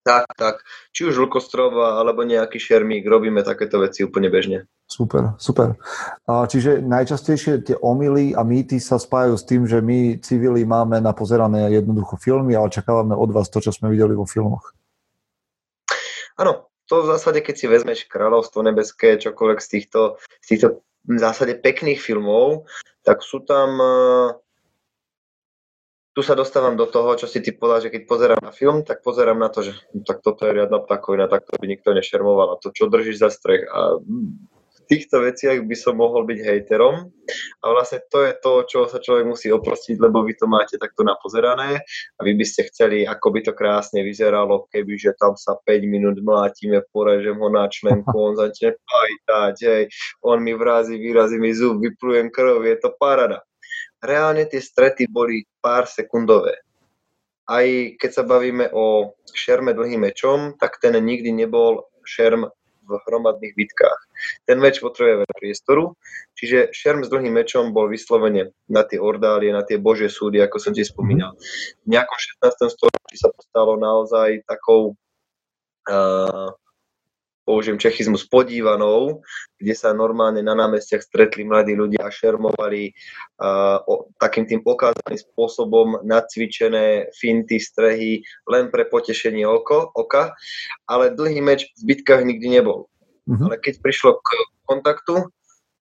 Tak, 0.07 0.23
tak. 0.39 0.63
Či 0.95 1.11
už 1.11 1.19
Lukostrova 1.19 1.99
alebo 1.99 2.23
nejaký 2.23 2.55
šermík, 2.55 3.03
robíme 3.03 3.43
takéto 3.43 3.83
veci 3.83 4.07
úplne 4.07 4.31
bežne. 4.31 4.63
Super, 4.87 5.35
super. 5.35 5.75
Čiže 6.23 6.79
najčastejšie 6.79 7.67
tie 7.67 7.75
omily 7.83 8.31
a 8.31 8.47
mýty 8.47 8.79
sa 8.79 8.95
spájajú 8.95 9.35
s 9.35 9.43
tým, 9.43 9.67
že 9.67 9.83
my 9.83 10.23
civili 10.23 10.63
máme 10.63 11.03
napozerané 11.03 11.67
jednoducho 11.75 12.15
filmy 12.15 12.55
a 12.55 12.63
očakávame 12.63 13.11
od 13.11 13.35
vás 13.35 13.51
to, 13.51 13.59
čo 13.59 13.75
sme 13.75 13.91
videli 13.91 14.15
vo 14.15 14.23
filmoch. 14.23 14.71
Áno, 16.39 16.71
to 16.87 17.03
v 17.03 17.11
zásade, 17.11 17.43
keď 17.43 17.55
si 17.59 17.67
vezmeš 17.67 18.07
Kráľovstvo 18.07 18.63
nebeské, 18.63 19.19
čokoľvek 19.19 19.59
z 19.59 19.67
týchto, 19.67 20.23
z 20.39 20.47
týchto 20.55 20.67
v 21.03 21.19
zásade 21.19 21.59
pekných 21.59 21.99
filmov, 21.99 22.63
tak 23.03 23.19
sú 23.19 23.43
tam 23.43 23.75
tu 26.17 26.25
sa 26.25 26.33
dostávam 26.33 26.73
do 26.73 26.89
toho, 26.89 27.13
čo 27.13 27.29
si 27.29 27.45
ty 27.45 27.53
povedal, 27.53 27.85
že 27.85 27.93
keď 27.93 28.09
pozerám 28.09 28.41
na 28.41 28.49
film, 28.49 28.81
tak 28.81 29.05
pozerám 29.05 29.37
na 29.37 29.53
to, 29.53 29.61
že 29.61 29.77
no, 29.93 30.01
tak 30.01 30.25
toto 30.25 30.49
je 30.49 30.57
riadna 30.57 30.81
ptakovina, 30.81 31.29
tak 31.29 31.45
to 31.45 31.53
by 31.61 31.69
nikto 31.69 31.93
nešermoval. 31.93 32.57
A 32.57 32.57
to, 32.57 32.73
čo 32.73 32.89
držíš 32.89 33.21
za 33.21 33.29
strech. 33.29 33.69
A 33.69 34.01
v 34.01 34.79
týchto 34.89 35.21
veciach 35.21 35.61
by 35.61 35.77
som 35.77 36.01
mohol 36.01 36.25
byť 36.25 36.41
hejterom. 36.41 37.13
A 37.61 37.65
vlastne 37.69 38.01
to 38.09 38.25
je 38.25 38.33
to, 38.33 38.65
čo 38.65 38.79
sa 38.89 38.97
človek 38.97 39.29
musí 39.29 39.53
oprostiť, 39.53 40.01
lebo 40.01 40.25
vy 40.25 40.33
to 40.33 40.49
máte 40.49 40.81
takto 40.81 41.05
napozerané. 41.05 41.85
A 42.17 42.19
vy 42.25 42.33
by 42.33 42.45
ste 42.49 42.65
chceli, 42.73 43.05
ako 43.05 43.37
by 43.37 43.45
to 43.45 43.53
krásne 43.53 44.01
vyzeralo, 44.01 44.65
keby, 44.73 44.97
že 44.97 45.13
tam 45.21 45.37
sa 45.37 45.53
5 45.69 45.85
minút 45.85 46.17
mlátime, 46.17 46.81
porežem 46.89 47.37
ho 47.37 47.49
na 47.53 47.69
členku, 47.69 48.09
on 48.17 48.33
začne 48.33 48.73
pajtať, 48.73 49.55
hej, 49.69 49.83
on 50.25 50.41
mi 50.41 50.57
vrazí, 50.57 50.97
vyrazí 50.97 51.37
mi 51.37 51.53
zub, 51.53 51.77
vyplujem 51.77 52.33
krv, 52.33 52.65
je 52.65 52.77
to 52.81 52.89
parada 52.97 53.45
reálne 54.03 54.45
tie 54.45 54.61
strety 54.61 55.09
boli 55.09 55.45
pár 55.61 55.89
sekundové. 55.89 56.61
Aj 57.47 57.63
keď 57.95 58.11
sa 58.11 58.23
bavíme 58.27 58.67
o 58.75 59.15
šerme 59.31 59.71
dlhým 59.71 60.03
mečom, 60.03 60.59
tak 60.59 60.83
ten 60.83 60.99
nikdy 60.99 61.31
nebol 61.31 61.87
šerm 62.03 62.51
v 62.87 62.91
hromadných 63.03 63.51
bitkách. 63.51 64.01
Ten 64.47 64.63
meč 64.63 64.79
potrebuje 64.79 65.27
veľa 65.27 65.35
priestoru, 65.35 65.83
čiže 66.39 66.71
šerm 66.71 67.03
s 67.03 67.11
dlhým 67.11 67.35
mečom 67.35 67.75
bol 67.75 67.91
vyslovene 67.91 68.55
na 68.71 68.87
tie 68.87 68.95
ordálie, 68.95 69.51
na 69.51 69.67
tie 69.67 69.75
božie 69.75 70.07
súdy, 70.07 70.39
ako 70.39 70.57
som 70.57 70.71
ti 70.71 70.87
spomínal. 70.87 71.35
V 71.83 71.87
nejakom 71.91 72.15
16. 72.39 72.71
storočí 72.71 73.15
sa 73.19 73.27
to 73.35 73.43
stalo 73.43 73.75
naozaj 73.75 74.39
takou 74.47 74.95
uh, 75.91 76.49
použijem 77.47 77.79
čechizmus, 77.79 78.27
podívanou, 78.27 79.23
kde 79.55 79.71
sa 79.71 79.95
normálne 79.95 80.43
na 80.43 80.51
námestiach 80.51 80.99
stretli 80.99 81.47
mladí 81.47 81.79
ľudia 81.79 82.03
a 82.03 82.11
šermovali 82.11 82.91
uh, 82.91 83.79
o, 83.87 84.11
takým 84.19 84.43
tým 84.43 84.61
okázaným 84.67 85.15
spôsobom 85.15 86.03
nacvičené 86.03 87.07
finty, 87.15 87.63
strehy 87.63 88.27
len 88.51 88.67
pre 88.67 88.83
potešenie 88.83 89.47
oko, 89.47 89.87
oka, 89.95 90.35
ale 90.91 91.15
dlhý 91.15 91.39
meč 91.39 91.71
v 91.79 91.95
bitkách 91.95 92.27
nikdy 92.27 92.59
nebol. 92.59 92.91
Uh-huh. 93.31 93.47
Ale 93.47 93.55
keď 93.63 93.79
prišlo 93.79 94.19
k 94.19 94.27
kontaktu, 94.67 95.31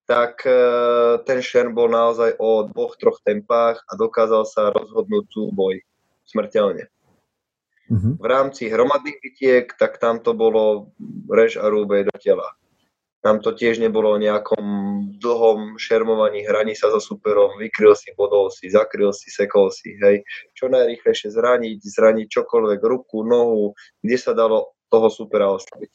tak 0.06 0.46
uh, 0.46 1.18
ten 1.26 1.42
šerm 1.42 1.74
bol 1.74 1.90
naozaj 1.90 2.38
o 2.38 2.70
dvoch, 2.70 2.94
troch 2.94 3.18
tempách 3.26 3.82
a 3.90 3.92
dokázal 3.98 4.46
sa 4.46 4.70
rozhodnúť 4.70 5.26
súboj 5.34 5.82
smrteľne. 6.30 6.86
Uh-huh. 7.86 8.18
V 8.18 8.26
rámci 8.26 8.66
hromadných 8.66 9.22
bitiek, 9.22 9.66
tak 9.78 10.02
tam 10.02 10.18
to 10.18 10.34
bolo 10.34 10.90
rež 11.30 11.62
a 11.62 11.70
rúbej 11.70 12.10
do 12.10 12.16
tela. 12.18 12.58
Tam 13.22 13.42
to 13.42 13.54
tiež 13.54 13.82
nebolo 13.82 14.14
o 14.14 14.22
nejakom 14.22 14.64
dlhom 15.18 15.78
šermovaní, 15.78 16.46
hraní 16.46 16.78
sa 16.78 16.90
so 16.94 17.02
superom, 17.02 17.58
vykryl 17.58 17.98
si, 17.98 18.14
bodol 18.14 18.54
si, 18.54 18.70
zakryl 18.70 19.10
si, 19.10 19.30
sekol 19.30 19.74
si, 19.74 19.98
hej. 19.98 20.22
Čo 20.54 20.70
najrýchlejšie 20.70 21.34
zraniť, 21.34 21.78
zraniť 21.82 22.26
čokoľvek, 22.30 22.80
ruku, 22.86 23.26
nohu, 23.26 23.74
kde 24.02 24.16
sa 24.18 24.30
dalo 24.30 24.74
toho 24.90 25.10
supera 25.10 25.50
oslabiť. 25.50 25.90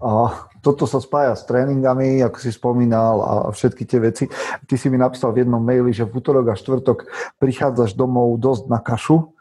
A 0.00 0.32
toto 0.64 0.88
sa 0.88 1.04
spája 1.04 1.36
s 1.36 1.44
tréningami, 1.44 2.24
ako 2.24 2.38
si 2.40 2.48
spomínal, 2.48 3.20
a 3.20 3.32
všetky 3.52 3.84
tie 3.84 4.00
veci. 4.00 4.24
Ty 4.64 4.74
si 4.80 4.88
mi 4.88 4.96
napísal 4.96 5.36
v 5.36 5.44
jednom 5.44 5.60
maili, 5.60 5.92
že 5.92 6.08
v 6.08 6.16
útorok 6.16 6.52
a 6.52 6.58
štvrtok 6.58 7.08
prichádzaš 7.36 7.92
domov 7.92 8.40
dosť 8.40 8.64
na 8.72 8.80
kašu, 8.80 9.33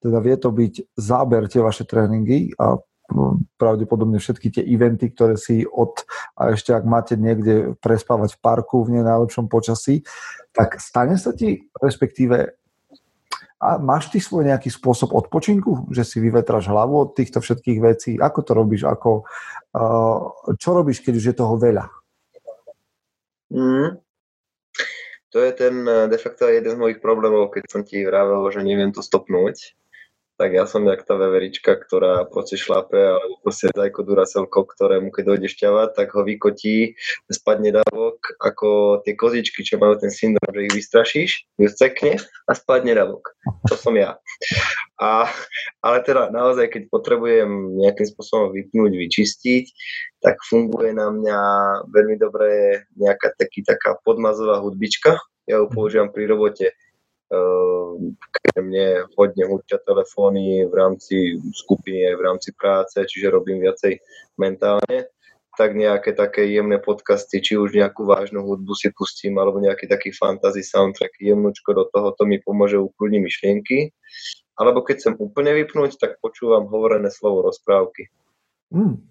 teda 0.00 0.18
vie 0.24 0.36
to 0.40 0.50
byť 0.50 0.74
záber 0.96 1.46
tie 1.46 1.60
vaše 1.60 1.84
tréningy 1.84 2.56
a 2.56 2.80
no, 3.12 3.44
pravdepodobne 3.60 4.16
všetky 4.16 4.48
tie 4.48 4.64
eventy, 4.64 5.12
ktoré 5.12 5.36
si 5.36 5.68
od, 5.68 6.02
a 6.40 6.56
ešte 6.56 6.72
ak 6.72 6.84
máte 6.88 7.14
niekde 7.20 7.76
prespávať 7.84 8.36
v 8.36 8.40
parku 8.40 8.82
v 8.82 9.00
nenajlepšom 9.00 9.46
počasí, 9.52 10.02
tak 10.56 10.80
stane 10.80 11.20
sa 11.20 11.36
ti, 11.36 11.68
respektíve 11.78 12.56
a 13.60 13.76
máš 13.76 14.08
ty 14.08 14.24
svoj 14.24 14.48
nejaký 14.48 14.72
spôsob 14.72 15.12
odpočinku, 15.12 15.92
že 15.92 16.00
si 16.00 16.16
vyvetráš 16.16 16.72
hlavu 16.72 16.96
od 16.96 17.12
týchto 17.12 17.44
všetkých 17.44 17.78
vecí? 17.84 18.16
Ako 18.16 18.40
to 18.40 18.56
robíš? 18.56 18.88
Ako, 18.88 19.28
čo 20.56 20.68
robíš, 20.72 21.04
keď 21.04 21.14
už 21.20 21.24
je 21.28 21.34
toho 21.36 21.60
veľa? 21.60 21.84
Mm, 23.52 24.00
to 25.28 25.38
je 25.44 25.52
ten 25.52 25.76
de 25.84 26.18
facto 26.18 26.48
jeden 26.48 26.72
z 26.72 26.80
mojich 26.80 27.04
problémov, 27.04 27.52
keď 27.52 27.68
som 27.68 27.84
ti 27.84 28.00
vravel, 28.00 28.48
že 28.48 28.64
neviem 28.64 28.96
to 28.96 29.04
stopnúť 29.04 29.76
tak 30.40 30.56
ja 30.56 30.64
som 30.64 30.88
jak 30.88 31.04
tá 31.04 31.20
veverička, 31.20 31.76
ktorá 31.76 32.24
proste 32.24 32.56
šlape, 32.56 32.96
alebo 32.96 33.36
proste 33.44 33.68
zajko 33.76 34.08
duracelko, 34.08 34.64
ktorému 34.64 35.12
keď 35.12 35.36
dojde 35.36 35.48
šťava, 35.52 35.92
tak 35.92 36.16
ho 36.16 36.24
vykotí, 36.24 36.96
spadne 37.28 37.76
davok, 37.76 38.40
ako 38.40 39.04
tie 39.04 39.12
kozičky, 39.20 39.60
čo 39.60 39.76
majú 39.76 40.00
ten 40.00 40.08
syndrom, 40.08 40.48
že 40.48 40.64
ich 40.64 40.72
vystrašíš, 40.72 41.30
ju 41.60 41.68
cekne 41.68 42.16
a 42.48 42.52
spadne 42.56 42.96
davok. 42.96 43.36
To 43.68 43.76
som 43.76 43.92
ja. 44.00 44.16
A, 44.96 45.28
ale 45.84 46.00
teda 46.08 46.32
naozaj, 46.32 46.72
keď 46.72 46.88
potrebujem 46.88 47.76
nejakým 47.76 48.08
spôsobom 48.08 48.56
vypnúť, 48.56 48.96
vyčistiť, 48.96 49.64
tak 50.24 50.40
funguje 50.48 50.96
na 50.96 51.12
mňa 51.12 51.38
veľmi 51.92 52.16
dobre 52.16 52.80
nejaká 52.96 53.36
taký, 53.36 53.60
taká 53.60 54.00
podmazová 54.08 54.56
hudbička. 54.64 55.20
Ja 55.44 55.60
ju 55.60 55.68
používam 55.68 56.08
pri 56.08 56.32
robote 56.32 56.72
keď 57.30 58.54
mne 58.58 58.86
hodne 59.14 59.44
hučia 59.46 59.78
telefóny 59.86 60.66
v 60.66 60.74
rámci 60.74 61.38
skupiny, 61.54 62.10
v 62.18 62.22
rámci 62.26 62.50
práce, 62.54 62.98
čiže 62.98 63.30
robím 63.30 63.62
viacej 63.62 64.02
mentálne, 64.34 65.06
tak 65.54 65.74
nejaké 65.74 66.14
také 66.14 66.46
jemné 66.50 66.78
podcasty, 66.82 67.42
či 67.42 67.54
už 67.58 67.74
nejakú 67.74 68.06
vážnu 68.06 68.42
hudbu 68.42 68.74
si 68.74 68.90
pustím, 68.90 69.38
alebo 69.38 69.62
nejaký 69.62 69.86
taký 69.86 70.10
fantasy 70.10 70.62
soundtrack 70.62 71.18
jemnúčko 71.22 71.74
do 71.74 71.84
toho, 71.90 72.14
to 72.14 72.26
mi 72.26 72.42
pomôže 72.42 72.78
ukludniť 72.78 73.20
myšlienky. 73.22 73.78
Alebo 74.58 74.82
keď 74.82 74.94
chcem 75.00 75.14
úplne 75.18 75.54
vypnúť, 75.56 75.96
tak 75.98 76.20
počúvam 76.20 76.68
hovorené 76.68 77.08
slovo 77.10 77.46
rozprávky. 77.46 78.10
Mm 78.74 79.10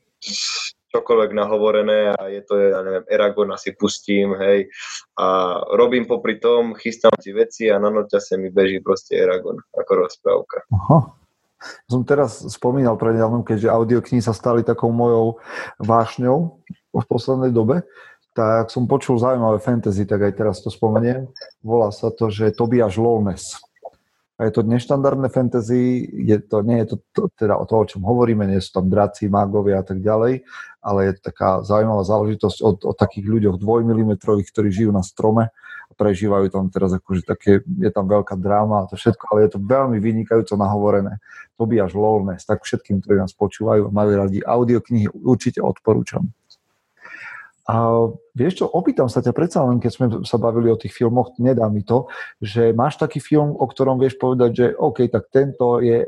čokoľvek 0.89 1.31
nahovorené 1.37 2.13
a 2.17 2.29
je 2.29 2.41
to, 2.45 2.57
ja 2.57 2.81
neviem, 2.81 3.05
Eragon 3.09 3.53
si 3.57 3.73
pustím, 3.77 4.33
hej, 4.37 4.69
a 5.17 5.57
robím 5.77 6.09
popri 6.09 6.41
tom, 6.41 6.73
chystám 6.73 7.13
si 7.21 7.33
veci 7.33 7.69
a 7.69 7.77
na 7.77 7.93
noťase 7.93 8.37
mi 8.41 8.49
beží 8.49 8.81
proste 8.81 9.17
Eragon 9.17 9.57
ako 9.77 9.91
rozprávka. 10.05 10.65
Aha. 10.73 11.13
Som 11.91 12.07
teraz 12.07 12.39
spomínal 12.55 12.95
prednedávnom, 12.95 13.43
keďže 13.43 13.67
audioknihy 13.67 14.23
sa 14.23 14.31
stali 14.31 14.63
takou 14.63 14.95
mojou 14.95 15.43
vášňou 15.83 16.63
v 16.95 17.03
poslednej 17.03 17.51
dobe, 17.51 17.83
tak 18.31 18.71
som 18.71 18.87
počul 18.87 19.19
zaujímavé 19.19 19.59
fantasy, 19.59 20.07
tak 20.07 20.23
aj 20.23 20.33
teraz 20.39 20.63
to 20.63 20.71
spomeniem. 20.71 21.27
Volá 21.59 21.91
sa 21.91 22.07
to, 22.07 22.31
že 22.31 22.55
Tobias 22.55 22.95
Lolness. 22.95 23.59
A 24.39 24.47
je 24.47 24.55
to 24.55 24.63
neštandardné 24.63 25.27
fantasy, 25.27 26.07
je 26.07 26.39
to, 26.39 26.63
nie 26.63 26.79
je 26.79 26.95
to, 26.95 27.03
to 27.11 27.21
teda 27.35 27.59
o 27.59 27.67
toho, 27.67 27.83
o 27.83 27.89
čom 27.91 28.07
hovoríme, 28.07 28.47
nie 28.47 28.63
sú 28.63 28.79
tam 28.79 28.87
draci, 28.87 29.27
mágovia 29.27 29.83
a 29.83 29.85
tak 29.85 29.99
ďalej, 29.99 30.47
ale 30.79 31.11
je 31.11 31.13
to 31.19 31.21
taká 31.31 31.49
zaujímavá 31.63 32.03
záležitosť 32.07 32.57
o, 32.63 32.69
o 32.75 32.93
takých 32.95 33.27
ľuďoch 33.27 33.55
dvojmilimetrových, 33.59 34.47
ktorí 34.51 34.69
žijú 34.71 34.91
na 34.95 35.03
strome 35.03 35.51
a 35.89 35.93
prežívajú 35.93 36.47
tam 36.53 36.71
teraz 36.71 36.95
akože 36.95 37.27
také, 37.27 37.51
je 37.63 37.91
tam 37.91 38.07
veľká 38.07 38.39
dráma 38.39 38.83
a 38.83 38.87
to 38.87 38.95
všetko, 38.95 39.23
ale 39.31 39.47
je 39.47 39.51
to 39.57 39.59
veľmi 39.59 39.97
vynikajúco 39.99 40.55
nahovorené. 40.55 41.19
Až 41.59 41.91
lolness, 41.91 42.47
tak 42.47 42.63
všetkým, 42.63 43.03
ktorí 43.03 43.19
nás 43.19 43.35
počúvajú 43.35 43.91
a 43.91 43.91
majú 43.91 44.15
radi 44.15 44.39
audioknihy, 44.39 45.11
určite 45.11 45.59
odporúčam. 45.59 46.31
A 47.69 48.09
vieš 48.33 48.63
čo, 48.63 48.65
opýtam 48.65 49.11
sa 49.11 49.21
ťa 49.21 49.29
predsa 49.29 49.61
len, 49.61 49.77
keď 49.77 49.91
sme 49.93 50.07
sa 50.25 50.41
bavili 50.41 50.73
o 50.73 50.79
tých 50.79 50.89
filmoch, 50.89 51.37
nedá 51.37 51.69
mi 51.69 51.85
to, 51.85 52.09
že 52.41 52.73
máš 52.73 52.97
taký 52.97 53.21
film, 53.21 53.53
o 53.53 53.65
ktorom 53.69 54.01
vieš 54.01 54.17
povedať, 54.17 54.51
že 54.55 54.65
OK, 54.73 55.05
tak 55.05 55.29
tento 55.29 55.77
je 55.77 56.07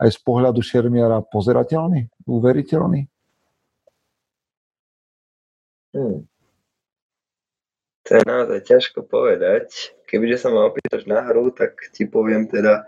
aj 0.00 0.08
z 0.08 0.18
pohľadu 0.24 0.64
šermiara 0.64 1.20
pozerateľný, 1.28 2.08
uveriteľný? 2.24 3.11
Hmm. 5.92 6.24
To 8.08 8.10
je 8.18 8.22
naozaj 8.26 8.60
ťažko 8.66 9.06
povedať. 9.06 9.94
Kebyže 10.10 10.44
sa 10.44 10.48
ma 10.50 10.66
opýtaš 10.66 11.06
na 11.06 11.22
hru, 11.22 11.54
tak 11.54 11.78
ti 11.94 12.04
poviem 12.04 12.50
teda 12.50 12.84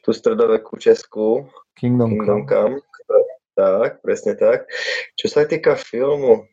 tú 0.00 0.16
stredovekú 0.16 0.80
českú 0.80 1.50
Kingdom, 1.76 2.16
Kingdom 2.16 2.48
Come. 2.48 2.80
Come. 2.80 3.28
Tak, 3.60 4.00
presne 4.00 4.40
tak. 4.40 4.64
Čo 5.20 5.26
sa 5.28 5.44
týka 5.44 5.76
filmu, 5.76 6.48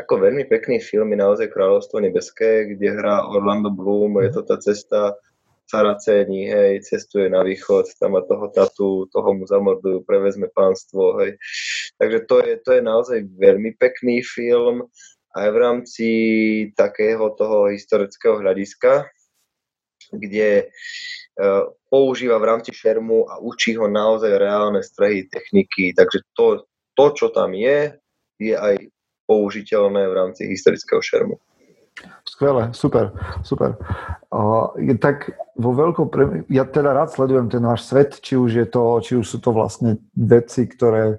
ako 0.00 0.12
veľmi 0.16 0.48
pekný 0.48 0.80
film 0.80 1.12
je 1.12 1.18
naozaj 1.20 1.52
Kráľovstvo 1.52 2.00
nebeské, 2.00 2.72
kde 2.72 2.96
hrá 2.96 3.28
Orlando 3.28 3.68
Bloom, 3.68 4.16
je 4.24 4.30
to 4.32 4.40
tá 4.48 4.56
cesta 4.56 5.12
Saracéni, 5.68 6.48
hej, 6.48 6.80
cestuje 6.80 7.28
na 7.28 7.44
východ, 7.44 7.84
tam 8.00 8.16
má 8.16 8.24
toho 8.24 8.48
tatu, 8.48 9.04
toho 9.12 9.36
mu 9.36 9.44
zamordujú, 9.44 10.00
prevezme 10.08 10.48
pánstvo, 10.48 11.20
hej. 11.20 11.36
Takže 11.98 12.18
to 12.30 12.36
je, 12.46 12.52
to 12.62 12.70
je 12.78 12.82
naozaj 12.82 13.18
veľmi 13.38 13.74
pekný 13.74 14.22
film 14.22 14.86
aj 15.34 15.48
v 15.50 15.56
rámci 15.58 16.08
takého 16.78 17.34
toho 17.34 17.68
historického 17.68 18.38
hľadiska, 18.38 19.06
kde 20.14 20.70
uh, 20.70 21.68
používa 21.90 22.38
v 22.38 22.48
rámci 22.54 22.70
šermu 22.72 23.28
a 23.28 23.42
učí 23.42 23.76
ho 23.76 23.90
naozaj 23.90 24.30
reálne 24.38 24.80
strehy, 24.80 25.28
techniky. 25.28 25.92
Takže 25.92 26.18
to, 26.32 26.64
to, 26.96 27.06
čo 27.14 27.26
tam 27.34 27.52
je, 27.52 27.98
je 28.40 28.54
aj 28.54 28.88
použiteľné 29.28 30.08
v 30.08 30.16
rámci 30.16 30.48
historického 30.48 31.02
šermu. 31.04 31.36
Skvelé, 32.24 32.70
super, 32.72 33.10
super. 33.42 33.74
Uh, 34.30 34.70
tak 35.02 35.34
vo 35.58 35.74
veľkom, 35.74 36.06
pre... 36.08 36.46
ja 36.46 36.62
teda 36.62 36.94
rád 36.94 37.10
sledujem 37.10 37.50
ten 37.50 37.60
váš 37.66 37.90
svet, 37.90 38.22
či 38.22 38.38
už, 38.38 38.50
je 38.54 38.66
to, 38.70 39.02
či 39.02 39.12
už 39.18 39.26
sú 39.26 39.38
to 39.42 39.50
vlastne 39.50 39.98
veci, 40.14 40.70
ktoré 40.70 41.18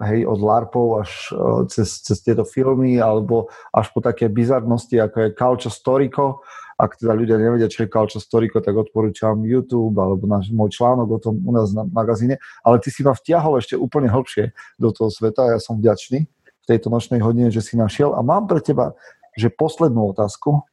hej, 0.00 0.20
od 0.24 0.40
LARPov 0.40 1.04
až 1.04 1.10
uh, 1.36 1.62
cez, 1.68 2.00
cez 2.00 2.24
tieto 2.24 2.48
filmy, 2.48 2.96
alebo 2.96 3.52
až 3.68 3.92
po 3.92 4.00
také 4.00 4.32
bizarnosti, 4.32 4.96
ako 4.96 5.16
je 5.20 5.36
Calcio 5.36 5.70
Storico. 5.70 6.40
Ak 6.80 6.96
teda 6.96 7.12
ľudia 7.12 7.36
nevedia, 7.36 7.68
čo 7.68 7.84
je 7.84 7.92
Calcio 7.92 8.16
Storico, 8.16 8.64
tak 8.64 8.72
odporúčam 8.72 9.44
YouTube 9.44 10.00
alebo 10.00 10.24
náš 10.24 10.48
môj 10.48 10.72
článok 10.72 11.08
o 11.12 11.18
tom 11.20 11.36
u 11.44 11.52
nás 11.52 11.68
na 11.76 11.84
magazíne. 11.84 12.40
Ale 12.64 12.80
ty 12.80 12.88
si 12.88 13.04
ma 13.04 13.12
vtiahol 13.12 13.60
ešte 13.60 13.76
úplne 13.76 14.08
hlbšie 14.08 14.56
do 14.80 14.88
toho 14.88 15.12
sveta 15.12 15.44
a 15.44 15.52
ja 15.54 15.60
som 15.60 15.76
vďačný 15.76 16.24
v 16.30 16.64
tejto 16.64 16.88
nočnej 16.88 17.20
hodine, 17.20 17.52
že 17.52 17.60
si 17.60 17.76
našiel. 17.76 18.16
A 18.16 18.24
mám 18.24 18.48
pre 18.48 18.64
teba 18.64 18.96
že 19.36 19.52
poslednú 19.52 20.10
otázku 20.10 20.66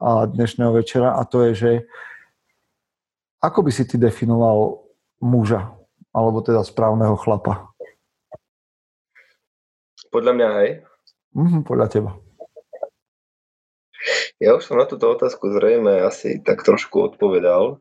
dnešného 0.00 0.72
večera 0.72 1.20
a 1.20 1.28
to 1.28 1.44
je, 1.50 1.52
že 1.52 1.70
ako 3.44 3.68
by 3.68 3.70
si 3.72 3.84
ty 3.88 4.00
definoval 4.00 4.84
muža, 5.20 5.72
alebo 6.12 6.40
teda 6.40 6.64
správneho 6.64 7.16
chlapa? 7.20 7.69
Podľa 10.10 10.32
mňa, 10.34 10.48
hej? 10.62 10.70
Mm, 11.38 11.62
podľa 11.62 11.86
teba. 11.90 12.10
Ja 14.40 14.56
už 14.56 14.66
som 14.66 14.80
na 14.80 14.88
túto 14.88 15.06
otázku 15.06 15.52
zrejme 15.52 16.02
asi 16.02 16.40
tak 16.40 16.66
trošku 16.66 17.14
odpovedal. 17.14 17.78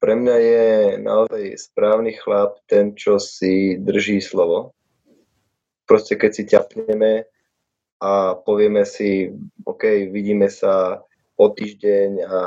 Pre 0.00 0.14
mňa 0.16 0.36
je 0.40 0.66
naozaj 0.98 1.44
správny 1.60 2.16
chlap 2.16 2.56
ten, 2.64 2.96
čo 2.96 3.20
si 3.20 3.76
drží 3.76 4.18
slovo. 4.24 4.72
Proste 5.84 6.16
keď 6.16 6.30
si 6.32 6.42
ťapneme, 6.48 7.28
a 8.00 8.34
povieme 8.34 8.88
si, 8.88 9.28
OK, 9.68 10.08
vidíme 10.08 10.48
sa 10.48 11.04
o 11.36 11.46
týždeň 11.52 12.10
a 12.24 12.40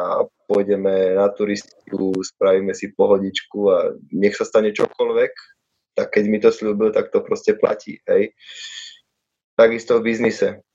pôjdeme 0.49 1.13
na 1.13 1.29
turistiku, 1.29 2.09
spravíme 2.25 2.73
si 2.73 2.89
pohodičku 2.89 3.59
a 3.69 3.93
nech 4.09 4.33
sa 4.33 4.49
stane 4.49 4.73
čokoľvek, 4.73 5.33
tak 5.93 6.09
keď 6.09 6.23
mi 6.25 6.41
to 6.41 6.49
slúbil, 6.49 6.89
tak 6.89 7.13
to 7.13 7.21
proste 7.21 7.53
platí, 7.61 8.01
hej. 8.09 8.33
Takisto 9.53 10.01
v 10.01 10.09
biznise. 10.09 10.65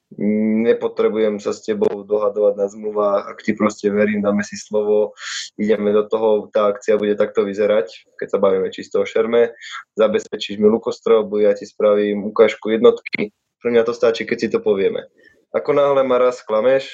Nepotrebujem 0.65 1.37
sa 1.37 1.53
s 1.53 1.61
tebou 1.69 2.01
dohadovať 2.01 2.55
na 2.57 2.67
zmluvách, 2.73 3.29
ak 3.29 3.45
ti 3.45 3.53
proste 3.53 3.93
verím, 3.93 4.25
dáme 4.25 4.41
si 4.41 4.57
slovo, 4.57 5.13
ideme 5.61 5.93
do 5.93 6.09
toho, 6.09 6.49
tá 6.49 6.73
akcia 6.73 6.97
bude 6.97 7.13
takto 7.13 7.45
vyzerať, 7.45 8.09
keď 8.17 8.29
sa 8.33 8.39
bavíme 8.41 8.73
čisto 8.73 9.05
o 9.05 9.09
šerme, 9.09 9.53
zabezpečíš 10.01 10.57
mi 10.57 10.65
lukostrobu, 10.65 11.45
ja 11.45 11.53
ti 11.53 11.69
spravím 11.69 12.25
ukážku 12.25 12.73
jednotky, 12.73 13.37
pre 13.61 13.69
mňa 13.69 13.85
to 13.85 13.93
stačí, 13.93 14.25
keď 14.25 14.39
si 14.41 14.49
to 14.49 14.65
povieme. 14.65 15.05
Ako 15.53 15.77
náhle 15.77 16.01
ma 16.09 16.17
raz 16.17 16.41
klameš, 16.41 16.89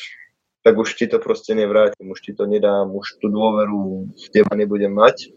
tak 0.66 0.74
už 0.74 0.98
ti 0.98 1.06
to 1.06 1.22
proste 1.22 1.54
nevrátim, 1.54 2.10
už 2.10 2.18
ti 2.18 2.32
to 2.34 2.50
nedám, 2.50 2.90
už 2.90 3.22
tú 3.22 3.30
dôveru 3.30 4.10
v 4.10 4.26
teba 4.34 4.58
nebudem 4.58 4.90
mať. 4.90 5.30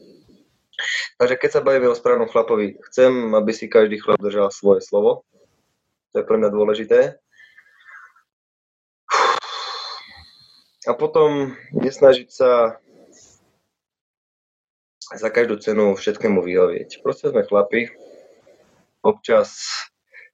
Takže 1.19 1.35
keď 1.35 1.49
sa 1.51 1.61
bavíme 1.61 1.91
o 1.91 1.97
správnom 1.97 2.29
chlapovi, 2.31 2.79
chcem, 2.89 3.35
aby 3.37 3.51
si 3.53 3.69
každý 3.69 4.01
chlap 4.01 4.17
držal 4.17 4.49
svoje 4.49 4.81
slovo. 4.81 5.27
Je 6.17 6.25
pre 6.25 6.41
mňa 6.41 6.49
dôležité. 6.49 7.21
A 10.87 10.91
potom 10.97 11.53
nesnažiť 11.77 12.29
sa 12.33 12.81
za 15.13 15.29
každú 15.29 15.61
cenu 15.61 15.93
všetkému 15.93 16.41
vyhovieť. 16.41 17.05
Proste 17.05 17.29
sme 17.29 17.45
chlapi. 17.45 17.93
Občas 19.05 19.61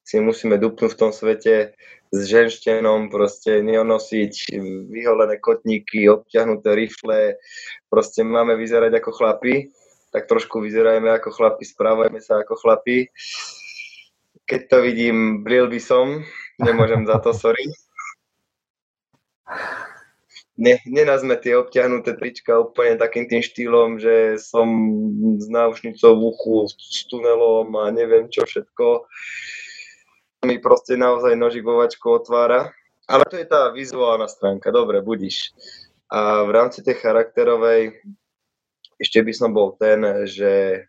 si 0.07 0.23
musíme 0.23 0.55
dupnúť 0.55 0.95
v 0.95 0.99
tom 0.99 1.11
svete 1.11 1.75
s 2.13 2.19
ženštenom, 2.29 3.09
proste 3.09 3.65
neonosiť 3.65 4.53
vyholené 4.93 5.41
kotníky, 5.41 6.05
obťahnuté 6.05 6.77
rifle, 6.77 7.41
proste 7.89 8.21
máme 8.21 8.53
vyzerať 8.53 9.01
ako 9.01 9.11
chlapi, 9.17 9.73
tak 10.13 10.29
trošku 10.29 10.61
vyzerajme 10.61 11.09
ako 11.09 11.33
chlapi, 11.33 11.65
správajme 11.65 12.21
sa 12.21 12.45
ako 12.45 12.53
chlapi. 12.61 13.09
Keď 14.43 14.61
to 14.67 14.77
vidím, 14.83 15.41
bril 15.43 15.71
by 15.71 15.79
som, 15.79 16.21
nemôžem 16.59 17.07
za 17.07 17.19
to, 17.23 17.31
sorry. 17.31 17.63
Ne, 20.53 20.77
nenazme 20.85 21.33
tie 21.41 21.57
obťahnuté 21.57 22.13
trička 22.13 22.61
úplne 22.61 22.99
takým 23.01 23.25
tým 23.25 23.41
štýlom, 23.41 23.97
že 23.97 24.37
som 24.37 24.69
s 25.41 25.49
náušnicou 25.49 26.13
v 26.13 26.21
uchu, 26.29 26.57
s 26.69 27.09
tunelom 27.09 27.73
a 27.73 27.89
neviem 27.89 28.29
čo 28.29 28.45
všetko 28.45 29.09
mi 30.43 30.59
proste 30.59 30.99
naozaj 30.99 31.33
nožik 31.39 31.65
otvára. 32.05 32.75
Ale 33.07 33.23
to 33.27 33.35
je 33.35 33.47
tá 33.47 33.71
vizuálna 33.71 34.27
stránka, 34.31 34.71
dobre, 34.71 35.03
budíš. 35.03 35.51
A 36.07 36.43
v 36.47 36.51
rámci 36.55 36.83
tej 36.83 36.99
charakterovej 37.03 37.99
ešte 38.95 39.19
by 39.19 39.33
som 39.35 39.51
bol 39.51 39.75
ten, 39.75 40.23
že 40.29 40.85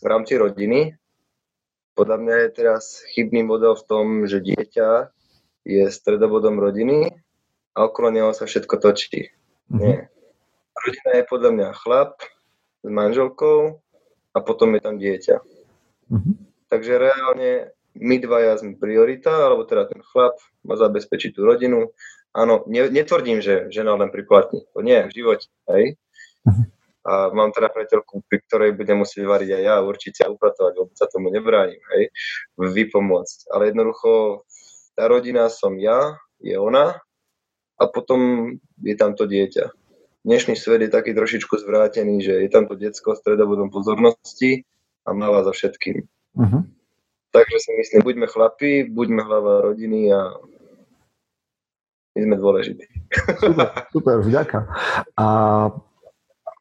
v 0.00 0.06
rámci 0.06 0.40
rodiny, 0.40 0.96
podľa 1.94 2.16
mňa 2.20 2.36
je 2.42 2.48
teraz 2.50 2.82
chybný 3.14 3.46
model 3.46 3.78
v 3.78 3.86
tom, 3.86 4.06
že 4.26 4.42
dieťa 4.42 5.14
je 5.64 5.84
stredobodom 5.88 6.60
rodiny 6.60 7.14
a 7.74 7.78
okolo 7.86 8.12
neho 8.12 8.30
sa 8.36 8.44
všetko 8.44 8.74
točí. 8.82 9.32
Mm-hmm. 9.70 9.78
Nie. 9.80 10.10
Rodina 10.74 11.10
je 11.16 11.24
podľa 11.24 11.50
mňa 11.54 11.68
chlap 11.80 12.12
s 12.84 12.88
manželkou 12.90 13.80
a 14.34 14.38
potom 14.42 14.74
je 14.76 14.80
tam 14.82 14.98
dieťa. 15.00 15.36
Mm-hmm. 16.12 16.34
Takže 16.68 16.92
reálne 16.98 17.50
my 17.94 18.16
dvaja 18.18 18.58
sme 18.58 18.74
priorita, 18.74 19.30
alebo 19.30 19.62
teda 19.62 19.86
ten 19.86 20.02
chlap 20.02 20.34
má 20.66 20.74
zabezpečiť 20.74 21.38
tú 21.38 21.46
rodinu. 21.46 21.94
Áno, 22.34 22.66
ne, 22.66 22.90
netvrdím, 22.90 23.38
že 23.38 23.70
žena 23.70 23.94
len 23.94 24.10
priplatní. 24.10 24.66
To 24.74 24.82
nie, 24.82 25.06
v 25.06 25.14
živote, 25.14 25.46
hej. 25.70 25.94
Mhm. 26.42 26.73
A 27.04 27.28
mám 27.36 27.52
teda 27.52 27.68
priateľku, 27.68 28.24
pri 28.24 28.40
ktorej 28.48 28.70
budem 28.80 29.04
musieť 29.04 29.28
variť 29.28 29.50
aj 29.60 29.62
ja, 29.62 29.76
určite 29.84 30.24
upratovať, 30.24 30.72
vôbec 30.80 30.96
sa 30.96 31.04
tomu 31.04 31.28
nebránim, 31.28 31.80
hej, 31.96 32.08
vypomôcť. 32.56 33.52
Ale 33.52 33.68
jednoducho, 33.68 34.42
tá 34.96 35.04
rodina 35.04 35.52
som 35.52 35.76
ja, 35.76 36.16
je 36.40 36.56
ona 36.56 36.96
a 37.76 37.84
potom 37.92 38.52
je 38.80 38.94
tam 38.96 39.12
to 39.12 39.28
dieťa. 39.28 39.72
Dnešný 40.24 40.56
svet 40.56 40.80
je 40.80 40.88
taký 40.88 41.12
trošičku 41.12 41.60
zvrátený, 41.60 42.24
že 42.24 42.34
je 42.40 42.48
tam 42.48 42.64
to 42.64 42.80
detsko 42.80 43.12
stredobodom 43.12 43.68
pozornosti 43.68 44.64
a 45.04 45.12
máva 45.12 45.44
za 45.44 45.52
všetkým. 45.52 46.08
Uh-huh. 46.40 46.64
Takže 47.36 47.56
si 47.60 47.70
myslím, 47.76 48.00
buďme 48.00 48.26
chlapi, 48.32 48.88
buďme 48.88 49.20
hlava 49.20 49.68
rodiny 49.68 50.08
a 50.08 50.32
my 52.14 52.20
sme 52.24 52.36
dôležití. 52.40 52.86
Super, 53.42 53.68
super, 53.92 54.16
vďaka. 54.22 54.58
A 55.18 55.26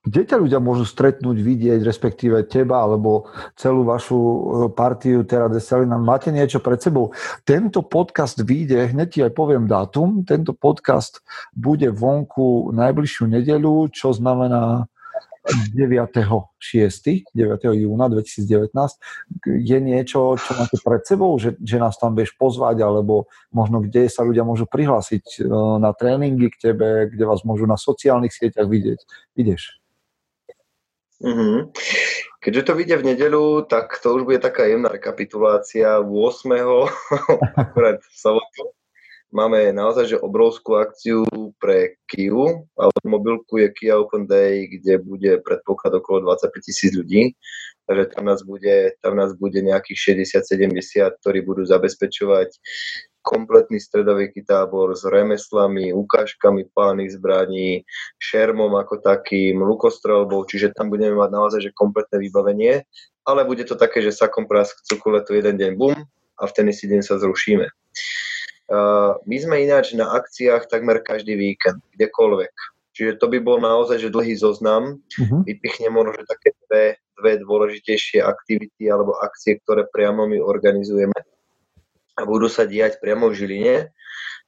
kde 0.04 0.22
ťa 0.28 0.36
ľudia 0.36 0.60
môžu 0.60 0.84
stretnúť, 0.84 1.40
vidieť, 1.40 1.80
respektíve 1.80 2.44
teba 2.52 2.84
alebo 2.84 3.32
celú 3.56 3.88
vašu 3.88 4.20
e, 4.20 4.40
partiu 4.76 5.24
Terra 5.24 5.48
Deselina? 5.48 5.96
Máte 5.96 6.28
niečo 6.28 6.60
pred 6.60 6.84
sebou? 6.84 7.16
Tento 7.48 7.80
podcast 7.88 8.44
vyjde, 8.44 8.92
hneď 8.92 9.08
ti 9.08 9.20
aj 9.24 9.32
poviem 9.32 9.64
dátum, 9.64 10.28
tento 10.28 10.52
podcast 10.52 11.24
bude 11.56 11.88
vonku 11.88 12.76
najbližšiu 12.76 13.32
nedeľu, 13.32 13.96
čo 13.96 14.12
znamená 14.12 14.92
9.6., 15.44 17.36
9. 17.36 17.84
júna 17.84 18.08
2019, 18.08 19.60
je 19.60 19.78
niečo, 19.84 20.40
čo 20.40 20.52
máte 20.56 20.80
pred 20.80 21.04
sebou, 21.04 21.36
že, 21.36 21.60
že 21.60 21.76
nás 21.80 22.00
tam 22.00 22.16
vieš 22.16 22.32
pozvať, 22.40 22.80
alebo 22.80 23.28
možno 23.52 23.84
kde 23.84 24.08
sa 24.08 24.24
ľudia 24.24 24.48
môžu 24.48 24.64
prihlásiť 24.68 25.44
e, 25.44 25.48
na 25.84 25.92
tréningy 25.92 26.48
k 26.48 26.72
tebe, 26.72 27.12
kde 27.12 27.24
vás 27.28 27.44
môžu 27.44 27.68
na 27.68 27.76
sociálnych 27.76 28.32
sieťach 28.32 28.72
vidieť. 28.72 29.04
Ideš. 29.36 29.83
Mm-hmm. 31.24 31.72
Keďže 32.44 32.64
to 32.64 32.76
vyjde 32.76 32.96
v 32.98 33.08
nedelu, 33.16 33.46
tak 33.64 33.96
to 34.04 34.16
už 34.16 34.28
bude 34.28 34.40
taká 34.44 34.68
jemná 34.68 34.92
rekapitulácia 34.92 36.04
8. 36.04 36.52
akurát 37.56 38.04
v 38.04 38.12
sobotu 38.12 38.76
máme 39.34 39.74
naozaj 39.74 40.14
že 40.14 40.22
obrovskú 40.22 40.78
akciu 40.78 41.26
pre 41.58 41.98
Kiu. 42.06 42.70
Automobilku 42.78 43.58
je 43.58 43.74
Kia 43.74 43.98
Open 43.98 44.30
Day, 44.30 44.70
kde 44.70 45.02
bude 45.02 45.42
predpoklad 45.42 45.98
okolo 45.98 46.38
25 46.38 46.62
tisíc 46.62 46.94
ľudí. 46.94 47.34
Takže 47.90 48.16
tam 48.16 48.24
nás 48.30 48.46
bude, 48.46 48.96
tam 49.02 49.18
nás 49.18 49.36
bude 49.36 49.60
nejakých 49.60 50.16
60-70, 50.40 51.20
ktorí 51.20 51.44
budú 51.44 51.68
zabezpečovať 51.68 52.56
kompletný 53.24 53.80
stredoveký 53.80 54.44
tábor 54.44 54.94
s 54.94 55.08
remeslami, 55.08 55.96
ukážkami 55.96 56.68
pálnych 56.76 57.16
zbraní, 57.16 57.88
šermom 58.20 58.76
ako 58.76 59.00
takým, 59.00 59.64
lukostrelbou, 59.64 60.44
čiže 60.44 60.76
tam 60.76 60.92
budeme 60.92 61.16
mať 61.16 61.30
naozaj 61.32 61.60
že 61.64 61.72
kompletné 61.72 62.20
vybavenie 62.20 62.84
ale 63.26 63.48
bude 63.48 63.64
to 63.64 63.76
také, 63.76 64.04
že 64.04 64.12
sakom 64.12 64.48
prask 64.48 64.84
cukuletu 64.84 65.36
jeden 65.36 65.56
deň 65.56 65.72
bum 65.80 65.96
a 66.40 66.44
v 66.44 66.52
ten 66.52 66.68
istý 66.68 66.92
deň 66.92 67.02
sa 67.04 67.16
zrušíme. 67.20 67.68
Uh, 68.72 69.20
my 69.28 69.38
sme 69.40 69.56
ináč 69.64 69.96
na 69.96 70.08
akciách 70.12 70.72
takmer 70.72 71.04
každý 71.04 71.36
víkend, 71.36 71.84
kdekoľvek. 71.96 72.54
Čiže 72.94 73.18
to 73.18 73.26
by 73.26 73.42
bol 73.42 73.58
naozaj 73.58 74.00
že 74.00 74.14
dlhý 74.14 74.38
zoznam. 74.38 75.02
Uh-huh. 75.02 75.42
Vypichnem 75.44 75.90
možno, 75.90 76.14
že 76.14 76.30
také 76.30 76.54
dve, 76.70 76.84
dve 77.18 77.32
dôležitejšie 77.42 78.22
aktivity 78.22 78.86
alebo 78.88 79.18
akcie, 79.20 79.58
ktoré 79.66 79.90
priamo 79.90 80.30
my 80.30 80.38
organizujeme 80.40 81.16
a 82.18 82.22
budú 82.26 82.46
sa 82.46 82.70
diať 82.70 83.02
priamo 83.02 83.30
v 83.30 83.38
Žiline. 83.38 83.78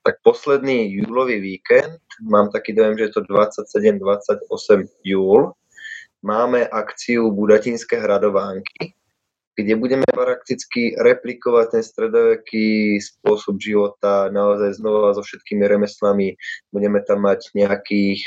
Tak 0.05 0.21
posledný 0.21 0.85
júlový 1.01 1.41
víkend, 1.41 1.97
mám 2.21 2.53
taký 2.53 2.77
dojem, 2.77 2.93
že 2.97 3.09
je 3.09 3.13
to 3.17 3.21
27-28 3.25 4.85
júl, 5.01 5.57
máme 6.21 6.69
akciu 6.69 7.33
Budatinské 7.33 7.97
hradovánky, 7.97 8.93
kde 9.55 9.73
budeme 9.79 10.05
prakticky 10.05 10.93
replikovať 10.99 11.79
ten 11.79 11.83
stredoveký 11.83 12.99
spôsob 13.01 13.57
života 13.57 14.29
naozaj 14.29 14.77
znova 14.77 15.15
so 15.15 15.23
všetkými 15.23 15.63
remeslami. 15.63 16.35
Budeme 16.69 17.01
tam 17.01 17.23
mať 17.25 17.55
nejakých 17.55 18.21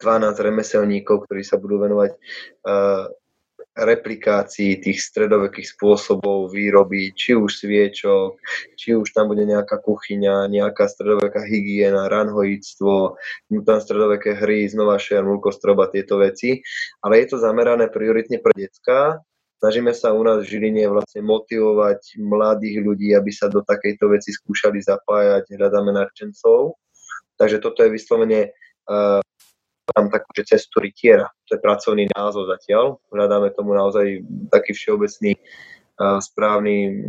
12 0.00 0.34
remeselníkov, 0.40 1.28
ktorí 1.28 1.44
sa 1.44 1.60
budú 1.60 1.84
venovať 1.84 2.10
uh, 2.16 3.12
replikácii 3.78 4.82
tých 4.82 4.98
stredovekých 4.98 5.78
spôsobov 5.78 6.50
výroby, 6.50 7.14
či 7.14 7.38
už 7.38 7.62
sviečok, 7.62 8.36
či 8.74 8.98
už 8.98 9.14
tam 9.14 9.30
bude 9.30 9.46
nejaká 9.46 9.78
kuchyňa, 9.78 10.50
nejaká 10.50 10.90
stredoveká 10.90 11.46
hygiena, 11.46 12.10
ranhojíctvo, 12.10 13.16
tam 13.62 13.78
stredoveké 13.78 14.34
hry, 14.34 14.66
znova 14.66 14.98
šer, 14.98 15.22
mulkostroba, 15.22 15.86
tieto 15.88 16.18
veci. 16.18 16.60
Ale 17.00 17.22
je 17.22 17.26
to 17.30 17.36
zamerané 17.38 17.86
prioritne 17.86 18.42
pre 18.42 18.52
detská, 18.56 19.22
Snažíme 19.60 19.92
sa 19.92 20.16
u 20.16 20.24
nás 20.24 20.40
v 20.40 20.56
Žiline 20.56 20.88
vlastne 20.88 21.20
motivovať 21.20 22.16
mladých 22.16 22.80
ľudí, 22.80 23.12
aby 23.12 23.28
sa 23.28 23.52
do 23.52 23.60
takejto 23.60 24.08
veci 24.08 24.32
skúšali 24.32 24.80
zapájať, 24.80 25.52
hľadáme 25.52 25.92
nadšencov. 25.92 26.80
Takže 27.36 27.60
toto 27.60 27.84
je 27.84 27.92
vyslovene 27.92 28.40
uh, 28.88 29.20
tam 29.94 30.10
takú, 30.10 30.30
že 30.36 30.56
cestu 30.56 30.80
rytiera. 30.82 31.28
To 31.50 31.56
je 31.56 31.64
pracovný 31.64 32.04
názov 32.10 32.50
zatiaľ. 32.50 32.98
Hľadáme 33.10 33.50
tomu 33.54 33.74
naozaj 33.74 34.24
taký 34.50 34.74
všeobecný 34.74 35.36
správny 36.00 37.04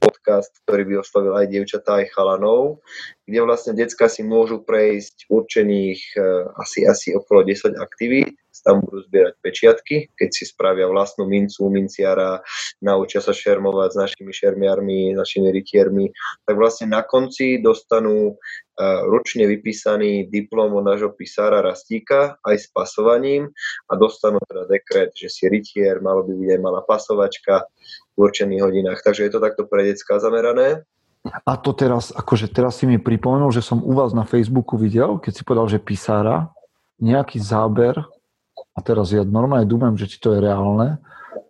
podcast, 0.00 0.52
ktorý 0.64 0.82
by 0.88 0.94
oslovil 1.04 1.34
aj 1.36 1.46
dievčatá, 1.52 2.00
aj 2.00 2.12
chalanov, 2.16 2.80
kde 3.28 3.40
vlastne 3.44 3.72
decka 3.76 4.08
si 4.08 4.24
môžu 4.24 4.64
prejsť 4.64 5.28
určených 5.28 6.00
uh, 6.16 6.56
asi, 6.56 6.88
asi 6.88 7.12
okolo 7.12 7.44
10 7.44 7.76
aktivít 7.76 8.32
tam 8.64 8.84
budú 8.84 9.02
zbierať 9.08 9.34
pečiatky, 9.40 9.96
keď 10.14 10.28
si 10.30 10.44
spravia 10.48 10.86
vlastnú 10.86 11.26
mincu, 11.26 11.68
minciara, 11.72 12.40
naučia 12.84 13.24
sa 13.24 13.32
šermovať 13.32 13.88
s 13.92 13.96
našimi 13.96 14.32
šermiarmi, 14.32 15.16
našimi 15.16 15.48
rytiermi, 15.48 16.12
tak 16.44 16.54
vlastne 16.56 16.92
na 16.92 17.00
konci 17.00 17.60
dostanú 17.60 18.36
uh, 18.36 19.00
ručne 19.08 19.48
vypísaný 19.48 20.28
diplom 20.28 20.76
od 20.76 20.84
nášho 20.84 21.12
písara 21.16 21.64
Rastíka 21.64 22.36
aj 22.44 22.56
s 22.56 22.66
pasovaním 22.70 23.52
a 23.88 23.96
dostanú 23.96 24.38
teda 24.48 24.68
dekret, 24.68 25.16
že 25.16 25.32
si 25.32 25.48
rytier, 25.48 26.04
malo 26.04 26.24
by 26.24 26.32
byť 26.36 26.48
aj 26.56 26.60
malá 26.60 26.80
pasovačka 26.84 27.66
v 28.14 28.18
určených 28.28 28.62
hodinách. 28.62 29.00
Takže 29.00 29.26
je 29.26 29.32
to 29.32 29.40
takto 29.40 29.64
pre 29.64 29.88
detská 29.88 30.20
zamerané. 30.20 30.84
A 31.20 31.52
to 31.60 31.76
teraz, 31.76 32.16
akože 32.16 32.48
teraz 32.48 32.80
si 32.80 32.88
mi 32.88 32.96
pripomenul, 32.96 33.52
že 33.52 33.60
som 33.60 33.84
u 33.84 33.92
vás 33.92 34.16
na 34.16 34.24
Facebooku 34.24 34.80
videl, 34.80 35.20
keď 35.20 35.32
si 35.36 35.42
povedal, 35.44 35.68
že 35.68 35.76
písára, 35.76 36.48
nejaký 37.00 37.40
záber 37.40 37.96
a 38.74 38.78
teraz 38.80 39.10
ja 39.10 39.26
normálne 39.26 39.66
dúmam, 39.66 39.98
že 39.98 40.06
či 40.06 40.22
to 40.22 40.34
je 40.34 40.40
reálne, 40.40 41.02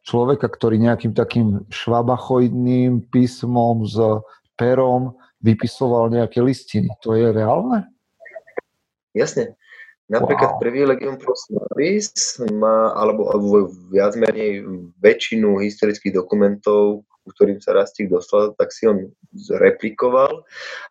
človeka, 0.05 0.49
ktorý 0.49 0.81
nejakým 0.81 1.13
takým 1.13 1.65
švabachoidným 1.69 3.13
písmom 3.13 3.85
s 3.85 3.97
perom 4.57 5.17
vypisoval 5.41 6.13
nejaké 6.13 6.41
listiny. 6.45 6.89
To 7.05 7.17
je 7.17 7.33
reálne? 7.33 7.89
Jasne. 9.17 9.57
Napríklad 10.11 10.59
wow. 10.59 10.61
Privilegium 10.61 11.17
Proslavis 11.23 12.11
má, 12.51 12.91
alebo, 12.99 13.31
alebo 13.31 13.71
viac 13.95 14.19
menej 14.19 14.67
väčšinu 14.99 15.63
historických 15.63 16.19
dokumentov 16.19 17.07
ktorým 17.33 17.63
sa 17.63 17.77
Rastík 17.77 18.11
dostal, 18.11 18.53
tak 18.59 18.75
si 18.75 18.87
on 18.91 19.11
zreplikoval. 19.35 20.43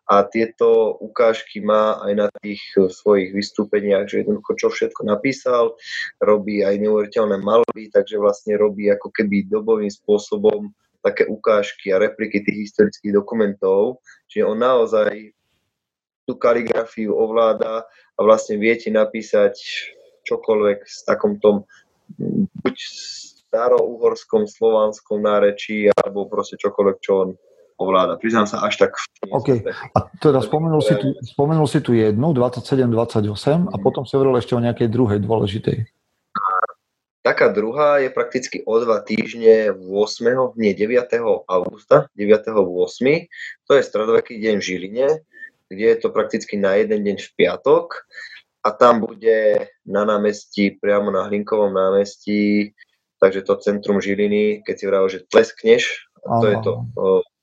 A 0.08 0.24
tieto 0.26 0.96
ukážky 0.98 1.60
má 1.60 2.00
aj 2.02 2.12
na 2.16 2.28
tých 2.40 2.60
svojich 2.74 3.36
vystúpeniach, 3.36 4.08
že 4.08 4.24
jednoducho 4.24 4.56
čo 4.56 4.68
všetko 4.72 5.06
napísal, 5.06 5.76
robí 6.18 6.64
aj 6.64 6.80
neuveriteľné 6.80 7.40
malby, 7.40 7.92
takže 7.92 8.16
vlastne 8.16 8.56
robí 8.56 8.88
ako 8.88 9.12
keby 9.12 9.46
dobovým 9.48 9.92
spôsobom 9.92 10.72
také 11.00 11.24
ukážky 11.24 11.92
a 11.92 12.00
repliky 12.00 12.44
tých 12.44 12.68
historických 12.68 13.16
dokumentov, 13.16 14.04
čiže 14.28 14.44
on 14.44 14.60
naozaj 14.60 15.32
tú 16.28 16.36
kaligrafiu 16.36 17.16
ovláda 17.16 17.88
a 17.88 18.20
vlastne 18.20 18.60
viete 18.60 18.92
napísať 18.92 19.56
čokoľvek 20.28 20.78
s 20.84 21.02
takom 21.08 21.40
tom 21.40 21.64
buď 22.60 22.76
starouhorskom, 23.50 24.46
slovanskom 24.46 25.18
nárečí 25.18 25.90
alebo 25.90 26.30
proste 26.30 26.54
čokoľvek, 26.54 26.96
čo 27.02 27.12
on 27.26 27.30
ovláda. 27.82 28.14
Priznám 28.14 28.46
sa, 28.46 28.62
až 28.62 28.86
tak... 28.86 28.94
OK. 29.26 29.66
A 29.96 29.98
teda 30.22 30.38
spomenul 30.38 30.78
si, 30.84 30.94
tu, 30.94 31.16
spomenul 31.34 31.66
si 31.66 31.82
tu 31.82 31.96
jednu, 31.96 32.30
27-28 32.30 33.66
a 33.66 33.74
mhm. 33.74 33.82
potom 33.82 34.06
si 34.06 34.14
hovoril 34.14 34.38
ešte 34.38 34.54
o 34.54 34.62
nejakej 34.62 34.88
druhej 34.92 35.18
dôležitej. 35.18 35.90
Taká 37.20 37.52
druhá 37.52 38.00
je 38.00 38.08
prakticky 38.08 38.64
o 38.64 38.80
dva 38.80 39.04
týždne 39.04 39.76
8. 39.76 40.56
nie 40.56 40.72
9. 40.72 41.20
augusta, 41.44 42.08
9. 42.16 42.48
8. 42.48 43.68
To 43.68 43.72
je 43.76 43.82
stredoveký 43.84 44.40
deň 44.40 44.54
v 44.56 44.64
Žiline, 44.64 45.08
kde 45.68 45.84
je 45.84 45.98
to 46.00 46.08
prakticky 46.16 46.56
na 46.56 46.80
jeden 46.80 47.04
deň 47.04 47.16
v 47.20 47.30
piatok 47.36 48.08
a 48.64 48.72
tam 48.72 49.04
bude 49.04 49.68
na 49.84 50.08
námestí, 50.08 50.80
priamo 50.80 51.12
na 51.12 51.28
Hlinkovom 51.28 51.76
námestí, 51.76 52.72
takže 53.20 53.44
to 53.44 53.60
centrum 53.60 54.00
Žiliny, 54.00 54.64
keď 54.64 54.74
si 54.74 54.84
vravel, 54.88 55.08
že 55.12 55.28
tleskneš, 55.28 56.08
to 56.24 56.46
je 56.48 56.56
to 56.64 56.72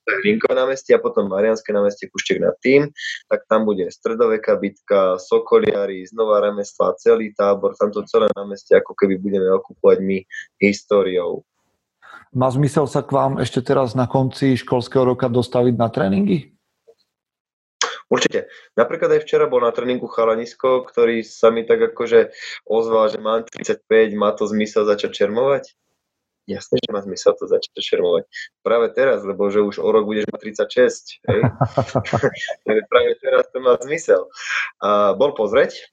Hlinkové 0.07 0.55
námestie 0.55 0.95
a 0.95 1.03
potom 1.03 1.27
Marianské 1.27 1.75
námestie 1.75 2.07
Kuštek 2.07 2.39
nad 2.39 2.55
tým, 2.63 2.87
tak 3.27 3.43
tam 3.51 3.67
bude 3.67 3.91
stredoveká 3.91 4.55
bitka, 4.55 5.19
Sokoliari, 5.19 6.07
znova 6.07 6.39
remesla, 6.39 6.95
celý 6.95 7.35
tábor, 7.35 7.75
tamto 7.75 8.07
celé 8.07 8.31
námestie 8.31 8.79
ako 8.79 8.95
keby 8.95 9.19
budeme 9.19 9.51
okupovať 9.51 9.99
my 9.99 10.17
históriou. 10.63 11.43
Má 12.31 12.47
zmysel 12.47 12.87
sa 12.87 13.03
k 13.03 13.11
vám 13.11 13.39
ešte 13.43 13.59
teraz 13.59 13.99
na 13.99 14.07
konci 14.07 14.55
školského 14.55 15.03
roka 15.03 15.27
dostaviť 15.27 15.75
na 15.75 15.91
tréningy? 15.91 16.56
Určite. 18.07 18.47
Napríklad 18.79 19.19
aj 19.19 19.23
včera 19.27 19.51
bol 19.51 19.59
na 19.59 19.75
tréningu 19.75 20.07
chalanisko, 20.07 20.87
ktorý 20.87 21.27
sa 21.27 21.51
mi 21.51 21.67
tak 21.67 21.91
akože 21.91 22.31
ozval, 22.63 23.11
že 23.11 23.19
mám 23.19 23.43
35, 23.43 23.83
má 24.15 24.31
to 24.31 24.47
zmysel 24.47 24.87
začať 24.87 25.11
čermovať? 25.23 25.75
Jasne, 26.47 26.79
že 26.79 26.89
má 26.95 27.03
zmysel 27.03 27.35
to 27.35 27.43
začať 27.43 27.75
čermovať. 27.75 28.23
Práve 28.63 28.87
teraz, 28.95 29.27
lebo 29.27 29.51
že 29.51 29.59
už 29.59 29.83
o 29.83 29.91
rok 29.91 30.07
budeš 30.07 30.31
mať 30.31 30.39
36, 30.63 31.19
hej? 31.27 31.41
práve 32.91 33.11
teraz 33.19 33.51
to 33.51 33.59
má 33.59 33.75
zmysel. 33.83 34.31
A 34.79 35.11
bol 35.11 35.35
pozrieť, 35.35 35.91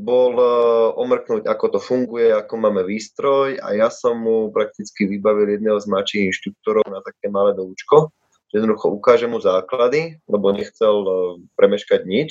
bol 0.00 0.32
uh, 0.40 0.96
omrknúť, 0.96 1.44
ako 1.44 1.76
to 1.76 1.80
funguje, 1.84 2.32
ako 2.32 2.56
máme 2.56 2.88
výstroj 2.88 3.60
a 3.60 3.76
ja 3.76 3.92
som 3.92 4.16
mu 4.16 4.48
prakticky 4.48 5.04
vybavil 5.04 5.60
jedného 5.60 5.76
z 5.76 5.88
mladších 5.92 6.22
inštruktorov 6.32 6.84
na 6.88 7.04
také 7.04 7.28
malé 7.28 7.52
doučko, 7.52 8.16
jednoducho 8.54 8.90
ukáže 8.90 9.26
mu 9.26 9.40
základy, 9.40 10.22
lebo 10.28 10.52
nechcel 10.54 10.94
e, 11.02 11.10
premeškať 11.58 12.02
nič, 12.06 12.30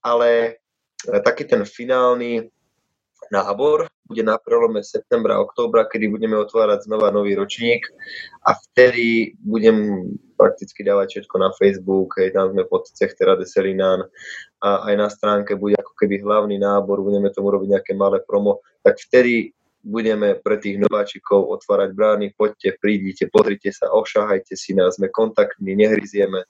ale 0.00 0.28
e, 1.08 1.20
taký 1.20 1.44
ten 1.44 1.64
finálny 1.68 2.48
nábor 3.32 3.88
bude 4.04 4.22
na 4.28 4.36
prelome 4.36 4.84
septembra 4.84 5.40
a 5.40 5.44
októbra, 5.44 5.88
kedy 5.88 6.12
budeme 6.12 6.36
otvárať 6.36 6.84
znova 6.84 7.08
nový 7.08 7.32
ročník 7.32 7.88
a 8.44 8.52
vtedy 8.52 9.32
budem 9.40 10.08
prakticky 10.36 10.84
dávať 10.84 11.22
všetko 11.22 11.36
na 11.38 11.48
Facebook, 11.56 12.18
hej, 12.20 12.34
tam 12.36 12.52
sme 12.52 12.68
pod 12.68 12.90
cech 12.92 13.14
Terra 13.16 13.38
de 13.38 13.48
Selinán 13.48 14.04
a 14.60 14.90
aj 14.90 14.94
na 14.98 15.08
stránke 15.08 15.56
bude 15.56 15.78
ako 15.80 15.96
keby 15.96 16.20
hlavný 16.20 16.60
nábor, 16.60 17.00
budeme 17.00 17.32
tomu 17.32 17.54
robiť 17.54 17.78
nejaké 17.78 17.92
malé 17.94 18.20
promo, 18.20 18.60
tak 18.84 19.00
vtedy 19.00 19.54
budeme 19.82 20.38
pre 20.38 20.56
tých 20.62 20.78
nováčikov 20.78 21.50
otvárať 21.58 21.90
brány, 21.92 22.26
poďte, 22.38 22.78
prídite, 22.78 23.26
pozrite 23.28 23.74
sa, 23.74 23.90
ošahajte 23.90 24.54
si 24.54 24.72
nás, 24.78 24.96
sme 24.96 25.10
kontaktní, 25.10 25.74
nehryzieme. 25.74 26.46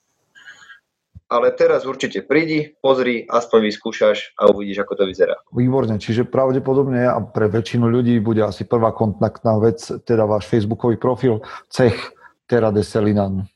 Ale 1.32 1.48
teraz 1.56 1.88
určite 1.88 2.20
prídi, 2.20 2.76
pozri, 2.84 3.24
aspoň 3.24 3.72
vyskúšaš 3.72 4.36
a 4.36 4.52
uvidíš, 4.52 4.84
ako 4.84 4.92
to 5.00 5.04
vyzerá. 5.08 5.32
Výborne, 5.48 5.96
čiže 5.96 6.28
pravdepodobne 6.28 7.08
a 7.08 7.16
pre 7.24 7.48
väčšinu 7.48 7.88
ľudí 7.88 8.20
bude 8.20 8.44
asi 8.44 8.68
prvá 8.68 8.92
kontaktná 8.92 9.56
vec, 9.56 9.80
teda 10.04 10.28
váš 10.28 10.44
facebookový 10.52 11.00
profil, 11.00 11.40
cech 11.72 11.96
Terra 12.44 12.68
de 12.68 12.84
Selinan. 12.84 13.48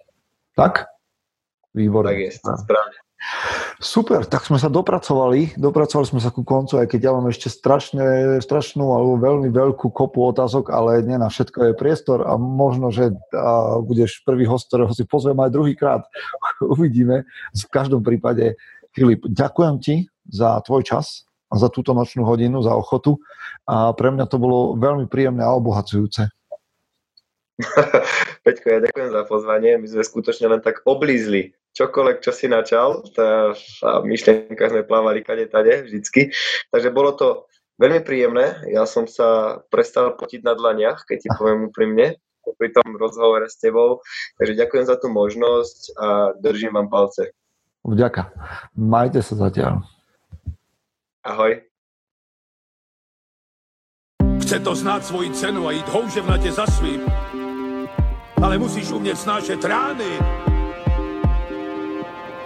Tak? 0.57 0.89
Výborne. 1.77 2.17
Tak 2.17 2.21
je, 2.25 2.31
správne. 2.33 2.97
Super, 3.77 4.25
tak 4.25 4.49
sme 4.49 4.57
sa 4.57 4.73
dopracovali, 4.73 5.59
dopracovali 5.59 6.07
sme 6.09 6.21
sa 6.23 6.33
ku 6.33 6.47
koncu, 6.47 6.81
aj 6.81 6.89
keď 6.89 7.01
ja 7.05 7.13
mám 7.13 7.29
ešte 7.29 7.53
strašne, 7.53 8.39
strašnú 8.41 8.89
alebo 8.89 9.21
veľmi 9.21 9.53
veľkú 9.53 9.93
kopu 9.93 10.33
otázok, 10.33 10.73
ale 10.73 11.05
nie 11.05 11.21
na 11.21 11.29
všetko 11.29 11.73
je 11.73 11.79
priestor 11.79 12.25
a 12.25 12.39
možno, 12.41 12.89
že 12.89 13.13
a 13.37 13.83
budeš 13.83 14.25
prvý 14.25 14.49
host, 14.49 14.73
ktorého 14.73 14.95
si 14.97 15.05
pozvem 15.05 15.37
aj 15.43 15.53
druhýkrát. 15.53 16.03
Uvidíme. 16.79 17.29
V 17.53 17.69
každom 17.69 18.01
prípade, 18.01 18.57
Filip, 18.97 19.27
ďakujem 19.29 19.77
ti 19.83 19.95
za 20.25 20.57
tvoj 20.65 20.87
čas 20.87 21.29
a 21.53 21.61
za 21.61 21.69
túto 21.69 21.93
nočnú 21.93 22.25
hodinu, 22.25 22.63
za 22.63 22.73
ochotu 22.73 23.21
a 23.69 23.93
pre 23.93 24.09
mňa 24.15 24.25
to 24.31 24.41
bolo 24.41 24.79
veľmi 24.79 25.11
príjemné 25.11 25.45
a 25.45 25.53
obohacujúce. 25.53 26.33
Peťko, 28.45 28.67
ja 28.69 28.79
ďakujem 28.89 29.11
za 29.13 29.23
pozvanie. 29.29 29.81
My 29.81 29.87
sme 29.89 30.03
skutočne 30.05 30.47
len 30.49 30.61
tak 30.65 30.85
oblízli 30.85 31.57
čokoľvek, 31.77 32.25
čo 32.25 32.33
si 32.33 32.49
načal. 32.49 33.05
Tá, 33.13 33.53
tá 33.53 33.91
myšlienka 34.01 34.73
sme 34.73 34.89
plávali 34.89 35.21
kade 35.21 35.47
tade 35.53 35.85
vždycky. 35.85 36.33
Takže 36.73 36.89
bolo 36.91 37.13
to 37.13 37.29
veľmi 37.77 38.01
príjemné. 38.01 38.65
Ja 38.73 38.89
som 38.89 39.05
sa 39.05 39.61
prestal 39.69 40.17
potiť 40.17 40.41
na 40.41 40.57
dlaniach, 40.57 41.05
keď 41.05 41.17
ti 41.21 41.29
poviem 41.37 41.69
úprimne, 41.69 42.17
pri 42.47 42.71
tom 42.71 42.95
rozhovore 42.95 43.45
s 43.51 43.59
tebou. 43.59 44.01
Takže 44.39 44.55
ďakujem 44.55 44.87
za 44.87 44.97
tú 44.97 45.11
možnosť 45.11 45.79
a 45.99 46.09
držím 46.39 46.79
vám 46.79 46.89
palce. 46.89 47.35
Vďaka. 47.83 48.33
Majte 48.79 49.21
sa 49.21 49.35
zatiaľ. 49.35 49.83
Ahoj. 51.27 51.59
Chce 54.47 54.63
to 54.63 54.73
znát 54.79 55.03
svoji 55.03 55.35
cenu 55.35 55.67
a 55.67 55.75
jít 55.75 55.89
houževnatě 55.91 56.53
za 56.53 56.67
svým 56.67 57.03
ale 58.43 58.59
musíš 58.59 58.91
umět 58.91 59.19
snášet 59.19 59.65
rány. 59.65 60.19